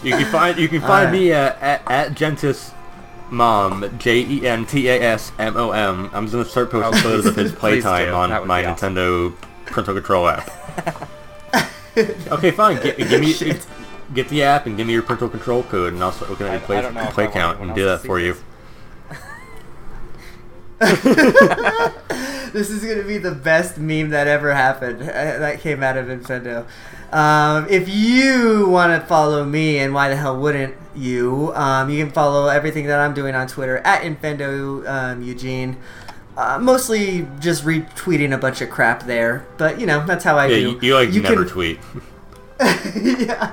You 0.03 0.11
can 0.17 0.25
find 0.31 0.57
you 0.57 0.67
can 0.67 0.81
find 0.81 1.07
Alright. 1.07 1.11
me 1.13 1.31
uh, 1.31 1.53
at 1.61 1.81
at 1.89 2.11
Gentis 2.11 2.73
Mom 3.29 3.97
J 3.99 4.19
E 4.19 4.45
N 4.47 4.65
T 4.65 4.87
A 4.89 5.01
S 5.01 5.31
M 5.39 5.55
O 5.55 5.71
M. 5.71 6.09
I'm 6.13 6.25
just 6.25 6.33
gonna 6.33 6.45
start 6.45 6.71
posting 6.71 6.93
Oh, 6.99 7.01
photos 7.03 7.25
of 7.25 7.35
his 7.35 7.51
playtime 7.53 8.13
on 8.13 8.47
my 8.47 8.65
awesome. 8.65 8.95
Nintendo 8.95 9.35
parental 9.65 9.93
control 9.93 10.27
app. 10.27 10.51
okay, 11.97 12.51
fine. 12.51 12.81
Get, 12.81 12.97
give 12.97 13.21
me 13.21 13.31
Shit. 13.31 13.65
get 14.13 14.27
the 14.29 14.43
app 14.43 14.65
and 14.65 14.75
give 14.75 14.87
me 14.87 14.93
your 14.93 15.03
parental 15.03 15.29
control 15.29 15.63
code, 15.63 15.93
and 15.93 16.03
I'll 16.03 16.11
start 16.11 16.29
looking 16.31 16.47
at 16.47 16.51
I- 16.51 16.55
your 16.57 16.65
play, 16.65 16.77
I 16.77 16.81
don't 16.81 16.93
know 16.95 17.01
if 17.01 17.07
I 17.09 17.11
play 17.11 17.27
count 17.27 17.61
and 17.61 17.73
do 17.73 17.85
that 17.85 18.01
for 18.01 18.19
see 18.19 18.25
you. 18.27 18.35
this. 22.53 22.69
Is 22.69 22.83
gonna 22.83 23.03
be 23.07 23.17
the 23.17 23.31
best 23.33 23.77
meme 23.77 24.09
that 24.09 24.27
ever 24.27 24.53
happened. 24.53 25.01
uh, 25.01 25.05
That 25.39 25.59
came 25.59 25.83
out 25.83 25.97
of 25.97 26.07
Nintendo. 26.07 26.65
Um, 27.11 27.67
if 27.69 27.87
you 27.89 28.67
want 28.69 28.99
to 28.99 29.07
follow 29.07 29.45
me, 29.45 29.77
and 29.79 29.93
why 29.93 30.09
the 30.09 30.15
hell 30.15 30.37
wouldn't 30.39 30.75
you? 30.95 31.51
Um, 31.55 31.89
you 31.89 32.03
can 32.03 32.11
follow 32.13 32.47
everything 32.47 32.87
that 32.87 32.99
I'm 32.99 33.13
doing 33.13 33.35
on 33.35 33.47
Twitter 33.47 33.77
at 33.79 34.01
Infendo 34.01 34.87
um, 34.87 35.21
Eugene. 35.21 35.77
Uh, 36.35 36.57
mostly 36.59 37.27
just 37.39 37.63
retweeting 37.63 38.33
a 38.33 38.37
bunch 38.39 38.61
of 38.61 38.69
crap 38.71 39.03
there, 39.05 39.45
but 39.57 39.79
you 39.79 39.85
know 39.85 40.03
that's 40.05 40.23
how 40.23 40.35
I 40.37 40.47
Yeah, 40.47 40.55
do. 40.55 40.61
you, 40.61 40.79
you 40.81 40.95
like 40.95 41.09
never 41.13 41.43
can- 41.43 41.47
tweet. 41.53 41.79
yeah. 42.95 43.51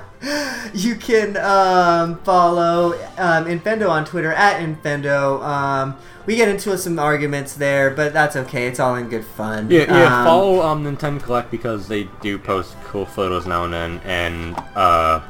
You 0.73 0.95
can 0.95 1.35
um, 1.37 2.19
follow 2.19 2.93
um, 3.17 3.45
Infendo 3.45 3.89
on 3.89 4.05
Twitter 4.05 4.31
at 4.31 4.61
Infendo. 4.61 5.43
Um, 5.43 5.97
we 6.25 6.35
get 6.35 6.47
into 6.47 6.77
some 6.77 6.99
arguments 6.99 7.55
there, 7.55 7.89
but 7.89 8.13
that's 8.13 8.35
okay. 8.35 8.67
It's 8.67 8.79
all 8.79 8.95
in 8.95 9.09
good 9.09 9.25
fun. 9.25 9.69
Yeah, 9.69 9.85
yeah. 9.91 10.19
Um, 10.19 10.25
follow 10.25 10.61
um 10.61 10.83
Nintendo 10.85 11.21
Collect 11.21 11.49
because 11.51 11.87
they 11.87 12.07
do 12.21 12.37
post 12.37 12.75
cool 12.85 13.05
photos 13.05 13.45
now 13.45 13.65
and 13.65 13.73
then, 13.73 14.01
and 14.05 14.55
uh, 14.75 15.21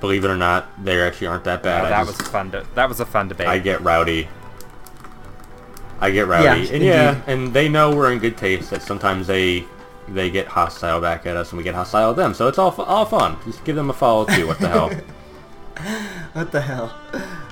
believe 0.00 0.24
it 0.24 0.30
or 0.30 0.36
not, 0.36 0.82
they 0.82 1.00
actually 1.00 1.26
aren't 1.28 1.44
that 1.44 1.62
bad. 1.62 1.84
Oh, 1.84 1.88
that 1.88 2.06
just- 2.06 2.18
was 2.22 2.28
fun. 2.28 2.50
To, 2.52 2.66
that 2.74 2.88
was 2.88 3.00
a 3.00 3.06
fun 3.06 3.28
debate. 3.28 3.46
I 3.46 3.58
get 3.58 3.82
rowdy. 3.82 4.28
I 6.00 6.10
get 6.10 6.26
rowdy, 6.26 6.62
Yeah, 6.62 6.72
and 6.74 6.82
yeah, 6.82 7.22
and 7.26 7.52
they 7.52 7.68
know 7.68 7.94
we're 7.94 8.10
in 8.10 8.18
good 8.18 8.38
taste. 8.38 8.70
That 8.70 8.80
sometimes 8.80 9.26
they 9.26 9.66
they 10.08 10.30
get 10.30 10.48
hostile 10.48 11.00
back 11.00 11.26
at 11.26 11.36
us, 11.36 11.50
and 11.50 11.58
we 11.58 11.64
get 11.64 11.74
hostile 11.74 12.10
at 12.10 12.16
them. 12.16 12.34
So 12.34 12.48
it's 12.48 12.58
all 12.58 12.74
all 12.82 13.04
fun. 13.04 13.36
Just 13.44 13.64
give 13.64 13.76
them 13.76 13.90
a 13.90 13.94
follow 13.94 14.24
too. 14.24 14.46
What 14.46 14.58
the 14.58 14.68
hell? 14.68 14.90
What 16.34 16.52
the 16.52 16.60
hell? 16.60 16.94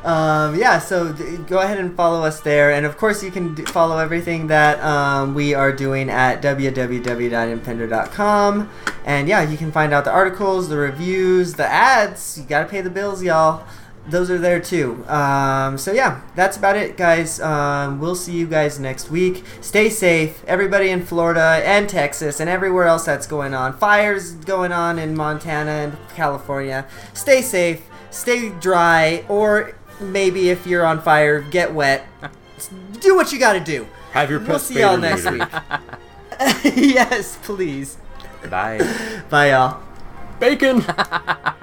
Um, 0.05 0.55
yeah, 0.57 0.79
so 0.79 1.13
d- 1.13 1.39
go 1.49 1.59
ahead 1.61 1.79
and 1.79 1.97
follow 1.97 2.23
us 2.25 2.41
there. 2.41 2.71
And 2.73 2.85
of 2.87 2.97
course, 2.99 3.23
you 3.23 3.31
can 3.31 3.55
d- 3.55 3.65
follow 3.65 3.99
everything 3.99 4.47
that 4.49 4.79
um, 4.85 5.35
we 5.35 5.55
are 5.55 5.73
doing 5.73 6.11
at 6.11 6.43
www.infendo.com. 6.43 8.71
And 9.05 9.29
yeah, 9.29 9.43
you 9.43 9.57
can 9.57 9.73
find 9.73 9.93
out 9.93 10.05
the 10.05 10.13
articles, 10.13 10.69
the 10.69 10.77
reviews, 10.77 11.55
the 11.55 11.67
ads. 11.67 12.39
You 12.39 12.45
got 12.45 12.63
to 12.65 12.69
pay 12.69 12.81
the 12.83 12.91
bills, 12.91 13.23
y'all. 13.23 13.67
Those 14.09 14.31
are 14.31 14.39
there 14.39 14.59
too. 14.59 15.05
Um, 15.07 15.77
so 15.77 15.93
yeah, 15.93 16.23
that's 16.35 16.57
about 16.57 16.77
it, 16.77 16.97
guys. 16.97 17.41
Um, 17.41 18.01
we'll 18.01 18.15
see 18.15 18.33
you 18.33 18.47
guys 18.47 18.79
next 18.79 19.11
week. 19.11 19.45
Stay 19.61 19.91
safe, 19.91 20.43
everybody 20.47 20.89
in 20.89 21.05
Florida 21.05 21.61
and 21.65 21.89
Texas 21.89 22.41
and 22.41 22.49
everywhere 22.49 22.85
else 22.85 23.05
that's 23.05 23.27
going 23.27 23.53
on. 23.53 23.75
Fires 23.75 24.33
going 24.33 24.73
on 24.73 24.99
in 24.99 25.15
Montana 25.15 25.71
and 25.71 25.97
California. 26.15 26.87
Stay 27.13 27.43
safe, 27.43 27.87
stay 28.11 28.49
dry, 28.49 29.25
or 29.29 29.75
maybe 30.01 30.49
if 30.49 30.67
you're 30.67 30.87
on 30.87 31.03
fire, 31.03 31.43
get 31.43 31.75
wet. 31.75 32.07
Do 33.01 33.15
what 33.15 33.31
you 33.31 33.39
got 33.39 33.53
to 33.53 33.61
do. 33.61 33.87
Have 34.13 34.31
your 34.31 34.41
We'll 34.41 34.59
see 34.59 34.81
y'all 34.81 34.97
next 34.97 35.31
week. 35.31 35.43
yes, 36.75 37.39
please. 37.43 37.99
Bye. 38.49 38.79
Bye, 39.29 39.51
y'all. 39.51 39.83
Bacon. 40.41 40.85